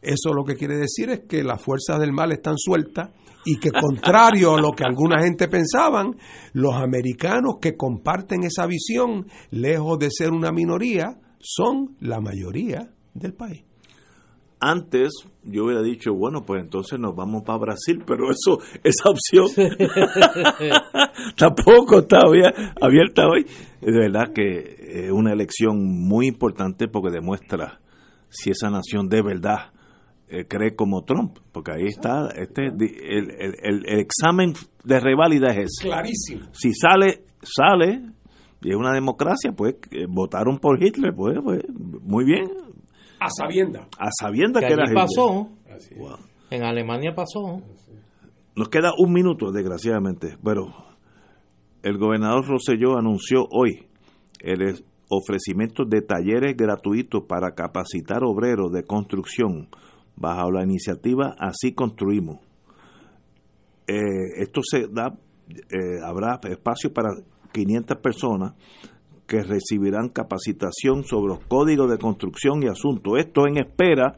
eso 0.00 0.32
lo 0.32 0.44
que 0.44 0.56
quiere 0.56 0.76
decir 0.76 1.10
es 1.10 1.20
que 1.28 1.42
las 1.42 1.62
fuerzas 1.62 1.98
del 2.00 2.12
mal 2.12 2.32
están 2.32 2.54
sueltas 2.56 3.10
y 3.44 3.58
que 3.58 3.70
contrario 3.70 4.56
a 4.56 4.60
lo 4.60 4.72
que 4.72 4.84
alguna 4.84 5.22
gente 5.22 5.48
pensaban, 5.48 6.16
los 6.52 6.74
americanos 6.74 7.56
que 7.60 7.76
comparten 7.76 8.42
esa 8.42 8.66
visión, 8.66 9.26
lejos 9.50 9.98
de 9.98 10.10
ser 10.10 10.32
una 10.32 10.52
minoría, 10.52 11.18
son 11.40 11.96
la 12.00 12.20
mayoría 12.20 12.90
del 13.14 13.34
país. 13.34 13.64
Antes 14.60 15.10
yo 15.44 15.66
hubiera 15.66 15.82
dicho, 15.82 16.12
bueno, 16.12 16.44
pues 16.44 16.62
entonces 16.62 16.98
nos 16.98 17.14
vamos 17.14 17.44
para 17.44 17.58
Brasil, 17.58 18.02
pero 18.04 18.30
eso, 18.30 18.58
esa 18.82 19.08
opción 19.08 19.48
tampoco 21.36 22.00
está 22.00 22.18
abierta 22.80 23.28
hoy. 23.28 23.46
De 23.80 23.92
verdad 23.92 24.32
que 24.34 25.04
es 25.06 25.12
una 25.12 25.32
elección 25.32 25.78
muy 25.78 26.26
importante 26.26 26.88
porque 26.88 27.12
demuestra 27.12 27.80
si 28.30 28.50
esa 28.50 28.68
nación 28.68 29.08
de 29.08 29.22
verdad 29.22 29.72
eh, 30.30 30.44
cree 30.46 30.74
como 30.76 31.04
Trump, 31.04 31.38
porque 31.52 31.72
ahí 31.72 31.86
está, 31.86 32.28
este 32.36 32.66
el, 32.66 32.80
el- 33.30 33.54
el- 33.62 33.86
el 33.86 33.98
examen 34.00 34.52
de 34.84 35.00
reválida 35.00 35.48
es 35.52 35.70
ese. 35.70 35.88
Clarísimo. 35.88 36.48
Si 36.52 36.72
sale, 36.72 37.24
sale, 37.42 38.02
y 38.60 38.70
es 38.70 38.76
una 38.76 38.92
democracia, 38.92 39.52
pues 39.56 39.76
eh, 39.90 40.06
votaron 40.08 40.58
por 40.58 40.82
Hitler, 40.82 41.12
pues, 41.14 41.38
pues 41.42 41.62
muy 42.02 42.24
bien, 42.24 42.48
A 43.20 43.28
sabienda. 43.30 43.88
a 43.98 44.08
sabiendas 44.20 44.62
Que 44.62 44.68
que, 44.68 44.74
era 44.74 44.84
pasó. 44.94 45.48
En 46.50 46.62
Alemania 46.64 47.14
pasó. 47.14 47.62
Nos 48.56 48.68
queda 48.68 48.90
un 48.98 49.12
minuto, 49.12 49.52
desgraciadamente, 49.52 50.36
pero 50.42 50.66
el 51.82 51.96
gobernador 51.98 52.44
Rosselló 52.46 52.98
anunció 52.98 53.46
hoy 53.50 53.86
el 54.40 54.84
ofrecimiento 55.10 55.84
de 55.84 56.02
talleres 56.02 56.56
gratuitos 56.56 57.22
para 57.28 57.52
capacitar 57.54 58.24
obreros 58.24 58.72
de 58.72 58.82
construcción 58.82 59.68
bajo 60.18 60.50
la 60.50 60.62
iniciativa 60.62 61.34
Así 61.38 61.72
Construimos. 61.72 62.38
Eh, 63.86 64.42
esto 64.42 64.60
se 64.62 64.86
da, 64.88 65.14
eh, 65.48 66.00
habrá 66.04 66.38
espacio 66.48 66.92
para 66.92 67.08
500 67.52 67.96
personas 67.98 68.52
que 69.26 69.42
recibirán 69.42 70.08
capacitación 70.10 71.04
sobre 71.04 71.34
los 71.34 71.44
códigos 71.46 71.90
de 71.90 71.98
construcción 71.98 72.62
y 72.62 72.66
asuntos. 72.66 73.14
Esto 73.18 73.46
en 73.46 73.58
espera 73.58 74.16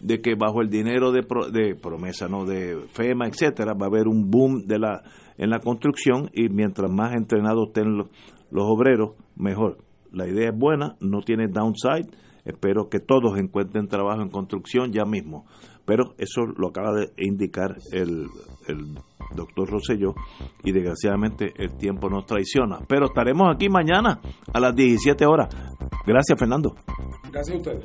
de 0.00 0.20
que 0.20 0.34
bajo 0.34 0.60
el 0.60 0.68
dinero 0.68 1.12
de, 1.12 1.22
pro- 1.22 1.50
de 1.50 1.74
promesa, 1.74 2.28
no 2.28 2.44
de 2.44 2.86
FEMA, 2.88 3.26
etcétera, 3.28 3.72
va 3.74 3.86
a 3.86 3.88
haber 3.88 4.08
un 4.08 4.30
boom 4.30 4.66
de 4.66 4.78
la 4.78 5.02
en 5.38 5.50
la 5.50 5.58
construcción 5.60 6.30
y 6.32 6.48
mientras 6.48 6.90
más 6.90 7.12
entrenados 7.14 7.68
estén 7.68 7.96
los, 7.98 8.08
los 8.50 8.64
obreros, 8.66 9.16
mejor. 9.36 9.78
La 10.10 10.26
idea 10.26 10.48
es 10.50 10.58
buena, 10.58 10.96
no 11.00 11.20
tiene 11.20 11.46
downside. 11.48 12.08
Espero 12.46 12.88
que 12.88 13.00
todos 13.00 13.38
encuentren 13.38 13.88
trabajo 13.88 14.22
en 14.22 14.30
construcción 14.30 14.92
ya 14.92 15.04
mismo. 15.04 15.46
Pero 15.84 16.14
eso 16.16 16.46
lo 16.46 16.68
acaba 16.68 16.92
de 16.92 17.12
indicar 17.18 17.76
el, 17.92 18.28
doctor 19.34 19.68
Rosselló 19.68 20.14
y 20.64 20.72
desgraciadamente 20.72 21.52
el 21.56 21.76
tiempo 21.76 22.08
nos 22.08 22.24
traiciona. 22.26 22.78
Pero 22.88 23.06
estaremos 23.06 23.54
aquí 23.54 23.68
mañana 23.68 24.20
a 24.52 24.60
las 24.60 24.74
17 24.74 25.26
horas. 25.26 25.48
Gracias, 26.06 26.38
Fernando. 26.38 26.74
Gracias 27.30 27.56
a 27.56 27.58
ustedes. 27.58 27.84